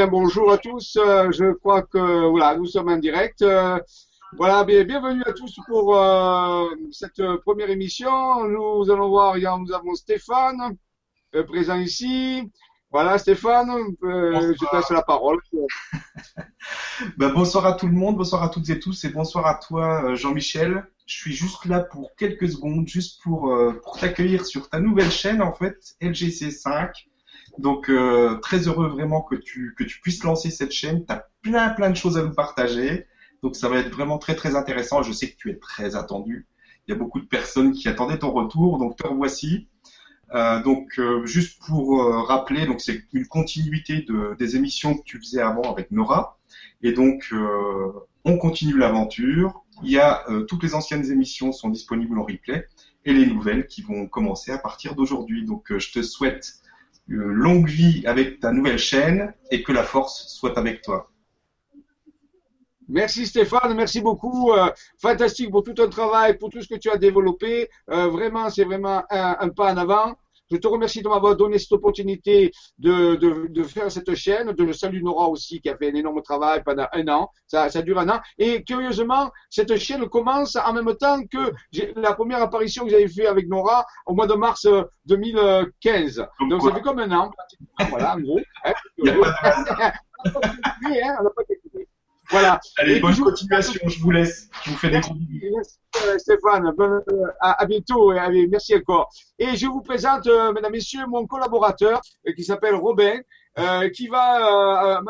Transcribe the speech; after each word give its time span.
bien, 0.00 0.06
bonjour 0.06 0.50
à 0.50 0.56
tous. 0.56 0.96
Euh, 0.96 1.30
je 1.30 1.52
crois 1.52 1.82
que 1.82 2.30
voilà, 2.30 2.56
nous 2.56 2.64
sommes 2.64 2.88
en 2.88 2.96
direct. 2.96 3.42
Euh, 3.42 3.78
voilà, 4.38 4.64
bien, 4.64 4.82
bienvenue 4.84 5.22
à 5.26 5.32
tous 5.32 5.54
pour 5.66 5.94
euh, 5.94 6.68
cette 6.90 7.22
première 7.44 7.68
émission. 7.68 8.48
Nous 8.48 8.90
allons 8.90 9.10
voir, 9.10 9.36
nous 9.36 9.72
avons 9.72 9.94
Stéphane 9.94 10.74
présent 11.48 11.76
ici. 11.76 12.50
Voilà, 12.90 13.18
Stéphane, 13.18 13.68
je 14.02 14.54
te 14.54 14.74
laisse 14.74 14.90
la 14.90 15.02
parole. 15.02 15.38
ben, 17.18 17.34
bonsoir 17.34 17.66
à 17.66 17.74
tout 17.74 17.86
le 17.86 17.92
monde, 17.92 18.16
bonsoir 18.16 18.42
à 18.42 18.48
toutes 18.48 18.70
et 18.70 18.80
tous, 18.80 19.04
et 19.04 19.10
bonsoir 19.10 19.46
à 19.46 19.56
toi, 19.56 20.14
Jean-Michel. 20.14 20.82
Je 21.04 21.14
suis 21.14 21.34
juste 21.34 21.66
là 21.66 21.80
pour 21.80 22.14
quelques 22.16 22.48
secondes, 22.48 22.88
juste 22.88 23.20
pour, 23.22 23.54
pour 23.82 23.98
t'accueillir 23.98 24.46
sur 24.46 24.70
ta 24.70 24.80
nouvelle 24.80 25.10
chaîne, 25.10 25.42
en 25.42 25.52
fait, 25.52 25.76
LGC5. 26.00 26.90
Donc 27.58 27.88
euh, 27.88 28.36
très 28.36 28.68
heureux 28.68 28.88
vraiment 28.88 29.22
que 29.22 29.34
tu 29.34 29.74
que 29.76 29.84
tu 29.84 30.00
puisses 30.00 30.22
lancer 30.24 30.50
cette 30.50 30.72
chaîne. 30.72 31.04
Tu 31.04 31.12
as 31.12 31.26
plein 31.42 31.70
plein 31.70 31.90
de 31.90 31.96
choses 31.96 32.18
à 32.18 32.22
nous 32.22 32.34
partager. 32.34 33.06
Donc 33.42 33.56
ça 33.56 33.68
va 33.68 33.78
être 33.78 33.90
vraiment 33.90 34.18
très 34.18 34.34
très 34.34 34.56
intéressant. 34.56 35.02
Je 35.02 35.12
sais 35.12 35.30
que 35.30 35.36
tu 35.36 35.50
es 35.50 35.56
très 35.56 35.96
attendu. 35.96 36.46
Il 36.86 36.92
y 36.92 36.94
a 36.94 36.98
beaucoup 36.98 37.20
de 37.20 37.26
personnes 37.26 37.72
qui 37.72 37.88
attendaient 37.88 38.18
ton 38.18 38.32
retour, 38.32 38.78
donc 38.78 38.96
te 38.96 39.06
revoici. 39.06 39.68
Euh, 40.32 40.62
donc 40.62 40.98
euh, 40.98 41.26
juste 41.26 41.60
pour 41.66 42.04
rappeler, 42.26 42.66
donc 42.66 42.80
c'est 42.80 43.02
une 43.12 43.26
continuité 43.26 44.02
de, 44.02 44.36
des 44.38 44.56
émissions 44.56 44.96
que 44.96 45.02
tu 45.04 45.18
faisais 45.18 45.42
avant 45.42 45.62
avec 45.62 45.90
Nora. 45.90 46.38
Et 46.82 46.92
donc 46.92 47.34
on 48.24 48.38
continue 48.38 48.76
l'aventure. 48.78 49.64
Il 49.82 49.90
y 49.90 49.98
a 49.98 50.24
toutes 50.48 50.62
les 50.62 50.74
anciennes 50.74 51.10
émissions 51.10 51.52
sont 51.52 51.70
disponibles 51.70 52.18
en 52.18 52.24
replay 52.24 52.66
et 53.06 53.14
les 53.14 53.26
nouvelles 53.26 53.66
qui 53.66 53.82
vont 53.82 54.06
commencer 54.06 54.50
à 54.52 54.58
partir 54.58 54.94
d'aujourd'hui. 54.94 55.44
Donc 55.44 55.76
je 55.76 55.92
te 55.92 56.02
souhaite 56.02 56.60
longue 57.10 57.68
vie 57.68 58.02
avec 58.06 58.40
ta 58.40 58.52
nouvelle 58.52 58.78
chaîne 58.78 59.34
et 59.50 59.62
que 59.62 59.72
la 59.72 59.82
force 59.82 60.28
soit 60.28 60.56
avec 60.56 60.82
toi. 60.82 61.10
Merci 62.88 63.26
Stéphane, 63.26 63.74
merci 63.74 64.00
beaucoup. 64.00 64.52
Euh, 64.52 64.68
fantastique 64.98 65.50
pour 65.50 65.62
tout 65.62 65.74
ton 65.74 65.88
travail, 65.88 66.38
pour 66.38 66.50
tout 66.50 66.60
ce 66.60 66.68
que 66.68 66.74
tu 66.74 66.90
as 66.90 66.96
développé. 66.96 67.68
Euh, 67.90 68.08
vraiment, 68.08 68.50
c'est 68.50 68.64
vraiment 68.64 69.04
un, 69.10 69.48
pas 69.50 69.72
en 69.72 69.76
avant. 69.76 70.16
Je 70.50 70.56
te 70.56 70.66
remercie 70.66 71.02
de 71.02 71.08
m'avoir 71.08 71.36
donné 71.36 71.58
cette 71.58 71.72
opportunité 71.72 72.50
de, 72.78 73.14
de, 73.16 73.46
de, 73.48 73.62
faire 73.62 73.90
cette 73.90 74.14
chaîne. 74.14 74.52
De 74.52 74.64
le 74.64 74.72
salut 74.72 75.02
Nora 75.02 75.28
aussi, 75.28 75.60
qui 75.60 75.68
a 75.68 75.76
fait 75.76 75.90
un 75.90 75.94
énorme 75.94 76.22
travail 76.22 76.62
pendant 76.64 76.86
un 76.92 77.08
an. 77.08 77.30
Ça, 77.46 77.68
ça 77.68 77.82
dure 77.82 77.98
un 77.98 78.08
an. 78.08 78.20
Et 78.38 78.64
curieusement, 78.64 79.30
cette 79.48 79.76
chaîne 79.76 80.08
commence 80.08 80.56
en 80.56 80.72
même 80.72 80.94
temps 80.96 81.20
que 81.30 81.52
la 81.96 82.14
première 82.14 82.42
apparition 82.42 82.84
que 82.84 82.90
j'avais 82.90 83.08
fait 83.08 83.26
avec 83.26 83.48
Nora 83.48 83.86
au 84.06 84.14
mois 84.14 84.26
de 84.26 84.34
mars 84.34 84.66
2015. 85.06 86.18
Euh, 86.18 86.24
Donc 86.48 86.62
ça 86.62 86.74
fait 86.74 86.82
comme 86.82 86.98
un 86.98 87.12
an, 87.12 87.30
Voilà, 87.88 88.16
en 88.16 88.20
gros. 88.20 88.40
Hein, 89.02 89.92
voilà. 92.30 92.60
Allez, 92.78 93.00
bonne 93.00 93.16
continuation, 93.16 93.80
je 93.88 93.98
vous 94.00 94.10
laisse. 94.10 94.48
Je 94.64 94.70
vous 94.70 94.76
fais 94.76 94.90
des 94.90 95.00
gros 95.00 95.14
euh, 95.14 96.18
Stéphane, 96.18 96.72
euh, 96.78 97.00
à, 97.40 97.66
bientôt 97.66 98.12
et 98.12 98.46
merci 98.46 98.74
encore. 98.76 99.10
Et 99.38 99.56
je 99.56 99.66
vous 99.66 99.82
présente, 99.82 100.26
euh, 100.28 100.52
mesdames, 100.52 100.72
messieurs, 100.72 101.06
mon 101.08 101.26
collaborateur 101.26 102.00
qui 102.36 102.44
s'appelle 102.44 102.76
Robin. 102.76 103.18
Qui 103.94 104.08
va 104.08 105.00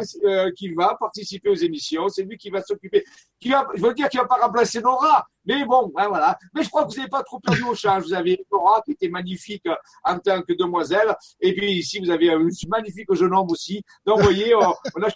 qui 0.56 0.72
va 0.72 0.96
participer 0.98 1.50
aux 1.50 1.54
émissions. 1.54 2.08
C'est 2.08 2.22
lui 2.22 2.36
qui 2.36 2.50
va 2.50 2.62
s'occuper. 2.62 3.04
Qui 3.38 3.50
va, 3.50 3.66
je 3.74 3.80
veux 3.80 3.94
dire 3.94 4.08
qu'il 4.08 4.20
va 4.20 4.26
pas 4.26 4.36
remplacer 4.36 4.80
Nora, 4.80 5.26
mais 5.44 5.64
bon, 5.64 5.90
ben 5.94 6.08
voilà. 6.08 6.38
Mais 6.54 6.62
je 6.62 6.68
crois 6.68 6.84
que 6.84 6.90
vous 6.90 6.96
n'avez 6.96 7.08
pas 7.08 7.22
trop 7.22 7.40
perdu 7.40 7.62
au 7.64 7.74
change. 7.74 8.04
Vous 8.04 8.14
avez 8.14 8.44
Nora 8.52 8.82
qui 8.84 8.92
était 8.92 9.08
magnifique 9.08 9.66
en 10.04 10.18
tant 10.18 10.42
que 10.42 10.52
demoiselle, 10.52 11.14
et 11.40 11.54
puis 11.54 11.72
ici 11.72 12.00
vous 12.00 12.10
avez 12.10 12.30
un 12.30 12.46
magnifique 12.68 13.12
jeune 13.12 13.34
homme 13.34 13.50
aussi. 13.50 13.82
Donc 14.04 14.18
vous 14.18 14.24
voyez, 14.24 14.54
on 14.96 15.02
a 15.02 15.08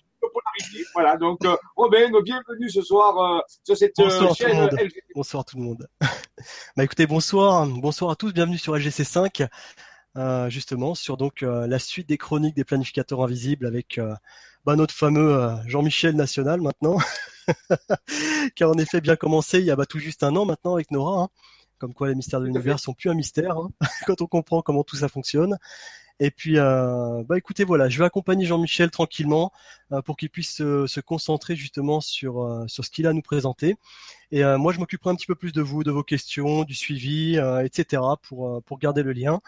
voilà, 0.95 1.17
donc 1.17 1.45
euh, 1.45 1.57
Robin, 1.77 2.11
bienvenue 2.23 2.71
ce 2.71 2.83
soir 2.83 3.19
euh, 3.19 3.41
sur 3.65 3.77
cette 3.77 3.99
euh, 3.99 4.35
chaîne 4.35 4.69
Bonsoir 5.15 5.45
tout 5.45 5.57
le 5.57 5.65
monde. 5.65 5.89
bah 6.77 6.85
écoutez, 6.85 7.07
bonsoir, 7.07 7.67
bonsoir 7.67 8.11
à 8.13 8.17
tous, 8.17 8.33
bienvenue 8.33 8.59
sur 8.59 8.77
LGC5. 8.77 9.49
Justement 10.49 10.95
sur 10.95 11.17
donc 11.17 11.43
la 11.43 11.79
suite 11.79 12.09
des 12.09 12.19
chroniques 12.19 12.57
des 12.57 12.65
planificateurs 12.65 13.23
invisibles 13.23 13.67
avec 13.67 14.01
bah, 14.65 14.77
notre 14.77 14.95
fameux 14.95 15.57
Jean-Michel 15.67 16.17
National 16.17 16.61
maintenant, 16.61 16.99
qui 18.57 18.65
a 18.65 18.69
en 18.69 18.79
effet 18.79 19.01
bien 19.01 19.17
commencé 19.17 19.59
il 19.59 19.65
y 19.65 19.71
a 19.71 19.77
bah, 19.77 19.87
tout 19.87 19.99
juste 19.99 20.23
un 20.23 20.35
an 20.37 20.45
maintenant 20.45 20.75
avec 20.75 20.91
Nora. 20.91 21.25
Hein. 21.25 21.29
Comme 21.79 21.93
quoi 21.93 22.09
les 22.09 22.15
mystères 22.15 22.41
de 22.41 22.47
l'univers 22.47 22.79
sont 22.79 22.95
plus 22.95 23.11
un 23.11 23.15
mystère 23.15 23.59
hein, 23.59 23.69
quand 24.07 24.23
on 24.23 24.27
comprend 24.27 24.63
comment 24.63 24.85
tout 24.85 24.97
ça 24.97 25.09
fonctionne. 25.09 25.59
Et 26.21 26.31
puis, 26.31 26.59
euh, 26.59 27.25
bah 27.27 27.37
écoutez, 27.37 27.65
voilà, 27.65 27.89
je 27.89 27.99
vais 27.99 28.05
accompagner 28.05 28.47
Jean-Michel 28.47 28.91
tranquillement 28.91 29.51
euh, 29.91 30.01
pour 30.01 30.17
qu'il 30.17 30.31
puisse 30.31 30.57
se, 30.57 31.01
concentrer 31.01 31.57
justement 31.57 32.01
sur 32.01 32.43
euh, 32.43 32.69
sur 32.69 32.85
ce 32.85 32.91
qu'il 32.91 33.07
a 33.07 33.11
à 33.11 33.13
nous 33.13 33.23
présenter. 33.23 33.77
Et 34.31 34.43
moi, 34.57 34.73
je 34.73 34.79
m'occuperai 34.79 35.11
un 35.11 35.15
petit 35.17 35.27
peu 35.27 35.35
plus 35.35 35.53
de 35.53 35.63
vous, 35.63 35.85
de 35.85 35.91
vos 35.91 36.03
questions, 36.03 36.65
du 36.65 36.75
suivi, 36.75 37.39
etc. 37.63 38.03
pour 38.23 38.63
pour 38.65 38.79
garder 38.79 39.03
le 39.03 39.13
lien. 39.13 39.41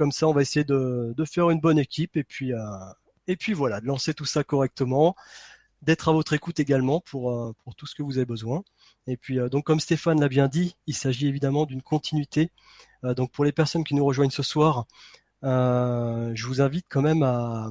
Comme 0.00 0.12
ça, 0.12 0.26
on 0.26 0.32
va 0.32 0.40
essayer 0.40 0.64
de, 0.64 1.14
faire 1.26 1.50
une 1.50 1.60
bonne 1.60 1.78
équipe 1.78 2.16
et 2.16 2.24
puis 2.24 2.52
et 3.26 3.36
puis 3.36 3.52
voilà, 3.52 3.82
de 3.82 3.86
lancer 3.86 4.14
tout 4.14 4.24
ça 4.24 4.42
correctement, 4.42 5.14
d'être 5.82 6.08
à 6.08 6.12
votre 6.12 6.32
écoute 6.32 6.58
également 6.58 7.00
pour 7.00 7.54
pour 7.62 7.74
tout 7.74 7.86
ce 7.86 7.94
que 7.94 8.02
vous 8.02 8.16
avez 8.16 8.24
besoin. 8.24 8.62
Et 9.06 9.18
puis 9.18 9.38
donc, 9.50 9.64
comme 9.64 9.78
Stéphane 9.78 10.18
l'a 10.18 10.28
bien 10.28 10.48
dit, 10.48 10.74
il 10.86 10.94
s'agit 10.94 11.26
évidemment 11.28 11.66
d'une 11.66 11.82
continuité. 11.82 12.50
donc 13.02 13.30
pour 13.30 13.44
les 13.44 13.52
personnes 13.52 13.84
qui 13.84 13.94
nous 13.94 14.06
rejoignent 14.06 14.30
ce 14.30 14.42
soir, 14.42 14.86
euh, 15.44 16.32
je 16.34 16.46
vous 16.46 16.62
invite 16.62 16.86
quand 16.88 17.02
même 17.02 17.22
à, 17.22 17.68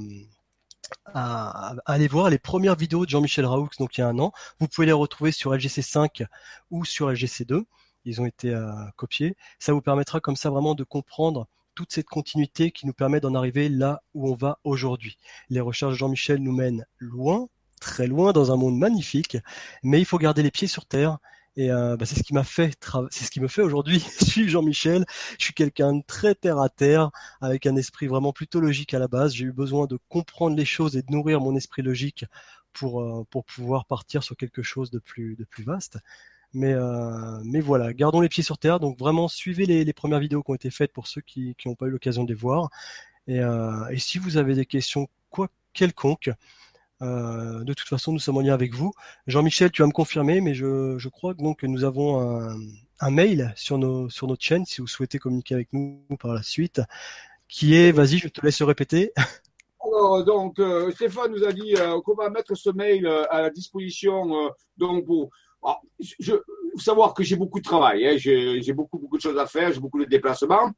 à, 1.13 1.75
aller 1.85 2.07
voir 2.07 2.29
les 2.29 2.39
premières 2.39 2.75
vidéos 2.75 3.05
de 3.05 3.09
Jean-Michel 3.09 3.45
Raoux, 3.45 3.69
donc 3.79 3.97
il 3.97 4.01
y 4.01 4.03
a 4.03 4.07
un 4.07 4.19
an. 4.19 4.31
Vous 4.59 4.67
pouvez 4.67 4.87
les 4.87 4.93
retrouver 4.93 5.31
sur 5.31 5.53
LGC5 5.53 6.25
ou 6.71 6.85
sur 6.85 7.11
LGC2. 7.11 7.63
Ils 8.05 8.21
ont 8.21 8.25
été 8.25 8.53
euh, 8.53 8.71
copiés. 8.95 9.35
Ça 9.59 9.73
vous 9.73 9.81
permettra 9.81 10.19
comme 10.19 10.35
ça 10.35 10.49
vraiment 10.49 10.75
de 10.75 10.83
comprendre 10.83 11.47
toute 11.79 11.93
cette 11.93 12.09
continuité 12.09 12.71
qui 12.71 12.85
nous 12.85 12.91
permet 12.91 13.21
d'en 13.21 13.33
arriver 13.35 13.69
là 13.69 14.01
où 14.13 14.29
on 14.29 14.35
va 14.35 14.59
aujourd'hui. 14.65 15.17
Les 15.49 15.61
recherches 15.61 15.93
de 15.93 15.97
Jean-Michel 15.97 16.39
nous 16.39 16.51
mènent 16.51 16.85
loin, 16.97 17.47
très 17.79 18.05
loin, 18.05 18.33
dans 18.33 18.51
un 18.51 18.57
monde 18.57 18.77
magnifique, 18.77 19.37
mais 19.81 20.01
il 20.01 20.03
faut 20.03 20.17
garder 20.17 20.43
les 20.43 20.51
pieds 20.51 20.67
sur 20.67 20.85
terre 20.85 21.19
et 21.55 21.71
euh, 21.71 21.95
bah, 21.95 22.05
c'est 22.05 22.19
ce 22.19 22.23
qui 22.23 22.33
m'a 22.33 22.43
fait, 22.43 22.77
c'est 23.11 23.23
ce 23.23 23.31
qui 23.31 23.39
me 23.39 23.47
fait 23.47 23.61
aujourd'hui 23.61 24.01
suivre 24.21 24.49
Jean-Michel. 24.49 25.05
Je 25.37 25.45
suis 25.45 25.53
quelqu'un 25.53 25.93
de 25.93 26.03
très 26.05 26.35
terre 26.35 26.59
à 26.59 26.67
terre, 26.67 27.11
avec 27.39 27.65
un 27.65 27.77
esprit 27.77 28.07
vraiment 28.07 28.33
plutôt 28.33 28.59
logique 28.59 28.93
à 28.93 28.99
la 28.99 29.07
base. 29.07 29.33
J'ai 29.33 29.45
eu 29.45 29.53
besoin 29.53 29.85
de 29.85 29.97
comprendre 30.09 30.57
les 30.57 30.65
choses 30.65 30.97
et 30.97 31.01
de 31.01 31.11
nourrir 31.13 31.39
mon 31.39 31.55
esprit 31.55 31.81
logique 31.81 32.25
pour 32.73 33.01
euh, 33.01 33.23
pour 33.29 33.45
pouvoir 33.45 33.85
partir 33.85 34.21
sur 34.21 34.35
quelque 34.35 34.63
chose 34.63 34.91
de 34.91 34.99
plus 34.99 35.37
de 35.37 35.45
plus 35.45 35.63
vaste. 35.63 35.97
Mais 36.53 36.73
euh, 36.73 37.39
mais 37.43 37.59
voilà, 37.59 37.93
gardons 37.93 38.21
les 38.21 38.29
pieds 38.29 38.43
sur 38.43 38.57
terre. 38.57 38.79
Donc 38.79 38.97
vraiment 38.97 39.27
suivez 39.27 39.65
les, 39.65 39.93
premières 39.93 40.19
vidéos 40.19 40.41
qui 40.43 40.51
ont 40.51 40.55
été 40.55 40.71
faites 40.71 40.91
pour 40.91 41.07
ceux 41.07 41.21
qui 41.21 41.55
n'ont 41.65 41.75
pas 41.75 41.85
eu 41.87 41.91
l'occasion 41.91 42.23
de 42.23 42.29
les 42.29 42.39
voir. 42.39 42.69
Et, 43.27 43.39
euh, 43.39 43.95
si 43.97 44.17
vous 44.17 44.37
avez 44.37 44.55
des 44.55 44.65
questions 44.65 45.07
quoi 45.29 45.49
quelconques, 45.73 46.31
euh, 47.01 47.63
de 47.63 47.73
toute 47.73 47.87
façon, 47.87 48.11
nous 48.11 48.19
sommes 48.19 48.37
en 48.37 48.41
lien 48.41 48.53
avec 48.53 48.73
vous. 48.73 48.93
Jean-Michel, 49.27 49.71
tu 49.71 49.83
vas 49.83 49.87
me 49.87 49.93
confirmer, 49.93 50.41
mais 50.41 50.53
je, 50.55 51.07
crois 51.09 51.33
donc 51.35 51.59
que 51.59 51.67
nous 51.67 51.83
avons 51.83 52.19
un, 52.99 53.11
mail 53.11 53.53
sur, 53.55 53.77
notre 53.77 54.43
chaîne, 54.43 54.65
si 54.65 54.81
vous 54.81 54.87
souhaitez 54.87 55.19
communiquer 55.19 55.53
avec 55.53 55.69
nous 55.71 56.01
par 56.19 56.33
la 56.33 56.43
suite, 56.43 56.81
qui 57.47 57.75
est, 57.75 57.91
vas-y, 57.91 58.17
je 58.17 58.27
te 58.27 58.43
laisse 58.45 58.61
répéter. 58.61 59.13
Alors, 59.81 60.23
donc, 60.25 60.59
Stéphane 60.93 61.31
nous 61.31 61.43
a 61.43 61.53
dit 61.53 61.75
qu'on 62.03 62.15
va 62.15 62.29
mettre 62.29 62.55
ce 62.55 62.69
mail 62.69 63.07
à 63.29 63.41
la 63.41 63.49
disposition 63.49 64.51
donc 64.77 65.05
pour 65.05 65.29
ah, 65.63 65.79
je, 65.99 66.33
savoir 66.77 67.13
que 67.13 67.23
j'ai 67.23 67.35
beaucoup 67.35 67.59
de 67.59 67.63
travail, 67.63 68.07
hein, 68.07 68.17
j'ai 68.17 68.73
beaucoup 68.73 68.97
beaucoup 68.97 69.17
de 69.17 69.21
choses 69.21 69.37
à 69.37 69.45
faire, 69.45 69.71
j'ai 69.73 69.79
beaucoup 69.79 69.99
de 69.99 70.09
déplacements. 70.09 70.71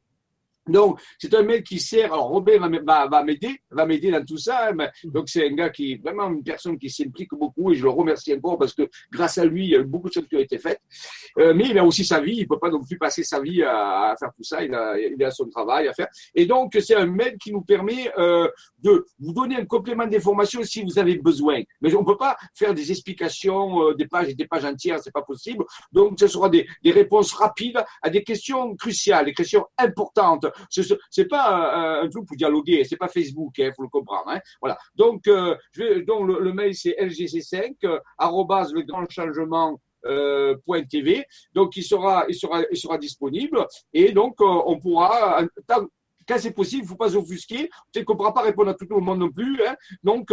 Donc, 0.67 0.99
c'est 1.17 1.33
un 1.33 1.41
mec 1.41 1.63
qui 1.63 1.79
sert. 1.79 2.13
Alors, 2.13 2.27
Robert 2.27 2.59
va, 2.59 3.23
m'aider, 3.23 3.61
va 3.71 3.85
m'aider 3.85 4.11
dans 4.11 4.23
tout 4.23 4.37
ça. 4.37 4.69
Hein, 4.69 4.89
donc, 5.05 5.27
c'est 5.27 5.47
un 5.47 5.53
gars 5.53 5.69
qui 5.69 5.93
est 5.93 6.01
vraiment 6.01 6.29
une 6.29 6.43
personne 6.43 6.77
qui 6.77 6.89
s'implique 6.89 7.31
beaucoup 7.31 7.71
et 7.71 7.75
je 7.75 7.83
le 7.83 7.89
remercie 7.89 8.33
encore 8.33 8.59
parce 8.59 8.73
que 8.73 8.87
grâce 9.11 9.37
à 9.39 9.45
lui, 9.45 9.65
il 9.65 9.71
y 9.71 9.75
a 9.75 9.79
eu 9.79 9.85
beaucoup 9.85 10.09
de 10.09 10.13
choses 10.13 10.27
qui 10.27 10.35
ont 10.35 10.39
été 10.39 10.59
faites. 10.59 10.79
Euh, 11.39 11.53
mais 11.55 11.69
il 11.69 11.77
a 11.79 11.85
aussi 11.85 12.05
sa 12.05 12.21
vie. 12.21 12.35
Il 12.37 12.47
peut 12.47 12.59
pas 12.59 12.69
non 12.69 12.83
plus 12.83 12.97
passer 12.97 13.23
sa 13.23 13.39
vie 13.39 13.63
à, 13.63 14.15
faire 14.19 14.29
tout 14.35 14.43
ça. 14.43 14.63
Il 14.63 14.73
a, 14.75 14.97
il 14.99 15.23
a 15.23 15.31
son 15.31 15.49
travail 15.49 15.87
à 15.87 15.93
faire. 15.93 16.07
Et 16.35 16.45
donc, 16.45 16.77
c'est 16.79 16.95
un 16.95 17.07
mail 17.07 17.37
qui 17.41 17.51
nous 17.51 17.61
permet 17.61 18.11
euh, 18.19 18.47
de 18.83 19.05
vous 19.19 19.33
donner 19.33 19.55
un 19.55 19.65
complément 19.65 20.05
d'information 20.05 20.63
si 20.63 20.83
vous 20.83 20.99
avez 20.99 21.17
besoin. 21.17 21.61
Mais 21.81 21.93
on 21.95 22.05
peut 22.05 22.17
pas 22.17 22.37
faire 22.53 22.75
des 22.75 22.91
explications, 22.91 23.89
euh, 23.89 23.93
des 23.95 24.07
pages 24.07 24.29
et 24.29 24.35
des 24.35 24.45
pages 24.45 24.65
entières. 24.65 24.99
C'est 25.03 25.11
pas 25.11 25.23
possible. 25.23 25.65
Donc, 25.91 26.19
ce 26.19 26.27
sera 26.27 26.49
des, 26.49 26.67
des 26.83 26.91
réponses 26.91 27.33
rapides 27.33 27.83
à 28.03 28.11
des 28.11 28.23
questions 28.23 28.75
cruciales, 28.75 29.25
des 29.25 29.33
questions 29.33 29.65
importantes 29.79 30.45
c'est 30.69 31.27
pas 31.27 32.01
un 32.01 32.09
truc 32.09 32.25
pour 32.27 32.37
dialoguer, 32.37 32.83
c'est 32.83 32.97
pas 32.97 33.07
Facebook, 33.07 33.53
il 33.57 33.65
hein, 33.65 33.71
faut 33.75 33.83
le 33.83 33.89
comprendre. 33.89 34.27
Hein. 34.27 34.39
Voilà. 34.61 34.77
Donc, 34.95 35.27
euh, 35.27 35.55
je 35.71 35.83
vais, 35.83 36.01
donc 36.03 36.27
le, 36.27 36.53
mail 36.53 36.75
c'est 36.75 36.95
lgc5 36.99 37.75
euh, 37.83 37.99
euh. 40.07 41.21
Donc, 41.53 41.77
il 41.77 41.83
sera, 41.83 42.25
il 42.27 42.35
sera, 42.35 42.61
il 42.71 42.77
sera 42.77 42.97
disponible 42.97 43.65
et 43.93 44.11
donc 44.11 44.35
on 44.39 44.79
pourra 44.79 45.45
quand 46.27 46.37
c'est 46.37 46.51
possible, 46.51 46.83
il 46.83 46.85
ne 46.85 46.89
faut 46.89 46.95
pas 46.95 47.09
s'offusquer. 47.09 47.69
Peut-être 47.91 48.05
qu'on 48.05 48.13
ne 48.13 48.17
pourra 48.17 48.33
pas 48.33 48.43
répondre 48.43 48.69
à 48.69 48.73
tout 48.75 48.85
le 48.89 48.99
monde 49.01 49.19
non 49.19 49.31
plus. 49.31 49.59
Hein. 49.65 49.75
Donc, 50.03 50.31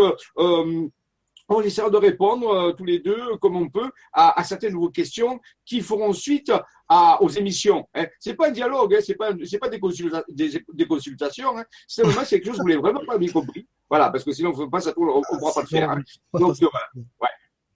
on 1.48 1.60
essaiera 1.62 1.90
de 1.90 1.96
répondre 1.96 2.48
euh, 2.48 2.72
tous 2.72 2.84
les 2.84 2.98
deux 2.98 3.36
comme 3.40 3.56
on 3.56 3.68
peut 3.68 3.90
à, 4.12 4.38
à, 4.38 4.44
certaines 4.44 4.72
de 4.72 4.78
vos 4.78 4.90
questions 4.90 5.40
qui 5.64 5.80
feront 5.80 6.12
suite 6.12 6.52
à, 6.88 7.22
aux 7.22 7.28
émissions. 7.28 7.88
Hein. 7.94 8.06
C'est 8.20 8.34
pas 8.34 8.48
un 8.48 8.52
dialogue, 8.52 8.94
hein, 8.94 9.00
c'est 9.04 9.14
pas 9.14 9.32
c'est 9.44 9.58
pas 9.58 9.68
des, 9.68 9.80
des, 10.28 10.64
des 10.72 10.86
consultations. 10.86 11.56
Hein. 11.58 11.64
C'est 11.86 12.02
vraiment 12.02 12.24
quelque 12.24 12.44
chose 12.44 12.52
que 12.52 12.58
vous 12.58 12.62
voulez 12.62 12.76
vraiment 12.76 13.04
pas 13.06 13.18
bien 13.18 13.32
compris. 13.32 13.66
Voilà, 13.88 14.10
parce 14.10 14.24
que 14.24 14.32
sinon 14.32 14.52
on 14.56 14.60
ne 14.60 14.66
pourra 14.66 15.52
pas 15.54 15.62
le 15.62 15.66
faire. 15.66 15.90
Hein. 15.90 16.02
Donc 16.34 16.56
voilà. 16.60 16.86
Ouais 17.20 17.28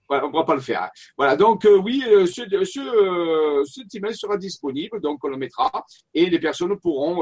on 0.09 0.15
ne 0.15 0.31
pourra 0.31 0.45
pas 0.45 0.55
le 0.55 0.61
faire. 0.61 0.83
Hein. 0.83 0.89
Voilà, 1.17 1.35
donc 1.35 1.65
euh, 1.65 1.77
oui, 1.77 2.03
euh, 2.07 2.25
ce, 2.25 2.43
ce, 2.65 2.79
euh, 2.79 3.63
ce 3.65 4.13
sera 4.13 4.37
disponible, 4.37 4.99
donc 5.01 5.23
on 5.23 5.29
le 5.29 5.37
mettra, 5.37 5.71
et 6.13 6.29
les 6.29 6.39
personnes 6.39 6.77
pourront 6.79 7.15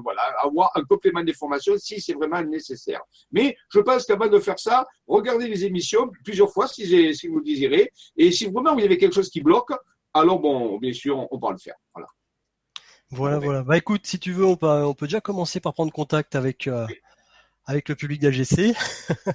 voilà, 0.00 0.22
avoir 0.42 0.70
un 0.74 0.82
complément 0.82 1.22
d'information 1.22 1.74
si 1.78 2.00
c'est 2.00 2.14
vraiment 2.14 2.42
nécessaire. 2.42 3.00
Mais 3.32 3.56
je 3.70 3.80
pense 3.80 4.04
qu'avant 4.06 4.28
de 4.28 4.38
faire 4.38 4.58
ça, 4.58 4.86
regardez 5.06 5.48
les 5.48 5.64
émissions 5.64 6.10
plusieurs 6.24 6.50
fois 6.52 6.68
si, 6.68 7.14
si 7.14 7.28
vous 7.28 7.38
le 7.38 7.44
désirez, 7.44 7.90
et 8.16 8.30
si 8.32 8.46
vraiment 8.46 8.74
vous 8.74 8.84
avez 8.84 8.98
quelque 8.98 9.14
chose 9.14 9.30
qui 9.30 9.40
bloque, 9.40 9.72
alors 10.12 10.38
bon, 10.38 10.78
bien 10.78 10.92
sûr, 10.92 11.18
on, 11.18 11.28
on 11.30 11.38
pourra 11.38 11.52
le 11.52 11.58
faire. 11.58 11.76
Voilà. 11.94 12.08
Voilà, 13.10 13.38
voilà. 13.38 13.62
Bah 13.62 13.76
écoute, 13.76 14.06
si 14.06 14.18
tu 14.18 14.32
veux, 14.32 14.44
on 14.44 14.56
peut, 14.56 14.66
on 14.66 14.94
peut 14.94 15.06
déjà 15.06 15.20
commencer 15.20 15.60
par 15.60 15.72
prendre 15.74 15.92
contact 15.92 16.34
avec, 16.34 16.68
avec 17.66 17.88
le 17.88 17.94
public 17.94 18.20
d'AGC. 18.20 18.74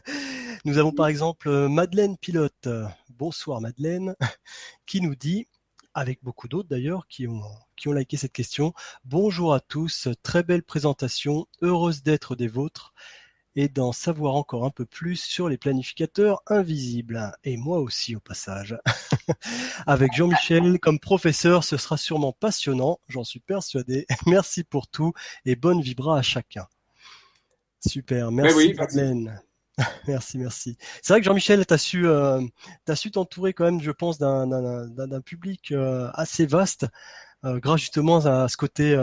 nous 0.66 0.78
avons 0.78 0.92
par 0.92 1.08
exemple 1.08 1.50
euh, 1.50 1.70
Madeleine 1.70 2.18
Pilote. 2.18 2.68
Bonsoir 3.10 3.62
Madeleine, 3.62 4.16
qui 4.86 5.02
nous 5.02 5.16
dit, 5.16 5.48
avec 5.94 6.24
beaucoup 6.24 6.48
d'autres 6.48 6.70
d'ailleurs 6.70 7.08
qui 7.08 7.28
ont, 7.28 7.42
qui 7.76 7.88
ont 7.88 7.94
liké 7.94 8.18
cette 8.18 8.32
question, 8.32 8.74
bonjour 9.06 9.54
à 9.54 9.60
tous, 9.60 10.08
très 10.24 10.44
belle 10.44 10.64
présentation, 10.64 11.48
heureuse 11.62 12.04
d'être 12.04 12.36
des 12.36 12.48
vôtres 12.48 12.94
et 13.56 13.68
d'en 13.68 13.92
savoir 13.92 14.36
encore 14.36 14.64
un 14.64 14.70
peu 14.70 14.86
plus 14.86 15.18
sur 15.18 15.50
les 15.50 15.58
planificateurs 15.58 16.42
invisibles. 16.48 17.34
Et 17.44 17.58
moi 17.58 17.80
aussi 17.80 18.16
au 18.16 18.20
passage. 18.20 18.78
Avec 19.88 20.14
Jean-Michel 20.14 20.80
comme 20.80 21.00
professeur, 21.00 21.64
ce 21.64 21.76
sera 21.76 21.98
sûrement 21.98 22.32
passionnant, 22.32 23.00
j'en 23.08 23.24
suis 23.24 23.40
persuadé. 23.40 24.06
Merci 24.28 24.64
pour 24.64 24.88
tout 24.88 25.14
et 25.46 25.56
bonne 25.56 25.82
vibra 25.82 26.20
à 26.20 26.22
chacun. 26.22 26.68
Super, 27.86 28.32
merci 28.32 28.74
Madeleine. 28.74 29.42
Merci, 30.08 30.38
merci. 30.38 30.78
C'est 31.02 31.14
vrai 31.14 31.22
que 31.22 31.26
Jean-Michel, 31.26 31.66
tu 31.66 31.74
as 31.74 31.78
su, 31.78 32.06
euh, 32.06 32.42
su 32.96 33.12
t'entourer 33.12 33.54
quand 33.54 33.66
même, 33.66 33.82
je 33.82 33.92
pense, 33.92 34.18
d'un 34.18 35.22
public 35.22 35.72
euh, 35.72 36.10
assez 36.14 36.46
vaste, 36.46 36.86
euh, 37.46 37.60
grâce 37.60 37.82
justement 37.82 38.18
à 38.18 38.48
ce 38.50 38.58
côté 38.58 38.98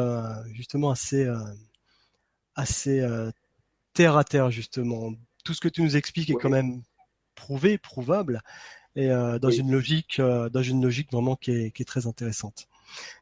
justement 0.52 0.90
assez, 0.90 1.26
assez 2.55 3.06
terre 3.94 4.17
à 4.17 4.25
terre 4.25 4.50
justement. 4.50 5.12
Tout 5.44 5.55
ce 5.55 5.61
que 5.61 5.69
tu 5.69 5.82
nous 5.82 5.96
expliques 5.96 6.31
est 6.31 6.34
quand 6.34 6.50
même 6.50 6.82
prouvé, 7.34 7.79
prouvable, 7.79 8.43
et 8.96 9.08
dans 9.08 9.50
une 9.50 9.70
logique, 9.70 10.20
dans 10.20 10.62
une 10.62 10.82
logique 10.82 11.12
vraiment 11.12 11.37
qui 11.37 11.52
est, 11.52 11.70
qui 11.70 11.82
est 11.82 11.87
très 11.87 12.06
intéressante. 12.06 12.69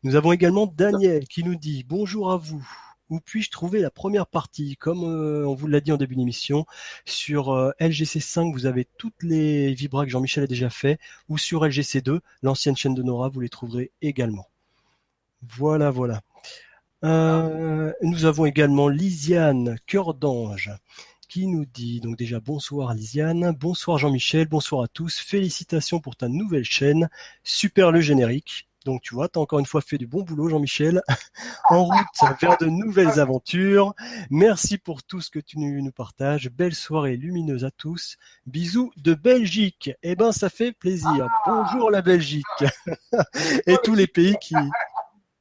Nous 0.03 0.17
avons 0.17 0.33
également 0.33 0.67
Daniel 0.67 1.27
qui 1.27 1.45
nous 1.45 1.55
dit 1.55 1.85
bonjour 1.85 2.33
à 2.33 2.37
vous. 2.37 2.67
Où 3.11 3.21
puis-je 3.21 3.51
trouver 3.51 3.81
la 3.81 3.91
première 3.91 4.27
partie? 4.27 4.77
Comme 4.77 5.05
euh, 5.05 5.47
on 5.47 5.55
vous 5.55 5.67
l'a 5.67 5.81
dit 5.81 5.93
en 5.93 5.97
début 5.97 6.17
d'émission, 6.17 6.67
sur 7.05 7.53
euh, 7.53 7.73
LGC5, 7.81 8.53
vous 8.53 8.67
avez 8.67 8.87
toutes 8.97 9.23
les 9.23 9.75
vibras 9.75 10.05
que 10.05 10.11
Jean-Michel 10.11 10.45
a 10.45 10.47
déjà 10.47 10.71
fait, 10.71 10.99
ou 11.29 11.37
sur 11.37 11.65
LGC2, 11.65 12.21
l'ancienne 12.43 12.77
chaîne 12.77 12.95
de 12.95 13.03
Nora, 13.03 13.29
vous 13.29 13.41
les 13.41 13.51
trouverez 13.51 13.91
également. 14.01 14.49
Voilà, 15.43 15.91
voilà. 15.91 16.23
Euh, 17.05 17.93
nous 18.01 18.25
avons 18.25 18.47
également 18.47 18.89
Lisiane 18.89 19.77
Cœur 19.87 20.15
d'Ange 20.15 20.73
qui 21.29 21.47
nous 21.47 21.67
dit 21.67 22.01
donc 22.01 22.17
déjà 22.17 22.39
bonsoir 22.39 22.95
Lisiane, 22.95 23.51
bonsoir 23.59 23.99
Jean-Michel, 23.99 24.47
bonsoir 24.47 24.85
à 24.85 24.89
tous, 24.89 25.19
félicitations 25.19 26.01
pour 26.01 26.17
ta 26.17 26.29
nouvelle 26.29 26.65
chaîne, 26.65 27.11
super 27.43 27.91
le 27.91 28.01
générique. 28.01 28.69
Donc 28.85 29.03
tu 29.03 29.15
vois, 29.15 29.29
tu 29.29 29.39
as 29.39 29.43
encore 29.43 29.59
une 29.59 29.67
fois 29.67 29.81
fait 29.81 29.99
du 29.99 30.07
bon 30.07 30.23
boulot, 30.23 30.49
Jean-Michel. 30.49 31.03
en 31.71 31.85
route 31.85 32.41
vers 32.41 32.59
de 32.59 32.67
nouvelles 32.67 33.19
aventures. 33.19 33.95
Merci 34.31 34.79
pour 34.79 35.03
tout 35.03 35.21
ce 35.21 35.31
que 35.31 35.39
tu 35.39 35.59
nous 35.59 35.93
partages. 35.93 36.51
Belle 36.51 36.75
soirée 36.75 37.17
lumineuse 37.17 37.65
à 37.65 37.71
tous. 37.71 38.17
Bisous 38.47 38.93
de 38.97 39.15
Belgique. 39.15 39.91
Eh 40.03 40.17
ben, 40.17 40.33
ça 40.33 40.51
fait 40.51 40.73
plaisir. 40.73 41.29
Bonjour 41.47 41.91
la 41.91 42.03
Belgique. 42.03 42.45
Et 43.67 43.77
tous 43.83 43.95
les 43.95 44.07
pays 44.07 44.37
qui, 44.41 44.57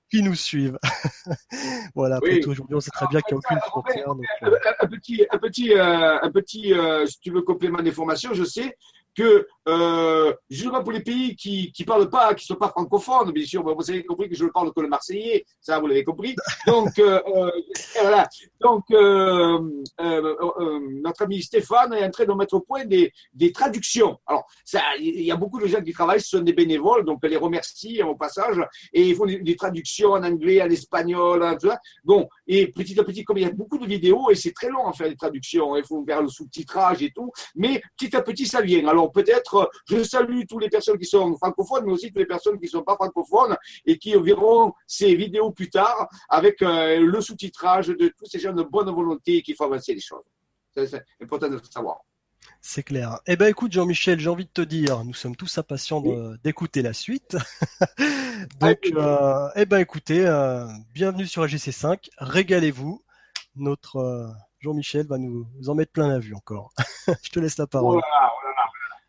qui 0.09 0.21
nous 0.21 0.35
suivent. 0.35 0.77
voilà, 1.95 2.19
tout, 2.19 2.49
aujourd'hui, 2.49 2.75
on 2.75 2.79
sait 2.79 2.91
très 2.91 3.07
bien 3.07 3.19
qu'il 3.21 3.35
n'y 3.35 3.43
a 3.43 3.45
aucune 3.45 3.59
frontière. 3.61 4.09
Euh. 4.43 4.57
Un 4.79 4.87
petit, 4.87 5.25
un 5.31 5.37
petit, 5.37 5.73
euh, 5.73 6.21
un 6.21 6.31
petit, 6.31 6.73
euh, 6.73 7.05
si 7.05 7.19
tu 7.19 7.31
veux, 7.31 7.41
complément 7.41 7.81
d'information, 7.81 8.33
je 8.33 8.43
sais 8.43 8.77
que 9.15 9.47
euh, 9.67 10.33
justement 10.49 10.83
pour 10.83 10.91
les 10.91 11.01
pays 11.01 11.35
qui 11.35 11.71
qui 11.71 11.85
parlent 11.85 12.09
pas, 12.09 12.33
qui 12.33 12.45
sont 12.45 12.55
pas 12.55 12.69
francophones, 12.69 13.31
bien 13.31 13.45
sûr, 13.45 13.63
vous 13.63 13.89
avez 13.89 14.03
compris 14.03 14.29
que 14.29 14.35
je 14.35 14.43
ne 14.43 14.49
parle 14.49 14.73
que 14.73 14.81
le 14.81 14.89
marseillais, 14.89 15.45
ça 15.61 15.79
vous 15.79 15.87
l'avez 15.87 16.03
compris. 16.03 16.35
Donc 16.67 16.97
euh, 16.99 17.21
euh 17.27 17.51
voilà. 18.01 18.27
Donc 18.59 18.83
notre 21.01 21.21
ami 21.23 21.41
Stéphane 21.41 21.93
est 21.93 22.05
en 22.05 22.09
train 22.09 22.25
de 22.25 22.33
mettre 22.33 22.55
au 22.55 22.61
point 22.61 22.85
des 22.85 23.11
des 23.33 23.51
traductions. 23.51 24.17
Alors 24.25 24.45
il 24.99 25.23
y 25.23 25.31
a 25.31 25.35
beaucoup 25.35 25.59
de 25.59 25.67
gens 25.67 25.81
qui 25.81 25.93
travaillent, 25.93 26.21
ce 26.21 26.37
sont 26.37 26.43
des 26.43 26.53
bénévoles, 26.53 27.05
donc 27.05 27.19
les 27.23 27.37
remercie 27.37 28.01
au 28.03 28.15
passage 28.15 28.57
et 28.93 29.09
ils 29.09 29.15
font 29.15 29.25
des, 29.25 29.55
traductions 29.55 30.11
en 30.11 30.23
anglais, 30.23 30.61
en 30.61 30.69
espagnol, 30.69 31.57
tout 31.59 31.67
ça. 31.67 31.79
Bon, 32.03 32.27
et 32.47 32.67
petit 32.67 32.99
à 32.99 33.03
petit, 33.03 33.23
comme 33.23 33.37
il 33.37 33.43
y 33.43 33.47
a 33.47 33.51
beaucoup 33.51 33.77
de 33.77 33.85
vidéos 33.85 34.29
et 34.29 34.35
c'est 34.35 34.51
très 34.51 34.69
long 34.69 34.87
à 34.87 34.93
faire 34.93 35.07
les 35.07 35.15
traductions, 35.15 35.75
il 35.77 35.85
faut 35.85 36.03
faire 36.05 36.21
le 36.21 36.27
sous-titrage 36.27 37.01
et 37.03 37.11
tout, 37.11 37.31
mais 37.55 37.81
petit 37.97 38.15
à 38.15 38.21
petit 38.21 38.45
ça 38.45 38.61
vient. 38.61 38.87
Alors 38.87 39.02
peut-être, 39.09 39.69
je 39.87 40.03
salue 40.03 40.41
toutes 40.47 40.61
les 40.61 40.69
personnes 40.69 40.97
qui 40.97 41.05
sont 41.05 41.35
francophones, 41.37 41.85
mais 41.85 41.91
aussi 41.91 42.07
toutes 42.07 42.19
les 42.19 42.25
personnes 42.25 42.57
qui 42.57 42.65
ne 42.65 42.69
sont 42.69 42.83
pas 42.83 42.95
francophones 42.95 43.55
et 43.85 43.97
qui 43.97 44.15
verront 44.15 44.73
ces 44.87 45.15
vidéos 45.15 45.51
plus 45.51 45.69
tard 45.69 46.07
avec 46.29 46.61
euh, 46.61 46.99
le 46.99 47.21
sous-titrage 47.21 47.87
de 47.87 48.13
tous 48.17 48.25
ces 48.25 48.39
gens 48.39 48.53
de 48.53 48.63
bonne 48.63 48.89
volonté 48.89 49.41
qui 49.41 49.53
font 49.53 49.65
avancer 49.65 49.93
les 49.93 50.01
choses. 50.01 50.23
C'est 50.75 51.03
important 51.21 51.47
de 51.47 51.55
le 51.55 51.61
savoir. 51.63 52.01
C'est 52.61 52.83
clair. 52.83 53.19
Eh 53.25 53.35
ben 53.35 53.47
écoute 53.47 53.71
Jean-Michel, 53.71 54.19
j'ai 54.19 54.29
envie 54.29 54.45
de 54.45 54.49
te 54.49 54.61
dire, 54.61 55.03
nous 55.05 55.13
sommes 55.13 55.35
tous 55.35 55.57
impatients 55.57 56.03
d'écouter 56.43 56.81
la 56.81 56.93
suite. 56.93 57.37
Donc, 58.59 58.79
euh, 58.95 59.49
eh 59.55 59.65
ben 59.65 59.79
écoutez, 59.79 60.25
euh, 60.25 60.67
bienvenue 60.93 61.25
sur 61.25 61.45
AGC5, 61.45 62.09
régalez-vous. 62.17 63.03
Notre 63.55 64.33
Jean-Michel 64.63 65.05
va 65.07 65.17
nous, 65.17 65.45
en 65.67 65.75
mettre 65.75 65.91
plein 65.91 66.07
la 66.07 66.19
vue 66.19 66.33
encore. 66.33 66.71
Je 67.23 67.29
te 67.29 67.39
laisse 67.39 67.57
la 67.57 67.67
parole. 67.67 68.01
Voilà. 68.01 68.31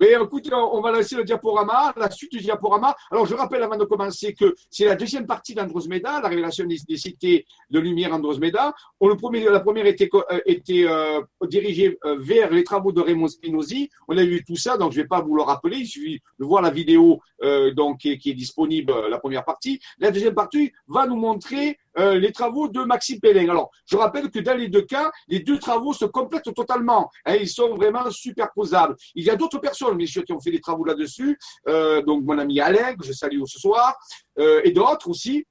Mais 0.00 0.12
écoute, 0.12 0.50
on 0.52 0.80
va 0.82 0.92
lancer 0.92 1.16
le 1.16 1.24
diaporama, 1.24 1.94
la 1.96 2.10
suite 2.10 2.32
du 2.32 2.38
diaporama. 2.38 2.94
Alors, 3.10 3.24
je 3.24 3.34
rappelle 3.34 3.62
avant 3.62 3.76
de 3.76 3.84
commencer 3.84 4.34
que 4.34 4.54
c'est 4.70 4.84
la 4.84 4.94
deuxième 4.94 5.26
partie 5.26 5.54
d'Androsmeda, 5.54 6.20
la 6.20 6.28
révélation 6.28 6.66
des, 6.66 6.96
cités 6.96 7.46
de 7.70 7.80
lumière 7.80 8.12
Androsmeda. 8.12 8.74
On, 9.00 9.08
le 9.08 9.16
premier, 9.16 9.44
la 9.44 9.60
première 9.60 9.86
était, 9.86 10.10
euh, 10.14 10.40
euh, 10.44 11.46
dirigée 11.46 11.98
euh, 12.04 12.16
vers 12.18 12.50
les 12.50 12.62
travaux 12.62 12.92
de 12.92 13.00
Raymond 13.00 13.28
Spinozzi. 13.28 13.88
On 14.06 14.18
a 14.18 14.24
vu 14.24 14.44
tout 14.44 14.56
ça, 14.56 14.76
donc 14.76 14.92
je 14.92 14.98
ne 14.98 15.02
vais 15.04 15.08
pas 15.08 15.22
vous 15.22 15.34
le 15.34 15.42
rappeler. 15.42 15.78
Il 15.78 15.86
suffit 15.86 16.20
de 16.38 16.44
voir 16.44 16.60
la 16.60 16.70
vidéo 16.70 17.20
donc, 17.74 17.98
qui, 17.98 18.10
est 18.10 18.34
disponible, 18.34 18.92
la 19.08 19.18
première 19.18 19.44
partie. 19.44 19.80
La 20.00 20.10
deuxième 20.10 20.34
partie 20.34 20.72
va 20.88 21.06
nous 21.06 21.16
montrer 21.16 21.78
les 21.96 22.32
travaux 22.32 22.68
de 22.68 22.82
Maxime 22.82 23.20
Pellin. 23.20 23.48
Alors, 23.48 23.70
je 23.86 23.96
rappelle 23.96 24.30
que 24.30 24.40
dans 24.40 24.56
les 24.56 24.68
deux 24.68 24.82
cas, 24.82 25.10
les 25.28 25.40
deux 25.40 25.58
travaux 25.58 25.92
se 25.92 26.04
complètent 26.04 26.52
totalement. 26.54 27.10
Hein, 27.24 27.36
ils 27.40 27.48
sont 27.48 27.74
vraiment 27.74 28.10
superposables. 28.10 28.96
Il 29.14 29.24
y 29.24 29.30
a 29.30 29.36
d'autres 29.38 29.58
personnes, 29.58 30.04
sûr, 30.06 30.24
qui 30.24 30.32
ont 30.32 30.40
fait 30.40 30.50
des 30.50 30.60
travaux 30.60 30.84
là-dessus. 30.84 31.38
Euh, 31.68 32.02
donc, 32.02 32.24
mon 32.24 32.38
ami 32.38 32.60
Alain, 32.60 32.94
que 32.94 33.04
je 33.04 33.12
salue 33.12 33.40
ce 33.46 33.58
soir, 33.58 33.96
euh, 34.38 34.60
et 34.64 34.72
d'autres 34.72 35.08
aussi. 35.08 35.44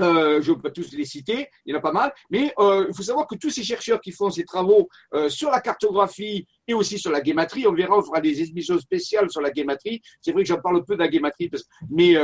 euh, 0.00 0.40
je 0.40 0.50
ne 0.50 0.56
peux 0.56 0.62
pas 0.62 0.70
tous 0.70 0.92
les 0.92 1.04
citer, 1.04 1.48
il 1.66 1.72
y 1.72 1.76
en 1.76 1.78
a 1.78 1.82
pas 1.82 1.92
mal, 1.92 2.14
mais 2.30 2.54
il 2.58 2.94
faut 2.96 3.02
savoir 3.02 3.26
que 3.26 3.36
tous 3.36 3.50
ces 3.50 3.62
chercheurs 3.62 4.00
qui 4.00 4.10
font 4.10 4.30
ces 4.30 4.44
travaux 4.44 4.88
sur 5.28 5.50
la 5.50 5.60
cartographie 5.60 6.46
et 6.66 6.74
aussi 6.74 6.98
sur 6.98 7.10
la 7.10 7.20
guématrie, 7.20 7.66
on 7.66 7.72
verra, 7.72 7.98
on 7.98 8.02
fera 8.02 8.20
des 8.20 8.40
émissions 8.40 8.78
spéciales 8.78 9.30
sur 9.30 9.40
la 9.40 9.50
guématrie. 9.50 10.00
C'est 10.20 10.32
vrai 10.32 10.42
que 10.42 10.48
j'en 10.48 10.60
parle 10.60 10.84
peu 10.84 10.94
de 10.94 11.00
la 11.00 11.08
guématrie, 11.08 11.50
mais 11.90 12.16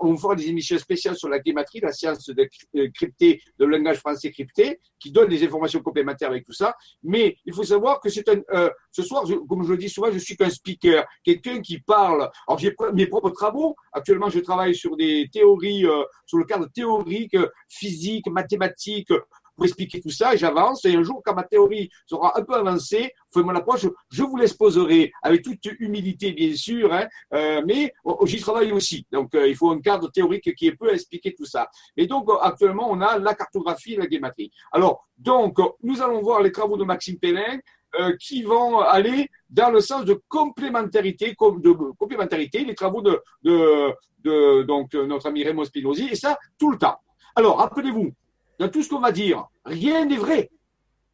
on 0.00 0.16
fera 0.16 0.34
des 0.34 0.48
émissions 0.48 0.78
spéciales 0.78 1.16
sur 1.16 1.28
la 1.28 1.38
guématrie, 1.38 1.80
la 1.80 1.92
science 1.92 2.28
de 2.28 2.48
crypté, 2.94 3.40
de 3.58 3.64
langage 3.64 3.98
français 3.98 4.30
crypté, 4.30 4.80
qui 4.98 5.12
donne 5.12 5.28
des 5.28 5.44
informations 5.44 5.80
complémentaires 5.80 6.30
avec 6.30 6.44
tout 6.44 6.52
ça. 6.52 6.74
Mais 7.02 7.36
il 7.44 7.54
faut 7.54 7.64
savoir 7.64 8.00
que 8.00 8.08
c'est 8.08 8.28
un, 8.28 8.70
ce 8.90 9.02
soir, 9.02 9.24
comme 9.48 9.64
je 9.64 9.70
le 9.70 9.78
dis 9.78 9.88
souvent, 9.88 10.10
je 10.10 10.18
suis 10.18 10.36
qu'un 10.36 10.50
speaker, 10.50 11.06
quelqu'un 11.24 11.60
qui 11.60 11.80
parle. 11.80 12.28
Alors 12.46 12.58
j'ai 12.58 12.74
mes 12.94 13.06
propres 13.06 13.30
travaux. 13.30 13.76
Actuellement, 13.92 14.28
je 14.28 14.40
travaille 14.40 14.74
sur 14.74 14.96
des 14.96 15.28
théories, 15.32 15.84
sur 16.26 16.38
le 16.38 16.44
cadre 16.44 16.66
théorique 16.72 17.36
physique, 17.68 18.28
mathématique, 18.28 19.12
pour 19.58 19.64
expliquer 19.64 20.00
tout 20.00 20.10
ça, 20.10 20.34
et 20.34 20.38
j'avance, 20.38 20.84
et 20.84 20.94
un 20.94 21.02
jour, 21.02 21.20
quand 21.24 21.34
ma 21.34 21.42
théorie 21.42 21.90
sera 22.06 22.38
un 22.38 22.44
peu 22.44 22.54
avancée, 22.54 23.12
enfin 23.28 23.44
mon 23.44 23.56
approche, 23.56 23.86
je 24.08 24.22
vous 24.22 24.36
l'exposerai 24.36 25.10
avec 25.20 25.42
toute 25.42 25.64
humilité, 25.80 26.30
bien 26.30 26.54
sûr, 26.54 26.92
hein, 26.92 27.08
euh, 27.34 27.60
mais 27.66 27.92
oh, 28.04 28.24
j'y 28.24 28.40
travaille 28.40 28.70
aussi. 28.70 29.04
Donc, 29.10 29.34
euh, 29.34 29.48
il 29.48 29.56
faut 29.56 29.70
un 29.72 29.80
cadre 29.80 30.12
théorique 30.12 30.54
qui 30.54 30.70
peut 30.70 30.94
expliquer 30.94 31.34
tout 31.34 31.44
ça. 31.44 31.68
Et 31.96 32.06
donc, 32.06 32.28
actuellement, 32.40 32.88
on 32.88 33.00
a 33.00 33.18
la 33.18 33.34
cartographie 33.34 33.94
et 33.94 33.96
la 33.96 34.06
guématrie. 34.06 34.52
Alors, 34.70 35.08
donc, 35.18 35.58
nous 35.82 36.00
allons 36.00 36.22
voir 36.22 36.40
les 36.40 36.52
travaux 36.52 36.76
de 36.76 36.84
Maxime 36.84 37.18
Pellin, 37.18 37.58
euh, 37.98 38.14
qui 38.20 38.44
vont 38.44 38.78
aller 38.78 39.28
dans 39.50 39.70
le 39.70 39.80
sens 39.80 40.04
de 40.04 40.22
complémentarité, 40.28 41.30
de 41.30 41.72
complémentarité, 41.98 42.62
les 42.64 42.76
travaux 42.76 43.02
de 43.02 44.62
donc 44.62 44.94
notre 44.94 45.26
ami 45.26 45.42
Raymond 45.42 45.64
Spinozzi, 45.64 46.10
et 46.12 46.14
ça 46.14 46.38
tout 46.60 46.70
le 46.70 46.78
temps. 46.78 46.98
Alors, 47.34 47.58
rappelez-vous, 47.58 48.12
dans 48.58 48.68
tout 48.68 48.82
ce 48.82 48.88
qu'on 48.88 49.00
va 49.00 49.12
dire, 49.12 49.46
rien 49.64 50.04
n'est 50.04 50.16
vrai. 50.16 50.50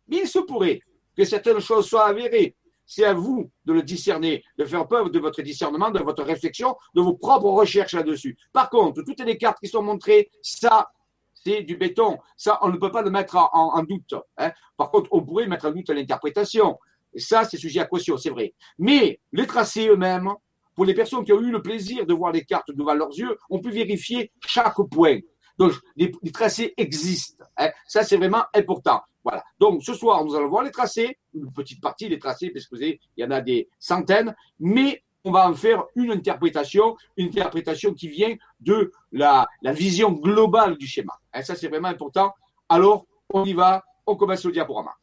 Mais 0.08 0.18
il 0.18 0.28
se 0.28 0.38
pourrait 0.38 0.80
que 1.16 1.24
certaines 1.24 1.60
choses 1.60 1.86
soient 1.86 2.06
avérées. 2.06 2.56
C'est 2.86 3.04
à 3.04 3.14
vous 3.14 3.50
de 3.64 3.72
le 3.72 3.82
discerner, 3.82 4.44
de 4.58 4.64
faire 4.64 4.86
preuve 4.86 5.10
de 5.10 5.18
votre 5.18 5.40
discernement, 5.40 5.90
de 5.90 6.00
votre 6.00 6.22
réflexion, 6.22 6.76
de 6.94 7.00
vos 7.00 7.14
propres 7.14 7.48
recherches 7.48 7.94
là-dessus. 7.94 8.36
Par 8.52 8.68
contre, 8.68 9.02
toutes 9.02 9.20
les 9.20 9.38
cartes 9.38 9.58
qui 9.62 9.68
sont 9.68 9.82
montrées, 9.82 10.30
ça, 10.42 10.88
c'est 11.32 11.62
du 11.62 11.76
béton. 11.76 12.18
Ça, 12.36 12.58
on 12.62 12.68
ne 12.68 12.76
peut 12.76 12.90
pas 12.90 13.02
le 13.02 13.10
mettre 13.10 13.36
en, 13.36 13.82
doute. 13.82 14.14
Hein. 14.36 14.52
Par 14.76 14.90
contre, 14.90 15.08
on 15.12 15.22
pourrait 15.22 15.46
mettre 15.46 15.66
en 15.66 15.70
doute 15.70 15.88
l'interprétation. 15.90 16.78
Ça, 17.16 17.44
c'est 17.44 17.56
sujet 17.56 17.80
à 17.80 17.86
caution, 17.86 18.18
c'est 18.18 18.30
vrai. 18.30 18.54
Mais 18.78 19.20
les 19.32 19.46
tracés 19.46 19.88
eux-mêmes, 19.88 20.30
pour 20.74 20.84
les 20.84 20.94
personnes 20.94 21.24
qui 21.24 21.32
ont 21.32 21.40
eu 21.40 21.50
le 21.50 21.62
plaisir 21.62 22.04
de 22.04 22.12
voir 22.12 22.32
les 22.32 22.44
cartes 22.44 22.70
devant 22.74 22.94
leurs 22.94 23.16
yeux, 23.16 23.36
on 23.48 23.60
peut 23.60 23.70
vérifier 23.70 24.32
chaque 24.46 24.76
point. 24.90 25.18
Donc, 25.58 25.72
les, 25.96 26.10
tracés 26.32 26.74
existent. 26.76 27.44
Hein. 27.56 27.70
Ça, 27.86 28.02
c'est 28.02 28.16
vraiment 28.16 28.44
important. 28.54 29.00
Voilà. 29.22 29.42
Donc, 29.58 29.82
ce 29.82 29.94
soir, 29.94 30.24
nous 30.24 30.34
allons 30.34 30.48
voir 30.48 30.64
les 30.64 30.70
tracés, 30.70 31.18
une 31.32 31.52
petite 31.52 31.80
partie 31.80 32.08
des 32.08 32.18
tracés, 32.18 32.50
parce 32.50 32.66
que 32.66 32.74
vous 32.74 32.80
savez, 32.80 33.00
il 33.16 33.22
y 33.22 33.26
en 33.26 33.30
a 33.30 33.40
des 33.40 33.68
centaines, 33.78 34.34
mais 34.58 35.02
on 35.24 35.32
va 35.32 35.48
en 35.48 35.54
faire 35.54 35.84
une 35.94 36.12
interprétation, 36.12 36.96
une 37.16 37.28
interprétation 37.28 37.94
qui 37.94 38.08
vient 38.08 38.36
de 38.60 38.92
la, 39.12 39.48
vision 39.62 40.12
globale 40.12 40.76
du 40.76 40.86
schéma. 40.86 41.18
Et 41.34 41.42
ça, 41.42 41.54
c'est 41.54 41.68
vraiment 41.68 41.88
important. 41.88 42.34
Alors, 42.68 43.06
on 43.32 43.44
y 43.44 43.54
va, 43.54 43.82
on 44.06 44.16
commence 44.16 44.44
le 44.44 44.52
diaporama. 44.52 44.94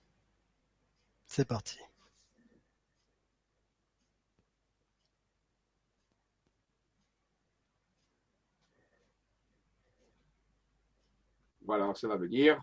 C'est 1.25 1.48
parti. 1.48 1.79
Voilà, 11.72 11.90
ça 11.96 12.06
va 12.10 12.18
venir. 12.18 12.62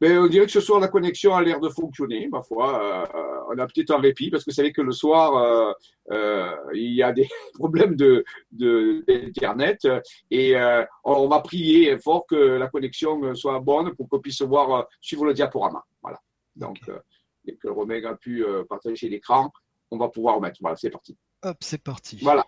Mais 0.00 0.16
on 0.16 0.26
dirait 0.26 0.46
que 0.46 0.52
ce 0.52 0.62
soir, 0.62 0.80
la 0.80 0.88
connexion 0.88 1.36
a 1.36 1.42
l'air 1.42 1.60
de 1.60 1.68
fonctionner. 1.68 2.26
Ma 2.26 2.40
foi, 2.40 2.82
euh, 2.82 3.40
on 3.50 3.58
a 3.58 3.66
peut-être 3.66 3.90
un 3.90 4.00
répit 4.00 4.30
parce 4.30 4.44
que 4.44 4.50
vous 4.50 4.54
savez 4.54 4.72
que 4.72 4.80
le 4.80 4.92
soir, 4.92 5.36
euh, 5.36 5.72
euh, 6.10 6.56
il 6.72 6.94
y 6.94 7.02
a 7.02 7.12
des 7.12 7.28
problèmes 7.54 7.94
de, 7.94 8.24
d'Internet 8.50 9.86
et 10.30 10.54
on 11.04 11.28
va 11.28 11.40
prier 11.40 11.98
fort 11.98 12.24
que 12.26 12.34
la 12.34 12.68
connexion 12.68 13.34
soit 13.34 13.60
bonne 13.60 13.94
pour 13.94 14.08
qu'on 14.08 14.20
puisse 14.20 14.40
voir, 14.40 14.86
suivre 15.02 15.26
le 15.26 15.34
diaporama. 15.34 15.84
Voilà. 16.00 16.18
Donc, 16.56 16.78
dès 17.44 17.56
que 17.56 17.68
Romain 17.68 18.02
a 18.04 18.14
pu 18.14 18.42
partager 18.70 19.10
l'écran, 19.10 19.52
on 19.90 19.98
va 19.98 20.08
pouvoir 20.08 20.36
remettre. 20.36 20.56
Voilà, 20.62 20.76
c'est 20.76 20.88
parti. 20.88 21.14
Hop, 21.42 21.58
c'est 21.60 21.82
parti. 21.82 22.18
Voilà. 22.22 22.46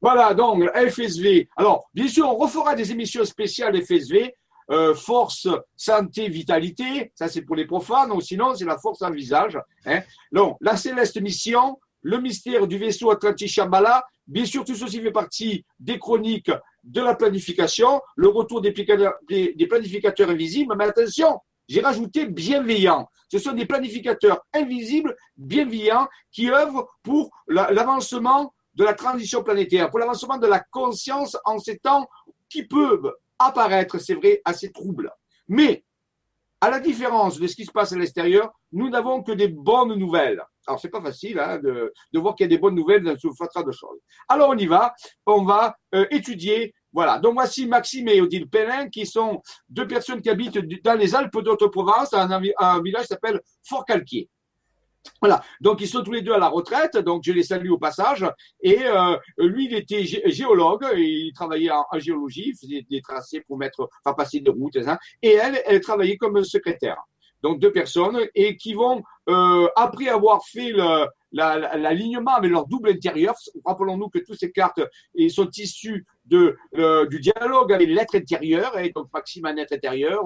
Voilà, 0.00 0.32
donc 0.32 0.62
FSV. 0.74 1.48
Alors, 1.56 1.90
bien 1.92 2.06
sûr, 2.06 2.28
on 2.28 2.36
refera 2.36 2.76
des 2.76 2.92
émissions 2.92 3.24
spéciales 3.24 3.76
FSV 3.82 4.32
euh, 4.70 4.94
force, 4.94 5.48
santé, 5.76 6.28
vitalité, 6.28 7.12
ça 7.14 7.28
c'est 7.28 7.42
pour 7.42 7.56
les 7.56 7.66
profanes, 7.66 8.12
ou 8.12 8.20
sinon 8.20 8.54
c'est 8.54 8.64
la 8.64 8.78
force 8.78 9.02
en 9.02 9.10
visage. 9.10 9.58
Hein. 9.86 10.00
Non, 10.32 10.56
la 10.60 10.76
céleste 10.76 11.20
mission, 11.20 11.78
le 12.02 12.20
mystère 12.20 12.66
du 12.66 12.78
vaisseau 12.78 13.10
Atlantique 13.10 13.50
Shambhala, 13.50 14.04
bien 14.26 14.44
sûr 14.44 14.64
tout 14.64 14.74
ceci 14.74 15.00
fait 15.00 15.10
partie 15.10 15.64
des 15.80 15.98
chroniques 15.98 16.52
de 16.84 17.00
la 17.00 17.14
planification, 17.14 18.00
le 18.16 18.28
retour 18.28 18.60
des, 18.60 18.72
des 18.72 19.66
planificateurs 19.66 20.30
invisibles, 20.30 20.74
mais 20.76 20.84
attention, 20.84 21.40
j'ai 21.68 21.80
rajouté 21.80 22.26
bienveillants. 22.26 23.08
Ce 23.30 23.38
sont 23.38 23.52
des 23.52 23.66
planificateurs 23.66 24.40
invisibles, 24.54 25.14
bienveillants, 25.36 26.08
qui 26.32 26.50
œuvrent 26.50 26.88
pour 27.02 27.30
l'avancement 27.46 28.54
de 28.74 28.84
la 28.84 28.94
transition 28.94 29.42
planétaire, 29.42 29.90
pour 29.90 29.98
l'avancement 29.98 30.38
de 30.38 30.46
la 30.46 30.60
conscience 30.60 31.36
en 31.44 31.58
ces 31.58 31.78
temps 31.78 32.08
qui 32.48 32.62
peuvent 32.62 33.12
apparaître, 33.38 33.98
c'est 33.98 34.14
vrai, 34.14 34.40
assez 34.44 34.70
trouble. 34.72 35.12
Mais, 35.48 35.84
à 36.60 36.70
la 36.70 36.80
différence 36.80 37.38
de 37.38 37.46
ce 37.46 37.54
qui 37.54 37.64
se 37.64 37.70
passe 37.70 37.92
à 37.92 37.96
l'extérieur, 37.96 38.52
nous 38.72 38.90
n'avons 38.90 39.22
que 39.22 39.32
des 39.32 39.48
bonnes 39.48 39.94
nouvelles. 39.94 40.42
Alors, 40.66 40.80
c'est 40.80 40.88
pas 40.88 41.00
facile 41.00 41.38
hein, 41.38 41.58
de, 41.58 41.92
voir 42.14 42.34
qu'il 42.34 42.44
y 42.44 42.48
a 42.48 42.48
des 42.48 42.58
bonnes 42.58 42.74
nouvelles 42.74 43.02
dans 43.02 43.16
ce 43.16 43.28
fatras 43.36 43.62
de 43.62 43.72
choses. 43.72 44.00
Alors, 44.28 44.50
on 44.50 44.56
y 44.56 44.66
va. 44.66 44.92
On 45.24 45.44
va 45.44 45.76
euh, 45.94 46.06
étudier. 46.10 46.74
Voilà. 46.92 47.18
Donc, 47.18 47.34
voici 47.34 47.66
Maxime 47.66 48.08
et 48.08 48.20
Odile 48.20 48.48
Pellin, 48.48 48.88
qui 48.88 49.06
sont 49.06 49.40
deux 49.68 49.86
personnes 49.86 50.20
qui 50.20 50.30
habitent 50.30 50.58
dans 50.82 50.94
les 50.94 51.14
Alpes 51.14 51.38
d'Haute-Provence, 51.38 52.12
un, 52.12 52.28
un 52.58 52.82
village 52.82 53.02
qui 53.02 53.08
s'appelle 53.08 53.40
Fort-Calquier. 53.62 54.28
Voilà, 55.20 55.42
donc 55.60 55.80
ils 55.80 55.88
sont 55.88 56.02
tous 56.02 56.12
les 56.12 56.22
deux 56.22 56.32
à 56.32 56.38
la 56.38 56.48
retraite, 56.48 56.96
donc 56.98 57.22
je 57.24 57.32
les 57.32 57.42
salue 57.42 57.70
au 57.70 57.78
passage. 57.78 58.24
Et 58.60 58.78
euh, 58.84 59.16
lui, 59.38 59.66
il 59.66 59.74
était 59.74 60.04
géologue, 60.04 60.86
il 60.96 61.32
travaillait 61.34 61.70
en, 61.70 61.98
géologie, 61.98 62.50
il 62.50 62.56
faisait 62.56 62.86
des 62.88 63.00
tracés 63.00 63.40
pour 63.40 63.58
mettre, 63.58 63.88
enfin 64.04 64.14
passer 64.14 64.40
des 64.40 64.50
routes, 64.50 64.76
hein. 64.76 64.98
et 65.22 65.32
elle, 65.32 65.60
elle 65.66 65.80
travaillait 65.80 66.16
comme 66.16 66.44
secrétaire. 66.44 66.98
Donc 67.42 67.60
deux 67.60 67.70
personnes 67.70 68.18
et 68.34 68.56
qui 68.56 68.74
vont 68.74 69.02
euh, 69.28 69.68
après 69.76 70.08
avoir 70.08 70.44
fait 70.44 70.72
l'alignement 71.32 72.34
avec 72.34 72.50
leur 72.50 72.66
double 72.66 72.90
intérieur. 72.90 73.34
Rappelons-nous 73.64 74.08
que 74.08 74.18
toutes 74.18 74.38
ces 74.38 74.50
cartes 74.50 74.80
sont 75.30 75.48
issues 75.56 76.04
de, 76.28 76.56
euh, 76.76 77.06
du 77.06 77.20
dialogue 77.20 77.72
avec 77.72 77.88
l'être 77.88 78.14
intérieur, 78.14 78.78
et 78.78 78.90
donc 78.90 79.08
Maxime 79.12 79.46
a 79.46 79.50
un 79.50 79.56
être 79.56 79.72
intérieur, 79.72 80.22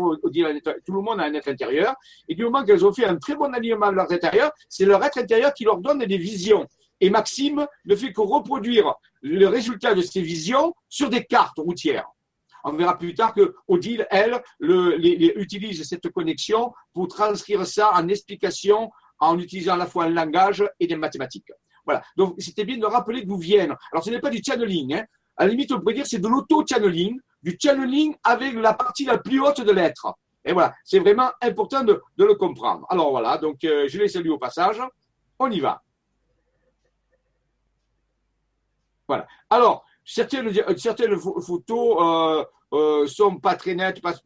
tout 0.85 0.93
le 0.93 1.01
monde 1.01 1.21
a 1.21 1.25
un 1.25 1.35
être 1.35 1.49
intérieur, 1.49 1.95
et 2.29 2.35
du 2.35 2.45
moment 2.45 2.65
qu'elles 2.65 2.85
ont 2.85 2.93
fait 2.93 3.05
un 3.05 3.17
très 3.17 3.35
bon 3.35 3.53
alignement 3.53 3.87
avec 3.87 3.97
leur 3.97 4.13
intérieur, 4.13 4.53
c'est 4.69 4.85
leur 4.85 5.03
être 5.05 5.19
intérieur 5.19 5.55
qui 5.55 5.65
leur 5.65 5.79
donne 5.79 6.01
des 6.01 6.19
visions. 6.19 6.67
Et 7.01 7.11
Maxime 7.11 7.67
ne 7.85 7.97
fait 7.97 8.13
que 8.13 8.21
reproduire 8.21 8.95
le 9.23 9.47
résultat 9.47 9.95
de 9.95 10.03
ces 10.03 10.23
visions 10.23 10.75
sur 10.89 11.11
des 11.11 11.25
cartes 11.25 11.59
routières. 11.59 12.07
On 12.65 12.73
verra 12.73 12.97
plus 12.97 13.15
tard 13.15 13.35
que 13.35 13.55
Odile, 13.67 14.07
elle, 14.11 14.41
le, 14.61 14.97
utilise 15.41 15.83
cette 15.83 16.09
connexion 16.11 16.73
pour 16.93 17.09
transcrire 17.09 17.67
ça 17.67 17.93
en 17.95 18.07
explication 18.09 18.91
en 19.19 19.39
utilisant 19.39 19.75
à 19.75 19.79
la 19.79 19.87
fois 19.87 20.05
un 20.05 20.11
langage 20.11 20.65
et 20.79 20.87
des 20.87 20.97
mathématiques. 20.97 21.51
Voilà. 21.85 22.03
Donc, 22.17 22.35
c'était 22.39 22.65
bien 22.65 22.79
de 22.79 22.87
rappeler 22.87 23.25
d'où 23.25 23.37
viennent. 23.37 23.75
Alors, 23.91 24.05
ce 24.05 24.11
n'est 24.11 24.21
pas 24.21 24.31
du 24.31 24.41
channeling. 24.45 24.95
Hein. 24.95 25.05
À 25.37 25.45
la 25.45 25.51
limite, 25.51 25.73
on 25.73 25.81
pourrait 25.81 25.95
dire 25.95 26.07
c'est 26.07 26.19
de 26.19 26.29
l'auto-channeling, 26.29 27.19
du 27.43 27.59
channeling 27.61 28.15
avec 28.23 28.55
la 28.55 28.75
partie 28.75 29.05
la 29.05 29.19
plus 29.19 29.41
haute 29.41 29.61
de 29.61 29.73
l'être. 29.73 30.15
Et 30.45 30.53
voilà, 30.53 30.75
c'est 30.85 30.99
vraiment 30.99 31.31
important 31.41 31.85
de, 31.85 32.03
le 32.17 32.35
comprendre. 32.35 32.87
Alors 32.91 33.11
voilà, 33.11 33.39
donc 33.39 33.63
euh, 33.65 33.87
je 33.89 33.99
les 33.99 34.09
salue 34.09 34.31
au 34.31 34.39
passage. 34.39 34.81
On 35.39 35.51
y 35.51 35.61
va. 35.61 35.83
Voilà. 39.07 39.27
Alors, 39.51 39.85
certaines, 40.05 40.53
certaines 40.77 41.19
photos 41.19 41.97
euh, 42.01 42.45
euh, 42.73 43.07
sont 43.07 43.37
pas 43.37 43.55
très 43.55 43.75
nettes 43.75 44.01
parce, 44.01 44.21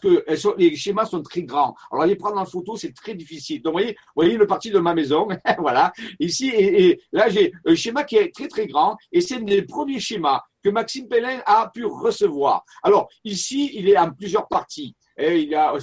que 0.00 0.24
les 0.58 0.76
schémas 0.76 1.06
sont 1.06 1.22
très 1.22 1.42
grands. 1.42 1.74
Alors 1.92 2.06
les 2.06 2.16
prendre 2.16 2.38
en 2.38 2.46
photo, 2.46 2.76
c'est 2.76 2.92
très 2.92 3.14
difficile. 3.14 3.62
Donc 3.62 3.74
vous 3.74 3.78
voyez, 3.78 3.92
vous 3.92 4.22
voyez 4.22 4.36
le 4.36 4.46
parti 4.46 4.70
de 4.70 4.78
ma 4.78 4.94
maison, 4.94 5.28
voilà. 5.58 5.92
Ici 6.18 6.48
et, 6.48 7.00
là 7.12 7.28
j'ai 7.28 7.52
un 7.64 7.74
schéma 7.74 8.04
qui 8.04 8.16
est 8.16 8.34
très 8.34 8.48
très 8.48 8.66
grand 8.66 8.96
et 9.12 9.20
c'est 9.20 9.44
des 9.44 9.62
premiers 9.62 10.00
schémas 10.00 10.42
que 10.62 10.70
Maxime 10.70 11.06
Pellin 11.06 11.40
a 11.46 11.70
pu 11.72 11.84
recevoir. 11.84 12.64
Alors 12.82 13.08
ici, 13.24 13.70
il 13.74 13.88
est 13.88 13.98
en 13.98 14.10
plusieurs 14.10 14.48
parties. 14.48 14.96
Il, 15.18 15.54
a, 15.54 15.74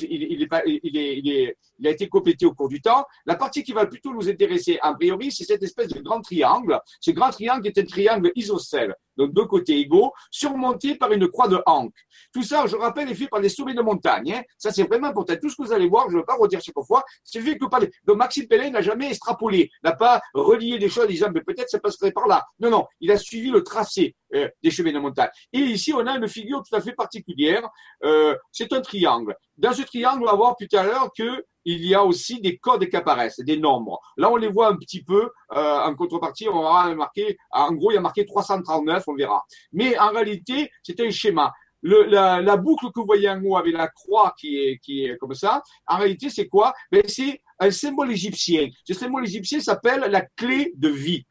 été 1.90 2.08
complété 2.08 2.46
au 2.46 2.54
cours 2.54 2.70
du 2.70 2.82
temps. 2.82 3.06
La 3.26 3.36
partie 3.36 3.64
qui 3.64 3.74
va 3.74 3.86
plutôt 3.86 4.14
nous 4.14 4.30
intéresser, 4.30 4.78
a 4.82 4.94
priori, 4.94 5.32
c'est 5.32 5.44
cette 5.44 5.64
espèce 5.64 5.90
de 5.90 6.02
grand 6.02 6.22
triangle. 6.22 6.80
Ce 7.00 7.12
grand 7.12 7.32
triangle 7.32 7.68
est 7.68 7.78
un 7.78 7.86
triangle 7.86 8.32
isocèle, 8.36 8.96
donc 9.18 9.34
deux 9.34 9.46
côtés 9.46 9.80
égaux, 9.80 10.12
surmonté 10.30 10.96
par 10.96 11.12
une 11.12 11.28
croix 11.28 11.48
de 11.48 11.62
Hank. 11.66 11.94
Tout 12.32 12.44
ça, 12.44 12.68
je 12.68 12.76
rappelle, 12.76 13.10
est 13.10 13.16
fait 13.16 13.28
par 13.28 13.42
des 13.42 13.50
sommets 13.50 13.74
de 13.74 13.82
montagne. 13.82 14.34
Hein. 14.34 14.42
Ça, 14.58 14.72
c'est 14.72 14.84
vraiment 14.84 15.08
important. 15.08 15.34
Tout 15.42 15.50
ce 15.50 15.56
que 15.56 15.64
vous 15.64 15.74
allez 15.74 15.88
voir, 15.88 16.10
je 16.10 16.16
ne 16.16 16.20
veux 16.20 16.26
pas 16.26 16.36
redire 16.36 16.62
chaque 16.62 16.76
fois, 16.86 17.04
c'est 17.24 17.42
fait 17.42 17.58
que 17.58 17.66
par 17.66 17.80
les... 17.80 17.90
Donc, 18.06 18.18
Maxime 18.18 18.48
Pellin 18.48 18.70
n'a 18.70 18.82
jamais 18.82 19.10
extrapolé, 19.10 19.72
n'a 19.84 19.94
pas 19.94 20.22
relié 20.34 20.78
des 20.78 20.90
choses 20.90 21.06
en 21.06 21.08
disant, 21.08 21.28
mais 21.34 21.42
peut-être 21.42 21.70
ça 21.70 21.80
passerait 21.80 22.12
par 22.12 22.28
là. 22.28 22.44
Non, 22.60 22.70
non, 22.70 22.86
il 23.00 23.12
a 23.12 23.18
suivi 23.18 23.50
le 23.50 23.64
tracé 23.64 24.16
euh, 24.36 24.50
des 24.64 24.72
chemins 24.72 24.92
de 24.92 25.00
montagne. 25.00 25.30
Et 25.52 25.60
ici, 25.60 25.94
on 25.94 26.06
a 26.08 26.18
une 26.18 26.28
figure 26.28 26.64
tout 26.68 26.76
à 26.76 26.82
fait 26.82 26.94
particulière. 26.94 27.70
Euh, 28.04 28.36
c'est 28.52 28.74
un 28.74 28.82
triangle. 28.82 29.23
Dans 29.58 29.74
ce 29.74 29.84
triangle, 29.84 30.24
on 30.24 30.26
va 30.26 30.36
voir 30.36 30.56
à 30.74 30.84
l'heure 30.84 31.12
que 31.18 31.46
il 31.66 31.86
y 31.86 31.96
a 31.96 32.04
aussi 32.04 32.42
des 32.42 32.58
codes 32.58 32.88
qui 32.90 32.96
apparaissent, 32.96 33.40
des 33.40 33.58
nombres. 33.58 34.00
Là, 34.18 34.30
on 34.30 34.36
les 34.36 34.50
voit 34.50 34.68
un 34.68 34.76
petit 34.76 35.04
peu. 35.04 35.30
Euh, 35.54 35.80
en 35.80 35.96
contrepartie, 35.96 36.48
on 36.50 36.62
marqué, 36.96 37.38
en 37.52 37.72
gros, 37.72 37.92
il 37.92 37.96
y 37.96 37.98
a 37.98 38.02
marqué 38.02 38.26
339, 38.26 39.04
on 39.08 39.16
verra. 39.16 39.44
Mais 39.72 39.98
en 39.98 40.10
réalité, 40.12 40.70
c'est 40.82 41.00
un 41.00 41.10
schéma. 41.10 41.54
La, 41.82 42.58
boucle 42.58 42.88
que 42.88 43.00
vous 43.00 43.06
voyez 43.06 43.30
en 43.30 43.42
haut 43.44 43.58
avec 43.58 43.74
la 43.74 43.88
croix 43.90 44.34
qui 44.40 44.58
est, 44.58 45.18
comme 45.18 45.34
ça, 45.34 45.62
en 45.88 45.98
réalité, 45.98 46.30
c'est 46.30 46.48
quoi? 46.48 46.74
Ben, 46.92 47.04
C'est 47.08 47.42
un 47.60 47.72
symbole 47.72 48.12
égyptien. 48.12 48.70
Ce 48.86 48.94
symbole 48.94 49.26
égyptien 49.26 49.60
s'appelle 49.60 50.02
la 50.10 50.22
clé 50.22 50.74
de 50.76 50.90
vie 50.90 51.26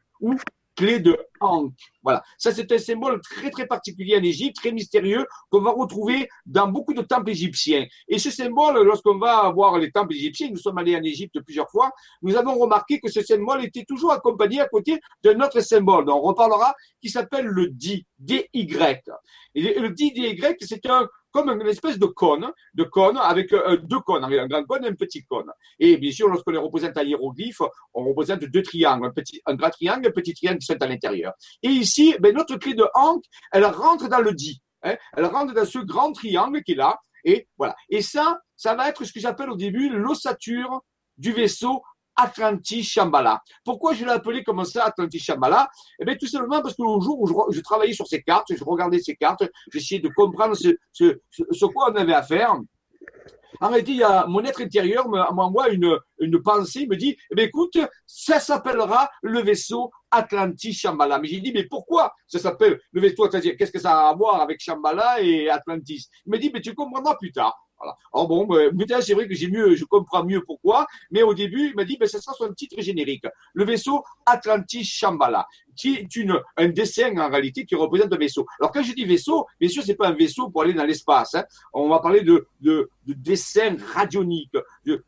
clé 0.75 0.99
de 0.99 1.17
Ankh. 1.39 1.73
Voilà. 2.01 2.23
Ça, 2.37 2.51
c'est 2.51 2.71
un 2.71 2.77
symbole 2.77 3.21
très, 3.21 3.49
très 3.49 3.65
particulier 3.65 4.17
en 4.17 4.23
Égypte, 4.23 4.57
très 4.57 4.71
mystérieux, 4.71 5.25
qu'on 5.49 5.61
va 5.61 5.71
retrouver 5.71 6.27
dans 6.45 6.67
beaucoup 6.67 6.93
de 6.93 7.01
temples 7.01 7.29
égyptiens. 7.29 7.85
Et 8.07 8.19
ce 8.19 8.31
symbole, 8.31 8.83
lorsqu'on 8.83 9.17
va 9.17 9.49
voir 9.51 9.77
les 9.77 9.91
temples 9.91 10.13
égyptiens, 10.13 10.49
nous 10.49 10.57
sommes 10.57 10.77
allés 10.77 10.95
en 10.95 11.03
Égypte 11.03 11.39
plusieurs 11.41 11.69
fois, 11.69 11.91
nous 12.21 12.35
avons 12.35 12.55
remarqué 12.55 12.99
que 12.99 13.09
ce 13.09 13.21
symbole 13.21 13.63
était 13.63 13.85
toujours 13.85 14.11
accompagné 14.11 14.59
à 14.61 14.67
côté 14.67 14.99
d'un 15.23 15.39
autre 15.39 15.59
symbole, 15.61 16.05
dont 16.05 16.17
on 16.17 16.21
reparlera, 16.21 16.73
qui 17.01 17.09
s'appelle 17.09 17.45
le 17.45 17.67
Di, 17.67 18.05
D-Y. 18.19 19.03
Le 19.55 19.89
Di, 19.89 20.11
D-Y, 20.11 20.57
c'est 20.61 20.85
un, 20.87 21.07
comme 21.33 21.49
une 21.49 21.67
espèce 21.67 21.99
de 21.99 22.05
cône, 22.05 22.51
de 22.73 22.83
cône 22.83 23.17
avec 23.17 23.51
euh, 23.51 23.77
deux 23.77 23.99
cônes, 23.99 24.23
un 24.23 24.47
grand 24.47 24.63
cône 24.63 24.85
et 24.85 24.87
un 24.87 24.93
petit 24.93 25.25
cône. 25.25 25.51
Et 25.79 25.97
bien 25.97 26.11
sûr, 26.11 26.29
lorsqu'on 26.29 26.51
les 26.51 26.59
représente 26.59 26.97
en 26.97 27.01
hiéroglyphe, 27.01 27.61
on 27.93 28.05
représente 28.05 28.43
deux 28.45 28.61
triangles, 28.61 29.07
un, 29.07 29.11
petit, 29.11 29.41
un 29.45 29.55
grand 29.55 29.71
triangle 29.71 30.05
et 30.05 30.09
un 30.09 30.11
petit 30.11 30.33
triangle 30.33 30.59
qui 30.59 30.67
sont 30.67 30.81
à 30.81 30.87
l'intérieur. 30.87 31.33
Et 31.63 31.69
ici, 31.69 32.15
ben, 32.19 32.33
notre 32.35 32.55
clé 32.57 32.75
de 32.75 32.85
Hank, 32.93 33.23
elle 33.51 33.65
rentre 33.65 34.07
dans 34.07 34.21
le 34.21 34.33
dit. 34.33 34.61
Hein, 34.83 34.95
elle 35.17 35.25
rentre 35.25 35.53
dans 35.53 35.65
ce 35.65 35.79
grand 35.79 36.11
triangle 36.11 36.61
qui 36.63 36.73
est 36.73 36.75
là. 36.75 36.99
Et 37.25 37.47
voilà. 37.57 37.75
Et 37.89 38.01
ça, 38.01 38.39
ça 38.55 38.75
va 38.75 38.89
être 38.89 39.03
ce 39.03 39.11
que 39.11 39.19
j'appelle 39.19 39.49
au 39.49 39.55
début 39.55 39.89
l'ossature 39.89 40.81
du 41.17 41.31
vaisseau 41.31 41.81
Atlantis 42.15 42.83
Shambhala. 42.83 43.41
Pourquoi 43.63 43.93
je 43.93 44.05
l'ai 44.05 44.11
appelé 44.11 44.43
comme 44.43 44.63
ça 44.65 44.85
Atlantis 44.85 45.19
Shambhala? 45.19 45.69
Eh 45.99 46.05
bien, 46.05 46.15
tout 46.15 46.27
simplement 46.27 46.61
parce 46.61 46.75
que 46.75 46.83
le 46.83 47.01
jour 47.01 47.19
où 47.19 47.51
je, 47.51 47.61
travaillais 47.61 47.93
sur 47.93 48.07
ces 48.07 48.21
cartes, 48.21 48.53
je 48.55 48.63
regardais 48.63 48.99
ces 48.99 49.15
cartes, 49.15 49.43
j'essayais 49.71 50.01
de 50.01 50.09
comprendre 50.09 50.55
ce, 50.55 50.77
ce, 50.91 51.65
quoi 51.65 51.91
on 51.91 51.95
avait 51.95 52.13
à 52.13 52.23
faire. 52.23 52.55
En 53.61 53.69
réalité, 53.69 54.03
mon 54.27 54.43
être 54.43 54.61
intérieur 54.61 55.07
m'envoie 55.07 55.69
une, 55.69 55.97
une 56.19 56.41
pensée, 56.41 56.87
me 56.87 56.95
dit, 56.95 57.15
eh 57.31 57.35
bien, 57.35 57.45
écoute, 57.45 57.77
ça 58.05 58.39
s'appellera 58.39 59.09
le 59.21 59.41
vaisseau 59.41 59.91
Atlantis 60.11 60.73
Shambhala. 60.73 61.19
Mais 61.19 61.27
j'ai 61.27 61.39
dit, 61.39 61.51
mais 61.53 61.65
pourquoi 61.65 62.13
ça 62.27 62.39
s'appelle 62.39 62.79
le 62.91 63.01
vaisseau 63.01 63.25
Atlantis? 63.25 63.55
Qu'est-ce 63.55 63.71
que 63.71 63.79
ça 63.79 64.01
a 64.01 64.09
à 64.09 64.15
voir 64.15 64.41
avec 64.41 64.59
Shambhala 64.59 65.21
et 65.21 65.49
Atlantis? 65.49 66.09
Il 66.25 66.31
me 66.31 66.39
dit, 66.39 66.51
mais 66.53 66.61
tu 66.61 66.73
comprendras 66.73 67.15
plus 67.15 67.31
tard. 67.31 67.55
Voilà. 67.83 68.27
Bon, 68.27 68.45
ben, 68.45 68.71
c'est 69.01 69.13
vrai 69.13 69.27
que 69.27 69.35
j'ai 69.35 69.49
mieux, 69.49 69.75
je 69.75 69.85
comprends 69.85 70.23
mieux 70.23 70.41
pourquoi, 70.45 70.87
mais 71.11 71.23
au 71.23 71.33
début, 71.33 71.69
il 71.69 71.75
m'a 71.75 71.83
dit, 71.83 71.97
ben, 71.97 72.07
ça 72.07 72.21
sera 72.21 72.33
son 72.33 72.53
titre 72.53 72.79
générique. 72.79 73.25
Le 73.53 73.65
vaisseau 73.65 74.03
Atlantis 74.25 74.85
Shambhala, 74.85 75.47
qui 75.75 75.95
est 75.95 76.15
une, 76.15 76.39
un 76.57 76.67
dessin 76.69 77.17
en 77.17 77.29
réalité 77.29 77.65
qui 77.65 77.75
représente 77.75 78.13
un 78.13 78.17
vaisseau. 78.17 78.45
Alors 78.59 78.71
quand 78.71 78.83
je 78.83 78.93
dis 78.93 79.05
vaisseau, 79.05 79.45
bien 79.59 79.69
sûr, 79.69 79.83
c'est 79.83 79.95
pas 79.95 80.07
un 80.07 80.13
vaisseau 80.13 80.49
pour 80.49 80.61
aller 80.63 80.73
dans 80.73 80.85
l'espace. 80.85 81.35
Hein. 81.35 81.43
On 81.73 81.89
va 81.89 81.99
parler 81.99 82.21
de, 82.21 82.47
de, 82.61 82.89
de 83.07 83.13
dessin 83.13 83.75
radionique. 83.93 84.51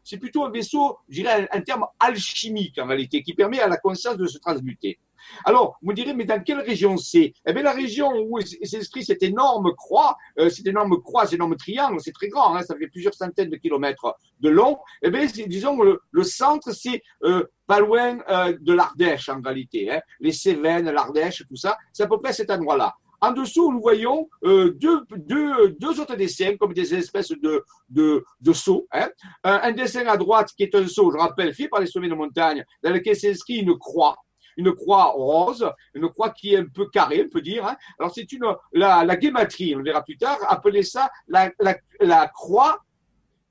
C'est 0.04 0.18
plutôt 0.18 0.44
un 0.44 0.52
vaisseau, 0.52 0.98
je 1.08 1.22
dirais, 1.22 1.48
un 1.52 1.62
terme 1.62 1.86
alchimique 2.00 2.78
en 2.80 2.88
réalité, 2.88 3.22
qui 3.22 3.34
permet 3.34 3.60
à 3.60 3.68
la 3.68 3.78
conscience 3.78 4.18
de 4.18 4.26
se 4.26 4.38
transmuter. 4.40 5.00
Alors, 5.44 5.78
vous 5.82 5.94
direz, 5.94 6.14
mais 6.14 6.26
dans 6.26 6.42
quelle 6.42 6.60
région 6.60 6.98
c'est? 6.98 7.34
Eh 7.46 7.54
bien, 7.54 7.64
la 7.64 7.74
région 7.74 8.12
où 8.28 8.40
s'inscrit 8.64 9.04
cette 9.04 9.24
énorme 9.24 9.74
croix, 9.76 10.18
euh, 10.40 10.50
cette 10.50 10.68
énorme 10.68 11.02
croix, 11.02 11.26
cet 11.26 11.34
énorme 11.34 11.56
triangle, 11.56 12.00
c'est 12.00 12.12
très 12.12 12.30
grand, 12.30 12.56
hein, 12.56 12.62
ça 12.64 12.76
fait 12.76 12.88
plusieurs 12.88 13.14
centaines 13.14 13.50
de 13.50 13.58
kilomètres 13.58 14.16
de 14.40 14.50
long. 14.50 14.78
Eh 15.02 15.10
bien, 15.10 15.26
disons, 15.26 15.82
le, 15.82 16.02
le 16.12 16.24
centre, 16.24 16.72
c'est 16.72 17.02
euh, 17.24 17.46
pas 17.68 17.80
loin 17.80 18.18
euh, 18.30 18.56
de 18.60 18.74
l'Ardèche 18.74 19.30
en 19.30 19.42
réalité. 19.42 19.92
Hein. 19.92 20.02
Les 20.20 20.32
Cévennes, 20.32 20.90
l'Ardèche, 20.90 21.44
tout 21.48 21.56
ça, 21.56 21.78
c'est 21.92 22.04
à 22.04 22.08
peu 22.08 22.20
près 22.20 22.34
cet 22.34 22.50
endroit-là. 22.50 22.94
En 23.22 23.32
dessous, 23.32 23.72
nous 23.72 23.82
voyons 23.82 24.30
deux, 24.44 26.00
autres 26.00 26.16
dessins 26.16 26.58
comme 26.58 26.74
des 26.74 26.94
espèces 26.94 27.30
de, 27.30 27.64
de, 27.90 28.24
de 28.42 28.54
sauts. 28.54 28.86
Hein. 28.92 29.10
Un, 29.44 29.62
un, 29.64 29.72
dessin 29.72 30.06
à 30.06 30.18
droite 30.18 30.50
qui 30.56 30.64
est 30.64 30.76
un 30.76 30.86
saut, 30.86 31.12
je 31.12 31.18
rappelle, 31.18 31.54
fait 31.54 31.68
par 31.68 31.80
les 31.80 31.88
sommets 31.88 32.10
de 32.10 32.14
montagne, 32.14 32.64
dans 32.84 32.92
lequel 32.92 33.16
s'inscrit 33.16 33.56
une 33.56 33.78
croix 33.80 34.16
une 34.58 34.74
croix 34.74 35.06
rose, 35.06 35.70
une 35.94 36.10
croix 36.10 36.30
qui 36.30 36.54
est 36.54 36.58
un 36.58 36.66
peu 36.66 36.88
carrée, 36.90 37.24
on 37.26 37.30
peut 37.30 37.42
dire. 37.42 37.66
Hein. 37.66 37.76
Alors 38.00 38.14
c'est 38.14 38.32
une 38.32 38.46
la, 38.74 39.04
la 39.04 39.16
guématrie, 39.16 39.76
on 39.76 39.84
verra 39.84 40.04
plus 40.04 40.18
tard, 40.18 40.38
appelait 40.48 40.84
ça 40.84 41.10
la, 41.28 42.28
croix 42.28 42.84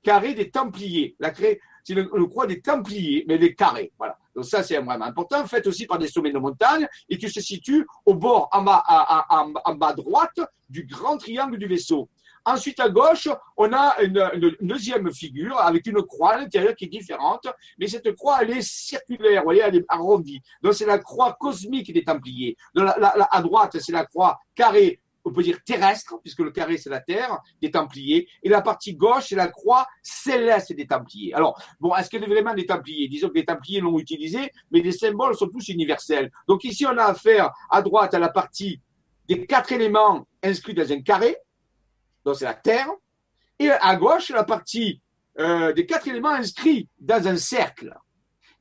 carrée 0.03 0.33
des 0.33 0.49
Templiers. 0.49 1.15
La 1.19 1.33
c'est 1.33 1.93
une, 1.93 2.07
croix 2.29 2.47
des 2.47 2.61
Templiers, 2.61 3.25
mais 3.27 3.37
des 3.37 3.53
carrés. 3.53 3.91
Voilà. 3.97 4.17
Donc 4.35 4.45
ça 4.45 4.63
c'est 4.63 4.77
vraiment 4.77 5.05
important, 5.05 5.45
fait 5.47 5.65
aussi 5.67 5.85
par 5.85 5.99
des 5.99 6.07
sommets 6.07 6.31
de 6.31 6.39
montagne 6.39 6.87
et 7.09 7.17
qui 7.17 7.29
se 7.29 7.41
situe 7.41 7.85
au 8.05 8.15
bord 8.15 8.49
en 8.51 8.63
bas, 8.63 8.83
en, 9.29 9.53
en 9.63 9.75
bas 9.75 9.93
droite 9.93 10.39
du 10.69 10.85
grand 10.85 11.17
triangle 11.17 11.57
du 11.57 11.67
vaisseau. 11.67 12.09
Ensuite, 12.45 12.79
à 12.79 12.89
gauche, 12.89 13.27
on 13.57 13.73
a 13.73 13.95
une, 14.01 14.55
deuxième 14.61 15.11
figure 15.11 15.57
avec 15.57 15.87
une 15.87 16.01
croix 16.03 16.33
à 16.33 16.37
l'intérieur 16.37 16.75
qui 16.75 16.85
est 16.85 16.89
différente, 16.89 17.47
mais 17.79 17.87
cette 17.87 18.15
croix, 18.15 18.39
elle 18.41 18.51
est 18.51 18.61
circulaire, 18.61 19.41
vous 19.41 19.45
voyez, 19.45 19.61
elle 19.61 19.77
est 19.77 19.85
arrondie. 19.87 20.41
Donc, 20.61 20.75
c'est 20.75 20.85
la 20.85 20.99
croix 20.99 21.35
cosmique 21.39 21.91
des 21.91 22.03
Templiers. 22.03 22.55
à 22.75 23.41
droite, 23.41 23.77
c'est 23.79 23.91
la 23.91 24.05
croix 24.05 24.39
carrée 24.53 25.01
on 25.25 25.31
peut 25.31 25.41
dire 25.41 25.57
terrestre, 25.65 26.19
puisque 26.21 26.39
le 26.39 26.51
carré 26.51 26.77
c'est 26.77 26.89
la 26.89 27.01
terre, 27.01 27.39
des 27.61 27.71
Templiers, 27.71 28.29
et 28.43 28.49
la 28.49 28.61
partie 28.61 28.93
gauche 28.93 29.25
c'est 29.29 29.35
la 29.35 29.47
croix 29.47 29.87
céleste 30.03 30.71
des 30.73 30.85
Templiers. 30.85 31.33
Alors, 31.33 31.59
bon, 31.79 31.95
est-ce 31.95 32.09
que 32.09 32.17
les 32.17 32.31
éléments 32.31 32.53
des 32.53 32.67
Templiers? 32.67 33.07
Disons 33.07 33.29
que 33.29 33.33
les 33.33 33.45
Templiers 33.45 33.81
l'ont 33.81 33.97
utilisé, 33.97 34.51
mais 34.71 34.81
les 34.81 34.91
symboles 34.91 35.35
sont 35.35 35.47
tous 35.47 35.67
universels. 35.69 36.31
Donc 36.47 36.63
ici, 36.63 36.85
on 36.85 36.97
a 36.97 37.05
affaire 37.05 37.51
à 37.71 37.81
droite 37.81 38.13
à 38.13 38.19
la 38.19 38.29
partie 38.29 38.79
des 39.27 39.45
quatre 39.47 39.71
éléments 39.71 40.27
inscrits 40.43 40.75
dans 40.75 40.91
un 40.91 41.01
carré, 41.01 41.35
donc 42.25 42.35
c'est 42.35 42.45
la 42.45 42.53
Terre, 42.53 42.89
et 43.59 43.69
à 43.69 43.95
gauche, 43.95 44.29
la 44.29 44.43
partie 44.43 45.01
euh, 45.39 45.71
des 45.73 45.85
quatre 45.85 46.07
éléments 46.07 46.29
inscrits 46.29 46.89
dans 46.99 47.25
un 47.27 47.37
cercle. 47.37 47.95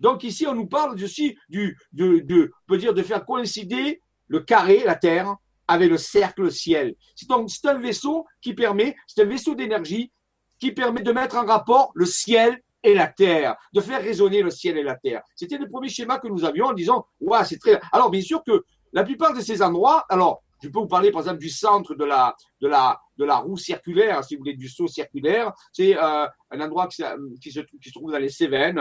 Donc 0.01 0.23
ici, 0.23 0.47
on 0.47 0.55
nous 0.55 0.67
parle 0.67 1.03
aussi 1.03 1.37
du, 1.49 1.77
de, 1.93 2.19
de, 2.21 2.53
peut 2.67 2.79
dire 2.79 2.95
de 2.95 3.03
faire 3.03 3.25
coïncider 3.25 4.01
le 4.29 4.41
carré, 4.41 4.83
la 4.85 4.95
Terre, 4.95 5.37
avec 5.67 5.91
le 5.91 5.97
cercle, 5.97 6.43
le 6.43 6.51
ciel. 6.51 6.95
C'est 7.17 7.29
donc 7.29 7.51
c'est 7.51 7.67
un 7.67 7.79
vaisseau 7.79 8.27
qui 8.41 8.55
permet, 8.55 8.95
c'est 9.07 9.23
un 9.23 9.27
vaisseau 9.27 9.55
d'énergie 9.55 10.13
qui 10.59 10.73
permet 10.73 11.03
de 11.03 11.13
mettre 11.13 11.37
en 11.37 11.47
rapport 11.47 11.91
le 11.95 12.07
ciel 12.07 12.61
et 12.83 12.95
la 12.95 13.07
terre, 13.07 13.57
de 13.73 13.81
faire 13.81 14.03
résonner 14.03 14.43
le 14.43 14.51
ciel 14.51 14.77
et 14.77 14.83
la 14.83 14.95
terre. 14.95 15.23
C'était 15.35 15.57
le 15.57 15.69
premier 15.69 15.89
schéma 15.89 16.19
que 16.19 16.29
nous 16.29 16.45
avions 16.45 16.67
en 16.67 16.73
disant, 16.75 17.07
ouais, 17.21 17.45
c'est 17.45 17.59
très. 17.59 17.81
Alors 17.93 18.11
bien 18.11 18.21
sûr 18.21 18.43
que 18.45 18.63
la 18.93 19.05
plupart 19.05 19.33
de 19.33 19.41
ces 19.41 19.63
endroits, 19.63 20.05
alors 20.11 20.43
je 20.63 20.69
peux 20.69 20.81
vous 20.81 20.87
parler 20.87 21.11
par 21.11 21.23
exemple 21.23 21.39
du 21.39 21.49
centre 21.49 21.95
de 21.95 22.05
la, 22.05 22.37
de 22.61 22.69
la, 22.69 23.01
de 23.19 23.25
la 23.25 23.37
roue 23.37 23.57
circulaire, 23.57 24.25
si 24.25 24.35
vous 24.35 24.41
voulez, 24.41 24.57
du 24.57 24.69
saut 24.69 24.89
circulaire. 24.89 25.53
C'est 25.73 25.97
euh, 25.97 26.27
un 26.51 26.61
endroit 26.61 26.89
qui, 26.89 27.03
se, 27.53 27.91
trouve 27.93 28.13
dans 28.13 28.19
les 28.19 28.29
Cévennes. 28.29 28.81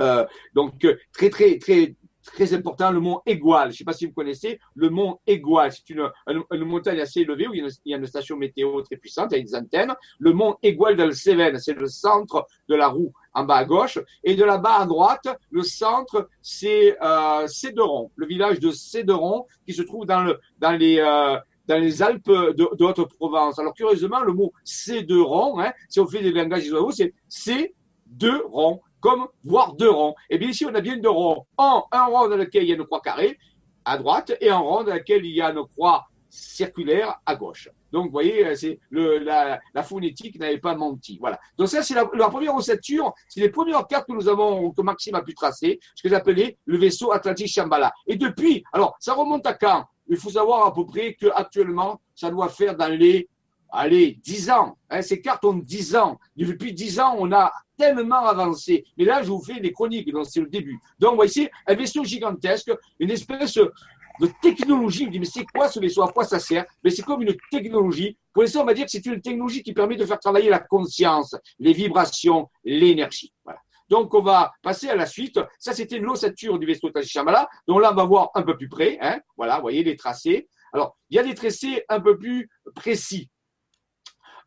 Euh, 0.00 0.26
donc 0.54 0.86
très 1.12 1.30
très 1.30 1.58
très 1.58 1.94
très 2.22 2.52
important, 2.54 2.90
le 2.90 3.00
mont 3.00 3.20
Égual. 3.26 3.68
Je 3.68 3.74
ne 3.74 3.76
sais 3.78 3.84
pas 3.84 3.92
si 3.92 4.06
vous 4.06 4.12
connaissez 4.12 4.60
le 4.74 4.90
mont 4.90 5.18
Égual. 5.26 5.72
C'est 5.72 5.90
une, 5.90 6.08
une, 6.28 6.64
montagne 6.64 7.00
assez 7.00 7.20
élevée 7.20 7.48
où 7.48 7.54
il 7.54 7.58
y, 7.58 7.62
a 7.62 7.64
une, 7.64 7.72
il 7.84 7.92
y, 7.92 7.94
a 7.94 8.06
station 8.06 8.36
météo 8.36 8.82
très 8.82 8.96
puissante 8.96 9.32
avec 9.32 9.46
des 9.46 9.54
antennes. 9.54 9.94
Le 10.18 10.32
mont 10.32 10.56
Égual 10.62 10.96
de 10.96 11.10
Cévennes, 11.10 11.58
c'est 11.58 11.74
le 11.74 11.86
centre 11.86 12.46
de 12.68 12.74
la 12.74 12.88
roue 12.88 13.12
en 13.32 13.44
bas 13.44 13.56
à 13.56 13.64
gauche. 13.64 13.98
Et 14.24 14.34
de 14.34 14.44
là-bas 14.44 14.80
à 14.80 14.86
droite, 14.86 15.28
le 15.50 15.62
centre, 15.62 16.28
c'est 16.42 16.96
euh, 17.02 17.46
Céderon, 17.46 18.10
le 18.16 18.26
village 18.26 18.60
de 18.60 18.70
Céderon 18.70 19.46
qui 19.66 19.72
se 19.72 19.82
trouve 19.82 20.06
dans, 20.06 20.22
le, 20.22 20.38
dans 20.58 20.72
les... 20.72 20.98
Euh, 20.98 21.38
dans 21.66 21.78
les 21.78 22.02
Alpes 22.02 22.28
de, 22.28 22.76
de 22.76 22.84
Haute-Provence. 22.84 23.58
Alors 23.58 23.74
curieusement, 23.74 24.20
le 24.20 24.32
mot 24.32 24.52
Céderon, 24.64 25.60
hein, 25.60 25.72
si 25.88 26.00
on 26.00 26.06
fait 26.06 26.22
des 26.22 26.32
langages 26.32 26.70
oiseaux, 26.70 26.90
c'est 26.90 27.14
Céderon 27.28 28.80
comme 29.00 29.26
voir 29.44 29.74
deux 29.74 29.90
ronds. 29.90 30.14
Et 30.28 30.38
bien 30.38 30.50
ici, 30.50 30.66
on 30.66 30.74
a 30.74 30.80
bien 30.80 30.96
deux 30.96 31.08
ronds. 31.10 31.46
Un, 31.58 31.82
un 31.90 32.04
rond 32.06 32.28
dans 32.28 32.36
lequel 32.36 32.64
il 32.64 32.68
y 32.68 32.72
a 32.72 32.76
une 32.76 32.84
croix 32.84 33.00
carrée 33.00 33.38
à 33.84 33.96
droite 33.96 34.32
et 34.40 34.50
un 34.50 34.58
rond 34.58 34.84
dans 34.84 34.94
lequel 34.94 35.24
il 35.24 35.34
y 35.34 35.40
a 35.40 35.50
une 35.50 35.66
croix 35.66 36.06
circulaire 36.28 37.16
à 37.26 37.34
gauche. 37.34 37.68
Donc, 37.90 38.06
vous 38.06 38.12
voyez, 38.12 38.54
c'est 38.54 38.78
le, 38.90 39.18
la, 39.18 39.58
la 39.74 39.82
phonétique 39.82 40.38
n'avait 40.38 40.58
pas 40.58 40.76
menti. 40.76 41.18
Voilà. 41.18 41.40
Donc 41.58 41.68
ça, 41.68 41.82
c'est 41.82 41.94
la, 41.94 42.04
première 42.04 42.54
ossature, 42.54 43.12
c'est 43.28 43.40
les 43.40 43.48
premières 43.48 43.84
cartes 43.88 44.06
que 44.06 44.12
nous 44.12 44.28
avons, 44.28 44.70
que 44.70 44.80
Maxime 44.82 45.16
a 45.16 45.22
pu 45.22 45.34
tracer, 45.34 45.80
ce 45.96 46.02
que 46.02 46.08
j'appelais 46.08 46.56
le 46.66 46.78
vaisseau 46.78 47.10
Atlantique 47.10 47.48
Shambhala. 47.48 47.92
Et 48.06 48.14
depuis, 48.16 48.62
alors, 48.72 48.94
ça 49.00 49.14
remonte 49.14 49.44
à 49.46 49.54
quand? 49.54 49.86
Il 50.10 50.16
faut 50.16 50.30
savoir 50.30 50.66
à 50.66 50.74
peu 50.74 50.84
près 50.84 51.14
qu'actuellement, 51.14 52.00
ça 52.14 52.30
doit 52.30 52.48
faire 52.48 52.76
dans 52.76 52.92
les, 52.92 53.28
allez, 53.70 54.18
10 54.22 54.50
ans. 54.50 54.76
Ces 55.00 55.20
cartes 55.20 55.44
ont 55.44 55.54
10 55.54 55.94
ans. 55.96 56.18
Depuis 56.36 56.74
10 56.74 56.98
ans, 56.98 57.14
on 57.16 57.30
a 57.32 57.52
tellement 57.78 58.26
avancé. 58.26 58.84
Mais 58.98 59.04
là, 59.04 59.22
je 59.22 59.28
vous 59.28 59.40
fais 59.40 59.60
des 59.60 59.72
chroniques, 59.72 60.12
donc 60.12 60.26
c'est 60.28 60.40
le 60.40 60.48
début. 60.48 60.78
Donc, 60.98 61.12
vous 61.12 61.16
voyez, 61.16 61.50
un 61.66 61.74
vaisseau 61.74 62.02
gigantesque, 62.04 62.72
une 62.98 63.10
espèce 63.12 63.54
de 63.54 64.28
technologie. 64.42 65.04
Vous 65.04 65.10
dites, 65.12 65.20
mais 65.20 65.26
c'est 65.26 65.46
quoi 65.46 65.68
ce 65.68 65.78
vaisseau? 65.78 66.02
À 66.02 66.12
quoi 66.12 66.24
ça 66.24 66.40
sert? 66.40 66.66
Mais 66.82 66.90
c'est 66.90 67.02
comme 67.02 67.22
une 67.22 67.36
technologie. 67.50 68.18
Pour 68.32 68.42
l'instant, 68.42 68.62
on 68.62 68.66
va 68.66 68.74
dire 68.74 68.86
que 68.86 68.90
c'est 68.90 69.06
une 69.06 69.20
technologie 69.20 69.62
qui 69.62 69.72
permet 69.72 69.96
de 69.96 70.04
faire 70.04 70.18
travailler 70.18 70.50
la 70.50 70.58
conscience, 70.58 71.36
les 71.58 71.72
vibrations, 71.72 72.50
l'énergie. 72.64 73.32
Voilà. 73.44 73.60
Donc, 73.90 74.14
on 74.14 74.22
va 74.22 74.52
passer 74.62 74.88
à 74.88 74.96
la 74.96 75.06
suite. 75.06 75.38
Ça, 75.58 75.72
c'était 75.72 75.98
l'ossature 75.98 76.58
du 76.58 76.66
vaisseau 76.66 76.90
Tachyamala. 76.90 77.48
Donc 77.66 77.82
là, 77.82 77.90
on 77.92 77.96
va 77.96 78.04
voir 78.04 78.30
un 78.34 78.42
peu 78.42 78.56
plus 78.56 78.68
près. 78.68 78.98
Hein. 79.00 79.20
Voilà, 79.36 79.56
vous 79.56 79.62
voyez 79.62 79.82
les 79.82 79.96
tracés. 79.96 80.48
Alors, 80.72 80.96
il 81.10 81.16
y 81.16 81.18
a 81.18 81.24
des 81.24 81.34
tracés 81.34 81.84
un 81.88 82.00
peu 82.00 82.16
plus 82.16 82.48
précis. 82.74 83.28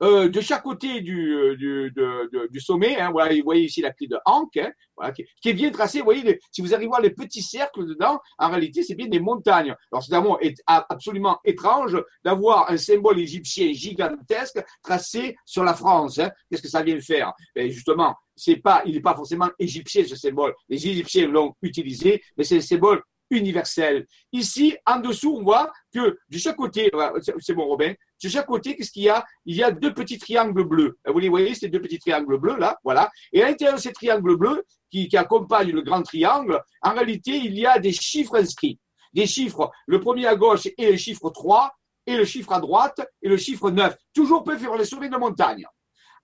Euh, 0.03 0.27
de 0.27 0.41
chaque 0.41 0.63
côté 0.63 0.99
du, 0.99 1.33
euh, 1.33 1.55
du, 1.55 1.93
du 2.49 2.59
sommet, 2.59 2.99
hein, 2.99 3.09
voilà, 3.11 3.33
vous 3.33 3.43
voyez 3.43 3.63
ici 3.63 3.79
la 3.79 3.91
clé 3.91 4.07
de 4.07 4.17
Hank, 4.25 4.57
hein, 4.57 5.11
qui, 5.13 5.49
est 5.49 5.53
bien 5.53 5.71
tracée. 5.71 5.99
Vous 5.99 6.05
voyez, 6.05 6.39
si 6.51 6.61
vous 6.61 6.73
arrivez 6.73 6.87
à 6.87 6.89
voir 6.89 7.01
les 7.01 7.11
petits 7.11 7.41
cercles 7.41 7.85
dedans, 7.85 8.19
en 8.37 8.49
réalité, 8.49 8.83
c'est 8.83 8.95
bien 8.95 9.07
des 9.07 9.21
montagnes. 9.21 9.73
Alors, 9.91 10.03
c'est 10.03 10.13
est 10.45 10.61
absolument 10.67 11.39
étrange 11.45 11.97
d'avoir 12.23 12.69
un 12.69 12.77
symbole 12.77 13.19
égyptien 13.19 13.71
gigantesque 13.71 14.61
tracé 14.83 15.37
sur 15.45 15.63
la 15.63 15.73
France. 15.73 16.19
Hein. 16.19 16.31
Qu'est-ce 16.49 16.61
que 16.61 16.67
ça 16.67 16.83
vient 16.83 16.99
faire? 16.99 17.31
Ben, 17.55 17.69
Justement, 17.69 18.13
c'est 18.35 18.57
pas, 18.57 18.83
il 18.85 18.95
n'est 18.95 19.01
pas 19.01 19.15
forcément 19.15 19.49
égyptien 19.57 20.03
ce 20.05 20.17
symbole. 20.17 20.53
Les 20.67 20.85
Égyptiens 20.85 21.27
l'ont 21.27 21.53
utilisé, 21.61 22.21
mais 22.35 22.43
c'est 22.43 22.57
un 22.57 22.61
symbole 22.61 23.01
universel. 23.29 24.05
Ici, 24.31 24.75
en 24.85 24.99
dessous, 24.99 25.37
on 25.37 25.43
voit 25.43 25.71
que 25.93 26.17
de 26.29 26.37
chaque 26.37 26.55
côté, 26.55 26.91
c'est 27.39 27.53
bon 27.53 27.65
Robin, 27.65 27.93
de 28.23 28.29
chaque 28.29 28.45
côté, 28.45 28.75
qu'est-ce 28.75 28.91
qu'il 28.91 29.03
y 29.03 29.09
a? 29.09 29.25
Il 29.45 29.55
y 29.55 29.63
a 29.63 29.71
deux 29.71 29.93
petits 29.93 30.17
triangles 30.17 30.63
bleus. 30.63 30.97
Vous 31.05 31.19
les 31.19 31.29
voyez, 31.29 31.53
ces 31.55 31.67
deux 31.67 31.81
petits 31.81 31.99
triangles 31.99 32.37
bleus 32.37 32.57
là, 32.57 32.77
voilà. 32.83 33.11
Et 33.31 33.43
à 33.43 33.47
l'intérieur 33.47 33.77
de 33.77 33.81
ces 33.81 33.91
triangles 33.91 34.37
bleus, 34.37 34.63
qui, 34.89 35.17
accompagnent 35.17 35.71
le 35.71 35.81
grand 35.81 36.03
triangle, 36.03 36.61
en 36.81 36.93
réalité, 36.93 37.31
il 37.31 37.57
y 37.57 37.65
a 37.65 37.79
des 37.79 37.91
chiffres 37.91 38.35
inscrits. 38.35 38.79
Des 39.13 39.25
chiffres, 39.25 39.71
le 39.87 39.99
premier 39.99 40.27
à 40.27 40.35
gauche 40.35 40.67
est 40.77 40.91
le 40.91 40.97
chiffre 40.97 41.29
3, 41.29 41.71
et 42.05 42.15
le 42.15 42.25
chiffre 42.25 42.51
à 42.51 42.59
droite 42.59 43.01
est 43.21 43.29
le 43.29 43.37
chiffre 43.37 43.71
9. 43.71 43.95
Toujours 44.13 44.43
peut 44.43 44.57
faire 44.57 44.75
les 44.75 44.85
sommets 44.85 45.09
de 45.09 45.17
montagne. 45.17 45.65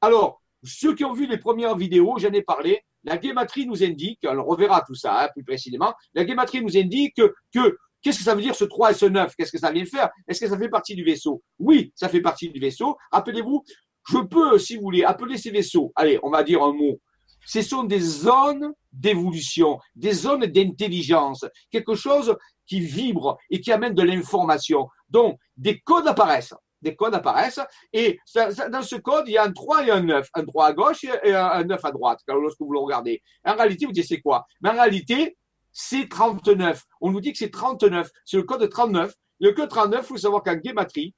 Alors, 0.01 0.41
ceux 0.63 0.93
qui 0.93 1.05
ont 1.05 1.13
vu 1.13 1.25
les 1.25 1.37
premières 1.37 1.75
vidéos, 1.75 2.17
j'en 2.17 2.31
ai 2.31 2.41
parlé, 2.41 2.83
la 3.03 3.17
guématrie 3.17 3.65
nous 3.65 3.83
indique, 3.83 4.19
on 4.25 4.43
reverra 4.43 4.81
tout 4.85 4.95
ça 4.95 5.23
hein, 5.23 5.29
plus 5.33 5.43
précisément, 5.43 5.93
la 6.13 6.25
guématrie 6.25 6.61
nous 6.61 6.77
indique 6.77 7.15
que, 7.15 7.77
qu'est-ce 8.01 8.19
que 8.19 8.23
ça 8.23 8.35
veut 8.35 8.41
dire 8.41 8.55
ce 8.55 8.65
3 8.65 8.91
et 8.91 8.93
ce 8.93 9.05
9 9.05 9.33
Qu'est-ce 9.35 9.51
que 9.51 9.57
ça 9.57 9.71
vient 9.71 9.85
faire? 9.85 10.09
Est-ce 10.27 10.39
que 10.39 10.47
ça 10.47 10.57
fait 10.57 10.69
partie 10.69 10.95
du 10.95 11.03
vaisseau? 11.03 11.41
Oui, 11.57 11.91
ça 11.95 12.09
fait 12.09 12.21
partie 12.21 12.49
du 12.49 12.59
vaisseau. 12.59 12.97
Rappelez-vous, 13.11 13.63
je 14.07 14.17
peux, 14.19 14.57
si 14.57 14.75
vous 14.75 14.81
voulez, 14.81 15.03
appeler 15.03 15.37
ces 15.37 15.51
vaisseaux, 15.51 15.91
allez, 15.95 16.19
on 16.23 16.29
va 16.29 16.43
dire 16.43 16.63
un 16.63 16.73
mot, 16.73 16.99
ce 17.45 17.61
sont 17.61 17.83
des 17.83 17.99
zones 17.99 18.73
d'évolution, 18.91 19.79
des 19.95 20.13
zones 20.13 20.45
d'intelligence, 20.45 21.45
quelque 21.71 21.95
chose 21.95 22.35
qui 22.65 22.79
vibre 22.79 23.37
et 23.49 23.61
qui 23.61 23.71
amène 23.71 23.93
de 23.93 24.03
l'information. 24.03 24.87
Donc, 25.09 25.37
des 25.57 25.79
codes 25.79 26.07
apparaissent 26.07 26.53
des 26.81 26.95
codes 26.95 27.13
apparaissent. 27.13 27.59
Et 27.93 28.19
dans 28.33 28.81
ce 28.81 28.95
code, 28.95 29.25
il 29.27 29.33
y 29.33 29.37
a 29.37 29.43
un 29.43 29.51
3 29.51 29.87
et 29.87 29.91
un 29.91 30.01
9. 30.01 30.29
Un 30.33 30.45
3 30.45 30.65
à 30.65 30.73
gauche 30.73 31.03
et 31.03 31.33
un, 31.33 31.63
9 31.63 31.83
à 31.83 31.91
droite, 31.91 32.19
lorsque 32.27 32.59
vous 32.59 32.71
le 32.71 32.79
regardez. 32.79 33.21
En 33.45 33.55
réalité, 33.55 33.85
vous 33.85 33.91
dites 33.91 34.07
c'est 34.07 34.21
quoi? 34.21 34.45
Mais 34.61 34.69
en 34.69 34.73
réalité, 34.73 35.37
c'est 35.79 36.09
39. 36.09 36.83
On 36.99 37.09
nous 37.09 37.21
dit 37.21 37.31
que 37.31 37.37
c'est 37.37 37.51
39. 37.51 38.11
C'est 38.25 38.35
le 38.35 38.43
code 38.43 38.69
39. 38.69 39.15
Le 39.39 39.53
code 39.53 39.69
39, 39.69 40.01
il 40.03 40.07
faut 40.07 40.17
savoir 40.17 40.43
qu'en 40.43 40.57
guématrie, 40.57 41.13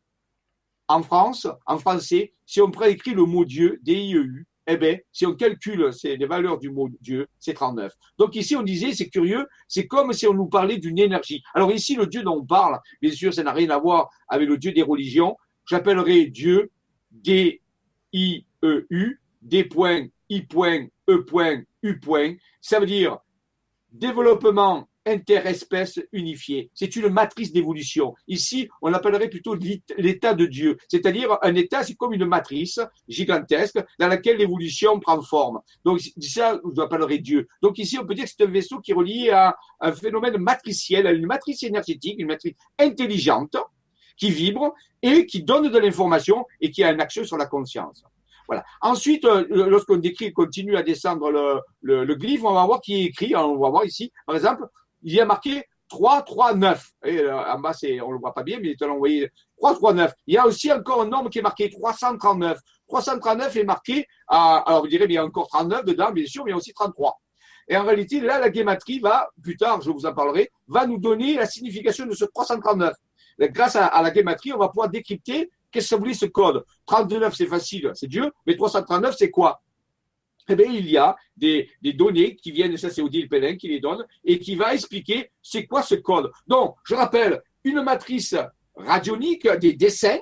en 0.87 1.01
France, 1.01 1.47
en 1.65 1.79
français, 1.79 2.33
si 2.45 2.61
on 2.61 2.69
préécrit 2.69 3.15
le 3.15 3.25
mot 3.25 3.43
Dieu, 3.43 3.79
D-I-E-U, 3.81 4.45
eh 4.67 4.77
bien, 4.77 4.99
si 5.11 5.25
on 5.25 5.33
calcule 5.33 5.89
les 6.03 6.25
valeurs 6.27 6.59
du 6.59 6.69
mot 6.69 6.89
Dieu, 7.01 7.27
c'est 7.39 7.55
39. 7.55 7.91
Donc 8.19 8.35
ici, 8.35 8.55
on 8.55 8.61
disait, 8.61 8.93
c'est 8.93 9.09
curieux, 9.09 9.47
c'est 9.67 9.87
comme 9.87 10.13
si 10.13 10.27
on 10.27 10.35
nous 10.35 10.45
parlait 10.45 10.77
d'une 10.77 10.99
énergie. 10.99 11.41
Alors 11.55 11.71
ici, 11.71 11.95
le 11.95 12.05
Dieu 12.05 12.21
dont 12.21 12.37
on 12.37 12.45
parle, 12.45 12.79
bien 13.01 13.11
sûr, 13.11 13.33
ça 13.33 13.41
n'a 13.41 13.53
rien 13.53 13.71
à 13.71 13.79
voir 13.79 14.11
avec 14.27 14.47
le 14.47 14.59
Dieu 14.59 14.73
des 14.73 14.83
religions, 14.83 15.35
j'appellerai 15.65 16.27
Dieu 16.27 16.69
D-I-E-U, 17.09 17.61
D 19.41 19.63
point, 19.63 20.05
I 20.29 20.41
point, 20.43 20.85
point, 21.27 21.63
U 21.81 21.99
point. 21.99 22.35
Ça 22.61 22.79
veut 22.79 22.85
dire 22.85 23.17
développement 23.91 24.87
interespèce 25.05 25.99
unifié. 26.11 26.69
C'est 26.73 26.95
une 26.95 27.09
matrice 27.09 27.51
d'évolution. 27.51 28.13
Ici, 28.27 28.69
on 28.81 28.89
l'appellerait 28.89 29.29
plutôt 29.29 29.55
l'état 29.97 30.33
de 30.33 30.45
Dieu. 30.45 30.77
C'est-à-dire, 30.87 31.37
un 31.41 31.55
état, 31.55 31.83
c'est 31.83 31.95
comme 31.95 32.13
une 32.13 32.25
matrice 32.25 32.79
gigantesque 33.07 33.79
dans 33.99 34.07
laquelle 34.07 34.37
l'évolution 34.37 34.99
prend 34.99 35.21
forme. 35.21 35.59
Donc, 35.83 36.01
ça, 36.19 36.59
je 36.63 36.79
l'appellerais 36.79 37.17
Dieu. 37.17 37.47
Donc, 37.61 37.79
ici, 37.79 37.97
on 37.97 38.05
peut 38.05 38.13
dire 38.13 38.25
que 38.25 38.31
c'est 38.37 38.43
un 38.43 38.51
vaisseau 38.51 38.79
qui 38.79 38.91
est 38.91 38.95
relié 38.95 39.31
à 39.31 39.55
un 39.79 39.91
phénomène 39.91 40.37
matriciel, 40.37 41.07
à 41.07 41.11
une 41.11 41.25
matrice 41.25 41.63
énergétique, 41.63 42.15
une 42.19 42.27
matrice 42.27 42.53
intelligente, 42.77 43.57
qui 44.17 44.29
vibre 44.29 44.75
et 45.01 45.25
qui 45.25 45.41
donne 45.41 45.71
de 45.71 45.77
l'information 45.79 46.45
et 46.59 46.69
qui 46.69 46.83
a 46.83 46.91
une 46.91 47.01
action 47.01 47.23
sur 47.23 47.37
la 47.37 47.47
conscience. 47.47 48.03
Ensuite, 48.81 49.25
euh, 49.25 49.45
lorsqu'on 49.49 49.97
décrit, 49.97 50.33
continue 50.33 50.75
à 50.75 50.83
descendre 50.83 51.31
le, 51.31 51.59
le, 51.81 52.05
le, 52.05 52.15
glyphe, 52.15 52.43
on 52.43 52.53
va 52.53 52.65
voir 52.65 52.81
qui 52.81 53.01
est 53.01 53.05
écrit. 53.05 53.35
On 53.35 53.57
va 53.57 53.69
voir 53.69 53.85
ici, 53.85 54.11
par 54.25 54.35
exemple, 54.35 54.65
il 55.03 55.13
y 55.13 55.19
a 55.19 55.25
marqué 55.25 55.63
3, 55.89 56.21
3, 56.23 56.55
9. 56.55 56.89
Et 57.05 57.19
euh, 57.19 57.37
en 57.37 57.59
bas, 57.59 57.73
on 58.03 58.11
le 58.11 58.19
voit 58.19 58.33
pas 58.33 58.43
bien, 58.43 58.59
mais 58.61 58.75
vous 58.79 58.97
voyez 58.97 59.29
3, 59.57 59.75
3, 59.75 59.93
9. 59.93 60.13
Il 60.27 60.35
y 60.35 60.37
a 60.37 60.47
aussi 60.47 60.71
encore 60.71 61.01
un 61.01 61.07
nombre 61.07 61.29
qui 61.29 61.39
est 61.39 61.43
marqué 61.43 61.69
339. 61.69 62.57
339 62.87 63.55
est 63.55 63.63
marqué, 63.63 64.07
à, 64.27 64.57
alors 64.67 64.81
vous 64.81 64.87
direz, 64.87 65.07
mais 65.07 65.13
il 65.13 65.15
y 65.15 65.19
a 65.19 65.25
encore 65.25 65.47
39 65.47 65.85
dedans, 65.85 66.11
bien 66.11 66.25
sûr, 66.25 66.43
mais 66.43 66.51
il 66.51 66.53
y 66.53 66.55
a 66.55 66.57
aussi 66.57 66.73
33. 66.73 67.19
Et 67.67 67.77
en 67.77 67.85
réalité, 67.85 68.19
là, 68.19 68.39
la 68.39 68.49
guématrie 68.49 68.99
va, 68.99 69.29
plus 69.41 69.55
tard, 69.55 69.81
je 69.81 69.91
vous 69.91 70.05
en 70.05 70.13
parlerai, 70.13 70.51
va 70.67 70.85
nous 70.85 70.97
donner 70.97 71.35
la 71.35 71.45
signification 71.45 72.05
de 72.05 72.13
ce 72.13 72.25
339 72.25 72.93
grâce 73.49 73.75
à, 73.75 74.01
la 74.01 74.11
guématrie, 74.11 74.53
on 74.53 74.57
va 74.57 74.67
pouvoir 74.67 74.89
décrypter 74.89 75.49
qu'est-ce 75.71 75.85
que 75.85 75.89
ça 75.89 75.97
voulait 75.97 76.13
ce 76.13 76.25
code? 76.25 76.65
39, 76.85 77.33
c'est 77.35 77.47
facile, 77.47 77.91
c'est 77.93 78.07
Dieu, 78.07 78.31
mais 78.45 78.55
339, 78.55 79.15
c'est 79.17 79.31
quoi? 79.31 79.61
Eh 80.47 80.55
bien, 80.55 80.71
il 80.71 80.89
y 80.89 80.97
a 80.97 81.15
des, 81.37 81.69
données 81.93 82.35
qui 82.35 82.51
viennent, 82.51 82.75
ça 82.77 82.89
c'est 82.89 83.01
Odile 83.01 83.29
Pellin 83.29 83.55
qui 83.55 83.67
les 83.67 83.79
donne, 83.79 84.05
et 84.23 84.39
qui 84.39 84.55
va 84.55 84.73
expliquer 84.73 85.31
c'est 85.41 85.65
quoi 85.65 85.83
ce 85.83 85.95
code. 85.95 86.31
Donc, 86.47 86.75
je 86.83 86.95
rappelle, 86.95 87.41
une 87.63 87.81
matrice 87.81 88.35
radionique, 88.75 89.47
des 89.59 89.73
dessins 89.73 90.19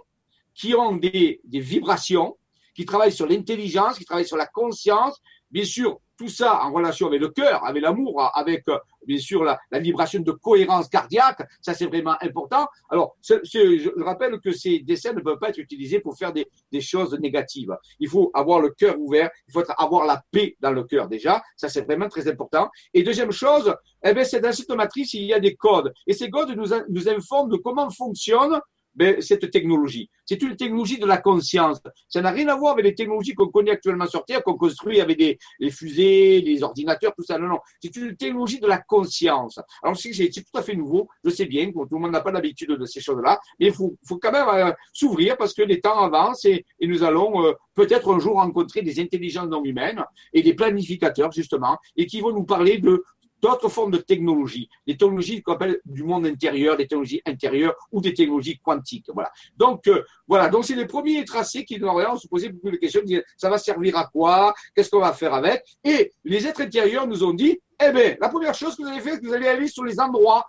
qui 0.53 0.75
ont 0.75 0.95
des, 0.95 1.39
des 1.43 1.59
vibrations, 1.59 2.37
qui 2.75 2.85
travaillent 2.85 3.13
sur 3.13 3.27
l'intelligence, 3.27 3.97
qui 3.97 4.05
travaillent 4.05 4.27
sur 4.27 4.37
la 4.37 4.47
conscience, 4.47 5.19
bien 5.49 5.65
sûr, 5.65 5.99
tout 6.19 6.27
ça 6.27 6.61
en 6.63 6.73
relation 6.73 7.07
avec 7.07 7.21
le 7.21 7.29
cœur, 7.29 7.65
avec 7.65 7.81
l'amour, 7.81 8.29
avec 8.35 8.67
euh, 8.67 8.77
bien 9.07 9.17
sûr 9.17 9.41
la, 9.43 9.57
vibration 9.79 10.19
de 10.19 10.31
cohérence 10.33 10.89
cardiaque, 10.89 11.41
ça 11.61 11.73
c'est 11.73 11.85
vraiment 11.85 12.15
important. 12.19 12.67
Alors, 12.89 13.15
je 13.21 14.03
rappelle 14.03 14.37
que 14.41 14.51
ces 14.51 14.79
dessins 14.79 15.13
ne 15.13 15.21
peuvent 15.21 15.39
pas 15.39 15.49
être 15.49 15.59
utilisés 15.59 16.01
pour 16.01 16.17
faire 16.17 16.33
des, 16.33 16.45
choses 16.81 17.17
négatives. 17.19 17.75
Il 17.99 18.09
faut 18.09 18.31
avoir 18.33 18.59
le 18.59 18.71
cœur 18.71 18.99
ouvert, 18.99 19.29
il 19.47 19.53
faut 19.53 19.63
avoir 19.77 20.05
la 20.05 20.21
paix 20.31 20.57
dans 20.59 20.71
le 20.71 20.83
cœur 20.83 21.07
déjà, 21.07 21.41
ça 21.55 21.69
c'est 21.69 21.81
vraiment 21.81 22.09
très 22.09 22.27
important. 22.27 22.69
Et 22.93 23.01
deuxième 23.01 23.31
chose, 23.31 23.73
eh 24.03 24.23
c'est 24.25 24.41
dans 24.41 24.51
cette 24.51 24.71
matrice, 24.71 25.13
il 25.13 25.23
y 25.23 25.33
a 25.33 25.39
des 25.39 25.55
codes. 25.55 25.93
Et 26.05 26.13
ces 26.13 26.29
codes 26.29 26.51
nous, 26.51 26.73
nous 26.89 27.09
informent 27.09 27.49
de 27.49 27.57
comment 27.57 27.89
fonctionne 27.89 28.59
ben, 28.99 29.21
cette 29.21 29.49
technologie. 29.49 30.09
C'est 30.25 30.41
une 30.41 30.57
technologie 30.57 30.99
de 30.99 31.05
la 31.05 31.17
conscience. 31.17 31.79
Ça 32.09 32.19
n'a 32.19 32.31
rien 32.31 32.49
à 32.49 32.55
voir 32.57 32.73
avec 32.73 32.83
les 32.83 32.93
technologies 32.93 33.33
qu'on 33.33 33.47
connaît 33.47 33.71
actuellement 33.71 34.07
sur 34.07 34.25
Terre, 34.25 34.43
qu'on 34.43 34.57
construit 34.57 34.99
avec 34.99 35.17
des, 35.17 35.39
les 35.57 35.71
fusées, 35.71 36.41
les 36.41 36.63
ordinateurs, 36.63 37.13
tout 37.15 37.23
ça. 37.23 37.37
Non, 37.37 37.47
non. 37.47 37.59
C'est 37.81 37.95
une 37.95 38.17
technologie 38.17 38.59
de 38.59 38.67
la 38.67 38.79
conscience. 38.79 39.57
Alors, 39.81 39.95
c'est 39.97 40.11
tout 40.11 40.57
à 40.57 40.61
fait 40.61 40.75
nouveau. 40.75 41.07
Je 41.23 41.29
sais 41.29 41.45
bien 41.45 41.67
que 41.67 41.79
tout 41.79 41.87
le 41.93 41.99
monde 41.99 42.11
n'a 42.11 42.19
pas 42.19 42.31
l'habitude 42.31 42.71
de 42.71 42.85
ces 42.85 42.99
choses-là. 42.99 43.39
Mais 43.57 43.67
il 43.67 43.73
faut, 43.73 43.95
faut 44.05 44.17
quand 44.17 44.33
même 44.33 44.49
euh, 44.49 44.73
s'ouvrir 44.91 45.37
parce 45.37 45.53
que 45.53 45.61
les 45.61 45.79
temps 45.79 46.03
avancent 46.03 46.43
et, 46.43 46.65
nous 46.81 47.03
allons 47.03 47.45
euh, 47.45 47.53
peut-être 47.73 48.13
un 48.13 48.19
jour 48.19 48.33
rencontrer 48.33 48.81
des 48.81 48.99
intelligences 48.99 49.47
non 49.47 49.63
humaines 49.63 50.03
et 50.33 50.41
des 50.41 50.53
planificateurs, 50.55 51.31
justement, 51.31 51.77
et 51.95 52.05
qui 52.05 52.19
vont 52.19 52.33
nous 52.33 52.43
parler 52.43 52.79
de 52.79 53.01
d'autres 53.41 53.69
formes 53.69 53.91
de 53.91 53.97
technologies, 53.97 54.69
des 54.85 54.97
technologies 54.97 55.41
qu'on 55.41 55.53
appelle 55.53 55.79
du 55.85 56.03
monde 56.03 56.25
intérieur, 56.25 56.77
des 56.77 56.87
technologies 56.87 57.21
intérieures 57.25 57.75
ou 57.91 58.01
des 58.01 58.13
technologies 58.13 58.59
quantiques. 58.59 59.09
Voilà. 59.13 59.31
Donc 59.57 59.87
euh, 59.87 60.03
voilà, 60.27 60.49
donc 60.49 60.65
c'est 60.65 60.75
les 60.75 60.85
premiers 60.85 61.23
tracés 61.25 61.65
qui 61.65 61.79
nous 61.79 61.89
se 62.17 62.27
poser 62.27 62.49
beaucoup 62.49 62.71
de 62.71 62.77
questions, 62.77 63.01
ça 63.37 63.49
va 63.49 63.57
servir 63.57 63.97
à 63.97 64.05
quoi, 64.05 64.53
qu'est-ce 64.75 64.89
qu'on 64.89 64.99
va 64.99 65.13
faire 65.13 65.33
avec? 65.33 65.63
Et 65.83 66.11
les 66.23 66.47
êtres 66.47 66.61
intérieurs 66.61 67.07
nous 67.07 67.23
ont 67.23 67.33
dit, 67.33 67.59
Eh 67.81 67.91
bien, 67.93 68.15
la 68.19 68.27
première 68.27 68.53
chose 68.53 68.75
que 68.75 68.81
vous 68.81 68.89
allez 68.89 68.99
faire, 68.99 69.13
c'est 69.13 69.21
que 69.21 69.27
vous 69.27 69.33
allez 69.33 69.47
aller 69.47 69.67
sur 69.69 69.85
les 69.85 70.01
endroits 70.01 70.45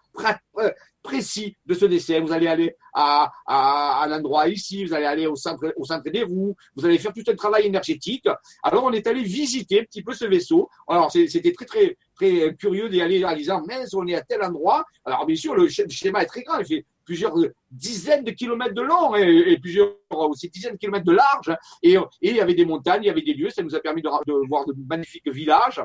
euh, 0.58 0.70
précis 1.00 1.56
de 1.64 1.74
ce 1.74 1.84
dessin. 1.84 2.20
Vous 2.20 2.32
allez 2.32 2.48
aller 2.48 2.74
à, 2.92 3.30
à, 3.46 4.04
un 4.04 4.12
endroit 4.12 4.48
ici, 4.48 4.84
vous 4.84 4.92
allez 4.92 5.06
aller 5.06 5.26
au 5.28 5.36
centre, 5.36 5.72
au 5.76 5.84
centre 5.84 6.10
des 6.10 6.24
roues, 6.24 6.56
vous 6.74 6.84
allez 6.84 6.98
faire 6.98 7.12
tout 7.12 7.22
un 7.28 7.36
travail 7.36 7.66
énergétique. 7.66 8.26
Alors, 8.64 8.82
on 8.82 8.92
est 8.92 9.06
allé 9.06 9.22
visiter 9.22 9.80
un 9.80 9.84
petit 9.84 10.02
peu 10.02 10.12
ce 10.12 10.24
vaisseau. 10.24 10.68
Alors, 10.88 11.12
c'était 11.12 11.52
très, 11.52 11.66
très, 11.66 11.96
très 12.16 12.54
curieux 12.56 12.88
d'y 12.88 13.00
aller 13.00 13.24
en 13.24 13.36
disant, 13.36 13.62
mais 13.64 13.84
on 13.94 14.08
est 14.08 14.16
à 14.16 14.22
tel 14.22 14.42
endroit. 14.42 14.84
Alors, 15.04 15.24
bien 15.24 15.36
sûr, 15.36 15.54
le 15.54 15.68
schéma 15.68 16.22
est 16.22 16.26
très 16.26 16.42
grand. 16.42 16.58
Il 16.58 16.66
fait 16.66 16.84
plusieurs 17.04 17.36
dizaines 17.70 18.24
de 18.24 18.32
kilomètres 18.32 18.74
de 18.74 18.82
long 18.82 19.14
et, 19.14 19.56
plusieurs 19.58 19.94
aussi 20.10 20.48
dizaines 20.48 20.72
de 20.72 20.78
kilomètres 20.78 21.06
de 21.06 21.12
large. 21.12 21.56
Et, 21.84 21.96
il 22.22 22.34
y 22.34 22.40
avait 22.40 22.54
des 22.54 22.64
montagnes, 22.64 23.04
il 23.04 23.06
y 23.06 23.10
avait 23.10 23.22
des 23.22 23.34
lieux. 23.34 23.50
Ça 23.50 23.62
nous 23.62 23.76
a 23.76 23.80
permis 23.80 24.02
de 24.02 24.08
voir 24.48 24.66
de 24.66 24.74
magnifiques 24.88 25.28
villages. 25.28 25.80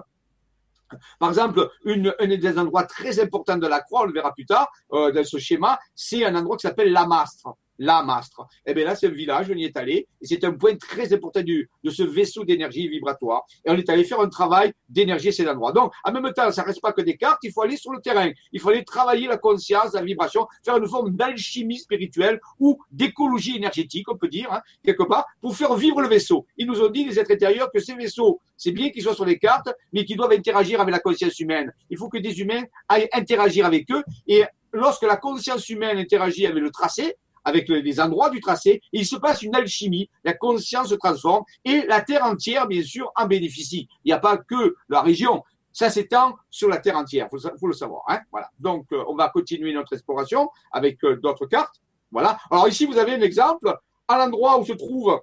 Par 1.19 1.29
exemple, 1.29 1.69
une, 1.83 2.13
un 2.19 2.27
des 2.27 2.59
endroits 2.59 2.83
très 2.83 3.19
importants 3.19 3.57
de 3.57 3.67
la 3.67 3.81
croix, 3.81 4.01
on 4.03 4.05
le 4.05 4.13
verra 4.13 4.33
plus 4.33 4.45
tard 4.45 4.69
euh, 4.93 5.11
dans 5.11 5.23
ce 5.23 5.37
schéma, 5.37 5.79
c'est 5.93 6.25
un 6.25 6.35
endroit 6.35 6.57
qui 6.57 6.67
s'appelle 6.67 6.91
La 6.91 7.05
Mastre 7.05 7.49
la 7.77 8.03
Mastre. 8.03 8.47
Eh 8.65 8.73
bien 8.73 8.85
là, 8.85 8.95
c'est 8.95 9.07
un 9.07 9.11
village, 9.11 9.47
on 9.51 9.55
y 9.55 9.65
est 9.65 9.77
allé, 9.77 10.07
et 10.21 10.25
c'est 10.25 10.43
un 10.43 10.53
point 10.53 10.75
très 10.75 11.13
important 11.13 11.41
du, 11.41 11.69
de 11.83 11.89
ce 11.89 12.03
vaisseau 12.03 12.43
d'énergie 12.43 12.87
vibratoire. 12.87 13.43
Et 13.65 13.71
on 13.71 13.77
est 13.77 13.89
allé 13.89 14.03
faire 14.03 14.19
un 14.19 14.29
travail 14.29 14.71
d'énergie 14.89 15.29
à 15.29 15.31
cet 15.31 15.47
endroit. 15.47 15.71
Donc, 15.71 15.91
en 16.03 16.11
même 16.11 16.31
temps, 16.33 16.51
ça 16.51 16.63
reste 16.63 16.81
pas 16.81 16.93
que 16.93 17.01
des 17.01 17.17
cartes, 17.17 17.39
il 17.43 17.51
faut 17.51 17.61
aller 17.61 17.77
sur 17.77 17.91
le 17.91 17.99
terrain. 17.99 18.29
Il 18.51 18.59
faut 18.59 18.69
aller 18.69 18.83
travailler 18.83 19.27
la 19.27 19.37
conscience, 19.37 19.93
la 19.93 20.01
vibration, 20.01 20.47
faire 20.63 20.77
une 20.77 20.87
forme 20.87 21.15
d'alchimie 21.15 21.79
spirituelle 21.79 22.39
ou 22.59 22.79
d'écologie 22.91 23.57
énergétique, 23.57 24.09
on 24.09 24.17
peut 24.17 24.27
dire, 24.27 24.51
hein, 24.51 24.61
quelque 24.83 25.03
part, 25.03 25.25
pour 25.41 25.55
faire 25.55 25.75
vivre 25.75 26.01
le 26.01 26.07
vaisseau. 26.07 26.45
Ils 26.57 26.67
nous 26.67 26.81
ont 26.81 26.89
dit, 26.89 27.05
les 27.05 27.19
êtres 27.19 27.31
intérieurs, 27.31 27.71
que 27.71 27.79
ces 27.79 27.95
vaisseaux, 27.95 28.41
c'est 28.57 28.71
bien 28.71 28.89
qu'ils 28.89 29.03
soient 29.03 29.15
sur 29.15 29.25
les 29.25 29.37
cartes, 29.37 29.69
mais 29.93 30.05
qu'ils 30.05 30.17
doivent 30.17 30.31
interagir 30.31 30.81
avec 30.81 30.93
la 30.93 30.99
conscience 30.99 31.39
humaine. 31.39 31.73
Il 31.89 31.97
faut 31.97 32.09
que 32.09 32.17
des 32.17 32.39
humains 32.39 32.63
aillent 32.87 33.09
interagir 33.13 33.65
avec 33.65 33.89
eux, 33.91 34.03
et 34.27 34.43
lorsque 34.71 35.03
la 35.03 35.17
conscience 35.17 35.69
humaine 35.69 35.97
interagit 35.97 36.45
avec 36.45 36.61
le 36.61 36.71
tracé, 36.71 37.15
avec 37.45 37.69
les 37.69 37.99
endroits 37.99 38.29
du 38.29 38.41
tracé, 38.41 38.81
il 38.91 39.05
se 39.05 39.15
passe 39.15 39.41
une 39.43 39.55
alchimie, 39.55 40.09
la 40.23 40.33
conscience 40.33 40.89
se 40.89 40.95
transforme 40.95 41.43
et 41.63 41.85
la 41.87 42.01
Terre 42.01 42.25
entière, 42.25 42.67
bien 42.67 42.83
sûr, 42.83 43.11
en 43.15 43.27
bénéficie. 43.27 43.87
Il 44.03 44.09
n'y 44.09 44.13
a 44.13 44.19
pas 44.19 44.37
que 44.37 44.75
la 44.89 45.01
région, 45.01 45.43
ça 45.71 45.89
s'étend 45.89 46.35
sur 46.49 46.67
la 46.69 46.77
Terre 46.77 46.97
entière, 46.97 47.27
faut, 47.29 47.39
faut 47.59 47.67
le 47.67 47.73
savoir. 47.73 48.03
Hein 48.07 48.19
voilà. 48.31 48.49
Donc, 48.59 48.87
euh, 48.91 49.03
on 49.07 49.15
va 49.15 49.29
continuer 49.29 49.73
notre 49.73 49.93
exploration 49.93 50.49
avec 50.71 51.03
euh, 51.03 51.17
d'autres 51.17 51.45
cartes. 51.45 51.81
Voilà. 52.11 52.37
Alors 52.49 52.67
ici, 52.67 52.85
vous 52.85 52.97
avez 52.97 53.13
un 53.13 53.21
exemple 53.21 53.73
à 54.07 54.17
l'endroit 54.17 54.59
où 54.59 54.65
se 54.65 54.73
trouve 54.73 55.21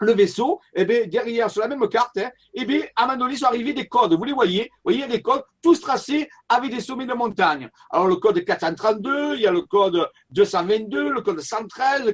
le 0.00 0.12
vaisseau, 0.12 0.60
eh 0.74 0.84
bien, 0.84 1.06
derrière, 1.06 1.50
sur 1.50 1.60
la 1.60 1.68
même 1.68 1.86
carte, 1.88 2.16
hein, 2.18 2.30
eh 2.54 2.64
bien, 2.64 2.82
à 2.96 3.16
donné, 3.16 3.36
sont 3.36 3.46
arrivés 3.46 3.72
des 3.72 3.86
codes. 3.86 4.14
Vous 4.14 4.24
les 4.24 4.32
voyez, 4.32 4.70
vous 4.84 4.92
voyez, 4.92 5.06
des 5.06 5.20
codes, 5.20 5.42
tous 5.62 5.80
tracés 5.80 6.28
avec 6.48 6.70
des 6.70 6.80
sommets 6.80 7.06
de 7.06 7.12
montagne. 7.12 7.68
Alors, 7.90 8.06
le 8.06 8.16
code 8.16 8.44
432, 8.44 9.34
il 9.36 9.42
y 9.42 9.46
a 9.46 9.50
le 9.50 9.62
code 9.62 10.08
222, 10.30 11.10
le 11.10 11.20
code 11.20 11.40
113, 11.40 12.04
le 12.04 12.12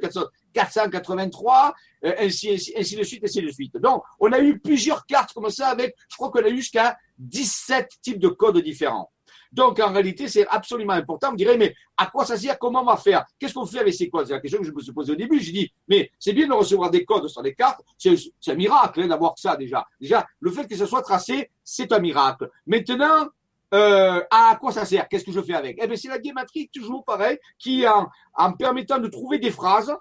483, 0.53 1.75
euh, 2.05 2.15
ainsi, 2.19 2.51
ainsi, 2.51 2.75
ainsi 2.77 2.97
de 2.97 3.03
suite, 3.03 3.25
ainsi 3.25 3.43
de 3.43 3.51
suite. 3.51 3.77
Donc, 3.77 4.03
on 4.19 4.33
a 4.33 4.41
eu 4.41 4.59
plusieurs 4.59 5.07
cartes 5.07 5.33
comme 5.33 5.51
ça 5.51 5.69
avec, 5.69 5.95
je 6.09 6.17
crois 6.17 6.31
qu'on 6.31 6.45
a 6.45 6.49
eu 6.49 6.57
jusqu'à 6.57 6.97
17 7.19 7.89
types 8.03 8.19
de 8.19 8.29
codes 8.29 8.59
différents. 8.59 9.11
Donc, 9.53 9.79
en 9.81 9.93
réalité, 9.93 10.29
c'est 10.29 10.47
absolument 10.49 10.93
important. 10.93 11.33
Me 11.33 11.37
dirait, 11.37 11.57
mais 11.57 11.75
à 11.97 12.07
quoi 12.07 12.25
ça 12.25 12.37
sert? 12.37 12.59
Comment 12.59 12.83
on 12.83 12.87
va 12.87 12.97
faire? 12.97 13.25
Qu'est-ce 13.39 13.55
qu'on 13.55 13.67
fait 13.67 13.81
avec 13.81 13.95
ces 13.95 14.09
codes? 14.09 14.27
C'est 14.27 14.33
la 14.33 14.41
question 14.41 14.61
que 14.61 14.67
je 14.67 14.73
me 14.73 14.81
suis 14.81 14.93
posée 14.93 15.13
au 15.13 15.17
début. 15.17 15.41
J'ai 15.41 15.53
dit, 15.53 15.73
mais 15.89 16.11
c'est 16.19 16.33
bien 16.33 16.47
de 16.47 16.53
recevoir 16.53 16.91
des 16.91 17.05
codes 17.05 17.29
sur 17.29 17.43
les 17.43 17.55
cartes. 17.55 17.81
C'est 17.97 18.17
un 18.49 18.55
miracle 18.55 19.03
hein, 19.03 19.09
d'avoir 19.09 19.35
ça 19.39 19.57
déjà. 19.57 19.87
Déjà, 20.01 20.27
le 20.41 20.51
fait 20.51 20.67
que 20.67 20.77
ce 20.77 20.87
soit 20.87 21.03
tracé, 21.03 21.51
c'est 21.65 21.93
un 21.93 21.99
miracle. 21.99 22.51
Maintenant, 22.67 23.29
euh, 23.75 24.23
à 24.31 24.57
quoi 24.61 24.73
ça 24.73 24.85
sert? 24.85 25.09
Qu'est-ce 25.09 25.25
que 25.25 25.33
je 25.33 25.41
fais 25.41 25.55
avec? 25.55 25.79
Eh 25.81 25.87
bien, 25.87 25.97
c'est 25.97 26.09
la 26.09 26.19
guématrie, 26.19 26.69
toujours 26.73 27.05
pareil, 27.05 27.39
qui, 27.59 27.85
en, 27.87 28.53
permettant 28.53 28.99
de 28.99 29.09
trouver 29.09 29.39
des 29.39 29.51
phrases, 29.51 29.93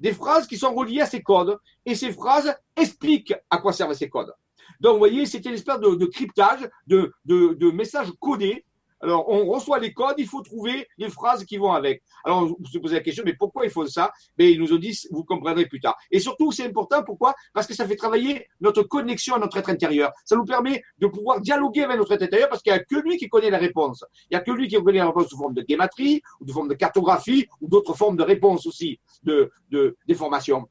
des 0.00 0.12
phrases 0.12 0.46
qui 0.46 0.58
sont 0.58 0.74
reliées 0.74 1.00
à 1.00 1.06
ces 1.06 1.22
codes, 1.22 1.58
et 1.86 1.94
ces 1.94 2.12
phrases 2.12 2.54
expliquent 2.76 3.34
à 3.48 3.58
quoi 3.58 3.72
servent 3.72 3.94
ces 3.94 4.08
codes. 4.08 4.32
Donc, 4.80 4.94
vous 4.94 4.98
voyez, 4.98 5.24
c'est 5.24 5.44
une 5.46 5.54
espèce 5.54 5.78
de, 5.78 6.06
cryptage, 6.06 6.68
de, 6.86 7.12
de, 7.24 7.54
de 7.54 7.70
messages 7.70 8.12
codés 8.20 8.64
alors, 9.04 9.28
on 9.28 9.44
reçoit 9.46 9.78
les 9.78 9.92
codes, 9.92 10.14
il 10.16 10.26
faut 10.26 10.40
trouver 10.40 10.88
les 10.96 11.10
phrases 11.10 11.44
qui 11.44 11.58
vont 11.58 11.72
avec. 11.72 12.02
Alors, 12.24 12.46
vous 12.46 12.66
se 12.66 12.78
posez 12.78 12.94
la 12.94 13.02
question, 13.02 13.22
mais 13.24 13.34
pourquoi 13.34 13.66
ils 13.66 13.70
font 13.70 13.86
ça? 13.86 14.10
Mais 14.38 14.52
ils 14.52 14.58
nous 14.58 14.72
ont 14.72 14.78
dit, 14.78 14.98
vous 15.10 15.24
comprendrez 15.24 15.66
plus 15.66 15.78
tard. 15.78 15.94
Et 16.10 16.20
surtout, 16.20 16.52
c'est 16.52 16.64
important, 16.64 17.02
pourquoi? 17.04 17.34
Parce 17.52 17.66
que 17.66 17.74
ça 17.74 17.86
fait 17.86 17.96
travailler 17.96 18.46
notre 18.60 18.82
connexion 18.82 19.34
à 19.34 19.38
notre 19.38 19.58
être 19.58 19.68
intérieur. 19.68 20.10
Ça 20.24 20.36
nous 20.36 20.44
permet 20.44 20.82
de 20.98 21.06
pouvoir 21.06 21.40
dialoguer 21.42 21.82
avec 21.82 21.98
notre 21.98 22.12
être 22.12 22.22
intérieur 22.22 22.48
parce 22.48 22.62
qu'il 22.62 22.72
n'y 22.72 22.78
a 22.78 22.82
que 22.82 22.96
lui 22.96 23.18
qui 23.18 23.28
connaît 23.28 23.50
la 23.50 23.58
réponse. 23.58 24.04
Il 24.30 24.34
n'y 24.34 24.38
a 24.38 24.40
que 24.40 24.52
lui 24.52 24.68
qui 24.68 24.76
connaît 24.76 24.98
la 24.98 25.06
réponse 25.06 25.28
sous 25.28 25.36
forme 25.36 25.54
de 25.54 25.62
guématrie, 25.62 26.22
ou 26.40 26.46
de 26.46 26.52
forme 26.52 26.68
de 26.68 26.74
cartographie, 26.74 27.46
ou 27.60 27.68
d'autres 27.68 27.94
formes 27.94 28.16
de 28.16 28.22
réponses 28.22 28.66
aussi, 28.66 28.98
de, 29.22 29.50
de, 29.70 29.96
des 30.08 30.14
formations. 30.14 30.66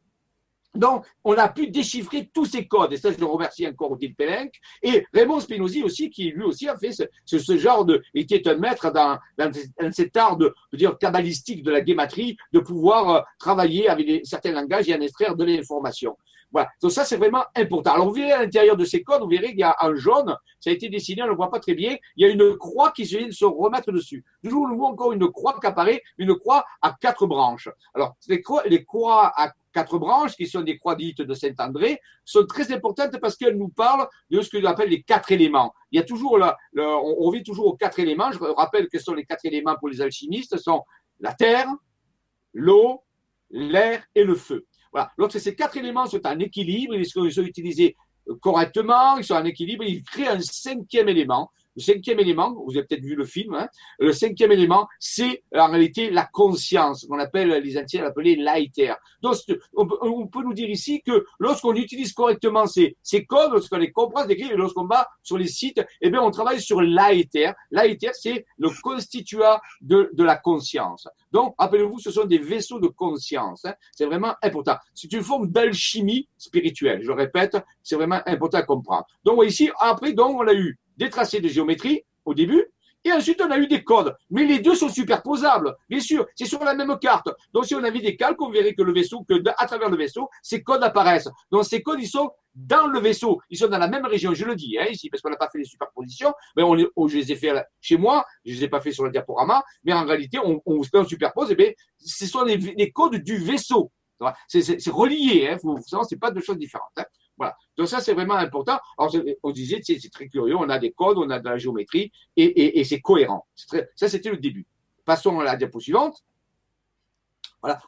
Donc, 0.75 1.05
on 1.23 1.33
a 1.33 1.49
pu 1.49 1.67
déchiffrer 1.67 2.29
tous 2.33 2.45
ces 2.45 2.67
codes. 2.67 2.93
Et 2.93 2.97
ça, 2.97 3.11
je 3.11 3.17
le 3.17 3.25
remercie 3.25 3.67
encore 3.67 3.91
Odile 3.91 4.15
Pelenc. 4.15 4.49
Et 4.81 5.05
Raymond 5.13 5.39
Spinozzi 5.39 5.83
aussi, 5.83 6.09
qui 6.09 6.31
lui 6.31 6.43
aussi 6.43 6.67
a 6.67 6.77
fait 6.77 6.91
ce, 7.25 7.57
genre 7.57 7.85
de, 7.85 8.01
était 8.15 8.47
un 8.47 8.55
maître 8.55 8.91
dans, 8.91 9.19
dans, 9.37 9.51
cet 9.91 10.17
art 10.17 10.37
de, 10.37 10.53
dire, 10.73 10.97
kabbalistique 10.97 11.63
de 11.63 11.71
la 11.71 11.81
guématrie, 11.81 12.37
de 12.51 12.59
pouvoir 12.59 13.09
euh, 13.09 13.21
travailler 13.39 13.87
avec 13.87 14.25
certains 14.25 14.51
langages 14.51 14.89
et 14.89 14.95
en 14.95 15.01
extraire 15.01 15.35
de 15.35 15.43
l'information. 15.43 16.17
Voilà. 16.53 16.69
Donc 16.81 16.91
ça, 16.91 17.03
c'est 17.03 17.17
vraiment 17.17 17.43
important. 17.55 17.93
Alors, 17.93 18.07
vous 18.07 18.13
verrez 18.13 18.31
à 18.31 18.43
l'intérieur 18.43 18.77
de 18.77 18.85
ces 18.85 19.01
codes, 19.01 19.23
vous 19.23 19.27
verrez 19.27 19.49
qu'il 19.49 19.59
y 19.59 19.63
a 19.63 19.75
un 19.81 19.95
jaune, 19.95 20.37
ça 20.59 20.69
a 20.69 20.73
été 20.73 20.87
dessiné, 20.87 21.23
on 21.23 21.25
ne 21.25 21.31
le 21.31 21.35
voit 21.35 21.49
pas 21.49 21.59
très 21.59 21.73
bien. 21.73 21.97
Il 22.15 22.25
y 22.25 22.29
a 22.29 22.31
une 22.31 22.55
croix 22.57 22.91
qui 22.91 23.03
vient 23.03 23.25
de 23.25 23.31
se 23.31 23.43
remettre 23.43 23.91
dessus. 23.91 24.23
Toujours, 24.43 24.67
voit 24.75 24.89
encore 24.89 25.11
une 25.13 25.27
croix 25.31 25.57
qui 25.59 25.65
apparaît, 25.65 26.03
une 26.19 26.35
croix 26.35 26.63
à 26.81 26.95
quatre 27.01 27.25
branches. 27.25 27.69
Alors, 27.95 28.15
les 28.27 28.41
croix, 28.41 28.63
les 28.67 28.85
croix 28.85 29.33
à 29.35 29.51
quatre 29.73 29.97
branches, 29.97 30.35
qui 30.35 30.45
sont 30.45 30.61
des 30.61 30.77
croix 30.77 30.95
dites 30.95 31.23
de 31.23 31.33
Saint-André, 31.33 31.99
sont 32.23 32.45
très 32.45 32.71
importantes 32.71 33.19
parce 33.19 33.35
qu'elles 33.35 33.57
nous 33.57 33.69
parlent 33.69 34.07
de 34.29 34.39
ce 34.41 34.49
que 34.49 34.57
l'on 34.57 34.69
appelle 34.69 34.89
les 34.89 35.01
quatre 35.01 35.31
éléments. 35.31 35.73
Il 35.91 35.97
y 35.97 35.99
a 35.99 36.05
toujours 36.05 36.37
là, 36.37 36.55
on, 36.77 37.15
on 37.19 37.31
vit 37.31 37.41
toujours 37.41 37.65
aux 37.65 37.75
quatre 37.75 37.99
éléments. 37.99 38.31
Je 38.31 38.37
rappelle 38.37 38.87
que 38.89 38.99
ce 38.99 39.05
sont 39.05 39.15
les 39.15 39.25
quatre 39.25 39.45
éléments 39.45 39.75
pour 39.79 39.89
les 39.89 40.01
alchimistes, 40.01 40.55
ce 40.55 40.61
sont 40.61 40.83
la 41.19 41.33
terre, 41.33 41.67
l'eau, 42.53 43.01
l'air 43.49 44.03
et 44.13 44.23
le 44.23 44.35
feu. 44.35 44.67
Voilà. 44.93 45.11
Lorsque 45.17 45.39
ces 45.39 45.55
quatre 45.55 45.75
éléments 45.75 46.05
sont 46.05 46.25
en 46.25 46.39
équilibre, 46.39 46.95
ils 46.95 47.05
sont 47.05 47.25
utilisés 47.25 47.97
correctement, 48.39 49.17
ils 49.17 49.23
sont 49.23 49.35
en 49.35 49.43
équilibre, 49.43 49.83
ils 49.83 50.03
créent 50.03 50.27
un 50.27 50.39
cinquième 50.39 51.09
élément 51.09 51.51
le 51.75 51.81
cinquième 51.81 52.19
élément, 52.19 52.53
vous 52.65 52.77
avez 52.77 52.85
peut-être 52.85 53.03
vu 53.03 53.15
le 53.15 53.25
film, 53.25 53.53
hein, 53.55 53.67
le 53.99 54.13
cinquième 54.13 54.51
élément, 54.51 54.87
c'est 54.99 55.43
en 55.55 55.69
réalité 55.69 56.09
la 56.09 56.25
conscience, 56.25 57.05
qu'on 57.05 57.19
appelle, 57.19 57.49
les 57.49 57.77
anciens 57.77 58.03
l'appelaient 58.03 58.35
l'aïter. 58.35 58.93
Donc, 59.21 59.35
on 59.75 59.87
peut, 59.87 59.97
on 60.01 60.27
peut, 60.27 60.43
nous 60.43 60.53
dire 60.53 60.69
ici 60.69 61.01
que 61.01 61.25
lorsqu'on 61.39 61.73
utilise 61.75 62.13
correctement 62.13 62.67
ces, 62.67 62.97
ces 63.01 63.25
codes, 63.25 63.51
lorsqu'on 63.51 63.77
les 63.77 63.91
comprend, 63.91 64.27
et 64.27 64.55
lorsqu'on 64.55 64.85
va 64.85 65.07
sur 65.21 65.37
les 65.37 65.47
sites, 65.47 65.81
eh 66.01 66.09
bien, 66.09 66.21
on 66.21 66.31
travaille 66.31 66.61
sur 66.61 66.81
l'aïter. 66.81 67.51
L'aïter, 67.71 68.11
c'est 68.13 68.45
le 68.57 68.69
constituant 68.81 69.59
de, 69.81 70.09
de 70.13 70.23
la 70.23 70.35
conscience. 70.35 71.07
Donc, 71.31 71.55
rappelez-vous, 71.57 71.99
ce 71.99 72.11
sont 72.11 72.25
des 72.25 72.37
vaisseaux 72.37 72.79
de 72.79 72.87
conscience. 72.87 73.65
Hein. 73.65 73.73
C'est 73.91 74.05
vraiment 74.05 74.33
important. 74.41 74.75
C'est 74.93 75.11
une 75.13 75.23
forme 75.23 75.49
d'alchimie 75.49 76.27
spirituelle. 76.37 77.01
Je 77.03 77.11
répète, 77.11 77.57
c'est 77.81 77.95
vraiment 77.95 78.21
important 78.25 78.57
à 78.57 78.63
comprendre. 78.63 79.05
Donc, 79.23 79.43
ici, 79.45 79.69
après, 79.79 80.13
donc, 80.13 80.39
on 80.39 80.47
a 80.47 80.53
eu 80.53 80.77
des 80.97 81.09
tracés 81.09 81.41
de 81.41 81.47
géométrie 81.47 82.03
au 82.25 82.33
début, 82.33 82.65
et 83.05 83.11
ensuite 83.11 83.41
on 83.41 83.51
a 83.51 83.57
eu 83.57 83.67
des 83.67 83.83
codes. 83.83 84.15
Mais 84.29 84.45
les 84.45 84.59
deux 84.59 84.75
sont 84.75 84.89
superposables, 84.89 85.75
bien 85.89 85.99
sûr, 85.99 86.25
c'est 86.35 86.45
sur 86.45 86.63
la 86.63 86.73
même 86.73 86.97
carte. 86.99 87.29
Donc 87.53 87.65
si 87.65 87.75
on 87.75 87.83
avait 87.83 87.99
des 87.99 88.15
calques, 88.15 88.41
on 88.41 88.49
verrait 88.49 88.73
que 88.73 88.81
le 88.81 88.93
vaisseau, 88.93 89.23
que 89.23 89.35
à 89.57 89.65
travers 89.65 89.89
le 89.89 89.97
vaisseau, 89.97 90.29
ces 90.41 90.63
codes 90.63 90.83
apparaissent. 90.83 91.29
Donc 91.51 91.65
ces 91.65 91.81
codes, 91.81 91.99
ils 92.01 92.07
sont 92.07 92.31
dans 92.55 92.87
le 92.87 92.99
vaisseau, 92.99 93.41
ils 93.49 93.57
sont 93.57 93.67
dans 93.67 93.79
la 93.79 93.87
même 93.87 94.05
région, 94.05 94.33
je 94.33 94.45
le 94.45 94.55
dis 94.55 94.77
hein, 94.79 94.85
ici, 94.89 95.09
parce 95.09 95.21
qu'on 95.21 95.29
n'a 95.29 95.37
pas 95.37 95.49
fait 95.49 95.57
les 95.57 95.65
superpositions, 95.65 96.33
mais 96.55 96.63
on, 96.63 96.77
oh, 96.95 97.07
je 97.07 97.17
les 97.17 97.31
ai 97.31 97.35
fait 97.35 97.51
chez 97.81 97.97
moi, 97.97 98.25
je 98.45 98.53
les 98.53 98.63
ai 98.65 98.67
pas 98.67 98.79
fait 98.79 98.91
sur 98.91 99.03
le 99.03 99.11
diaporama, 99.11 99.63
mais 99.83 99.93
en 99.93 100.05
réalité, 100.05 100.39
on, 100.39 100.61
on, 100.65 100.81
on 100.93 101.05
superpose, 101.05 101.49
et 101.49 101.53
eh 101.53 101.55
bien, 101.55 101.71
ce 101.97 102.25
sont 102.25 102.43
les, 102.43 102.91
codes 102.91 103.15
du 103.15 103.37
vaisseau. 103.37 103.91
C'est 104.47 104.89
relié, 104.89 105.49
hein, 105.49 105.57
faut 105.61 105.77
c'est 106.07 106.19
pas 106.19 106.31
deux 106.31 106.41
choses 106.41 106.57
différentes. 106.57 106.91
Hein. 106.97 107.05
Voilà. 107.43 107.57
Donc 107.75 107.87
ça, 107.89 107.99
c'est 107.99 108.13
vraiment 108.13 108.35
important. 108.35 108.79
Alors, 108.97 109.13
on 109.43 109.51
disait, 109.51 109.81
c'est 109.83 110.11
très 110.11 110.27
curieux, 110.27 110.55
on 110.55 110.69
a 110.69 110.79
des 110.79 110.91
codes, 110.91 111.17
on 111.17 111.29
a 111.29 111.39
de 111.39 111.49
la 111.49 111.57
géométrie, 111.57 112.11
et, 112.37 112.83
c'est 112.85 113.01
cohérent. 113.01 113.45
Ça, 113.55 114.07
c'était 114.07 114.29
le 114.29 114.37
début. 114.37 114.65
Passons 115.03 115.39
à 115.41 115.43
la 115.43 115.57
diapo 115.57 115.79
suivante. 115.79 116.23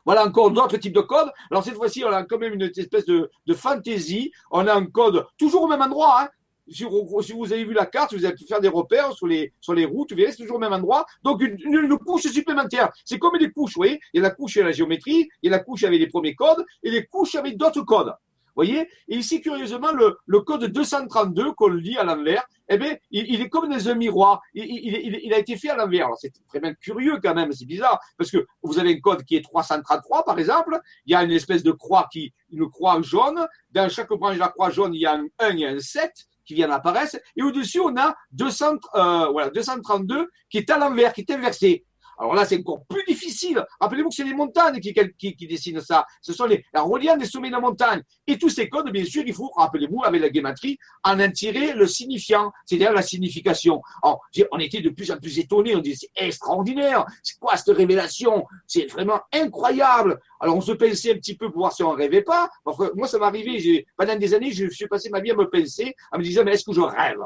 Voilà. 0.05 0.25
encore 0.25 0.51
d'autres 0.51 0.77
types 0.77 0.95
de 0.95 1.01
codes. 1.01 1.31
Alors 1.51 1.63
cette 1.63 1.75
fois-ci, 1.75 2.03
on 2.03 2.09
a 2.09 2.23
quand 2.23 2.37
même 2.37 2.53
une 2.53 2.63
espèce 2.63 3.05
de, 3.05 3.29
fantaisie. 3.53 4.31
On 4.51 4.67
a 4.67 4.73
un 4.73 4.85
code 4.85 5.25
toujours 5.37 5.63
au 5.63 5.67
même 5.67 5.81
endroit. 5.81 6.23
Hein. 6.23 6.29
Si, 6.69 6.83
vous 6.83 7.53
avez 7.53 7.63
vu 7.63 7.73
la 7.73 7.85
carte, 7.85 8.13
vous 8.13 8.25
allez 8.25 8.35
faire 8.37 8.59
des 8.59 8.67
repères 8.67 9.13
sur 9.13 9.27
les, 9.27 9.53
routes, 9.85 10.11
vous 10.11 10.17
verrez, 10.17 10.31
c'est 10.31 10.37
toujours 10.37 10.55
au 10.55 10.59
même 10.59 10.73
endroit. 10.73 11.05
Donc, 11.23 11.41
une, 11.41 11.57
une, 11.59 11.97
couche 11.99 12.23
supplémentaire. 12.23 12.91
C'est 13.05 13.19
comme 13.19 13.37
des 13.37 13.51
couches, 13.51 13.73
vous 13.75 13.81
voyez. 13.81 13.99
Il 14.13 14.17
y 14.17 14.19
a 14.19 14.23
la 14.23 14.31
couche 14.31 14.57
avec 14.57 14.67
la 14.67 14.71
géométrie, 14.71 15.29
il 15.43 15.51
y 15.51 15.53
a 15.53 15.57
la 15.57 15.63
couche 15.63 15.83
avec 15.83 15.99
les 15.99 16.07
premiers 16.07 16.33
codes, 16.33 16.65
et 16.81 16.89
les 16.89 17.05
couches 17.05 17.35
avec 17.35 17.55
d'autres 17.57 17.83
codes. 17.83 18.13
Voyez? 18.55 18.87
Et 19.07 19.17
ici, 19.17 19.41
curieusement, 19.41 19.91
le, 19.91 20.17
le 20.25 20.39
code 20.41 20.65
232 20.65 21.53
qu'on 21.53 21.69
lit 21.69 21.97
à 21.97 22.03
l'envers, 22.03 22.43
eh 22.69 22.77
bien, 22.77 22.95
il, 23.11 23.25
il, 23.31 23.41
est 23.41 23.49
comme 23.49 23.69
dans 23.69 23.89
un 23.89 23.95
miroir. 23.95 24.41
Il, 24.53 24.65
il, 24.65 25.19
il 25.23 25.33
a 25.33 25.37
été 25.37 25.57
fait 25.57 25.69
à 25.69 25.75
l'envers. 25.75 26.05
Alors, 26.05 26.17
c'est 26.17 26.33
vraiment 26.47 26.73
curieux 26.81 27.19
quand 27.21 27.35
même, 27.35 27.51
c'est 27.51 27.65
bizarre, 27.65 27.99
parce 28.17 28.31
que 28.31 28.45
vous 28.63 28.79
avez 28.79 28.93
un 28.93 28.99
code 28.99 29.23
qui 29.23 29.35
est 29.35 29.41
333, 29.43 30.25
par 30.25 30.39
exemple. 30.39 30.79
Il 31.05 31.11
y 31.11 31.15
a 31.15 31.23
une 31.23 31.31
espèce 31.31 31.63
de 31.63 31.71
croix 31.71 32.07
qui, 32.11 32.33
une 32.51 32.69
croix 32.69 33.01
jaune. 33.01 33.45
Dans 33.71 33.89
chaque 33.89 34.09
branche 34.09 34.35
de 34.35 34.39
la 34.39 34.49
croix 34.49 34.69
jaune, 34.69 34.93
il 34.93 35.01
y 35.01 35.05
a 35.05 35.13
un 35.15 35.25
1, 35.39 35.49
il 35.51 35.59
y 35.59 35.65
a 35.65 35.69
un 35.69 35.79
7 35.79 36.11
qui 36.45 36.53
viennent 36.53 36.71
apparaître. 36.71 37.17
Et 37.35 37.41
au-dessus, 37.41 37.79
on 37.79 37.95
a 37.97 38.15
200, 38.31 38.77
euh, 38.95 39.27
voilà, 39.31 39.49
232 39.49 40.29
qui 40.49 40.59
est 40.59 40.69
à 40.69 40.77
l'envers, 40.77 41.13
qui 41.13 41.21
est 41.21 41.31
inversé. 41.31 41.85
Alors 42.17 42.33
là, 42.33 42.45
c'est 42.45 42.59
encore 42.59 42.85
plus 42.85 43.03
difficile. 43.07 43.63
Rappelez-vous 43.79 44.09
que 44.09 44.15
c'est 44.15 44.23
les 44.23 44.33
montagnes 44.33 44.79
qui, 44.79 45.47
dessinent 45.47 45.81
ça. 45.81 46.05
Ce 46.21 46.33
sont 46.33 46.45
les, 46.45 46.65
la 46.73 46.81
reliant 46.81 47.17
des 47.17 47.25
sommets 47.25 47.49
de 47.49 47.53
la 47.53 47.59
montagne. 47.59 48.01
Et 48.27 48.37
tous 48.37 48.49
ces 48.49 48.69
codes, 48.69 48.91
bien 48.91 49.05
sûr, 49.05 49.23
il 49.25 49.33
faut, 49.33 49.51
rappelez-vous, 49.55 50.03
avec 50.03 50.21
la 50.21 50.29
guématrie, 50.29 50.77
en 51.03 51.19
en 51.19 51.31
tirer 51.31 51.73
le 51.73 51.87
signifiant, 51.87 52.51
c'est-à-dire 52.65 52.93
la 52.93 53.01
signification. 53.01 53.81
Alors, 54.03 54.21
on 54.51 54.59
était 54.59 54.81
de 54.81 54.89
plus 54.89 55.11
en 55.11 55.17
plus 55.17 55.39
étonnés. 55.39 55.75
On 55.75 55.79
disait, 55.79 56.07
c'est 56.15 56.25
extraordinaire. 56.25 57.05
C'est 57.23 57.37
quoi 57.39 57.57
cette 57.57 57.75
révélation? 57.75 58.45
C'est 58.67 58.85
vraiment 58.85 59.19
incroyable. 59.33 60.19
Alors, 60.39 60.57
on 60.57 60.61
se 60.61 60.71
pensait 60.71 61.13
un 61.13 61.15
petit 61.17 61.35
peu 61.35 61.49
pour 61.49 61.61
voir 61.61 61.73
si 61.73 61.83
on 61.83 61.91
rêvait 61.91 62.21
pas. 62.21 62.49
moi, 62.95 63.07
ça 63.07 63.19
m'est 63.19 63.25
arrivé. 63.25 63.85
Pendant 63.97 64.15
des 64.15 64.33
années, 64.33 64.51
je 64.51 64.69
suis 64.69 64.87
passé 64.87 65.09
ma 65.09 65.19
vie 65.19 65.31
à 65.31 65.35
me 65.35 65.49
penser, 65.49 65.95
en 66.11 66.17
me 66.17 66.23
disant, 66.23 66.43
mais 66.43 66.53
est-ce 66.53 66.65
que 66.65 66.73
je 66.73 66.81
rêve? 66.81 67.19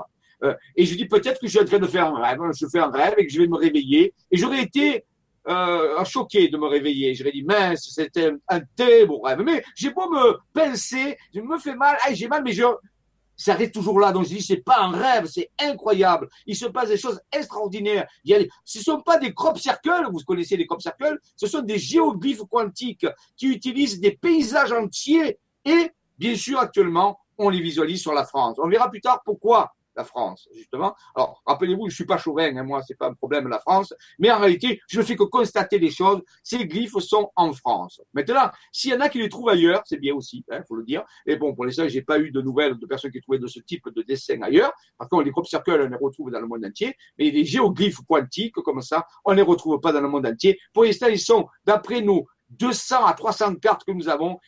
Euh, 0.44 0.54
et 0.76 0.86
je 0.86 0.96
dis 0.96 1.06
peut-être 1.06 1.40
que 1.40 1.48
je 1.48 1.52
suis 1.52 1.60
en 1.60 1.66
train 1.66 1.80
de 1.80 1.88
faire 1.88 2.08
un 2.08 2.22
rêve, 2.22 2.40
je 2.58 2.68
fais 2.68 2.80
un 2.80 2.92
rêve 2.92 3.16
et 3.18 3.28
que 3.28 3.34
je 3.34 3.42
vais 3.42 3.48
me 3.48 3.58
réveiller. 3.58 4.14
Et 4.32 4.38
j'aurais 4.38 4.62
été 4.62 5.06
euh, 5.48 6.04
choqué 6.06 6.48
de 6.50 6.58
me 6.58 6.68
réveiller. 6.68 7.16
J'aurais 7.16 7.32
dit 7.32 7.44
mince, 7.44 7.90
c'était 7.94 8.32
un, 8.48 9.06
beau 9.06 9.22
rêve. 9.22 9.42
Mais 9.42 9.64
j'ai 9.76 9.92
beau 9.92 10.10
me 10.10 10.38
pincer, 10.54 11.18
je 11.34 11.42
me 11.42 11.58
fais 11.58 11.76
mal, 11.76 11.98
j'ai 12.14 12.28
mal, 12.28 12.44
mais 12.44 12.52
je 12.52 12.64
ça 13.40 13.54
reste 13.54 13.74
toujours 13.74 14.00
là. 14.00 14.12
Donc 14.12 14.26
je 14.26 14.30
dis 14.36 14.42
c'est 14.42 14.58
pas 14.58 14.82
un 14.82 14.92
rêve, 14.92 15.26
c'est 15.26 15.50
incroyable. 15.60 16.28
Il 16.46 16.56
se 16.56 16.66
passe 16.66 16.90
des 16.90 16.98
choses 16.98 17.20
extraordinaires. 17.32 18.06
Il 18.26 18.32
y 18.32 18.36
a, 18.36 18.40
ce 18.66 18.80
sont 18.84 19.02
pas 19.02 19.18
des 19.18 19.34
crop 19.34 19.58
circles, 19.58 20.08
vous 20.12 20.20
connaissez 20.20 20.58
les 20.58 20.68
crop 20.68 20.82
circles, 20.82 21.18
ce 21.36 21.48
sont 21.48 21.62
des 21.62 21.80
géoglyphes 21.80 22.44
quantiques 22.52 23.08
qui 23.38 23.48
utilisent 23.48 24.00
des 24.00 24.12
paysages 24.12 24.74
entiers 24.74 25.40
et 25.64 25.92
bien 26.18 26.36
sûr 26.36 26.60
actuellement 26.60 27.18
on 27.38 27.50
les 27.50 27.62
visualise 27.62 28.02
sur 28.02 28.14
la 28.14 28.26
France. 28.26 28.58
On 28.62 28.68
verra 28.68 28.90
plus 28.90 29.00
tard 29.00 29.22
pourquoi 29.24 29.74
France, 30.04 30.48
justement. 30.54 30.96
Alors, 31.16 31.42
rappelez-vous, 31.46 31.90
je 31.90 31.96
suis 31.96 32.06
pas 32.06 32.18
chauvin, 32.18 32.56
hein, 32.56 32.64
moi, 32.64 32.82
c'est 32.86 32.98
pas 32.98 33.08
un 33.08 33.14
problème 33.14 33.48
la 33.48 33.60
France, 33.60 33.94
mais 34.18 34.32
en 34.32 34.40
réalité, 34.40 34.82
je 34.88 35.00
ne 35.00 35.06
fais 35.06 35.16
que 35.16 35.24
constater 35.24 35.80
les 35.80 35.92
choses. 35.92 36.22
Ces 36.44 36.66
glyphes 36.66 36.98
sont 37.00 37.32
en 37.36 37.54
France. 37.54 38.02
Maintenant, 38.14 38.50
s'il 38.72 38.92
y 38.92 38.94
en 38.94 39.00
a 39.02 39.10
qui 39.10 39.20
les 39.20 39.30
trouvent 39.30 39.50
ailleurs, 39.50 39.82
c'est 39.86 39.98
bien 39.98 40.14
aussi, 40.14 40.44
il 40.48 40.54
hein, 40.54 40.64
faut 40.68 40.76
le 40.76 40.84
dire. 40.84 41.04
Et 41.26 41.36
bon, 41.36 41.54
pour 41.54 41.66
l'instant, 41.66 41.88
j'ai 41.88 42.02
pas 42.02 42.20
eu 42.20 42.32
de 42.32 42.42
nouvelles 42.42 42.78
de 42.78 42.86
personnes 42.86 43.12
qui 43.12 43.22
trouvaient 43.22 43.40
de 43.40 43.48
ce 43.48 43.60
type 43.60 43.90
de 43.90 44.02
dessin 44.02 44.42
ailleurs. 44.42 44.72
Par 44.98 45.10
contre, 45.10 45.24
les 45.24 45.32
crop 45.32 45.48
circles, 45.48 45.82
on 45.82 45.90
les 45.90 45.98
retrouve 45.98 46.32
dans 46.32 46.40
le 46.40 46.48
monde 46.48 46.66
entier, 46.66 46.96
mais 47.18 47.32
les 47.32 47.46
géoglyphes 47.46 48.02
quantiques, 48.08 48.56
comme 48.56 48.82
ça, 48.82 49.06
on 49.26 49.34
les 49.34 49.42
retrouve 49.42 49.80
pas 49.80 49.92
dans 49.92 50.02
le 50.02 50.10
monde 50.10 50.26
entier. 50.26 50.60
Pour 50.74 50.84
l'instant, 50.84 51.08
ils 51.08 51.20
sont, 51.20 51.48
d'après 51.66 52.02
nous, 52.02 52.26
200 52.50 53.06
à 53.06 53.14
300 53.14 53.56
cartes 53.56 53.84
que 53.86 53.92
nous 53.92 54.10
avons, 54.10 54.40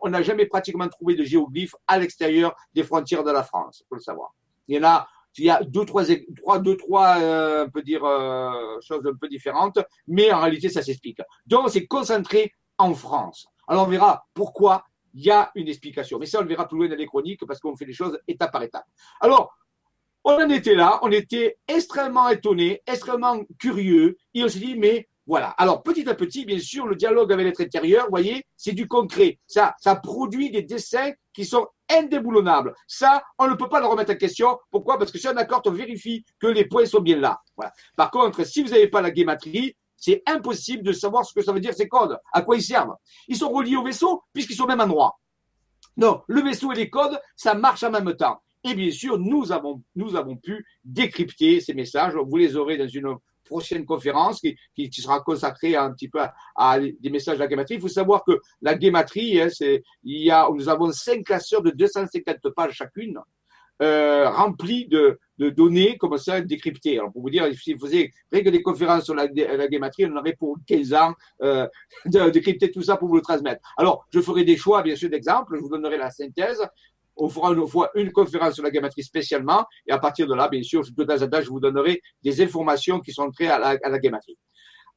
on 0.00 0.08
n'a 0.08 0.22
jamais 0.22 0.46
pratiquement 0.46 0.88
trouvé 0.88 1.14
de 1.14 1.24
géoglyphes 1.24 1.74
à 1.86 1.98
l'extérieur 1.98 2.54
des 2.74 2.82
frontières 2.82 3.24
de 3.24 3.30
la 3.30 3.42
France, 3.42 3.84
faut 3.88 3.94
le 3.94 4.00
savoir. 4.00 4.32
Il 4.68 4.76
y 4.76 4.78
en 4.78 4.84
a, 4.84 5.08
il 5.38 5.44
y 5.44 5.50
a 5.50 5.62
deux, 5.62 5.84
trois, 5.84 6.04
trois, 6.36 6.58
deux, 6.58 6.76
trois, 6.76 7.18
euh, 7.18 7.66
on 7.74 7.80
dire, 7.80 8.04
euh, 8.04 8.80
choses 8.80 9.06
un 9.06 9.14
peu 9.14 9.28
différentes, 9.28 9.78
mais 10.06 10.32
en 10.32 10.40
réalité, 10.40 10.68
ça 10.68 10.82
s'explique. 10.82 11.20
Donc, 11.46 11.70
c'est 11.70 11.86
concentré 11.86 12.52
en 12.78 12.94
France. 12.94 13.46
Alors, 13.66 13.86
on 13.86 13.90
verra 13.90 14.26
pourquoi 14.34 14.84
il 15.14 15.24
y 15.24 15.30
a 15.30 15.50
une 15.54 15.68
explication. 15.68 16.18
Mais 16.18 16.26
ça, 16.26 16.38
on 16.38 16.42
le 16.42 16.48
verra 16.48 16.66
plus 16.66 16.78
loin 16.78 16.88
dans 16.88 16.96
les 16.96 17.06
chroniques 17.06 17.44
parce 17.46 17.60
qu'on 17.60 17.76
fait 17.76 17.84
les 17.84 17.92
choses 17.92 18.18
étape 18.26 18.52
par 18.52 18.62
étape. 18.62 18.84
Alors, 19.20 19.54
on 20.24 20.34
en 20.34 20.50
était 20.50 20.74
là, 20.74 21.00
on 21.02 21.10
était 21.10 21.58
extrêmement 21.66 22.28
étonnés, 22.28 22.80
extrêmement 22.86 23.40
curieux, 23.58 24.16
et 24.34 24.44
on 24.44 24.48
s'est 24.48 24.60
dit, 24.60 24.76
mais 24.76 25.08
voilà. 25.26 25.48
Alors, 25.50 25.82
petit 25.82 26.08
à 26.08 26.14
petit, 26.14 26.44
bien 26.44 26.58
sûr, 26.58 26.86
le 26.86 26.96
dialogue 26.96 27.32
avec 27.32 27.46
l'être 27.46 27.60
intérieur, 27.60 28.04
vous 28.04 28.10
voyez, 28.10 28.44
c'est 28.56 28.72
du 28.72 28.88
concret. 28.88 29.38
Ça, 29.46 29.74
ça 29.80 29.96
produit 29.96 30.50
des 30.50 30.62
dessins 30.62 31.12
qui 31.32 31.44
sont 31.44 31.66
indéboulonnables. 31.98 32.74
Ça, 32.86 33.22
on 33.38 33.48
ne 33.48 33.54
peut 33.54 33.68
pas 33.68 33.80
le 33.80 33.86
remettre 33.86 34.12
en 34.12 34.16
question. 34.16 34.58
Pourquoi? 34.70 34.98
Parce 34.98 35.10
que 35.10 35.18
si 35.18 35.28
on 35.28 35.36
accorde, 35.36 35.66
on 35.68 35.72
vérifie 35.72 36.24
que 36.40 36.46
les 36.46 36.66
points 36.66 36.86
sont 36.86 37.00
bien 37.00 37.18
là. 37.18 37.40
Par 37.96 38.10
contre, 38.10 38.44
si 38.44 38.62
vous 38.62 38.70
n'avez 38.70 38.88
pas 38.88 39.00
la 39.00 39.10
guématrie, 39.10 39.76
c'est 39.96 40.22
impossible 40.26 40.82
de 40.82 40.92
savoir 40.92 41.24
ce 41.24 41.32
que 41.32 41.42
ça 41.42 41.52
veut 41.52 41.60
dire 41.60 41.74
ces 41.74 41.88
codes, 41.88 42.18
à 42.32 42.42
quoi 42.42 42.56
ils 42.56 42.62
servent? 42.62 42.96
Ils 43.28 43.36
sont 43.36 43.50
reliés 43.50 43.76
au 43.76 43.84
vaisseau 43.84 44.24
puisqu'ils 44.32 44.56
sont 44.56 44.64
au 44.64 44.68
même 44.68 44.80
endroit. 44.80 45.18
Non, 45.96 46.22
le 46.26 46.42
vaisseau 46.42 46.72
et 46.72 46.76
les 46.76 46.90
codes, 46.90 47.20
ça 47.36 47.54
marche 47.54 47.84
en 47.84 47.90
même 47.90 48.14
temps. 48.16 48.42
Et 48.64 48.74
bien 48.74 48.90
sûr, 48.90 49.18
nous 49.18 49.52
avons, 49.52 49.82
nous 49.94 50.16
avons 50.16 50.36
pu 50.36 50.64
décrypter 50.84 51.60
ces 51.60 51.74
messages. 51.74 52.14
Vous 52.14 52.36
les 52.36 52.56
aurez 52.56 52.78
dans 52.78 52.88
une 52.88 53.16
prochaine 53.52 53.84
conférence 53.84 54.40
qui, 54.40 54.56
qui, 54.74 55.02
sera 55.02 55.20
consacrée 55.20 55.76
un 55.76 55.92
petit 55.92 56.08
peu 56.08 56.20
à, 56.56 56.80
des 56.80 57.10
messages 57.10 57.36
de 57.36 57.40
la 57.40 57.48
guématrie. 57.48 57.74
Il 57.74 57.80
faut 57.80 57.88
savoir 57.88 58.24
que 58.24 58.40
la 58.62 58.74
guématrie, 58.74 59.40
hein, 59.40 59.48
c'est, 59.50 59.82
il 60.02 60.22
y 60.24 60.30
a, 60.30 60.48
nous 60.50 60.68
avons 60.68 60.90
cinq 60.92 61.24
classeurs 61.24 61.62
de 61.62 61.70
250 61.70 62.36
pages 62.56 62.74
chacune. 62.74 63.18
Euh, 63.80 64.28
remplis 64.30 64.86
de, 64.86 65.18
de, 65.38 65.50
données 65.50 65.96
comme 65.98 66.16
ça 66.16 66.40
décryptées. 66.40 66.98
Alors 66.98 67.10
pour 67.10 67.22
vous 67.22 67.30
dire, 67.30 67.44
si 67.54 67.74
vous 67.74 67.86
faisiez 67.86 68.12
rien 68.30 68.44
que 68.44 68.50
des 68.50 68.62
conférences 68.62 69.04
sur 69.04 69.14
la, 69.14 69.26
la 69.26 69.66
on 70.08 70.16
aurait 70.16 70.36
pour 70.38 70.56
15 70.68 70.92
ans 70.94 71.14
euh, 71.42 71.66
de 72.04 72.30
décrypter 72.30 72.70
tout 72.70 72.82
ça 72.82 72.96
pour 72.96 73.08
vous 73.08 73.16
le 73.16 73.22
transmettre. 73.22 73.60
Alors 73.76 74.06
je 74.10 74.20
ferai 74.20 74.44
des 74.44 74.56
choix 74.56 74.82
bien 74.82 74.94
sûr 74.94 75.10
d'exemples, 75.10 75.56
je 75.56 75.62
vous 75.62 75.70
donnerai 75.70 75.96
la 75.98 76.10
synthèse 76.10 76.62
on 77.16 77.28
fera 77.28 77.52
une 77.52 77.66
fois 77.66 77.90
une 77.94 78.12
conférence 78.12 78.54
sur 78.54 78.64
la 78.64 78.70
gamatrie 78.70 79.02
spécialement, 79.02 79.64
et 79.86 79.92
à 79.92 79.98
partir 79.98 80.26
de 80.26 80.34
là, 80.34 80.48
bien 80.48 80.62
sûr, 80.62 80.82
de 80.82 81.04
temps 81.04 81.22
en 81.22 81.40
je 81.42 81.48
vous 81.48 81.60
donnerai 81.60 82.00
des 82.22 82.42
informations 82.42 83.00
qui 83.00 83.12
sont 83.12 83.30
très 83.30 83.48
à 83.48 83.58
la, 83.58 83.70
à. 83.70 83.98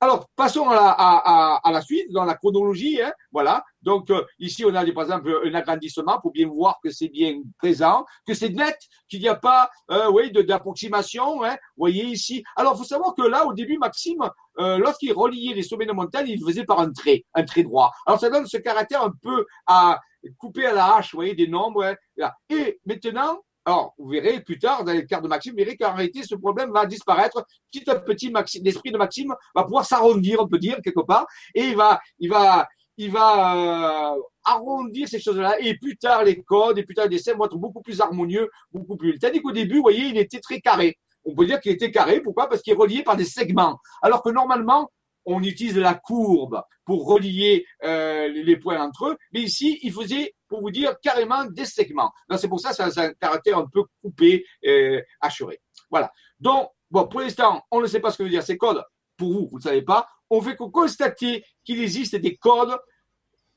Alors, 0.02 0.28
passons 0.36 0.70
à 0.70 1.62
la, 1.72 1.82
suite, 1.82 2.12
dans 2.12 2.26
la 2.26 2.36
chronologie. 2.36 3.02
Hein, 3.02 3.14
voilà. 3.32 3.64
Donc, 3.82 4.10
euh, 4.10 4.24
ici, 4.40 4.66
on 4.66 4.76
a 4.76 4.86
par 4.92 5.04
exemple 5.04 5.42
un 5.46 5.54
agrandissement 5.54 6.20
pour 6.20 6.32
bien 6.32 6.48
voir 6.48 6.80
que 6.84 6.90
c'est 6.90 7.08
bien 7.08 7.40
présent, 7.58 8.06
que 8.28 8.34
c'est 8.34 8.50
net, 8.50 8.78
qu'il 9.10 9.22
n'y 9.22 9.30
a 9.30 9.36
pas 9.36 9.70
euh, 9.92 10.12
oui, 10.12 10.32
d'approximation. 10.32 11.44
Hein, 11.44 11.56
voyez 11.78 12.04
ici. 12.04 12.44
Alors, 12.58 12.74
il 12.76 12.80
faut 12.80 12.84
savoir 12.84 13.16
que 13.16 13.24
là, 13.24 13.46
au 13.46 13.54
début, 13.54 13.78
Maxime, 13.78 14.30
euh, 14.60 14.78
lorsqu'il 14.78 15.14
reliait 15.14 15.54
les 15.54 15.64
sommets 15.64 15.86
de 15.86 15.94
montagne, 15.94 16.28
il 16.28 16.44
faisait 16.44 16.66
par 16.66 16.82
un 16.82 16.92
trait, 16.92 17.24
un 17.34 17.44
trait 17.44 17.64
droit. 17.64 17.92
Alors, 18.06 18.20
ça 18.20 18.30
donne 18.30 18.46
ce 18.48 18.58
caractère 18.58 19.02
un 19.02 19.14
peu 19.22 19.46
à 19.66 20.00
couper 20.38 20.66
à 20.66 20.74
la 20.74 20.96
hache, 20.96 21.12
vous 21.12 21.18
voyez, 21.18 21.36
des 21.36 21.48
nombres. 21.48 21.84
Hein, 21.84 22.32
Et 22.50 22.80
maintenant, 22.86 23.42
alors, 23.68 23.96
vous 23.98 24.10
verrez 24.10 24.42
plus 24.42 24.60
tard 24.60 24.84
dans 24.84 24.92
les 24.92 25.06
cartes 25.08 25.24
de 25.24 25.28
Maxime, 25.28 25.54
vous 25.54 25.58
verrez 25.58 25.76
qu'en 25.76 25.96
réalité, 25.96 26.22
ce 26.22 26.36
problème 26.36 26.72
va 26.72 26.86
disparaître. 26.86 27.44
Petit 27.72 27.90
à 27.90 27.96
petit, 27.96 28.32
l'esprit 28.64 28.92
de 28.92 28.98
Maxime 28.98 29.34
va 29.56 29.64
pouvoir 29.64 29.86
s'arrondir, 29.86 30.40
on 30.40 30.48
peut 30.48 30.60
dire, 30.60 30.78
quelque 30.84 31.02
part, 31.02 31.26
et 31.56 31.64
il 31.64 31.76
va, 31.76 32.00
il 32.20 32.30
va, 32.30 32.68
il 32.98 33.12
va 33.12 34.14
euh, 34.16 34.22
arrondir 34.44 35.08
ces 35.08 35.20
choses-là. 35.20 35.60
Et 35.62 35.78
plus 35.80 35.98
tard, 35.98 36.24
les 36.24 36.44
codes 36.44 36.78
et 36.78 36.84
plus 36.84 36.94
tard 36.94 37.06
les 37.06 37.18
dessins 37.18 37.34
vont 37.34 37.46
être 37.46 37.58
beaucoup 37.58 37.82
plus 37.82 38.00
harmonieux, 38.02 38.50
beaucoup 38.72 38.98
plus. 38.98 39.18
Tandis 39.18 39.42
qu'au 39.42 39.52
début, 39.52 39.78
vous 39.78 39.82
voyez, 39.82 40.06
il 40.10 40.18
était 40.18 40.40
très 40.40 40.62
carré. 40.62 41.00
On 41.26 41.34
peut 41.34 41.48
dire 41.48 41.60
qu'il 41.60 41.72
était 41.72 41.90
carré. 41.90 42.22
Pourquoi? 42.22 42.48
Parce 42.48 42.62
qu'il 42.62 42.74
est 42.74 42.78
relié 42.78 43.02
par 43.02 43.16
des 43.16 43.26
segments. 43.26 43.80
Alors 44.04 44.22
que 44.22 44.30
normalement, 44.30 44.92
on 45.26 45.42
utilise 45.44 45.78
la 45.78 45.96
courbe 45.96 46.62
pour 46.86 47.08
relier 47.08 47.66
euh, 47.84 48.28
les 48.28 48.58
points 48.58 48.82
entre 48.82 49.08
eux. 49.08 49.18
Mais 49.34 49.42
ici, 49.42 49.80
il 49.82 49.92
faisait, 49.92 50.36
pour 50.48 50.62
vous 50.62 50.72
dire, 50.72 50.96
carrément 51.02 51.46
des 51.46 51.66
segments. 51.66 52.12
C'est 52.38 52.48
pour 52.48 52.60
ça 52.60 52.70
que 52.70 52.76
ça 52.76 53.02
a 53.02 53.06
un 53.06 53.14
caractère 53.14 53.58
un 53.58 53.68
peu 53.68 53.84
coupé, 54.02 54.46
euh, 54.66 55.02
assuré. 55.20 55.60
Voilà. 55.90 56.12
Donc, 56.40 56.70
pour 56.92 57.20
l'instant, 57.20 57.64
on 57.72 57.82
ne 57.82 57.88
sait 57.88 58.00
pas 58.00 58.12
ce 58.12 58.18
que 58.18 58.24
veut 58.24 58.30
dire 58.30 58.44
ces 58.44 58.58
codes. 58.58 58.84
Pour 59.18 59.32
vous, 59.32 59.50
vous 59.52 59.58
ne 59.58 59.64
savez 59.64 59.82
pas. 59.82 60.08
On 60.30 60.42
fait 60.42 60.56
que 60.56 60.64
constater 60.64 61.44
qu'il 61.64 61.82
existe 61.82 62.16
des 62.16 62.36
codes 62.36 62.78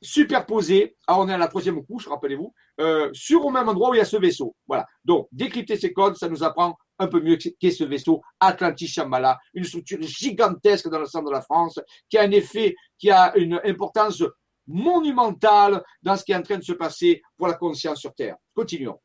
superposés. 0.00 0.96
Alors, 1.06 1.22
on 1.22 1.28
est 1.28 1.34
à 1.34 1.38
la 1.38 1.48
troisième 1.48 1.84
couche, 1.84 2.08
rappelez-vous, 2.08 2.54
euh, 2.80 3.10
sur 3.12 3.44
au 3.44 3.50
même 3.50 3.68
endroit 3.68 3.90
où 3.90 3.94
il 3.94 3.98
y 3.98 4.00
a 4.00 4.04
ce 4.04 4.16
vaisseau. 4.16 4.54
Voilà. 4.66 4.86
Donc, 5.04 5.28
décrypter 5.32 5.76
ces 5.76 5.92
codes, 5.92 6.16
ça 6.16 6.28
nous 6.28 6.42
apprend 6.42 6.76
un 6.98 7.06
peu 7.06 7.20
mieux 7.20 7.36
qu'est 7.36 7.70
ce 7.70 7.84
vaisseau 7.84 8.20
Atlantis 8.40 8.88
Shambhala, 8.88 9.38
une 9.54 9.64
structure 9.64 10.00
gigantesque 10.00 10.88
dans 10.88 10.98
le 10.98 11.06
centre 11.06 11.26
de 11.26 11.32
la 11.32 11.42
France, 11.42 11.78
qui 12.08 12.18
a 12.18 12.22
un 12.22 12.30
effet, 12.30 12.74
qui 12.98 13.10
a 13.10 13.36
une 13.36 13.60
importance 13.64 14.22
monumentale 14.66 15.82
dans 16.02 16.16
ce 16.16 16.24
qui 16.24 16.32
est 16.32 16.36
en 16.36 16.42
train 16.42 16.58
de 16.58 16.64
se 16.64 16.72
passer 16.72 17.22
pour 17.36 17.48
la 17.48 17.54
conscience 17.54 18.00
sur 18.00 18.14
Terre. 18.14 18.36
Continuons. 18.54 19.00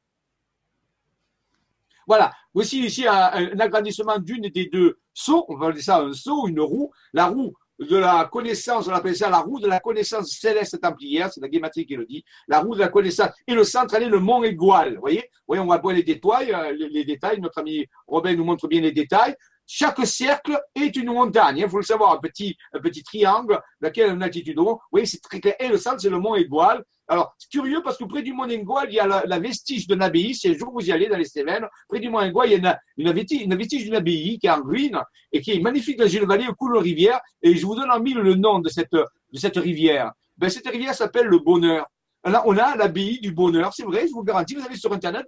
Voilà. 2.05 2.31
Voici 2.53 2.83
ici 2.83 3.07
un, 3.07 3.59
agrandissement 3.59 4.19
d'une 4.19 4.49
des 4.49 4.67
deux 4.67 4.99
sauts. 5.13 5.45
On 5.47 5.55
va 5.55 5.71
dire 5.71 5.81
ça 5.81 6.01
un 6.01 6.13
saut, 6.13 6.47
une 6.47 6.59
roue. 6.59 6.91
La 7.13 7.27
roue 7.27 7.53
de 7.83 7.97
la 7.97 8.29
connaissance, 8.31 8.87
on 8.87 8.91
appelle 8.93 9.15
ça 9.15 9.29
la 9.29 9.39
roue 9.39 9.59
de 9.59 9.67
la 9.67 9.79
connaissance 9.79 10.31
céleste 10.31 10.79
templière, 10.81 11.31
c'est 11.31 11.41
la 11.41 11.49
guématrie 11.49 11.85
qui 11.85 11.95
le 11.95 12.05
dit, 12.05 12.23
la 12.47 12.59
roue 12.59 12.75
de 12.75 12.79
la 12.79 12.89
connaissance. 12.89 13.29
Et 13.47 13.53
le 13.53 13.63
centre, 13.63 13.95
elle 13.95 14.03
est 14.03 14.09
le 14.09 14.19
mont 14.19 14.43
Égual. 14.43 14.95
Vous 14.95 15.01
voyez, 15.01 15.29
on 15.47 15.65
va 15.65 15.77
voir 15.77 15.93
les 15.93 16.03
détails, 16.03 16.53
euh, 16.53 16.71
les, 16.71 17.05
détails. 17.05 17.39
Notre 17.39 17.59
ami 17.59 17.85
Robin 18.07 18.35
nous 18.35 18.43
montre 18.43 18.67
bien 18.67 18.81
les 18.81 18.91
détails. 18.91 19.35
Chaque 19.65 20.05
cercle 20.05 20.59
est 20.75 20.95
une 20.95 21.13
montagne. 21.13 21.57
Il 21.59 21.69
faut 21.69 21.77
le 21.77 21.83
savoir, 21.83 22.13
un 22.13 22.17
petit, 22.17 22.57
un 22.73 22.79
petit 22.79 23.03
triangle, 23.03 23.59
laquelle 23.79 24.09
a 24.09 24.13
une 24.13 24.23
altitude. 24.23 24.57
Vous 24.57 24.79
voyez, 24.91 25.05
c'est 25.05 25.21
très 25.21 25.39
clair. 25.39 25.55
Et 25.59 25.67
le 25.67 25.77
centre, 25.77 26.01
c'est 26.01 26.09
le 26.09 26.19
mont 26.19 26.35
Égual. 26.35 26.83
Alors, 27.13 27.35
c'est 27.37 27.51
curieux 27.51 27.83
parce 27.83 27.95
que 27.95 28.05
près 28.05 28.23
du 28.23 28.33
Mont 28.33 28.47
il 28.47 28.91
y 28.91 28.99
a 28.99 29.05
la, 29.05 29.39
vestige 29.39 29.85
d'une 29.85 30.01
abbaye. 30.01 30.33
C'est 30.33 30.47
le 30.47 30.57
jour 30.57 30.71
vous 30.73 30.83
y 30.83 30.91
allez 30.91 31.07
dans 31.07 31.15
les 31.15 31.25
Cévennes. 31.25 31.67
Près 31.87 31.99
du 31.99 32.09
Mont 32.09 32.21
il 32.21 32.51
y 32.51 32.55
a 32.55 32.79
une, 32.97 33.11
vestige, 33.11 33.83
d'une 33.83 33.93
abbaye 33.93 34.39
qui 34.39 34.47
est 34.47 34.49
en 34.49 34.63
ruine 34.63 34.99
et 35.31 35.39
qui 35.39 35.51
est 35.51 35.59
magnifique 35.59 35.99
dans 35.99 36.07
une 36.07 36.25
vallée 36.25 36.47
où 36.47 36.55
coule 36.55 36.75
une 36.75 36.81
rivière. 36.81 37.19
Et 37.43 37.55
je 37.55 37.63
vous 37.67 37.75
donne 37.75 37.91
en 37.91 37.99
mille 37.99 38.17
le 38.17 38.33
nom 38.33 38.57
de 38.57 38.67
cette, 38.67 38.93
de 38.93 39.59
rivière. 39.59 40.11
Ben, 40.37 40.49
cette 40.49 40.67
rivière 40.67 40.95
s'appelle 40.95 41.27
le 41.27 41.37
Bonheur. 41.37 41.85
On 42.23 42.57
a 42.57 42.75
l'abbaye 42.77 43.19
du 43.19 43.33
bonheur, 43.33 43.73
c'est 43.75 43.83
vrai, 43.83 44.07
je 44.07 44.13
vous 44.13 44.23
garantis, 44.23 44.55
vous 44.55 44.65
allez 44.65 44.77
sur 44.77 44.93
Internet, 44.93 45.27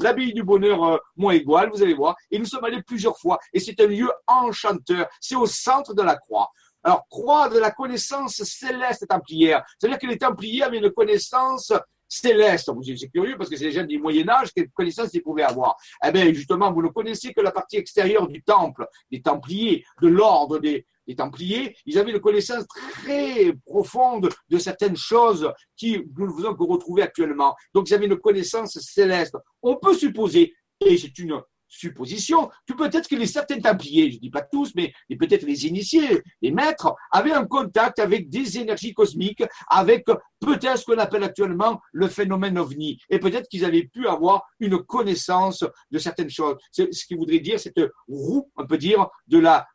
l'abbaye 0.00 0.34
du 0.34 0.42
bonheur 0.42 0.82
euh, 0.82 0.98
moins 1.16 1.34
égal, 1.34 1.70
vous 1.72 1.80
allez 1.80 1.94
voir. 1.94 2.16
Et 2.32 2.38
nous 2.38 2.46
sommes 2.46 2.64
allés 2.64 2.82
plusieurs 2.82 3.16
fois. 3.16 3.38
Et 3.52 3.60
c'est 3.60 3.80
un 3.80 3.86
lieu 3.86 4.10
enchanteur. 4.26 5.06
C'est 5.20 5.36
au 5.36 5.46
centre 5.46 5.94
de 5.94 6.02
la 6.02 6.16
croix. 6.16 6.48
Alors, 6.84 7.06
croix 7.08 7.48
de 7.48 7.58
la 7.58 7.70
connaissance 7.70 8.42
céleste 8.42 9.06
templière. 9.08 9.64
C'est-à-dire 9.78 9.98
que 9.98 10.06
les 10.06 10.18
templiers 10.18 10.62
avaient 10.62 10.78
une 10.78 10.90
connaissance 10.90 11.72
céleste. 12.08 12.70
C'est 12.98 13.08
curieux 13.08 13.36
parce 13.38 13.48
que 13.48 13.56
c'est 13.56 13.64
les 13.64 13.72
gens 13.72 13.84
du 13.84 13.98
Moyen-Âge, 13.98 14.50
quelle 14.54 14.68
connaissance 14.70 15.10
ils 15.14 15.22
pouvaient 15.22 15.44
avoir. 15.44 15.76
Eh 16.04 16.10
bien, 16.10 16.32
justement, 16.32 16.72
vous 16.72 16.82
ne 16.82 16.88
connaissez 16.88 17.32
que 17.32 17.40
la 17.40 17.52
partie 17.52 17.76
extérieure 17.76 18.28
du 18.28 18.42
temple, 18.42 18.86
des 19.10 19.22
templiers, 19.22 19.84
de 20.00 20.08
l'ordre 20.08 20.58
des, 20.58 20.86
des 21.06 21.16
Templiers, 21.16 21.76
ils 21.86 21.98
avaient 21.98 22.12
une 22.12 22.20
connaissance 22.20 22.66
très 22.66 23.52
profonde 23.66 24.28
de 24.48 24.58
certaines 24.58 24.96
choses 24.96 25.50
qui 25.76 26.00
nous 26.16 26.26
ne 26.26 26.32
faisons 26.32 26.54
que 26.54 26.62
retrouver 26.62 27.02
actuellement. 27.02 27.54
Donc, 27.74 27.88
ils 27.88 27.94
avaient 27.94 28.06
une 28.06 28.18
connaissance 28.18 28.78
céleste. 28.78 29.36
On 29.62 29.76
peut 29.76 29.94
supposer, 29.94 30.54
et 30.80 30.96
c'est 30.96 31.18
une 31.18 31.40
supposition, 31.72 32.50
que 32.66 32.74
peut-être 32.74 33.08
que 33.08 33.16
les 33.16 33.26
certains 33.26 33.60
Templiers, 33.60 34.10
je 34.10 34.16
ne 34.16 34.20
dis 34.20 34.30
pas 34.30 34.42
tous, 34.42 34.72
mais 34.74 34.92
peut-être 35.18 35.44
les 35.44 35.66
initiés, 35.66 36.22
les 36.40 36.50
maîtres, 36.50 36.94
avaient 37.10 37.32
un 37.32 37.46
contact 37.46 37.98
avec 37.98 38.28
des 38.28 38.58
énergies 38.58 38.92
cosmiques, 38.92 39.42
avec 39.68 40.04
peut-être 40.40 40.78
ce 40.78 40.84
qu'on 40.84 40.98
appelle 40.98 41.24
actuellement 41.24 41.80
le 41.92 42.08
phénomène 42.08 42.58
ovni. 42.58 42.98
Et 43.08 43.18
peut-être 43.18 43.48
qu'ils 43.48 43.64
avaient 43.64 43.84
pu 43.84 44.06
avoir 44.06 44.44
une 44.60 44.82
connaissance 44.82 45.64
de 45.90 45.98
certaines 45.98 46.30
choses. 46.30 46.56
Ce 46.72 47.06
qui 47.06 47.14
voudrait 47.14 47.40
dire 47.40 47.58
cette 47.58 47.80
roue, 48.08 48.50
on 48.56 48.66
peut 48.66 48.78
dire, 48.78 49.08
de 49.26 49.38
la 49.38 49.66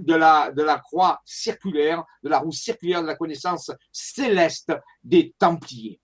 de 0.00 0.14
la, 0.14 0.50
de 0.50 0.62
la 0.62 0.78
croix 0.78 1.20
circulaire, 1.24 2.04
de 2.22 2.28
la 2.28 2.40
roue 2.40 2.52
circulaire 2.52 3.00
de 3.00 3.06
la 3.06 3.16
connaissance 3.16 3.70
céleste 3.90 4.72
des 5.02 5.34
Templiers 5.38 5.98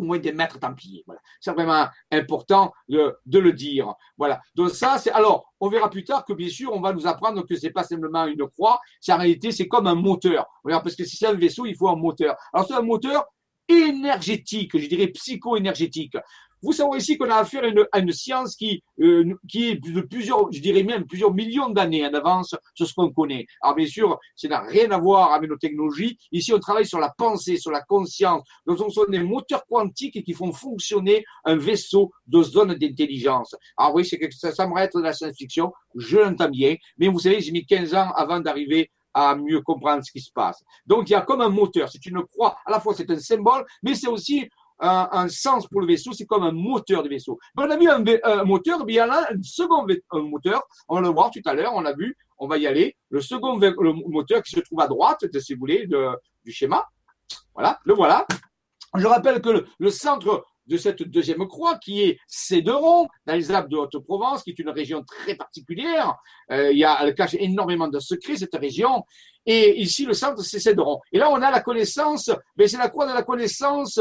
au 0.00 0.04
moins 0.04 0.18
des 0.18 0.32
maîtres 0.32 0.58
templiers. 0.58 1.04
Voilà. 1.06 1.20
C'est 1.40 1.52
vraiment 1.52 1.86
important 2.10 2.72
de, 2.88 3.14
de, 3.26 3.38
le 3.38 3.52
dire. 3.52 3.92
Voilà. 4.16 4.40
Donc 4.54 4.70
ça, 4.70 4.98
c'est 4.98 5.10
alors 5.12 5.52
on 5.60 5.68
verra 5.68 5.90
plus 5.90 6.04
tard 6.04 6.24
que 6.24 6.32
bien 6.32 6.48
sûr 6.48 6.72
on 6.72 6.80
va 6.80 6.92
nous 6.92 7.06
apprendre 7.06 7.46
que 7.46 7.56
c'est 7.56 7.70
pas 7.70 7.84
simplement 7.84 8.26
une 8.26 8.46
croix, 8.48 8.80
c'est 9.00 9.12
en 9.12 9.18
réalité 9.18 9.52
c'est 9.52 9.68
comme 9.68 9.86
un 9.86 9.94
moteur. 9.94 10.46
Parce 10.64 10.96
que 10.96 11.04
si 11.04 11.16
c'est 11.16 11.26
un 11.26 11.34
vaisseau, 11.34 11.66
il 11.66 11.76
faut 11.76 11.88
un 11.88 11.96
moteur. 11.96 12.36
Alors 12.52 12.66
c'est 12.66 12.74
un 12.74 12.82
moteur 12.82 13.26
énergétique, 13.68 14.76
je 14.76 14.88
dirais 14.88 15.08
psycho-énergétique. 15.08 16.16
Vous 16.62 16.72
savez 16.72 16.98
ici 16.98 17.16
qu'on 17.16 17.30
a 17.30 17.36
affaire 17.36 17.62
à 17.92 17.98
une, 17.98 18.12
science 18.12 18.54
qui, 18.54 18.82
euh, 19.00 19.34
qui 19.48 19.70
est 19.70 19.74
de 19.76 20.00
plusieurs, 20.02 20.52
je 20.52 20.60
dirais 20.60 20.82
même 20.82 21.06
plusieurs 21.06 21.32
millions 21.32 21.70
d'années 21.70 22.06
en 22.06 22.12
avance 22.12 22.54
sur 22.74 22.86
ce 22.86 22.92
qu'on 22.94 23.10
connaît. 23.10 23.46
Alors 23.62 23.76
bien 23.76 23.86
sûr, 23.86 24.18
ça 24.36 24.48
n'a 24.48 24.60
rien 24.60 24.90
à 24.90 24.98
voir 24.98 25.32
avec 25.32 25.48
nos 25.48 25.56
technologies. 25.56 26.18
Ici, 26.32 26.52
on 26.52 26.58
travaille 26.58 26.86
sur 26.86 26.98
la 26.98 27.10
pensée, 27.16 27.56
sur 27.56 27.70
la 27.70 27.80
conscience. 27.80 28.42
Donc, 28.66 28.78
ce 28.78 28.88
sont 28.90 29.06
des 29.08 29.20
moteurs 29.22 29.64
quantiques 29.66 30.22
qui 30.24 30.32
font 30.32 30.52
fonctionner 30.52 31.24
un 31.44 31.56
vaisseau 31.56 32.10
de 32.26 32.42
zone 32.42 32.74
d'intelligence. 32.74 33.54
Alors 33.76 33.94
oui, 33.94 34.04
c'est 34.04 34.18
que 34.18 34.30
ça 34.30 34.52
semble 34.52 34.78
être 34.80 34.98
de 34.98 35.04
la 35.04 35.12
science-fiction. 35.12 35.72
Je 35.94 36.18
l'entends 36.18 36.48
bien. 36.48 36.76
Mais 36.98 37.08
vous 37.08 37.18
savez, 37.18 37.40
j'ai 37.40 37.52
mis 37.52 37.64
15 37.64 37.94
ans 37.94 38.10
avant 38.14 38.40
d'arriver 38.40 38.90
à 39.14 39.34
mieux 39.34 39.60
comprendre 39.60 40.04
ce 40.04 40.12
qui 40.12 40.20
se 40.20 40.30
passe. 40.32 40.62
Donc 40.86 41.08
il 41.08 41.12
y 41.12 41.16
a 41.16 41.22
comme 41.22 41.40
un 41.40 41.48
moteur, 41.48 41.88
c'est 41.88 42.04
une 42.06 42.22
croix, 42.24 42.56
à 42.64 42.70
la 42.70 42.80
fois 42.80 42.94
c'est 42.94 43.10
un 43.10 43.18
symbole, 43.18 43.64
mais 43.82 43.94
c'est 43.94 44.08
aussi 44.08 44.48
un, 44.80 45.28
sens 45.28 45.66
pour 45.66 45.80
le 45.80 45.86
vaisseau, 45.86 46.12
c'est 46.12 46.26
comme 46.26 46.42
un 46.42 46.52
moteur 46.52 47.02
de 47.02 47.08
vaisseau. 47.08 47.38
on 47.56 47.70
a 47.70 47.76
vu 47.76 47.88
un, 47.88 48.44
moteur, 48.44 48.84
mais 48.84 48.94
il 48.94 48.96
y 48.96 49.02
en 49.02 49.10
a 49.10 49.32
un 49.32 49.42
second 49.42 49.86
moteur, 50.12 50.62
on 50.88 50.96
va 50.96 51.00
le 51.02 51.08
voir 51.08 51.30
tout 51.30 51.42
à 51.44 51.54
l'heure, 51.54 51.74
on 51.74 51.80
l'a 51.80 51.94
vu, 51.94 52.16
on 52.38 52.48
va 52.48 52.58
y 52.58 52.66
aller. 52.66 52.96
Le 53.10 53.20
second 53.20 53.58
le 53.58 53.92
moteur 54.08 54.42
qui 54.42 54.52
se 54.52 54.60
trouve 54.60 54.80
à 54.80 54.88
droite, 54.88 55.24
si 55.38 55.54
vous 55.54 55.60
voulez, 55.60 55.86
du 55.86 56.52
schéma. 56.52 56.86
Voilà, 57.54 57.78
le 57.84 57.94
voilà. 57.94 58.26
Je 58.96 59.06
rappelle 59.06 59.40
que 59.40 59.66
le, 59.78 59.90
centre 59.90 60.44
de 60.66 60.76
cette 60.76 61.02
deuxième 61.02 61.46
croix, 61.46 61.78
qui 61.78 62.02
est 62.02 62.18
Céderon, 62.26 63.06
dans 63.26 63.34
les 63.34 63.50
Alpes 63.52 63.68
de 63.68 63.76
Haute-Provence, 63.76 64.42
qui 64.42 64.50
est 64.50 64.58
une 64.58 64.70
région 64.70 65.04
très 65.04 65.34
particulière. 65.34 66.16
Euh, 66.50 66.72
il 66.72 66.78
y 66.78 66.84
a, 66.84 66.98
elle 67.02 67.14
cache 67.14 67.34
énormément 67.34 67.88
de 67.88 68.00
secrets, 68.00 68.36
cette 68.36 68.54
région. 68.54 69.04
Et 69.46 69.80
ici, 69.80 70.06
le 70.06 70.14
centre, 70.14 70.42
c'est 70.42 70.58
Céderon. 70.58 70.98
Et 71.12 71.18
là, 71.18 71.30
on 71.30 71.40
a 71.40 71.50
la 71.50 71.60
connaissance, 71.60 72.30
mais 72.56 72.66
c'est 72.66 72.78
la 72.78 72.88
croix 72.88 73.06
de 73.06 73.12
la 73.12 73.22
connaissance 73.22 74.00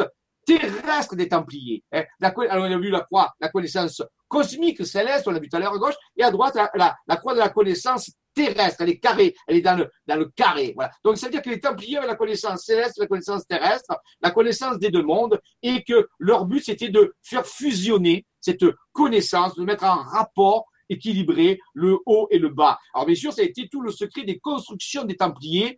terrestre 0.58 1.16
des 1.16 1.28
Templiers. 1.28 1.84
Hein. 1.92 2.04
Alors, 2.22 2.66
on 2.66 2.72
a 2.72 2.78
vu 2.78 2.90
la 2.90 3.02
croix, 3.02 3.34
la 3.40 3.50
connaissance 3.50 4.02
cosmique, 4.28 4.86
céleste, 4.86 5.28
on 5.28 5.32
l'a 5.32 5.40
vu 5.40 5.50
tout 5.50 5.58
à 5.58 5.60
l'heure 5.60 5.74
à 5.74 5.78
gauche, 5.78 5.96
et 6.18 6.24
à 6.24 6.32
droite, 6.32 6.56
la, 6.56 6.96
la, 7.08 7.18
croix 7.18 7.34
de 7.34 7.40
la 7.40 7.50
connaissance 7.50 8.12
terrestre, 8.34 8.82
elle 8.82 8.90
est 8.90 9.00
carrée, 9.00 9.36
elle 9.48 9.58
est 9.58 9.62
dans 9.62 9.78
le, 9.78 9.90
dans 10.08 10.16
le 10.16 10.26
carré. 10.36 10.74
Voilà. 10.76 10.92
Donc, 11.04 11.18
ça 11.18 11.28
veut 11.28 11.32
dire 11.32 11.42
que 11.42 11.50
les 11.50 11.60
Templiers 11.60 11.98
avaient 11.98 12.08
la 12.08 12.16
connaissance 12.16 12.64
céleste, 12.64 12.98
la 12.98 13.08
connaissance 13.08 13.46
terrestre, 13.46 13.96
la 14.22 14.32
connaissance 14.32 14.80
des 14.80 14.90
deux 14.90 15.04
mondes, 15.04 15.40
et 15.62 15.84
que 15.84 16.08
leur 16.20 16.46
but, 16.46 16.64
c'était 16.64 16.90
de 16.90 17.14
faire 17.22 17.46
fusionner 17.46 18.26
cette 18.42 18.66
connaissance, 18.94 19.56
de 19.56 19.64
mettre 19.64 19.84
en 19.84 19.98
rapport 19.98 20.66
équilibrer 20.90 21.60
le 21.74 21.98
haut 22.06 22.28
et 22.32 22.40
le 22.40 22.50
bas. 22.50 22.80
Alors 22.94 23.06
bien 23.06 23.16
sûr, 23.16 23.32
ça 23.32 23.42
a 23.42 23.46
été 23.46 23.68
tout 23.70 23.82
le 23.82 23.92
secret 23.92 24.24
des 24.24 24.40
constructions 24.40 25.04
des 25.04 25.16
Templiers, 25.16 25.78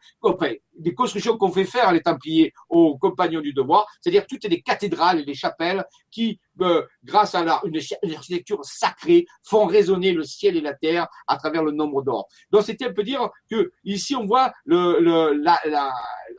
des 0.78 0.94
constructions 0.94 1.38
qu'on 1.38 1.52
fait 1.52 1.66
faire 1.66 1.92
les 1.92 2.02
Templiers 2.02 2.54
aux 2.70 2.98
compagnons 2.98 3.42
du 3.42 3.54
devoir, 3.54 3.86
c'est-à-dire 4.00 4.26
toutes 4.28 4.46
les 4.46 4.62
cathédrales 4.62 5.20
et 5.20 5.26
les 5.26 5.34
chapelles 5.34 5.84
qui, 6.10 6.40
euh, 6.62 6.86
grâce 7.04 7.36
à 7.36 7.44
la, 7.44 7.62
une, 7.66 7.80
architecture 8.16 8.64
sacrée, 8.64 9.26
font 9.44 9.66
résonner 9.66 10.14
le 10.14 10.24
ciel 10.24 10.58
et 10.58 10.62
la 10.62 10.74
terre 10.74 11.08
à 11.28 11.38
travers 11.38 11.64
le 11.64 11.72
nombre 11.72 12.02
d'or. 12.04 12.28
Donc 12.52 12.64
c'était 12.64 12.86
un 12.86 12.94
peu 12.94 13.04
dire 13.04 13.30
que 13.50 13.72
ici 13.84 14.16
on 14.16 14.26
voit 14.26 14.52
le, 14.66 15.32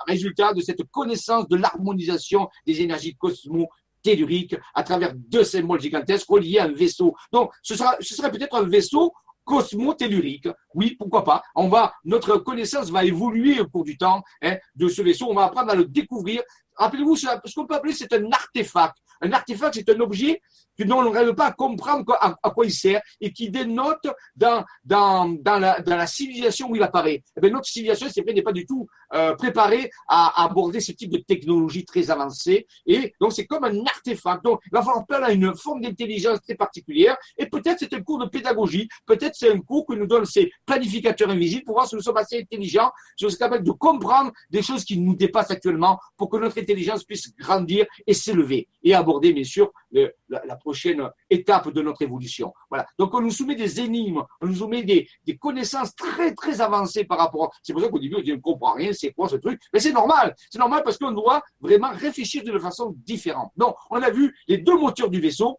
résultat 0.07 0.55
de 0.55 0.61
cette 0.61 0.83
connaissance 0.91 1.49
de 1.49 1.57
l'harmonisation 1.57 2.49
des 2.67 2.81
énergies 2.81 3.15
cosmo 3.15 3.69
tellurique 4.03 4.57
à 4.75 4.83
travers 4.83 5.15
deux 5.15 5.45
symboles 5.45 5.81
gigantesques 5.81 6.29
reliés 6.29 6.59
à 6.59 6.65
un 6.65 6.73
vaisseau. 6.73 7.15
Donc, 7.33 7.53
ce, 7.63 7.77
sera, 7.77 7.97
serait 8.01 8.31
peut-être 8.31 8.57
un 8.57 8.69
vaisseau 8.69 9.13
cosmo-tellurique. 9.45 10.49
Oui, 10.75 10.97
pourquoi 10.99 11.25
pas. 11.25 11.43
On 11.55 11.69
va, 11.69 11.93
notre 12.05 12.37
connaissance 12.39 12.91
va 12.91 13.05
évoluer 13.05 13.61
au 13.61 13.67
cours 13.67 13.85
du 13.85 13.97
temps 13.97 14.23
hein, 14.43 14.57
de 14.75 14.89
ce 14.89 15.03
vaisseau. 15.03 15.27
On 15.31 15.35
va 15.35 15.45
apprendre 15.45 15.71
à 15.73 15.75
le 15.75 15.85
découvrir. 15.85 16.43
Rappelez-vous, 16.77 17.17
ce 17.17 17.55
qu'on 17.55 17.67
peut 17.67 17.75
appeler, 17.75 17.93
c'est 17.93 18.13
un 18.13 18.31
artefact. 18.31 18.97
Un 19.21 19.33
artefact, 19.33 19.75
c'est 19.75 19.89
un 19.91 20.01
objet 20.01 20.41
que 20.79 20.93
on 20.93 21.11
n'arrive 21.11 21.35
pas 21.35 21.47
à 21.47 21.53
comprendre 21.53 22.17
à, 22.21 22.51
quoi 22.51 22.67
il 22.67 22.73
sert 22.73 23.01
et 23.21 23.33
qui 23.33 23.51
dénote 23.51 24.07
dans, 24.37 24.65
dans, 24.85 25.29
dans, 25.41 25.59
la, 25.59 25.81
dans 25.81 25.97
la 25.97 26.07
civilisation 26.07 26.71
où 26.71 26.77
il 26.77 26.83
apparaît. 26.83 27.23
Eh 27.37 27.41
bien, 27.41 27.51
notre 27.51 27.67
civilisation, 27.67 28.09
c'est 28.13 28.23
vrai, 28.23 28.33
n'est 28.33 28.43
pas 28.43 28.53
du 28.53 28.67
tout 28.67 28.87
euh, 29.15 29.35
préparée 29.35 29.91
à, 30.09 30.45
aborder 30.45 30.81
ce 30.81 30.93
type 30.93 31.11
de 31.11 31.19
technologie 31.19 31.85
très 31.85 32.11
avancée. 32.11 32.67
Et 32.87 33.15
donc, 33.21 33.33
c'est 33.33 33.47
comme 33.47 33.65
un 33.65 33.85
artefact. 33.87 34.45
Donc, 34.45 34.61
il 34.67 34.71
va 34.73 34.83
falloir 34.83 35.03
appel 35.03 35.25
à 35.25 35.33
une 35.33 35.55
forme 35.55 35.83
d'intelligence 35.83 36.41
très 36.41 36.55
particulière. 36.55 37.17
Et 37.37 37.47
peut-être 37.47 37.79
c'est 37.81 37.93
un 37.95 38.03
cours 38.03 38.19
de 38.19 38.27
pédagogie. 38.27 38.89
Peut-être 39.07 39.35
c'est 39.35 39.53
un 39.53 39.61
cours 39.61 39.87
que 39.87 39.95
nous 39.95 40.07
donnent 40.07 40.25
ces 40.25 40.51
planificateurs 40.65 41.31
invisibles 41.31 41.65
pour 41.65 41.75
voir 41.75 41.87
si 41.87 41.95
nous 41.95 42.03
sommes 42.03 42.17
assez 42.17 42.41
intelligents, 42.41 42.91
si 43.17 43.25
nous 43.25 43.31
sommes 43.31 43.39
capables 43.39 43.65
de 43.65 43.73
comprendre 43.73 44.33
des 44.51 44.63
choses 44.63 44.85
qui 44.85 44.99
nous 44.99 45.15
dépassent 45.15 45.51
actuellement 45.51 45.99
pour 46.17 46.29
que 46.31 46.37
notre 46.37 46.59
intelligence 46.59 47.05
puisse 47.05 47.35
grandir 47.37 47.87
et 48.07 48.15
s'élever 48.15 48.69
et 48.83 48.95
aborder, 48.95 49.33
bien 49.33 49.45
sûr, 49.45 49.71
la, 49.93 50.57
prochaine 50.57 51.09
étape 51.31 51.71
de 51.71 51.83
notre 51.83 52.03
évolution. 52.03 52.53
Voilà. 52.69 52.87
Donc, 52.99 53.15
on 53.15 53.21
nous 53.21 53.31
soumet 53.31 53.55
des 53.55 53.81
énigmes, 53.81 54.23
on 54.41 54.47
nous 54.47 54.57
soumet 54.57 54.83
des, 54.83 55.09
connaissances 55.39 55.95
très, 55.95 56.35
très 56.35 56.61
avancées 56.61 57.05
par 57.05 57.19
rapport. 57.19 57.53
C'est 57.63 57.73
pour 57.73 57.83
ça 57.83 57.89
qu'au 57.89 57.99
début, 57.99 58.17
on 58.17 58.21
dit, 58.21 58.33
on 58.33 58.37
ne 58.37 58.41
comprend 58.41 58.75
rien, 58.75 58.93
c'est 58.93 59.13
quoi 59.13 59.29
ce 59.29 59.37
truc? 59.37 59.61
Mais 59.73 59.81
c'est 59.81 59.93
normal. 59.93 60.35
C'est 60.51 60.59
normal 60.59 60.83
parce 60.85 60.99
qu'on 60.99 61.13
doit 61.13 61.43
vraiment 61.61 61.91
réfléchir 61.91 62.43
d'une 62.45 62.61
façon 62.61 62.95
différente. 63.05 63.53
Donc, 63.57 63.77
on 63.91 64.01
a 64.03 64.11
vu 64.11 64.35
les 64.49 64.59
deux 64.59 64.79
moteurs 64.79 65.11
du 65.11 65.21
vaisseau, 65.21 65.59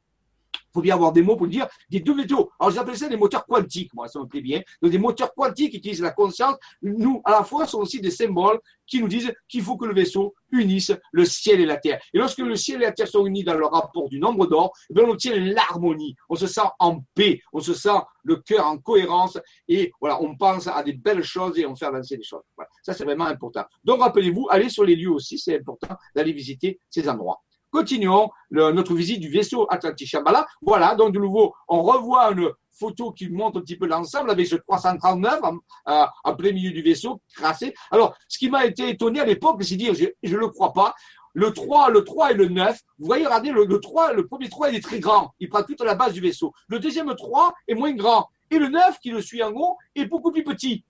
faut 0.74 0.82
bien 0.82 0.96
avoir 0.96 1.12
des 1.12 1.22
mots 1.22 1.36
pour 1.36 1.46
le 1.46 1.52
dire, 1.52 1.68
des 1.90 2.00
deux 2.00 2.16
métaux. 2.16 2.52
Alors, 2.60 2.72
j'appelle 2.72 2.98
ça 2.98 3.08
des 3.08 3.18
moteurs 3.18 3.46
quantiques, 3.46 3.94
moi, 3.94 4.08
ça 4.08 4.20
me 4.20 4.26
plaît 4.26 4.42
bien. 4.42 4.62
Donc, 4.82 4.92
des 4.92 4.98
moteurs 4.98 5.34
quantiques 5.34 5.72
qui 5.72 5.78
utilisent 5.78 6.02
la 6.02 6.12
conscience, 6.12 6.56
nous, 6.82 7.22
à 7.26 7.32
la 7.32 7.44
fois, 7.44 7.66
sont 7.66 7.80
aussi 7.80 8.02
des 8.02 8.12
symboles 8.12 8.60
qui 8.86 9.02
nous 9.02 9.08
disent 9.08 9.34
qu'il 9.48 9.62
faut 9.62 9.78
que 9.78 9.86
le 9.86 9.94
vaisseau 9.94 10.34
unisse 10.52 10.92
le 11.12 11.26
ciel 11.26 11.62
et 11.62 11.66
la 11.66 11.78
terre. 11.78 12.02
Et 12.14 12.18
lorsque 12.18 12.40
le 12.40 12.56
ciel 12.56 12.82
et 12.82 12.86
la 12.86 12.92
terre 12.92 13.08
sont 13.08 13.26
unis 13.26 13.44
dans 13.44 13.56
le 13.56 13.66
rapport 13.66 14.10
du 14.10 14.20
nombre 14.20 14.46
d'or, 14.46 14.74
eh 14.90 15.02
on 15.02 15.10
obtient 15.10 15.36
l'harmonie. 15.36 16.16
On 16.30 16.36
se 16.36 16.48
sent 16.48 16.62
en 16.80 17.00
paix, 17.16 17.42
on 17.54 17.60
se 17.60 17.74
sent 17.74 17.98
le 18.24 18.38
cœur 18.38 18.68
en 18.68 18.78
cohérence 18.78 19.38
et 19.68 19.92
voilà, 20.00 20.22
on 20.22 20.36
pense 20.36 20.68
à 20.68 20.84
des 20.84 20.94
belles 20.94 21.24
choses 21.24 21.58
et 21.58 21.66
on 21.66 21.76
fait 21.76 21.86
avancer 21.86 22.18
les 22.18 22.24
choses. 22.24 22.44
Voilà. 22.56 22.70
Ça, 22.84 22.94
c'est 22.94 23.04
vraiment 23.04 23.26
important. 23.26 23.64
Donc, 23.84 24.02
rappelez-vous, 24.02 24.48
allez 24.50 24.70
sur 24.70 24.84
les 24.84 24.96
lieux 24.96 25.12
aussi, 25.12 25.38
c'est 25.38 25.58
important 25.58 25.96
d'aller 26.16 26.34
visiter 26.34 26.80
ces 26.90 27.08
endroits. 27.10 27.42
Continuons 27.74 28.30
notre 28.52 28.94
visite 28.94 29.20
du 29.20 29.30
vaisseau 29.30 29.66
Atlantique 29.68 30.08
Shambhala. 30.08 30.46
Voilà, 30.62 30.94
donc 30.94 31.12
de 31.12 31.18
nouveau, 31.18 31.56
on 31.68 31.82
revoit 31.82 32.32
une 32.32 32.52
photo 32.72 33.12
qui 33.12 33.28
montre 33.30 33.58
un 33.58 33.62
petit 33.62 33.78
peu 33.78 33.88
l'ensemble 33.88 34.30
avec 34.30 34.46
ce 34.46 34.58
339 34.58 35.40
en, 35.42 35.58
euh, 35.88 36.34
plein 36.36 36.52
milieu 36.52 36.70
du 36.70 36.84
vaisseau, 36.84 37.20
crassé. 37.36 37.74
Alors, 37.90 38.16
ce 38.28 38.38
qui 38.38 38.48
m'a 38.48 38.68
été 38.68 38.90
étonné 38.90 39.22
à 39.22 39.26
l'époque, 39.26 39.64
c'est 39.64 39.76
dire, 39.76 39.96
je 39.96 40.06
ne 40.06 40.40
le 40.40 40.50
crois 40.50 40.72
pas, 40.72 40.94
le 41.34 41.52
3, 41.52 41.90
le 41.90 42.04
3 42.04 42.32
et 42.32 42.36
le 42.36 42.48
9. 42.48 42.80
Vous 43.00 43.08
voyez, 43.08 43.26
regardez, 43.26 43.50
le, 43.50 43.66
le 43.66 43.80
3, 43.80 44.14
le 44.14 44.28
premier 44.28 44.50
3, 44.50 44.70
il 44.70 44.76
est 44.76 44.84
très 44.84 45.00
grand. 45.00 45.34
Il 45.40 45.50
prend 45.50 45.64
toute 45.64 45.82
la 45.82 45.96
base 45.96 46.14
du 46.14 46.22
vaisseau. 46.22 46.54
Le 46.68 46.78
deuxième 46.78 47.16
3 47.16 47.56
est 47.68 47.74
moins 47.74 47.94
grand. 47.94 48.30
Et 48.52 48.60
le 48.60 48.70
9, 48.70 49.00
qui 49.00 49.10
le 49.10 49.20
suit 49.20 49.42
en 49.42 49.52
haut, 49.52 49.78
est 49.96 50.06
beaucoup 50.06 50.32
plus 50.32 50.44
petit. 50.44 50.86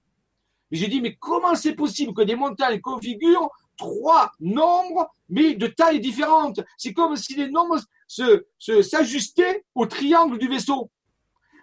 J'ai 0.69 0.87
dit, 0.87 0.99
mais 0.99 1.15
comment 1.15 1.55
c'est 1.55 1.75
possible 1.75 2.13
que 2.13 2.23
des 2.23 2.35
montagnes 2.35 2.81
configurent 2.81 3.49
trois 3.77 4.31
nombres, 4.39 5.09
mais 5.29 5.55
de 5.55 5.67
tailles 5.67 5.99
différentes 5.99 6.61
C'est 6.77 6.93
comme 6.93 7.15
si 7.15 7.35
les 7.35 7.49
nombres 7.49 7.79
s'ajustaient 8.07 9.53
se, 9.53 9.61
au 9.75 9.85
triangle 9.85 10.37
du 10.37 10.47
vaisseau. 10.47 10.89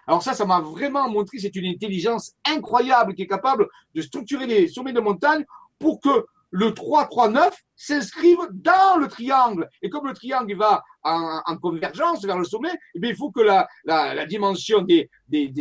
Alors 0.07 0.23
ça, 0.23 0.35
ça 0.35 0.45
m'a 0.45 0.61
vraiment 0.61 1.09
montré, 1.09 1.39
c'est 1.39 1.55
une 1.55 1.67
intelligence 1.67 2.33
incroyable 2.45 3.15
qui 3.15 3.23
est 3.23 3.29
capable 3.29 3.69
de 3.95 4.03
structurer 4.03 4.47
les 4.47 4.69
sommets 4.69 4.93
de 4.93 5.01
montagne 5.01 5.45
pour 5.79 6.01
que 6.01 6.27
le 6.51 6.71
3-3-9 6.71 7.53
s'inscrive 7.77 8.39
dans 8.51 8.99
le 8.99 9.07
triangle. 9.07 9.69
Et 9.83 9.89
comme 9.89 10.09
le 10.09 10.15
triangle 10.15 10.57
va 10.57 10.83
en, 11.05 11.57
convergence 11.59 12.25
vers 12.25 12.39
le 12.39 12.45
sommet, 12.45 12.73
eh 12.97 12.99
il 13.03 13.15
faut 13.15 13.31
que 13.31 13.41
la, 13.41 14.27
dimension 14.27 14.83
des 14.83 15.09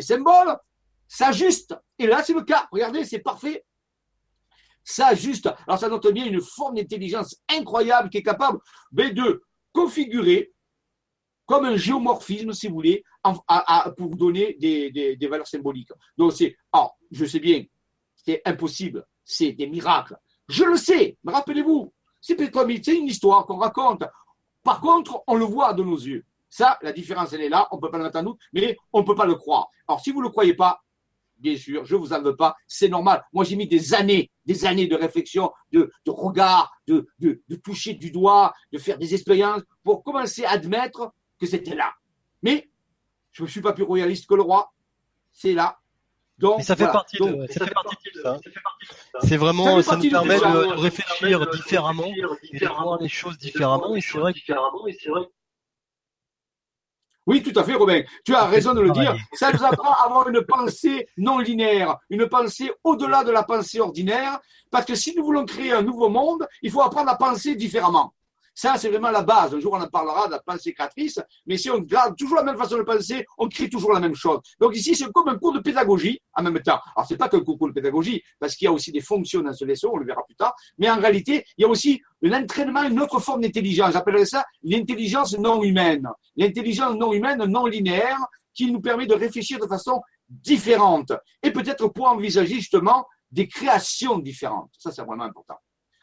symboles 0.02 0.58
s'ajuste. 1.10 1.76
Et 1.98 2.08
là, 2.08 2.24
c'est 2.24 2.34
le 2.34 2.44
cas. 2.44 2.68
Regardez, 2.72 3.04
c'est 3.04 3.20
parfait. 3.20 3.66
S'ajuste. 4.90 5.48
Alors, 5.68 5.78
ça 5.78 5.88
note 5.88 6.12
bien 6.12 6.26
une 6.26 6.42
forme 6.42 6.74
d'intelligence 6.74 7.36
incroyable 7.48 8.10
qui 8.10 8.18
est 8.18 8.24
capable 8.24 8.58
ben, 8.92 9.14
de 9.14 9.44
configurer 9.72 10.52
comme 11.46 11.66
un 11.66 11.76
géomorphisme, 11.76 12.54
si 12.54 12.68
vous 12.68 12.74
voulez, 12.74 13.04
pour 13.98 14.16
donner 14.16 14.56
des, 14.60 15.28
valeurs 15.30 15.46
symboliques. 15.46 15.92
Donc 16.18 16.34
c'est, 16.34 16.56
ah, 16.74 16.90
je 17.12 17.24
sais 17.26 17.40
bien, 17.40 17.64
c'est 18.16 18.42
impossible, 18.46 19.06
c'est 19.24 19.52
des 19.52 19.68
miracles. 19.68 20.18
Je 20.48 20.64
le 20.64 20.76
sais, 20.76 21.18
mais 21.24 21.34
rappelez-vous, 21.34 21.94
c'est 22.20 22.36
une 22.88 23.06
histoire 23.06 23.46
qu'on 23.46 23.58
raconte. 23.58 24.04
Par 24.64 24.82
contre, 24.82 25.22
on 25.28 25.36
le 25.36 25.46
voit 25.46 25.74
de 25.74 25.84
nos 25.84 25.98
yeux. 25.98 26.26
Ça, 26.50 26.80
la 26.82 26.94
différence, 26.94 27.32
elle 27.34 27.42
est 27.42 27.50
là, 27.50 27.68
on 27.70 27.76
ne 27.76 27.82
peut 27.82 27.92
pas 27.92 28.00
le 28.00 28.06
mettre 28.06 28.18
en 28.18 28.24
doute, 28.24 28.40
mais 28.54 28.76
on 28.92 29.02
ne 29.02 29.06
peut 29.06 29.16
pas 29.16 29.28
le 29.28 29.36
croire. 29.36 29.68
Alors, 29.88 30.00
si 30.02 30.10
vous 30.10 30.20
ne 30.20 30.26
le 30.26 30.32
croyez 30.32 30.56
pas, 30.56 30.82
bien 31.40 31.58
sûr, 31.58 31.86
je 31.86 31.96
ne 31.96 32.00
vous 32.00 32.14
en 32.14 32.22
veux 32.22 32.36
pas, 32.36 32.56
c'est 32.68 32.90
normal. 32.90 33.24
Moi, 33.34 33.44
j'ai 33.44 33.56
mis 33.56 33.68
des 33.68 33.94
années, 33.94 34.30
des 34.46 34.66
années 34.66 34.88
de 34.88 34.96
réflexion, 34.96 35.52
de, 35.72 35.92
regard, 36.08 36.72
de, 36.88 37.08
de, 37.20 37.42
de 37.48 37.56
toucher 37.56 37.94
du 37.94 38.12
doigt, 38.12 38.54
de 38.72 38.78
faire 38.78 38.98
des 38.98 39.14
expériences 39.14 39.62
pour 39.84 40.04
commencer 40.04 40.46
à 40.46 40.52
admettre 40.52 41.14
que 41.40 41.46
c'était 41.46 41.76
là. 41.76 41.94
Mais 42.42 42.70
je 43.32 43.44
ne 43.44 43.48
suis 43.48 43.62
pas 43.62 43.74
plus 43.74 43.84
royaliste 43.84 44.28
que 44.28 44.36
le 44.36 44.42
roi. 44.42 44.72
C'est 45.32 45.54
là. 45.54 45.78
Donc, 46.38 46.64
ça 46.64 46.78
fait 46.78 46.86
partie 46.86 47.18
de, 47.18 47.46
ça, 47.50 47.66
fait 47.66 47.74
partie 47.74 47.98
de 48.16 48.22
ça. 48.22 48.40
C'est 49.24 49.36
vraiment, 49.36 49.82
ça, 49.82 49.98
nous 49.98 50.10
permet 50.10 50.40
de, 50.40 50.80
réfléchir 50.80 51.50
différemment, 51.52 52.08
et 52.54 52.60
de 52.60 52.66
voir 52.66 52.98
les 53.02 53.10
choses 53.10 53.38
différemment. 53.38 53.94
Et 53.96 54.02
c'est 54.02 54.18
vrai. 54.18 54.34
Oui, 57.30 57.44
tout 57.44 57.58
à 57.60 57.64
fait, 57.64 57.76
Robin. 57.76 58.02
Tu 58.26 58.34
as 58.34 58.46
raison 58.46 58.74
de 58.74 58.82
le 58.82 58.90
dire. 58.90 59.16
Ça 59.34 59.52
nous 59.52 59.64
apprend 59.64 59.92
à 59.92 60.08
avoir 60.08 60.28
une 60.30 60.42
pensée 60.42 61.08
non 61.16 61.38
linéaire, 61.38 61.96
une 62.10 62.28
pensée 62.28 62.72
au-delà 62.84 63.24
de 63.24 63.30
la 63.30 63.44
pensée 63.44 63.80
ordinaire, 63.80 64.40
parce 64.72 64.86
que 64.86 64.96
si 64.96 65.14
nous 65.16 65.24
voulons 65.24 65.46
créer 65.46 65.72
un 65.72 65.84
nouveau 65.84 66.10
monde, 66.10 66.48
il 66.64 66.72
faut 66.72 66.82
apprendre 66.82 67.12
à 67.12 67.16
penser 67.16 67.54
différemment. 67.54 68.16
Ça, 68.62 68.78
c'est 68.78 68.90
vraiment 68.90 69.10
la 69.10 69.24
base. 69.24 69.56
Un 69.56 69.62
jour, 69.62 69.72
on 69.72 69.82
en 69.82 69.88
parlera 69.88 70.28
de 70.28 70.34
la 70.34 70.40
pensée 70.40 70.74
créatrice. 70.74 71.18
Mais 71.46 71.56
si 71.56 71.70
on 71.70 71.80
garde 71.80 72.18
toujours 72.18 72.36
la 72.36 72.44
même 72.44 72.58
façon 72.58 72.78
de 72.78 72.82
penser, 72.82 73.26
on 73.38 73.48
crée 73.48 73.70
toujours 73.70 73.94
la 73.94 74.02
même 74.02 74.16
chose. 74.16 74.40
Donc 74.60 74.76
ici, 74.76 74.96
c'est 74.96 75.10
comme 75.14 75.30
un 75.30 75.38
cours 75.38 75.54
de 75.54 75.60
pédagogie 75.60 76.20
en 76.34 76.44
même 76.44 76.62
temps. 76.62 76.78
Alors, 76.94 77.08
c'est 77.08 77.16
pas 77.16 77.30
qu'un 77.30 77.40
cours 77.40 77.70
de 77.70 77.72
pédagogie, 77.72 78.22
parce 78.38 78.58
qu'il 78.58 78.66
y 78.66 78.68
a 78.68 78.74
aussi 78.74 78.92
des 78.92 79.00
fonctions 79.00 79.42
dans 79.42 79.54
ce 79.54 79.64
vaisseau, 79.64 79.92
on 79.94 79.98
le 79.98 80.06
verra 80.06 80.26
plus 80.26 80.36
tard. 80.36 80.54
Mais 80.78 80.90
en 80.90 81.00
réalité, 81.00 81.46
il 81.58 81.62
y 81.62 81.64
a 81.64 81.70
aussi 81.70 82.02
un 82.22 82.34
entraînement, 82.34 82.84
une 82.84 83.00
autre 83.00 83.22
forme 83.22 83.40
d'intelligence. 83.40 83.94
J'appellerais 83.94 84.26
ça 84.26 84.44
l'intelligence 84.62 85.40
non 85.40 85.64
humaine. 85.64 86.10
L'intelligence 86.36 86.96
non 86.96 87.14
humaine, 87.14 87.42
non 87.46 87.66
linéaire, 87.66 88.20
qui 88.54 88.70
nous 88.70 88.82
permet 88.82 89.08
de 89.08 89.16
réfléchir 89.16 89.58
de 89.58 89.68
façon 89.68 90.02
différente. 90.28 91.14
Et 91.42 91.52
peut-être 91.52 91.88
pour 91.88 92.10
envisager 92.10 92.56
justement 92.56 93.06
des 93.32 93.48
créations 93.48 94.20
différentes. 94.20 94.72
Ça, 94.78 94.92
c'est 94.92 95.04
vraiment 95.04 95.24
important. 95.24 95.56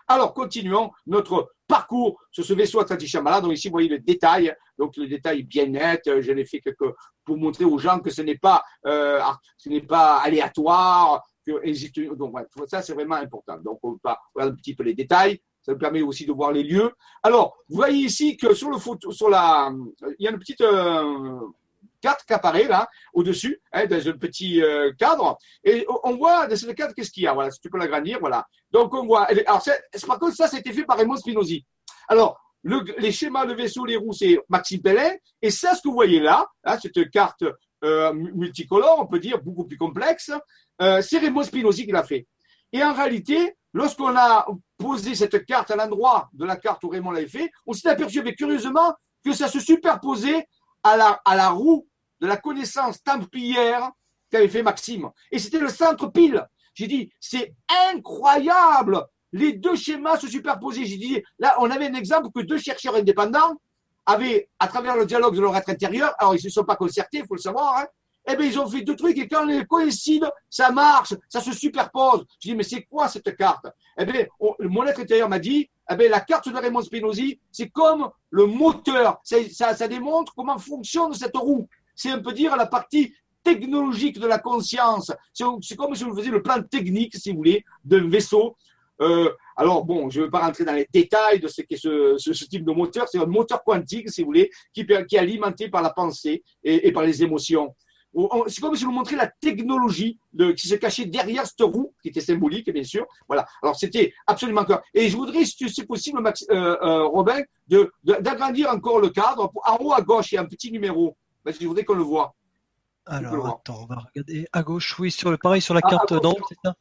Alors, 0.09 0.35
continuons 0.35 0.91
notre 1.07 1.53
parcours 1.67 2.21
sur 2.31 2.45
ce 2.45 2.53
vaisseau 2.53 2.81
Atlantis 2.81 3.09
Shambhala. 3.09 3.41
Donc 3.41 3.53
ici, 3.53 3.69
vous 3.69 3.73
voyez 3.73 3.89
le 3.89 3.99
détail. 3.99 4.55
Donc 4.79 4.97
le 4.97 5.09
détail 5.09 5.43
bien 5.43 5.67
net. 5.67 6.03
Je 6.21 6.33
l'ai 6.33 6.45
fait 6.45 6.61
quelque, 6.61 6.95
pour 7.25 7.37
montrer 7.37 7.65
aux 7.65 7.79
gens 7.79 7.99
que 7.99 8.11
ce 8.11 8.23
n'est 8.23 8.39
pas, 8.39 8.63
euh, 8.87 9.21
ce 9.57 9.69
n'est 9.69 9.81
pas 9.81 10.19
aléatoire. 10.19 11.23
Donc 11.47 12.35
ça 12.69 12.83
c'est 12.83 12.95
vraiment 12.95 13.17
important. 13.17 13.59
Donc 13.59 13.79
on 13.83 13.99
va 14.03 14.19
voir 14.35 14.49
un 14.49 14.55
petit 14.55 14.75
peu 14.75 14.85
les 14.85 14.95
détails. 14.95 15.41
Ça 15.63 15.73
nous 15.73 15.79
permet 15.79 16.03
aussi 16.03 16.25
de 16.25 16.33
voir 16.33 16.53
les 16.53 16.63
lieux. 16.63 16.93
Alors, 17.25 17.57
vous 17.69 17.77
voyez 17.77 18.05
ici 18.05 18.37
que 18.37 18.55
sur 18.55 18.71
le 18.71 18.79
photo, 18.79 19.11
sur 19.11 19.29
la, 19.29 19.73
il 20.21 20.25
y 20.25 20.29
a 20.29 20.31
une 20.31 20.39
petite 20.39 20.61
euh, 20.61 21.41
carte 22.01 22.25
qui 22.27 22.33
apparaît 22.33 22.69
là, 22.69 22.89
au-dessus, 23.13 23.61
hein, 23.73 23.87
dans 23.87 24.09
un 24.09 24.13
petit 24.13 24.63
euh, 24.63 24.93
cadre. 24.99 25.39
Et 25.65 25.87
on 26.05 26.17
voit 26.17 26.47
dans 26.47 26.57
cette 26.57 26.75
carte, 26.75 26.95
qu'est-ce 26.95 27.11
qu'il 27.11 27.25
y 27.25 27.27
a? 27.27 27.35
Voilà, 27.35 27.51
si 27.51 27.61
tu 27.61 27.71
peux 27.71 27.79
l'agrandir, 27.79 28.19
voilà. 28.21 28.47
Donc 28.71 28.95
on 28.95 29.07
voit. 29.07 29.25
Alors, 29.25 29.63
par 30.07 30.19
contre, 30.19 30.37
ça, 30.37 30.49
c'était 30.49 30.73
fait 30.73 30.85
par 30.85 30.97
Raymond 30.97 31.17
Spinozzi. 31.17 31.65
Alors, 32.09 32.39
le, 32.63 32.83
les 32.99 33.13
schémas 33.13 33.47
de 33.47 33.55
vaisseau, 33.55 33.85
les 33.85 33.97
roues, 33.97 34.13
c'est 34.13 34.39
Maxime 34.49 34.83
Pellin. 34.83 35.11
Et 35.41 35.51
ça, 35.51 35.75
ce 35.75 35.83
que 35.83 35.89
vous 35.89 35.95
voyez 35.95 36.21
là, 36.21 36.47
hein, 36.65 36.79
cette 36.81 37.11
carte 37.11 37.45
euh, 37.85 38.13
multicolore, 38.13 38.99
on 39.01 39.07
peut 39.07 39.21
dire 39.21 39.41
beaucoup 39.43 39.65
plus 39.65 39.77
complexe, 39.77 40.33
euh, 40.83 41.01
c'est 41.03 41.19
Raymond 41.19 41.45
Spinozzi 41.45 41.85
qui 41.85 41.93
l'a 41.93 42.03
fait. 42.03 42.27
Et 42.73 42.83
en 42.83 42.93
réalité, 42.93 43.57
lorsqu'on 43.73 44.17
a 44.17 44.47
posé 44.79 45.15
cette 45.15 45.45
carte 45.45 45.71
à 45.71 45.77
l'endroit 45.77 46.29
de 46.33 46.45
la 46.45 46.57
carte 46.57 46.83
où 46.85 46.89
Raymond 46.89 47.13
l'avait 47.13 47.29
fait, 47.29 47.51
on 47.67 47.73
s'est 47.73 47.89
aperçu, 47.89 48.23
mais 48.23 48.35
curieusement, 48.35 48.95
que 49.25 49.33
ça 49.33 49.49
se 49.49 49.61
superposait 49.61 50.47
à 50.87 51.37
la, 51.37 51.51
roue 51.51 51.87
de 52.21 52.27
la 52.27 52.37
connaissance 52.37 53.03
templière 53.03 53.91
qu'avait 54.31 54.49
fait 54.49 54.63
Maxime. 54.63 55.11
Et 55.31 55.39
c'était 55.39 55.59
le 55.59 55.69
centre 55.69 56.09
pile. 56.09 56.47
J'ai 56.75 56.87
dit, 56.87 57.11
c'est 57.21 57.55
incroyable. 57.93 59.05
Les 59.33 59.53
deux 59.53 59.77
schémas 59.77 60.19
se 60.19 60.29
superposaient. 60.29 60.85
J'ai 60.85 60.99
dit, 60.99 61.23
là, 61.39 61.57
on 61.59 61.71
avait 61.71 61.89
un 61.89 61.95
exemple 61.95 62.29
que 62.35 62.43
deux 62.43 62.59
chercheurs 62.59 62.97
indépendants 62.97 63.57
avaient, 64.05 64.49
à 64.59 64.69
travers 64.69 64.97
le 64.97 65.07
dialogue 65.07 65.35
de 65.35 65.41
leur 65.41 65.57
être 65.57 65.69
intérieur, 65.69 66.15
alors 66.19 66.35
ils 66.35 66.39
ne 66.39 66.43
se 66.43 66.51
sont 66.51 66.65
pas 66.65 66.77
concertés, 66.77 67.19
il 67.19 67.27
faut 67.27 67.35
le 67.35 67.41
savoir, 67.41 67.79
hein, 67.79 67.87
eh 68.29 68.37
bien, 68.37 68.47
ils 68.47 68.59
ont 68.59 68.67
fait 68.67 68.83
deux 68.83 68.97
trucs 68.97 69.19
et 69.19 69.29
quand 69.29 69.47
ils 69.49 69.67
coïncident, 69.67 70.31
ça 70.51 70.71
marche, 70.73 71.15
ça 71.29 71.41
se 71.41 71.53
superpose. 71.53 72.25
Je 72.41 72.49
dis, 72.49 72.57
mais 72.57 72.65
c'est 72.65 72.83
quoi 72.83 73.09
cette 73.09 73.37
carte? 73.37 73.67
Eh 73.99 74.05
bien, 74.05 74.27
mon 74.61 74.85
être 74.85 75.01
intérieur 75.01 75.29
m'a 75.29 75.39
dit, 75.39 75.71
eh 75.91 75.95
bien, 75.95 76.09
la 76.09 76.21
carte 76.21 76.49
de 76.49 76.57
Raymond 76.57 76.83
Spinozzi, 76.83 77.39
c'est 77.53 77.69
comme 77.69 78.11
le 78.31 78.47
moteur. 78.47 79.21
Ça, 79.23 79.89
démontre 79.89 80.35
comment 80.35 80.59
fonctionne 80.59 81.15
cette 81.15 81.37
roue. 81.37 81.69
C'est 81.95 82.11
un 82.11 82.19
peu 82.19 82.33
dire 82.33 82.57
la 82.57 82.67
partie 82.67 83.15
technologique 83.45 84.19
de 84.19 84.27
la 84.27 84.41
conscience. 84.41 85.13
C'est 85.33 85.77
comme 85.77 85.95
si 85.95 86.05
on 86.05 86.15
faisait 86.15 86.31
le 86.31 86.43
plan 86.43 86.61
technique, 86.63 87.15
si 87.15 87.31
vous 87.31 87.39
voulez, 87.39 87.65
d'un 87.85 88.09
vaisseau. 88.09 88.57
Euh, 89.01 89.31
alors 89.57 89.85
bon, 89.85 90.11
je 90.11 90.21
ne 90.21 90.25
vais 90.25 90.31
pas 90.31 90.41
rentrer 90.41 90.65
dans 90.65 90.73
les 90.73 90.89
détails 90.91 91.39
de 91.39 91.49
ce 91.49 91.63
qu'est 91.63 91.77
ce, 91.77 92.45
type 92.45 92.65
de 92.65 92.73
moteur. 92.73 93.07
C'est 93.09 93.19
un 93.19 93.27
moteur 93.27 93.63
quantique, 93.63 94.11
si 94.11 94.23
vous 94.23 94.27
voulez, 94.27 94.51
qui, 94.73 94.81
est 94.81 95.19
alimenté 95.19 95.69
par 95.69 95.83
la 95.83 95.91
pensée 95.91 96.43
et 96.65 96.91
par 96.91 97.05
les 97.05 97.23
émotions. 97.23 97.73
C'est 98.47 98.61
comme 98.61 98.75
si 98.75 98.87
on 98.87 98.93
montrait 98.93 99.17
la 99.17 99.27
technologie 99.27 100.19
de, 100.33 100.53
qui 100.53 100.69
se 100.69 100.75
cachait 100.77 101.05
derrière 101.05 101.47
cette 101.47 101.61
roue, 101.61 101.93
qui 102.03 102.09
était 102.09 102.21
symbolique, 102.21 102.71
bien 102.73 102.85
sûr. 102.85 103.07
Voilà. 103.29 103.47
Alors, 103.63 103.77
c'était 103.77 104.15
absolument 104.27 104.65
clair. 104.65 104.81
Et 104.95 105.09
je 105.09 105.17
voudrais, 105.17 105.45
si 105.45 105.69
c'est 105.69 105.87
possible, 105.87 106.21
Max, 106.21 106.45
euh, 106.51 106.77
euh, 106.83 107.07
Robin, 107.07 107.43
d'agrandir 108.03 108.71
encore 108.71 109.01
le 109.01 109.11
cadre. 109.11 109.53
En 109.67 109.77
haut 109.81 109.93
à 109.93 110.01
gauche, 110.01 110.33
il 110.33 110.37
y 110.37 110.39
a 110.39 110.43
un 110.43 110.47
petit 110.47 110.73
numéro. 110.73 111.17
Parce 111.45 111.59
que 111.59 111.65
je 111.65 111.69
voudrais 111.69 111.85
qu'on 111.85 111.95
le 111.95 112.03
voit. 112.03 112.35
Alors, 113.05 113.47
attends, 113.47 113.83
on 113.83 113.87
va 113.87 113.97
regarder 113.97 114.49
à 114.53 114.63
gauche, 114.63 114.99
oui, 114.99 115.11
sur 115.11 115.31
le, 115.31 115.37
pareil, 115.37 115.61
sur 115.61 115.75
la 115.75 115.81
ah, 115.85 115.91
carte 115.91 116.15
d'en 116.15 116.35
c'est 116.49 116.57
ça? 116.65 116.75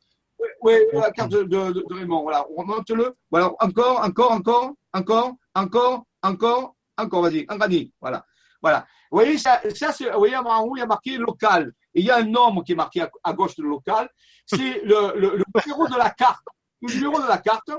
Oui, 0.62 0.74
la 0.94 1.12
carte 1.12 1.32
de, 1.32 1.44
de, 1.44 1.94
Raymond. 1.94 2.24
Voilà, 2.24 2.48
on 2.50 2.62
remonte-le. 2.62 3.16
Voilà, 3.30 3.52
encore, 3.60 4.04
encore, 4.04 4.32
encore, 4.32 4.74
encore, 4.94 5.36
encore, 5.54 6.06
encore, 6.24 6.76
encore, 6.98 7.22
vas-y, 7.22 7.46
agrandis. 7.48 7.92
Voilà. 8.02 8.26
Voilà. 8.66 8.88
Vous 9.12 9.20
voyez, 9.20 9.38
ça, 9.38 9.62
ça 9.76 9.92
vous 9.92 10.18
voyez, 10.18 10.36
en 10.36 10.62
haut, 10.64 10.76
il 10.76 10.80
y 10.80 10.82
a 10.82 10.88
marqué 10.88 11.18
local. 11.18 11.72
Et 11.94 12.00
il 12.00 12.06
y 12.08 12.10
a 12.10 12.18
un 12.18 12.24
nombre 12.24 12.64
qui 12.64 12.72
est 12.72 12.76
marqué 12.76 13.06
à, 13.24 13.34
gauche 13.34 13.56
de 13.56 13.62
local. 13.62 14.10
C'est 14.48 14.58
le, 14.84 15.14
le, 15.20 15.44
numéro 15.68 15.88
de 15.88 15.96
la 15.96 16.10
carte. 16.10 16.44
Le 16.82 16.92
numéro 16.92 17.22
de 17.22 17.28
la 17.28 17.38
carte. 17.38 17.70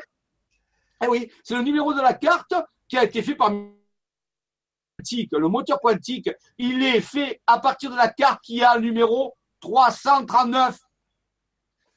Eh 1.03 1.09
oui, 1.09 1.29
c'est 1.43 1.57
le 1.57 1.63
numéro 1.63 1.93
de 1.93 2.01
la 2.01 2.15
carte 2.15 2.55
qui 2.89 2.97
a 2.97 3.03
été 3.03 3.21
fait 3.21 3.35
par 3.35 3.51
le 5.33 5.49
moteur 5.49 5.81
quantique, 5.81 6.31
il 6.57 6.81
est 6.85 7.01
fait 7.01 7.43
à 7.49 7.59
partir 7.59 7.91
de 7.91 7.97
la 7.97 8.09
carte 8.09 8.41
qui 8.43 8.63
a 8.63 8.77
le 8.77 8.83
numéro 8.83 9.37
339. 9.61 10.79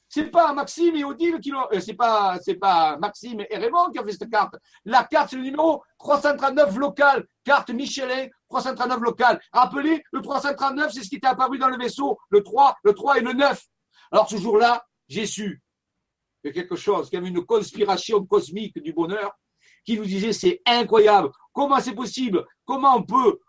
C'est 0.10 0.32
pas 0.32 0.51
Maxime 0.53 0.95
et 0.95 1.03
Odile 1.03 1.39
qui 1.39 1.51
l'ont, 1.51 1.68
euh, 1.72 1.80
c'est 1.80 1.93
pas, 1.93 2.39
pas 2.60 2.97
Maxime 2.97 3.45
et 3.47 3.57
Raymond 3.57 3.91
qui 3.91 3.99
ont 3.99 4.03
fait 4.03 4.14
cette 4.14 4.30
carte. 4.30 4.55
La 4.84 5.03
carte, 5.03 5.30
c'est 5.30 5.36
le 5.36 5.43
numéro 5.43 5.84
339 5.99 6.76
local. 6.78 7.28
Carte 7.43 7.70
Michelin 7.70 8.28
339 8.49 8.99
local. 9.01 9.39
Rappelez, 9.53 10.03
le 10.12 10.22
339, 10.22 10.91
c'est 10.91 11.03
ce 11.03 11.10
qui 11.10 11.18
était 11.18 11.28
apparu 11.28 11.60
dans 11.60 11.70
le 11.70 11.78
vaisseau. 11.78 12.18
Le 12.30 12.41
3, 12.41 12.76
le 12.84 12.93
3 12.93 13.20
et 13.20 13.22
le 13.22 13.34
9. 13.34 13.64
Alors, 14.12 14.28
ce 14.28 14.38
jour-là, 14.38 14.84
j'ai 15.07 15.28
su 15.28 15.62
que 16.43 16.49
quelque 16.49 16.76
chose, 16.76 17.10
qu'il 17.10 17.20
y 17.20 17.22
avait 17.22 17.30
une 17.30 17.45
conspiration 17.45 18.26
cosmique 18.26 18.82
du 18.82 18.93
bonheur 18.93 19.38
qui 19.86 19.97
nous 19.97 20.05
disait 20.05 20.34
c'est 20.34 20.62
incroyable, 20.66 21.30
comment 21.53 21.80
c'est 21.80 21.93
possible, 21.93 22.45
comment 22.66 22.95
on 22.95 23.03
peut, 23.03 23.39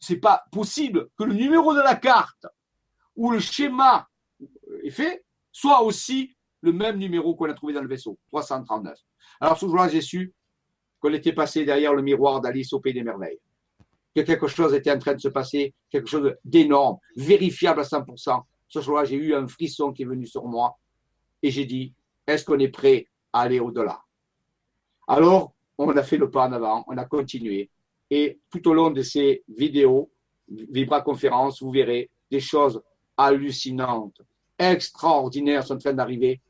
c'est 0.00 0.16
pas 0.16 0.44
possible 0.50 1.08
que 1.16 1.24
le 1.24 1.34
numéro 1.34 1.74
de 1.74 1.80
la 1.80 1.94
carte 1.94 2.46
ou 3.14 3.30
le 3.30 3.40
schéma 3.40 4.08
est 4.82 4.90
fait 4.90 5.24
soit 5.52 5.82
aussi 5.82 6.34
le 6.62 6.72
même 6.72 6.98
numéro 6.98 7.34
qu'on 7.34 7.50
a 7.50 7.54
trouvé 7.54 7.74
dans 7.74 7.82
le 7.82 7.88
vaisseau, 7.88 8.18
339. 8.28 8.98
Alors 9.40 9.58
ce 9.58 9.66
jour-là, 9.66 9.88
j'ai 9.88 10.00
su 10.00 10.32
qu'on 11.00 11.12
était 11.12 11.32
passé 11.32 11.64
derrière 11.64 11.94
le 11.94 12.02
miroir 12.02 12.40
d'Alice 12.40 12.72
au 12.72 12.80
Pays 12.80 12.94
des 12.94 13.02
Merveilles. 13.02 13.40
Que 14.14 14.20
quelque 14.20 14.46
chose 14.46 14.72
était 14.74 14.92
en 14.92 14.98
train 14.98 15.14
de 15.14 15.20
se 15.20 15.28
passer, 15.28 15.74
quelque 15.90 16.08
chose 16.08 16.34
d'énorme, 16.44 16.98
vérifiable 17.16 17.80
à 17.80 17.84
100%. 17.84 18.42
Ce 18.68 18.80
jour-là, 18.80 19.04
j'ai 19.04 19.16
eu 19.16 19.34
un 19.34 19.46
frisson 19.48 19.92
qui 19.92 20.02
est 20.02 20.06
venu 20.06 20.26
sur 20.26 20.46
moi 20.46 20.78
et 21.42 21.50
j'ai 21.50 21.64
dit, 21.64 21.92
est-ce 22.26 22.44
qu'on 22.44 22.58
est 22.58 22.68
prêt 22.68 23.08
à 23.32 23.40
aller 23.40 23.58
au-delà? 23.58 24.00
Alors, 25.08 25.54
on 25.76 25.88
a 25.96 26.02
fait 26.02 26.16
le 26.16 26.30
pas 26.30 26.46
en 26.46 26.52
avant, 26.52 26.84
on 26.86 26.96
a 26.96 27.04
continué. 27.04 27.70
Et 28.10 28.38
tout 28.50 28.68
au 28.68 28.74
long 28.74 28.90
de 28.90 29.02
ces 29.02 29.42
vidéos, 29.48 30.10
Vibra 30.48 31.00
Conférence, 31.00 31.62
vous 31.62 31.70
verrez 31.70 32.10
des 32.30 32.40
choses 32.40 32.82
hallucinantes, 33.16 34.20
extraordinaires 34.70 35.66
sont 35.66 35.74
en 35.74 35.78
train 35.78 35.92
d'arriver. 35.92 36.40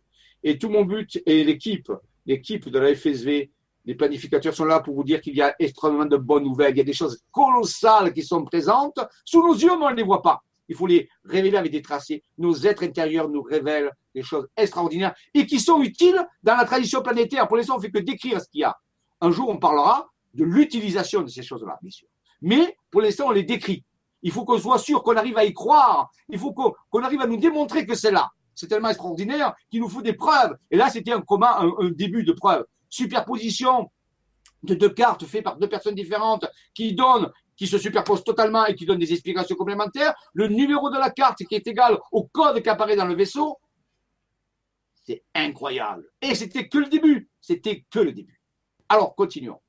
Et 0.43 0.59
tout 0.59 0.69
mon 0.69 0.85
but 0.85 1.21
et 1.25 1.45
l'équipe, 1.45 1.91
l'équipe 2.27 2.69
de 2.69 2.79
la 2.79 2.95
FSV, 2.95 3.51
les 3.85 3.95
planificateurs 3.95 4.55
sont 4.55 4.65
là 4.65 4.81
pour 4.81 4.95
vous 4.95 5.05
dire 5.05 5.21
qu'il 5.21 5.35
y 5.35 5.43
a 5.43 5.55
extrêmement 5.59 6.05
de 6.05 6.17
bonnes 6.17 6.45
nouvelles. 6.45 6.75
Il 6.75 6.79
y 6.79 6.83
a 6.83 6.85
des 6.85 6.93
choses 6.93 7.21
colossales 7.33 8.13
qui 8.13 8.23
sont 8.23 8.45
présentes 8.45 9.01
sous 9.25 9.43
nos 9.43 9.55
yeux, 9.55 9.77
mais 9.79 9.87
on 9.87 9.91
ne 9.91 9.97
les 9.97 10.03
voit 10.03 10.23
pas. 10.23 10.43
Il 10.69 10.77
faut 10.77 10.87
les 10.87 11.09
révéler 11.25 11.57
avec 11.57 11.73
des 11.73 11.83
tracés. 11.83 12.23
Nos 12.39 12.55
êtres 12.55 12.85
intérieurs 12.85 13.29
nous 13.29 13.43
révèlent 13.43 13.91
des 14.15 14.23
choses 14.23 14.47
extraordinaires 14.57 15.15
et 15.35 15.47
qui 15.47 15.59
sont 15.59 15.83
utiles 15.83 16.21
dans 16.43 16.57
la 16.57 16.65
tradition 16.65 17.03
planétaire. 17.03 17.49
Pour 17.49 17.57
l'instant, 17.57 17.75
on 17.75 17.79
ne 17.79 17.83
fait 17.83 17.91
que 17.91 17.99
décrire 17.99 18.41
ce 18.41 18.49
qu'il 18.49 18.61
y 18.61 18.65
a. 18.65 18.77
Un 19.21 19.31
jour, 19.31 19.49
on 19.49 19.59
parlera 19.59 20.09
de 20.35 20.45
l'utilisation 20.45 21.23
de 21.23 21.29
ces 21.29 21.43
choses-là, 21.43 21.79
bien 21.83 21.91
sûr. 21.91 22.09
Mais 22.41 22.77
pour 22.91 23.03
l'instant, 23.03 23.27
on 23.29 23.33
les 23.33 23.45
décrit. 23.45 23.85
Il 24.23 24.31
faut 24.31 24.45
qu'on 24.45 24.59
soit 24.59 24.79
sûr 24.79 25.03
qu'on 25.03 25.17
arrive 25.17 25.37
à 25.37 25.45
y 25.45 25.53
croire. 25.53 26.11
Il 26.29 26.39
faut 26.39 26.53
qu'on 26.53 27.03
arrive 27.03 27.21
à 27.21 27.27
nous 27.27 27.37
démontrer 27.37 27.87
que 27.87 27.95
c'est 27.95 28.11
là. 28.11 28.31
C'est 28.55 28.69
tellement 28.69 28.91
extraordinaire 28.91 29.55
qu'il 29.71 29.81
nous 29.81 29.89
faut 29.89 30.03
des 30.03 30.13
preuves. 30.13 30.57
Et 30.71 30.77
là, 30.77 30.91
c'était 30.91 31.13
un 31.13 31.23
un, 31.29 31.91
début 31.91 32.23
de 32.25 32.33
preuve. 32.33 32.65
Superposition 32.89 33.91
de 34.63 34.75
deux 34.75 34.91
cartes 34.91 35.25
faites 35.25 35.43
par 35.43 35.57
deux 35.57 35.69
personnes 35.69 35.95
différentes 35.95 36.47
qui 36.75 36.95
donnent, 36.95 37.31
qui 37.57 37.67
se 37.67 37.79
superposent 37.79 38.23
totalement 38.23 38.67
et 38.67 38.75
qui 38.75 38.87
donnent 38.87 38.99
des 38.99 39.13
explications 39.13 39.57
complémentaires. 39.57 40.15
Le 40.35 40.49
numéro 40.49 40.91
de 40.91 40.99
la 40.99 41.11
carte 41.11 41.39
qui 41.45 41.55
est 41.55 41.67
égal 41.67 41.99
au 42.13 42.25
code 42.25 42.63
qui 42.63 42.69
apparaît 42.69 42.97
dans 42.97 43.07
le 43.07 43.15
vaisseau. 43.15 43.59
C'est 45.05 45.25
incroyable. 45.35 46.05
Et 46.21 46.35
c'était 46.37 46.69
que 46.69 46.79
le 46.79 46.87
début. 46.87 47.29
C'était 47.41 47.85
que 47.91 47.99
le 47.99 48.13
début. 48.13 48.41
Alors, 48.89 49.17
continuons. 49.17 49.61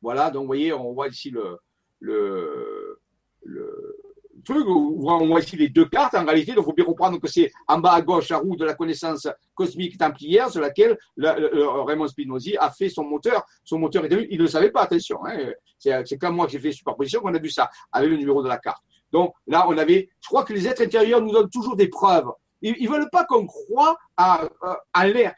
Voilà, 0.00 0.30
donc 0.30 0.42
vous 0.42 0.46
voyez, 0.46 0.72
on 0.72 0.94
voit 0.94 1.08
ici 1.08 1.30
le, 1.30 1.58
le, 2.06 3.00
le 3.42 3.96
truc, 4.44 4.66
on 4.66 5.26
voit 5.26 5.40
ici 5.40 5.56
les 5.56 5.68
deux 5.68 5.86
cartes 5.86 6.14
en 6.14 6.24
réalité, 6.24 6.52
donc 6.52 6.64
il 6.64 6.66
faut 6.66 6.72
bien 6.72 6.84
comprendre 6.84 7.18
que 7.18 7.26
c'est 7.28 7.50
en 7.66 7.78
bas 7.78 7.92
à 7.92 8.02
gauche 8.02 8.28
la 8.28 8.38
roue 8.38 8.56
de 8.56 8.64
la 8.64 8.74
connaissance 8.74 9.28
cosmique 9.54 9.98
templière 9.98 10.50
sur 10.50 10.60
laquelle 10.60 10.96
Raymond 11.18 12.06
Spinozzi 12.08 12.56
a 12.56 12.70
fait 12.70 12.88
son 12.88 13.04
moteur. 13.04 13.44
Son 13.64 13.78
moteur 13.78 14.04
il 14.06 14.38
ne 14.38 14.42
le 14.42 14.48
savait 14.48 14.70
pas, 14.70 14.82
attention, 14.82 15.18
hein, 15.26 15.52
c'est 15.78 16.18
comme 16.18 16.36
moi 16.36 16.46
j'ai 16.48 16.60
fait 16.60 16.72
superposition 16.72 17.20
qu'on 17.20 17.34
a 17.34 17.38
vu 17.38 17.50
ça 17.50 17.70
avec 17.90 18.08
le 18.08 18.16
numéro 18.16 18.42
de 18.42 18.48
la 18.48 18.58
carte. 18.58 18.82
Donc 19.12 19.34
là, 19.46 19.66
on 19.68 19.78
avait, 19.78 20.08
je 20.20 20.28
crois 20.28 20.44
que 20.44 20.52
les 20.52 20.66
êtres 20.66 20.82
intérieurs 20.82 21.20
nous 21.20 21.32
donnent 21.32 21.50
toujours 21.50 21.76
des 21.76 21.88
preuves. 21.88 22.30
Ils 22.62 22.84
ne 22.84 22.88
veulent 22.88 23.10
pas 23.10 23.24
qu'on 23.24 23.46
croit 23.46 23.96
à, 24.16 24.48
à 24.92 25.06
l'air. 25.06 25.34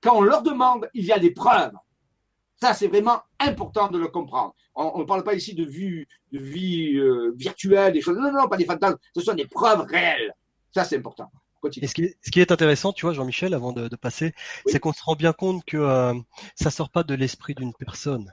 Quand 0.00 0.16
on 0.16 0.22
leur 0.22 0.42
demande, 0.42 0.88
il 0.94 1.04
y 1.04 1.12
a 1.12 1.18
des 1.18 1.32
preuves. 1.32 1.72
Ça, 2.60 2.74
c'est 2.74 2.88
vraiment 2.88 3.22
important 3.38 3.88
de 3.88 3.98
le 3.98 4.08
comprendre. 4.08 4.54
On 4.74 4.98
ne 4.98 5.04
parle 5.04 5.24
pas 5.24 5.34
ici 5.34 5.54
de 5.54 5.64
vie, 5.64 6.06
de 6.32 6.38
vie 6.38 6.96
euh, 6.96 7.32
virtuelle, 7.36 7.92
des 7.92 8.00
choses. 8.00 8.16
Non, 8.16 8.32
non, 8.32 8.48
pas 8.48 8.56
des 8.56 8.64
fantasmes. 8.64 8.98
Ce 9.14 9.20
sont 9.20 9.34
des 9.34 9.46
preuves 9.46 9.82
réelles. 9.82 10.34
Ça, 10.72 10.84
c'est 10.84 10.96
important. 10.96 11.30
Et 11.80 11.86
ce 11.86 11.94
qui, 11.94 12.04
est, 12.04 12.16
ce 12.22 12.30
qui, 12.30 12.40
est, 12.40 12.52
intéressant, 12.52 12.92
tu 12.92 13.04
vois, 13.04 13.12
Jean-Michel, 13.12 13.52
avant 13.52 13.72
de, 13.72 13.88
de 13.88 13.96
passer, 13.96 14.32
c'est 14.66 14.78
qu'on 14.78 14.92
se 14.92 15.02
rend 15.02 15.16
bien 15.16 15.32
compte 15.32 15.64
que 15.64 15.76
euh, 15.76 16.14
ça 16.54 16.70
sort 16.70 16.90
pas 16.90 17.02
de 17.02 17.14
l'esprit 17.14 17.54
d'une 17.54 17.74
personne. 17.74 18.32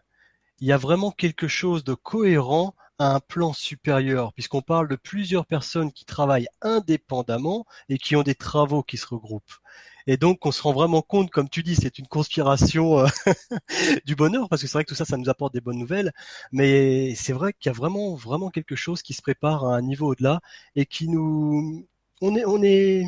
Il 0.59 0.67
y 0.67 0.71
a 0.71 0.77
vraiment 0.77 1.11
quelque 1.11 1.47
chose 1.47 1.83
de 1.83 1.95
cohérent 1.95 2.75
à 2.99 3.15
un 3.15 3.19
plan 3.19 3.51
supérieur, 3.51 4.31
puisqu'on 4.33 4.61
parle 4.61 4.87
de 4.87 4.95
plusieurs 4.95 5.45
personnes 5.45 5.91
qui 5.91 6.05
travaillent 6.05 6.47
indépendamment 6.61 7.65
et 7.89 7.97
qui 7.97 8.15
ont 8.15 8.23
des 8.23 8.35
travaux 8.35 8.83
qui 8.83 8.97
se 8.97 9.07
regroupent. 9.07 9.59
Et 10.07 10.17
donc, 10.17 10.45
on 10.45 10.51
se 10.51 10.61
rend 10.61 10.73
vraiment 10.73 11.01
compte, 11.01 11.31
comme 11.31 11.49
tu 11.49 11.63
dis, 11.63 11.75
c'est 11.75 11.99
une 11.99 12.07
conspiration 12.07 12.99
euh, 12.99 13.07
du 14.05 14.15
bonheur, 14.15 14.49
parce 14.49 14.61
que 14.61 14.67
c'est 14.67 14.73
vrai 14.73 14.83
que 14.83 14.89
tout 14.89 14.95
ça, 14.95 15.05
ça 15.05 15.17
nous 15.17 15.29
apporte 15.29 15.53
des 15.53 15.61
bonnes 15.61 15.79
nouvelles. 15.79 16.11
Mais 16.51 17.15
c'est 17.15 17.33
vrai 17.33 17.53
qu'il 17.53 17.69
y 17.69 17.75
a 17.75 17.77
vraiment, 17.77 18.15
vraiment 18.15 18.49
quelque 18.49 18.75
chose 18.75 19.01
qui 19.01 19.13
se 19.13 19.21
prépare 19.21 19.65
à 19.65 19.77
un 19.77 19.81
niveau 19.81 20.11
au-delà 20.11 20.41
et 20.75 20.85
qui 20.85 21.07
nous, 21.09 21.87
on 22.21 22.35
est, 22.35 22.45
on 22.45 22.61
est, 22.63 23.05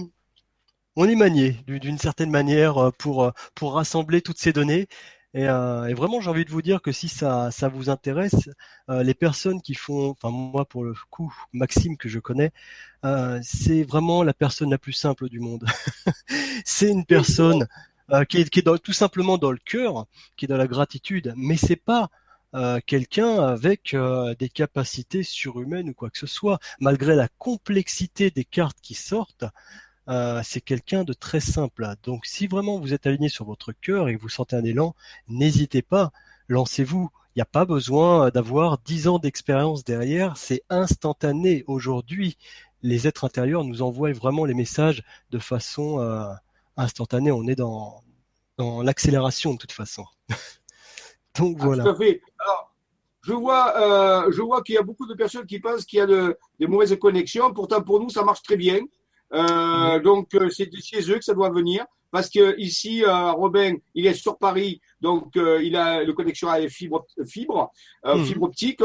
on 0.95 1.07
est 1.07 1.15
manié 1.15 1.55
d'une 1.67 1.99
certaine 1.99 2.31
manière 2.31 2.77
euh, 2.77 2.91
pour 2.97 3.23
euh, 3.23 3.31
pour 3.55 3.75
rassembler 3.75 4.21
toutes 4.21 4.39
ces 4.39 4.51
données 4.51 4.87
et, 5.33 5.47
euh, 5.47 5.85
et, 5.87 5.93
vraiment, 5.93 6.21
j'ai 6.21 6.29
envie 6.29 6.45
de 6.45 6.51
vous 6.51 6.61
dire 6.61 6.81
que 6.81 6.91
si 6.91 7.09
ça, 7.09 7.51
ça 7.51 7.67
vous 7.67 7.89
intéresse, 7.89 8.49
euh, 8.89 9.03
les 9.03 9.13
personnes 9.13 9.61
qui 9.61 9.75
font, 9.75 10.09
enfin 10.11 10.29
moi 10.31 10.65
pour 10.65 10.83
le 10.83 10.93
coup, 11.09 11.33
Maxime 11.53 11.97
que 11.97 12.09
je 12.09 12.19
connais, 12.19 12.51
euh, 13.05 13.39
c'est 13.43 13.83
vraiment 13.83 14.23
la 14.23 14.33
personne 14.33 14.71
la 14.71 14.77
plus 14.77 14.93
simple 14.93 15.29
du 15.29 15.39
monde. 15.39 15.65
c'est 16.65 16.89
une 16.89 17.05
personne 17.05 17.67
euh, 18.11 18.23
qui 18.23 18.37
est, 18.37 18.49
qui 18.49 18.59
est 18.59 18.63
dans, 18.63 18.77
tout 18.77 18.93
simplement 18.93 19.37
dans 19.37 19.51
le 19.51 19.59
cœur, 19.63 20.05
qui 20.37 20.45
est 20.45 20.47
dans 20.47 20.57
la 20.57 20.67
gratitude, 20.67 21.33
mais 21.35 21.57
c'est 21.57 21.75
pas 21.75 22.09
euh, 22.55 22.79
quelqu'un 22.85 23.39
avec 23.43 23.93
euh, 23.93 24.33
des 24.35 24.47
capacités 24.47 25.23
surhumaines 25.23 25.89
ou 25.89 25.93
quoi 25.93 26.09
que 26.09 26.17
ce 26.17 26.27
soit, 26.27 26.59
malgré 26.79 27.15
la 27.15 27.27
complexité 27.37 28.31
des 28.31 28.45
cartes 28.45 28.77
qui 28.81 28.93
sortent. 28.93 29.45
Euh, 30.09 30.41
c'est 30.43 30.61
quelqu'un 30.61 31.03
de 31.03 31.13
très 31.13 31.39
simple. 31.39 31.87
Donc 32.03 32.25
si 32.25 32.47
vraiment 32.47 32.79
vous 32.79 32.93
êtes 32.93 33.07
aligné 33.07 33.29
sur 33.29 33.45
votre 33.45 33.73
cœur 33.73 34.07
et 34.07 34.15
que 34.15 34.21
vous 34.21 34.29
sentez 34.29 34.55
un 34.55 34.63
élan, 34.63 34.95
n'hésitez 35.27 35.81
pas, 35.81 36.11
lancez-vous. 36.47 37.09
Il 37.35 37.39
n'y 37.39 37.43
a 37.43 37.45
pas 37.45 37.65
besoin 37.65 38.29
d'avoir 38.29 38.79
dix 38.79 39.07
ans 39.07 39.19
d'expérience 39.19 39.83
derrière, 39.83 40.37
c'est 40.37 40.63
instantané. 40.69 41.63
Aujourd'hui, 41.67 42.37
les 42.81 43.07
êtres 43.07 43.25
intérieurs 43.25 43.63
nous 43.63 43.81
envoient 43.81 44.13
vraiment 44.13 44.45
les 44.45 44.53
messages 44.53 45.03
de 45.31 45.39
façon 45.39 45.99
euh, 45.99 46.33
instantanée. 46.77 47.31
On 47.31 47.45
est 47.47 47.55
dans, 47.55 48.01
dans 48.57 48.81
l'accélération 48.81 49.53
de 49.53 49.57
toute 49.57 49.71
façon. 49.71 50.05
Donc 51.37 51.57
ah, 51.59 51.63
voilà. 51.63 51.83
tout 51.83 51.89
à 51.89 51.95
fait. 51.95 52.21
Alors, 52.39 52.73
je 53.21 53.33
vois, 53.33 53.77
euh, 53.77 54.31
je 54.31 54.41
vois 54.41 54.63
qu'il 54.63 54.75
y 54.75 54.77
a 54.77 54.83
beaucoup 54.83 55.05
de 55.05 55.13
personnes 55.13 55.45
qui 55.45 55.59
pensent 55.59 55.85
qu'il 55.85 55.99
y 55.99 56.01
a 56.01 56.05
de, 56.05 56.37
des 56.59 56.67
mauvaises 56.67 56.97
connexions. 56.97 57.53
Pourtant, 57.53 57.81
pour 57.81 57.99
nous, 57.99 58.09
ça 58.09 58.23
marche 58.23 58.41
très 58.41 58.55
bien. 58.57 58.79
Euh, 59.33 59.99
donc 59.99 60.33
euh, 60.35 60.49
c'est 60.49 60.69
chez 60.81 61.11
eux 61.11 61.17
que 61.17 61.23
ça 61.23 61.33
doit 61.33 61.49
venir 61.49 61.85
parce 62.11 62.29
que 62.29 62.57
ici 62.57 63.03
euh, 63.03 63.31
Robin 63.33 63.75
il 63.93 64.05
est 64.05 64.13
sur 64.13 64.37
Paris 64.37 64.79
donc 65.01 65.35
euh, 65.35 65.61
il 65.61 65.75
a 65.75 66.01
le 66.01 66.13
connexion 66.13 66.47
avec 66.47 66.69
fibre 66.69 67.05
fibre 67.25 67.69
hmm. 68.05 68.23
fibre 68.23 68.43
optique 68.43 68.81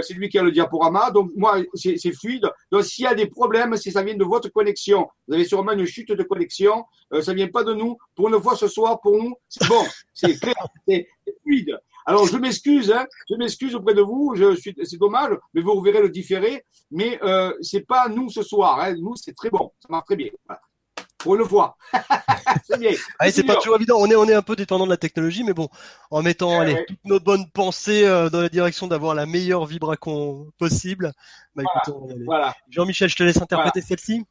c'est 0.00 0.14
lui 0.14 0.28
qui 0.28 0.36
a 0.36 0.42
le 0.42 0.50
diaporama 0.50 1.12
donc 1.12 1.30
moi 1.36 1.58
c'est 1.74 2.12
fluide. 2.12 2.50
Donc 2.72 2.84
s'il 2.84 3.04
y 3.04 3.06
a 3.06 3.14
des 3.14 3.26
problèmes 3.26 3.76
si 3.76 3.92
ça 3.92 4.02
vient 4.02 4.16
de 4.16 4.24
votre 4.24 4.48
connexion. 4.48 5.06
Vous 5.28 5.34
avez 5.34 5.44
sûrement 5.44 5.72
une 5.72 5.86
chute 5.86 6.10
de 6.10 6.22
connexion 6.24 6.84
ça 7.20 7.32
vient 7.32 7.48
pas 7.48 7.62
de 7.62 7.74
nous. 7.74 7.96
Pour 8.16 8.28
une 8.28 8.42
fois 8.42 8.56
ce 8.56 8.66
soir 8.66 9.00
pour 9.00 9.16
nous 9.16 9.34
c'est 9.48 9.68
bon 9.68 9.84
c'est 10.12 10.40
clair 10.40 10.66
c'est 10.88 11.06
fluide 11.42 11.78
alors, 12.06 12.26
je 12.26 12.36
m'excuse, 12.36 12.92
hein, 12.92 13.06
je 13.30 13.36
m'excuse 13.36 13.74
auprès 13.74 13.94
de 13.94 14.02
vous. 14.02 14.34
Je 14.36 14.54
suis, 14.56 14.74
c'est 14.82 14.98
dommage, 14.98 15.30
mais 15.54 15.62
vous 15.62 15.80
verrez 15.80 16.02
le 16.02 16.10
différé. 16.10 16.64
Mais 16.90 17.18
euh, 17.22 17.52
c'est 17.62 17.86
pas 17.86 18.08
nous 18.08 18.28
ce 18.28 18.42
soir. 18.42 18.80
Hein. 18.80 18.94
Nous, 18.98 19.16
c'est 19.16 19.34
très 19.34 19.50
bon, 19.50 19.72
ça 19.80 19.88
marche 19.88 20.06
très 20.06 20.16
bien. 20.16 20.28
Voilà. 20.46 20.60
Pour 21.18 21.36
une 21.36 21.44
fois. 21.46 21.76
c'est 22.64 22.78
bien. 22.78 22.90
Ah, 23.18 23.30
c'est 23.30 23.44
pas 23.44 23.56
toujours 23.56 23.76
évident. 23.76 23.96
On 23.98 24.10
est, 24.10 24.14
on 24.14 24.26
est 24.26 24.34
un 24.34 24.42
peu 24.42 24.54
dépendant 24.54 24.84
de 24.84 24.90
la 24.90 24.98
technologie, 24.98 25.42
mais 25.42 25.54
bon, 25.54 25.68
en 26.10 26.22
mettant 26.22 26.52
eh 26.52 26.56
allez, 26.56 26.84
toutes 26.86 27.04
nos 27.04 27.18
bonnes 27.18 27.50
pensées 27.50 28.04
euh, 28.04 28.28
dans 28.28 28.42
la 28.42 28.50
direction 28.50 28.86
d'avoir 28.86 29.14
la 29.14 29.24
meilleure 29.24 29.64
vibracon 29.64 30.50
possible. 30.58 31.14
Bah, 31.56 31.62
voilà. 32.26 32.54
Jean-Michel, 32.68 33.08
je 33.08 33.16
te 33.16 33.22
laisse 33.22 33.40
interpréter 33.40 33.80
celle-ci. 33.80 34.26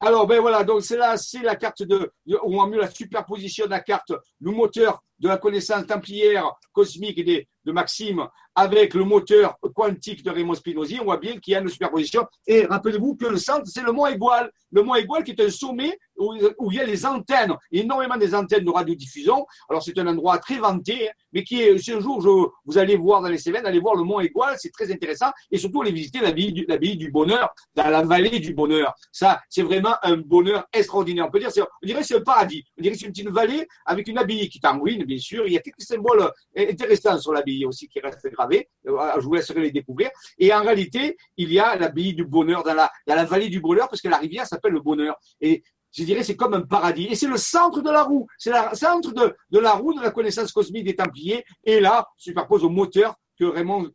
Alors, 0.00 0.26
ben 0.26 0.40
voilà, 0.40 0.62
donc 0.62 0.82
c'est 0.82 0.96
là, 0.96 1.16
c'est 1.16 1.42
la 1.42 1.56
carte 1.56 1.82
de, 1.82 2.12
ou 2.26 2.60
en 2.60 2.66
mieux 2.66 2.80
la 2.80 2.90
superposition 2.90 3.64
de 3.64 3.70
la 3.70 3.80
carte, 3.80 4.12
le 4.40 4.50
moteur 4.50 5.02
de 5.18 5.28
la 5.28 5.38
connaissance 5.38 5.86
templière 5.86 6.52
cosmique 6.72 7.18
et 7.18 7.48
de 7.64 7.72
Maxime 7.72 8.28
avec 8.56 8.94
le 8.94 9.04
moteur 9.04 9.58
quantique 9.74 10.24
de 10.24 10.30
Raymond 10.30 10.54
Spinozzi, 10.54 10.98
on 10.98 11.04
voit 11.04 11.18
bien 11.18 11.38
qu'il 11.38 11.52
y 11.52 11.56
a 11.56 11.60
une 11.60 11.68
superposition. 11.68 12.26
Et 12.46 12.64
rappelez-vous 12.64 13.14
que 13.14 13.26
le 13.26 13.36
centre, 13.36 13.66
c'est 13.66 13.82
le 13.82 13.92
mont 13.92 14.06
Égual. 14.06 14.50
Le 14.72 14.82
mont 14.82 14.94
Égual 14.94 15.22
qui 15.22 15.32
est 15.32 15.40
un 15.40 15.50
sommet 15.50 15.98
où, 16.16 16.34
où, 16.58 16.72
il 16.72 16.78
y 16.78 16.80
a 16.80 16.84
les 16.84 17.04
antennes, 17.04 17.54
énormément 17.70 18.16
des 18.16 18.34
antennes 18.34 18.64
de 18.64 18.70
radiodiffusion. 18.70 19.46
Alors 19.68 19.82
c'est 19.82 19.96
un 19.98 20.06
endroit 20.06 20.38
très 20.38 20.56
vanté, 20.56 21.08
hein, 21.08 21.12
mais 21.32 21.44
qui 21.44 21.60
est, 21.60 21.76
si 21.78 21.92
un 21.92 22.00
jour 22.00 22.50
vous 22.64 22.78
allez 22.78 22.96
voir 22.96 23.20
dans 23.20 23.28
les 23.28 23.36
Cévennes, 23.36 23.66
allez 23.66 23.78
voir 23.78 23.94
le 23.94 24.04
mont 24.04 24.20
Égual, 24.20 24.56
c'est 24.58 24.70
très 24.70 24.90
intéressant. 24.90 25.30
Et 25.50 25.58
surtout, 25.58 25.82
allez 25.82 25.92
visiter 25.92 26.20
la 26.20 26.32
ville, 26.32 26.54
du, 26.54 27.10
bonheur, 27.10 27.54
dans 27.74 27.90
la 27.90 28.02
vallée 28.02 28.40
du 28.40 28.54
bonheur. 28.54 28.94
Ça, 29.12 29.40
c'est 29.50 29.62
vraiment 29.62 29.96
un 30.02 30.16
bonheur 30.16 30.64
extraordinaire. 30.72 31.26
On 31.28 31.30
peut 31.30 31.40
dire, 31.40 31.50
on 31.82 31.86
dirait 31.86 32.02
c'est 32.02 32.16
un 32.16 32.22
paradis. 32.22 32.64
On 32.78 32.82
dirait 32.82 32.94
c'est 32.94 33.04
une 33.04 33.12
petite 33.12 33.28
vallée 33.28 33.68
avec 33.84 34.08
une 34.08 34.16
abbaye 34.16 34.48
qui 34.48 34.60
est 34.62 34.66
en 34.66 34.80
ruine, 34.80 35.04
bien 35.04 35.18
sûr. 35.18 35.46
Il 35.46 35.52
y 35.52 35.58
a 35.58 35.60
quelques 35.60 35.82
symboles 35.82 36.30
intéressants 36.56 37.18
sur 37.18 37.34
l'abbaye 37.34 37.66
aussi 37.66 37.86
qui 37.88 38.00
restent. 38.00 38.26
Euh, 38.54 39.12
je 39.16 39.24
vous 39.24 39.34
laisserai 39.34 39.60
les 39.60 39.70
découvrir. 39.70 40.10
Et 40.38 40.52
en 40.52 40.62
réalité, 40.62 41.16
il 41.36 41.52
y 41.52 41.58
a 41.58 41.76
l'abbaye 41.76 42.14
du 42.14 42.24
bonheur 42.24 42.62
dans 42.62 42.74
la, 42.74 42.90
dans 43.06 43.14
la 43.14 43.24
vallée 43.24 43.48
du 43.48 43.60
bonheur 43.60 43.88
parce 43.88 44.00
que 44.00 44.08
la 44.08 44.18
rivière 44.18 44.46
s'appelle 44.46 44.72
le 44.72 44.80
bonheur. 44.80 45.16
Et 45.40 45.62
je 45.92 46.04
dirais, 46.04 46.22
c'est 46.22 46.36
comme 46.36 46.54
un 46.54 46.62
paradis. 46.62 47.06
Et 47.06 47.14
c'est 47.14 47.26
le 47.26 47.36
centre 47.36 47.80
de 47.80 47.90
la 47.90 48.02
roue. 48.02 48.26
C'est 48.38 48.50
le 48.50 48.76
centre 48.76 49.12
de, 49.12 49.58
la 49.58 49.72
roue 49.72 49.94
de 49.94 50.02
la 50.02 50.10
connaissance 50.10 50.52
cosmique 50.52 50.84
des 50.84 50.94
Templiers. 50.94 51.44
Et 51.64 51.80
là, 51.80 52.06
superpose 52.16 52.64
au 52.64 52.68
moteur 52.68 53.14
que 53.38 53.44
Raymond 53.44 53.90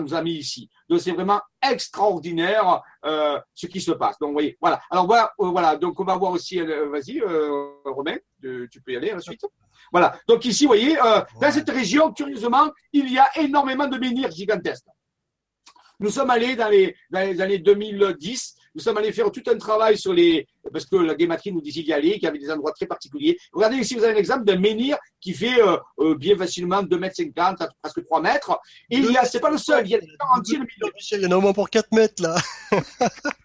nous 0.00 0.14
a 0.14 0.22
mis 0.22 0.32
ici. 0.32 0.68
Donc 0.88 1.00
c'est 1.00 1.12
vraiment 1.12 1.40
extraordinaire 1.62 2.82
euh, 3.06 3.40
ce 3.54 3.66
qui 3.66 3.80
se 3.80 3.92
passe. 3.92 4.18
Donc 4.18 4.28
vous 4.28 4.34
voyez, 4.34 4.58
voilà. 4.60 4.82
Alors 4.90 5.06
voilà, 5.06 5.32
euh, 5.40 5.46
voilà. 5.46 5.76
Donc 5.76 5.98
on 5.98 6.04
va 6.04 6.16
voir 6.16 6.32
aussi. 6.32 6.60
Vas-y, 6.60 7.22
Romain, 7.84 8.16
tu 8.42 8.82
peux 8.84 8.92
y 8.92 8.96
aller 8.96 9.12
ensuite. 9.14 9.42
Voilà. 9.92 10.18
Donc 10.26 10.44
ici, 10.44 10.64
vous 10.64 10.70
voyez, 10.70 10.98
euh, 10.98 11.20
dans 11.40 11.52
cette 11.52 11.70
région, 11.70 12.12
curieusement, 12.12 12.72
il 12.92 13.12
y 13.12 13.18
a 13.18 13.28
énormément 13.38 13.86
de 13.86 13.98
menhirs 13.98 14.30
gigantesques. 14.30 14.86
Nous 16.00 16.10
sommes 16.10 16.30
allés 16.30 16.56
dans 16.56 16.68
les, 16.68 16.96
dans 17.10 17.20
les 17.20 17.40
années 17.40 17.58
2010 17.58 18.56
nous 18.74 18.80
sommes 18.80 18.96
allés 18.96 19.12
faire 19.12 19.30
tout 19.30 19.42
un 19.48 19.58
travail 19.58 19.98
sur 19.98 20.12
les, 20.12 20.46
parce 20.70 20.86
que 20.86 20.96
la 20.96 21.14
guématrie 21.14 21.52
nous 21.52 21.60
disait 21.60 21.82
d'y 21.82 21.92
aller, 21.92 22.12
qu'il 22.14 22.24
y 22.24 22.26
avait 22.26 22.38
des 22.38 22.50
endroits 22.50 22.72
très 22.72 22.86
particuliers. 22.86 23.36
Regardez 23.52 23.76
ici, 23.76 23.94
vous 23.94 24.04
avez 24.04 24.14
un 24.14 24.16
exemple 24.16 24.44
d'un 24.44 24.58
menhir 24.58 24.96
qui 25.20 25.32
fait 25.32 25.60
euh, 25.60 25.76
euh, 26.00 26.14
bien 26.14 26.36
facilement 26.36 26.82
2 26.82 26.98
mètres 26.98 27.16
50, 27.16 27.62
presque 27.80 28.04
3 28.04 28.20
mètres. 28.20 28.58
Et 28.90 28.96
il 28.96 29.10
y 29.10 29.16
a, 29.16 29.24
c'est 29.24 29.40
pas 29.40 29.50
le 29.50 29.58
seul, 29.58 29.86
il 29.86 29.90
y 29.90 29.94
a 29.94 30.00
des 30.00 30.08
entiers. 30.36 30.58
Michel, 30.58 31.20
il 31.20 31.22
y 31.24 31.26
en 31.26 31.32
a 31.32 31.36
au 31.36 31.40
moins 31.40 31.52
pour 31.52 31.70
4 31.70 31.92
mètres, 31.92 32.22
là. 32.22 32.36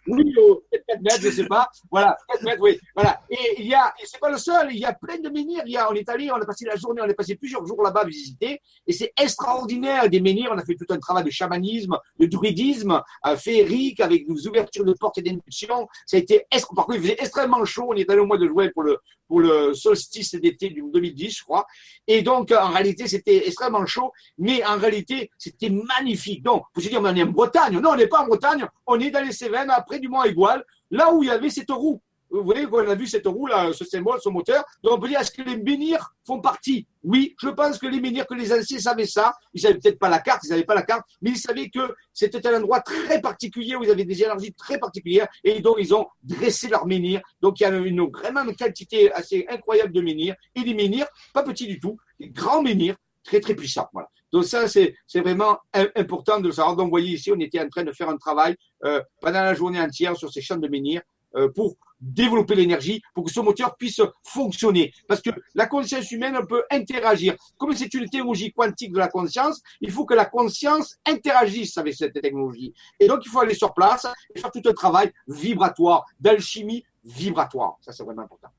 oui, 0.08 0.34
oh, 0.38 0.64
4 0.72 1.02
mètres, 1.02 1.22
je 1.22 1.30
sais 1.32 1.46
pas. 1.46 1.70
Voilà, 1.92 2.18
4 2.30 2.44
mètres, 2.44 2.62
oui. 2.62 2.80
Voilà. 2.96 3.22
Et 3.30 3.62
il 3.62 3.68
y 3.68 3.74
a, 3.74 3.94
c'est 4.04 4.20
pas 4.20 4.32
le 4.32 4.38
seul, 4.38 4.70
il 4.72 4.80
y 4.80 4.86
a 4.86 4.94
plein 4.94 5.18
de 5.20 5.30
menhirs. 5.30 5.64
Il 5.66 5.74
y 5.74 5.78
a, 5.78 5.90
on 5.90 5.94
est 5.94 6.08
allé, 6.10 6.32
on 6.32 6.36
a 6.36 6.46
passé 6.46 6.66
la 6.66 6.76
journée, 6.76 7.02
on 7.04 7.10
a 7.10 7.14
passé 7.14 7.36
plusieurs 7.36 7.66
jours 7.66 7.84
là-bas 7.84 8.02
à 8.02 8.06
visiter. 8.06 8.62
Et 8.86 8.94
c'est 8.94 9.14
extraordinaire, 9.20 10.10
des 10.10 10.20
menhirs. 10.20 10.50
On 10.54 10.58
a 10.58 10.66
fait 10.66 10.76
tout 10.76 10.92
un 10.92 11.00
travail 11.00 11.24
de 11.24 11.30
chamanisme, 11.30 11.98
de 12.20 12.26
druidisme, 12.26 13.02
euh, 13.26 13.38
féerique, 13.38 14.00
avec 14.00 14.28
des 14.28 14.48
ouvertures 14.48 14.86
de 14.86 14.94
portes 14.94 15.18
et 15.18 15.22
d'impulsions. 15.22 15.88
Ça 16.06 16.18
a 16.18 16.20
été, 16.20 16.46
par 16.76 16.86
contre, 16.86 16.98
il 16.98 17.07
faisait 17.08 17.18
extrêmement 17.20 17.64
chaud. 17.66 17.88
On 17.90 17.96
est 17.96 18.10
allé 18.10 18.20
au 18.20 18.26
mois 18.26 18.38
de 18.38 18.48
juin 18.48 18.70
pour 18.74 18.84
le, 18.84 18.98
pour 19.28 19.40
le 19.42 19.74
solstice 19.74 20.36
d'été 20.36 20.70
du 20.70 20.84
2010, 20.92 21.38
je 21.38 21.44
crois. 21.44 21.66
Et 22.08 22.22
donc, 22.22 22.52
en 22.52 22.70
réalité, 22.70 23.08
c'était 23.08 23.48
extrêmement 23.48 23.86
chaud, 23.86 24.12
mais 24.38 24.64
en 24.66 24.78
réalité, 24.78 25.30
c'était 25.38 25.70
magnifique. 25.70 26.44
Donc, 26.44 26.64
vous 26.76 26.82
allez 26.82 26.90
dire, 26.90 27.02
on 27.02 27.16
est 27.16 27.24
en 27.24 27.28
Bretagne. 27.28 27.80
Non, 27.80 27.92
on 27.92 27.96
n'est 27.96 28.08
pas 28.08 28.22
en 28.24 28.28
Bretagne. 28.28 28.66
On 28.86 29.00
est 29.00 29.12
dans 29.12 29.24
les 29.24 29.32
Cévennes, 29.32 29.70
après 29.70 30.00
du 30.00 30.08
Mont 30.08 30.24
Égual, 30.24 30.64
là 30.92 31.14
où 31.14 31.24
il 31.24 31.28
y 31.28 31.32
avait 31.32 31.50
cette 31.50 31.72
roue. 31.72 32.02
Vous 32.30 32.44
voyez, 32.44 32.68
on 32.72 32.90
a 32.90 32.96
vu 32.96 33.08
cette 33.08 33.26
roue 33.26 33.48
là, 33.48 33.72
ce 33.74 33.86
symbole, 33.86 34.20
ce 34.22 34.30
moteur. 34.30 34.64
Donc 34.84 34.94
on 34.94 35.00
peut 35.00 35.08
dire, 35.08 35.20
est-ce 35.20 35.32
que 35.32 35.42
les 35.42 35.58
menhirs 35.58 36.14
font 36.26 36.40
partie? 36.40 36.88
Oui, 37.04 37.36
je 37.42 37.50
pense 37.50 37.78
que 37.78 37.88
les 37.88 38.02
menhirs, 38.02 38.28
que 38.28 38.34
les 38.34 38.52
anciens 38.52 38.80
savaient 38.80 39.06
ça. 39.06 39.34
Ils 39.54 39.62
savaient 39.62 39.80
peut-être 39.80 40.00
pas 40.00 40.10
la 40.10 40.20
carte, 40.20 40.44
ils 40.44 40.50
n'avaient 40.50 40.66
pas 40.66 40.76
la 40.76 40.82
carte, 40.82 41.04
mais 41.22 41.32
ils 41.32 41.38
savaient 41.38 41.70
que 41.70 41.96
c'était 42.14 42.46
un 42.48 42.58
endroit 42.58 42.82
très 42.82 43.22
particulier 43.22 43.76
où 43.76 43.84
ils 43.84 43.92
avaient 43.92 44.06
des 44.06 44.24
énergies 44.24 44.54
très 44.54 44.78
particulières 44.78 45.28
et 45.44 45.62
donc 45.62 45.78
ils 45.80 45.94
ont 45.94 46.08
dressé 46.24 46.68
leurs 46.68 46.86
menhirs. 46.86 47.22
Donc 47.42 47.60
il 47.60 47.64
y 47.64 47.66
a 47.66 47.70
une, 47.70 48.10
vraiment 48.10 48.44
une 48.44 48.56
quantité 48.56 49.12
assez 49.14 49.46
incroyable 49.50 49.94
de 49.94 50.02
menhirs 50.02 50.36
et 50.56 50.64
des 50.64 50.74
menhirs, 50.74 51.08
pas 51.34 51.44
petits 51.44 51.68
du 51.68 51.80
tout, 51.80 51.98
des 52.20 52.30
grands 52.30 52.62
menhirs 52.62 52.96
très 53.24 53.40
très 53.40 53.56
puissants. 53.56 53.90
Donc 54.32 54.46
ça, 54.46 54.68
c'est 54.68 54.96
vraiment 55.16 55.60
important 55.96 56.40
de 56.40 56.48
le 56.48 56.54
savoir. 56.54 56.76
Donc 56.76 56.86
vous 56.86 56.92
voyez 56.92 57.14
ici, 57.14 57.32
on 57.32 57.40
était 57.40 57.60
en 57.62 57.70
train 57.70 57.84
de 57.84 57.92
faire 57.92 58.10
un 58.10 58.18
travail 58.18 58.56
euh, 58.84 59.02
pendant 59.22 59.42
la 59.42 59.54
journée 59.54 59.80
entière 59.80 60.18
sur 60.18 60.32
ces 60.32 60.42
champs 60.42 60.58
de 60.58 60.68
menhirs 60.68 61.02
euh, 61.36 61.50
pour 61.50 61.78
développer 62.00 62.56
l'énergie 62.56 63.02
pour 63.14 63.26
que 63.26 63.32
ce 63.32 63.40
moteur 63.40 63.76
puisse 63.76 64.02
fonctionner. 64.24 64.94
Parce 65.08 65.22
que 65.22 65.30
la 65.56 65.68
conscience 65.68 66.12
humaine 66.12 66.38
peut 66.48 66.64
interagir. 66.72 67.36
Comme 67.58 67.76
c'est 67.76 67.94
une 67.94 68.10
théologie 68.10 68.52
quantique 68.54 68.94
de 68.94 69.00
la 69.00 69.08
conscience, 69.08 69.62
il 69.82 69.92
faut 69.92 70.06
que 70.06 70.14
la 70.14 70.26
conscience 70.26 70.98
interagisse 71.06 71.78
avec 71.78 71.96
cette 71.96 72.14
technologie. 72.22 72.74
Et 73.00 73.08
donc, 73.08 73.26
il 73.26 73.30
faut 73.30 73.40
aller 73.40 73.56
sur 73.56 73.74
place 73.74 74.08
et 74.34 74.40
faire 74.40 74.52
tout 74.52 74.62
un 74.66 74.74
travail 74.74 75.12
vibratoire, 75.28 76.06
d'alchimie 76.20 76.84
vibratoire. 77.04 77.78
Ça, 77.82 77.92
c'est 77.92 78.04
vraiment 78.04 78.24
important. 78.24 78.50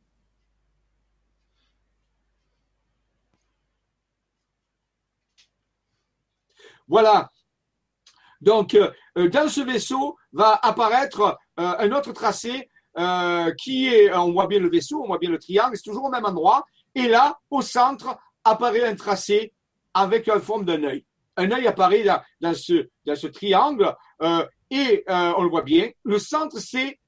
Voilà. 6.89 7.31
Donc, 8.41 8.75
euh, 8.75 9.29
dans 9.29 9.49
ce 9.49 9.61
vaisseau 9.61 10.17
va 10.33 10.59
apparaître 10.63 11.39
euh, 11.59 11.75
un 11.79 11.93
autre 11.93 12.13
tracé 12.13 12.71
euh, 12.99 13.53
qui 13.53 13.89
est, 13.89 14.13
on 14.13 14.33
voit 14.33 14.47
bien 14.47 14.59
le 14.59 14.69
vaisseau, 14.69 15.03
on 15.03 15.07
voit 15.07 15.19
bien 15.19 15.31
le 15.31 15.39
triangle, 15.39 15.77
c'est 15.77 15.83
toujours 15.83 16.05
au 16.05 16.11
même 16.11 16.25
endroit. 16.25 16.65
Et 16.95 17.09
là, 17.09 17.39
au 17.51 17.63
centre, 17.63 18.17
apparaît 18.45 18.85
un 18.85 18.97
tracé 18.97 19.53
avec 19.95 20.29
une 20.29 20.41
forme 20.41 20.65
d'un 20.65 20.83
œil. 20.85 21.05
Un 21.37 21.51
œil 21.53 21.67
apparaît 21.67 22.03
dans, 22.03 22.21
dans, 22.41 22.55
ce, 22.55 22.89
dans 23.05 23.15
ce 23.15 23.29
triangle 23.29 23.95
euh, 24.23 24.45
et 24.71 25.05
euh, 25.09 25.33
on 25.37 25.43
le 25.43 25.49
voit 25.49 25.63
bien. 25.63 25.91
Le 26.05 26.19
centre, 26.19 26.59
c'est 26.59 26.99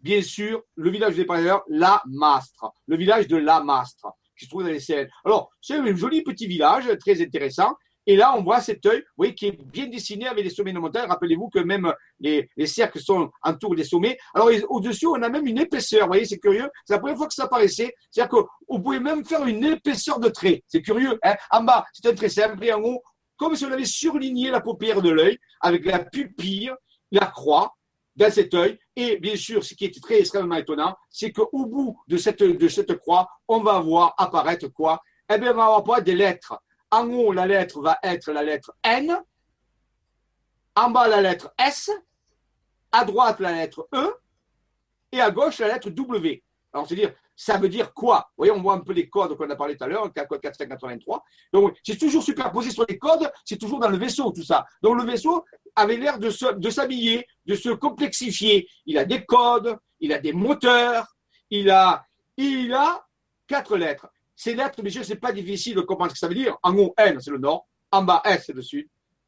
bien 0.00 0.22
sûr 0.22 0.62
le 0.76 0.90
village 0.90 1.16
des 1.16 1.24
parleurs, 1.24 1.62
La 1.68 2.02
Mastre, 2.06 2.72
le 2.86 2.96
village 2.96 3.26
de 3.26 3.36
La 3.36 3.62
Mastre 3.62 4.08
qui 4.38 4.44
se 4.44 4.50
trouve 4.50 4.62
dans 4.62 4.68
les 4.68 4.80
Cévennes. 4.80 5.10
Alors, 5.24 5.50
c'est 5.60 5.74
un 5.74 5.96
joli 5.96 6.22
petit 6.22 6.46
village, 6.46 6.88
très 7.00 7.20
intéressant. 7.20 7.74
Et 8.08 8.16
là, 8.16 8.34
on 8.34 8.42
voit 8.42 8.62
cet 8.62 8.86
œil, 8.86 9.04
oui, 9.18 9.34
qui 9.34 9.48
est 9.48 9.62
bien 9.66 9.86
dessiné 9.86 10.26
avec 10.26 10.42
les 10.42 10.48
sommets 10.48 10.72
de 10.72 10.78
montagne. 10.78 11.06
Rappelez-vous 11.06 11.50
que 11.50 11.58
même 11.58 11.92
les, 12.18 12.48
les 12.56 12.66
cercles 12.66 13.00
sont 13.00 13.30
autour 13.44 13.74
des 13.74 13.84
sommets. 13.84 14.16
Alors, 14.32 14.48
au-dessus, 14.70 15.06
on 15.06 15.22
a 15.22 15.28
même 15.28 15.46
une 15.46 15.58
épaisseur. 15.58 16.06
Vous 16.06 16.12
voyez, 16.12 16.24
c'est 16.24 16.38
curieux. 16.38 16.70
C'est 16.86 16.94
la 16.94 17.00
première 17.00 17.18
fois 17.18 17.26
que 17.28 17.34
ça 17.34 17.44
apparaissait. 17.44 17.94
C'est-à-dire 18.10 18.30
qu'on 18.30 18.80
pouvait 18.80 18.98
même 18.98 19.26
faire 19.26 19.46
une 19.46 19.62
épaisseur 19.62 20.18
de 20.18 20.30
trait. 20.30 20.64
C'est 20.68 20.80
curieux. 20.80 21.18
Hein 21.22 21.36
en 21.50 21.64
bas, 21.64 21.84
c'est 21.92 22.08
un 22.08 22.14
trait 22.14 22.30
simple. 22.30 22.64
Et 22.64 22.72
en 22.72 22.80
haut, 22.80 23.02
comme 23.36 23.54
si 23.54 23.66
on 23.66 23.72
avait 23.72 23.84
surligné 23.84 24.50
la 24.50 24.62
paupière 24.62 25.02
de 25.02 25.10
l'œil 25.10 25.38
avec 25.60 25.84
la 25.84 25.98
pupille, 25.98 26.72
la 27.12 27.26
croix 27.26 27.74
dans 28.16 28.30
cet 28.30 28.54
œil. 28.54 28.78
Et 28.96 29.18
bien 29.18 29.36
sûr, 29.36 29.62
ce 29.62 29.74
qui 29.74 29.84
est 29.84 30.02
très 30.02 30.20
extrêmement 30.20 30.56
étonnant, 30.56 30.96
c'est 31.10 31.30
qu'au 31.30 31.66
bout 31.66 32.00
de 32.08 32.16
cette, 32.16 32.42
de 32.42 32.68
cette 32.68 32.96
croix, 32.96 33.28
on 33.46 33.60
va 33.60 33.78
voir 33.80 34.14
apparaître 34.16 34.68
quoi? 34.68 34.98
Eh 35.30 35.36
bien, 35.36 35.52
on 35.52 35.56
va 35.56 35.74
avoir 35.76 36.00
des 36.00 36.14
lettres. 36.14 36.58
En 36.90 37.10
haut, 37.10 37.32
la 37.32 37.46
lettre 37.46 37.80
va 37.80 37.98
être 38.02 38.32
la 38.32 38.42
lettre 38.42 38.74
N. 38.82 39.18
En 40.74 40.90
bas, 40.90 41.08
la 41.08 41.20
lettre 41.20 41.52
S. 41.58 41.90
À 42.92 43.04
droite, 43.04 43.40
la 43.40 43.52
lettre 43.52 43.88
E. 43.94 44.14
Et 45.12 45.20
à 45.20 45.30
gauche, 45.30 45.58
la 45.58 45.68
lettre 45.68 45.90
W. 45.90 46.42
Alors, 46.72 46.86
c'est-à-dire, 46.86 47.14
ça 47.34 47.56
veut 47.56 47.68
dire 47.68 47.94
quoi? 47.94 48.30
Vous 48.30 48.44
voyez, 48.44 48.52
on 48.52 48.60
voit 48.60 48.74
un 48.74 48.80
peu 48.80 48.92
les 48.92 49.08
codes 49.08 49.36
qu'on 49.36 49.48
a 49.48 49.56
parlé 49.56 49.76
tout 49.76 49.84
à 49.84 49.86
l'heure, 49.86 50.12
code 50.28 50.40
4583. 50.40 51.22
Donc, 51.52 51.78
c'est 51.84 51.96
toujours 51.96 52.22
superposé 52.22 52.70
sur 52.70 52.84
les 52.88 52.98
codes, 52.98 53.30
c'est 53.44 53.56
toujours 53.56 53.78
dans 53.78 53.88
le 53.88 53.96
vaisseau, 53.96 54.32
tout 54.32 54.42
ça. 54.42 54.66
Donc, 54.82 54.96
le 54.96 55.04
vaisseau 55.04 55.44
avait 55.76 55.96
l'air 55.96 56.18
de, 56.18 56.30
s'habiller, 56.30 57.26
de 57.46 57.54
se 57.54 57.68
complexifier. 57.70 58.68
Il 58.86 58.98
a 58.98 59.04
des 59.04 59.24
codes, 59.24 59.78
il 60.00 60.12
a 60.12 60.18
des 60.18 60.32
moteurs, 60.32 61.16
il 61.50 61.70
a, 61.70 62.04
il 62.36 62.72
a 62.74 63.06
quatre 63.46 63.76
lettres. 63.76 64.08
Ces 64.40 64.54
lettres, 64.54 64.80
bien 64.82 64.92
sûr, 64.92 65.04
c'est 65.04 65.16
pas 65.16 65.32
difficile 65.32 65.74
de 65.74 65.80
comprendre 65.80 66.12
ce 66.12 66.14
que 66.14 66.20
ça 66.20 66.28
veut 66.28 66.34
dire. 66.36 66.56
En 66.62 66.72
haut, 66.78 66.94
N, 66.96 67.20
c'est 67.20 67.32
le 67.32 67.38
nord. 67.38 67.66
En 67.90 68.04
bas, 68.04 68.22
S, 68.24 68.44
c'est 68.46 68.52
le 68.52 68.62
sud. 68.62 68.86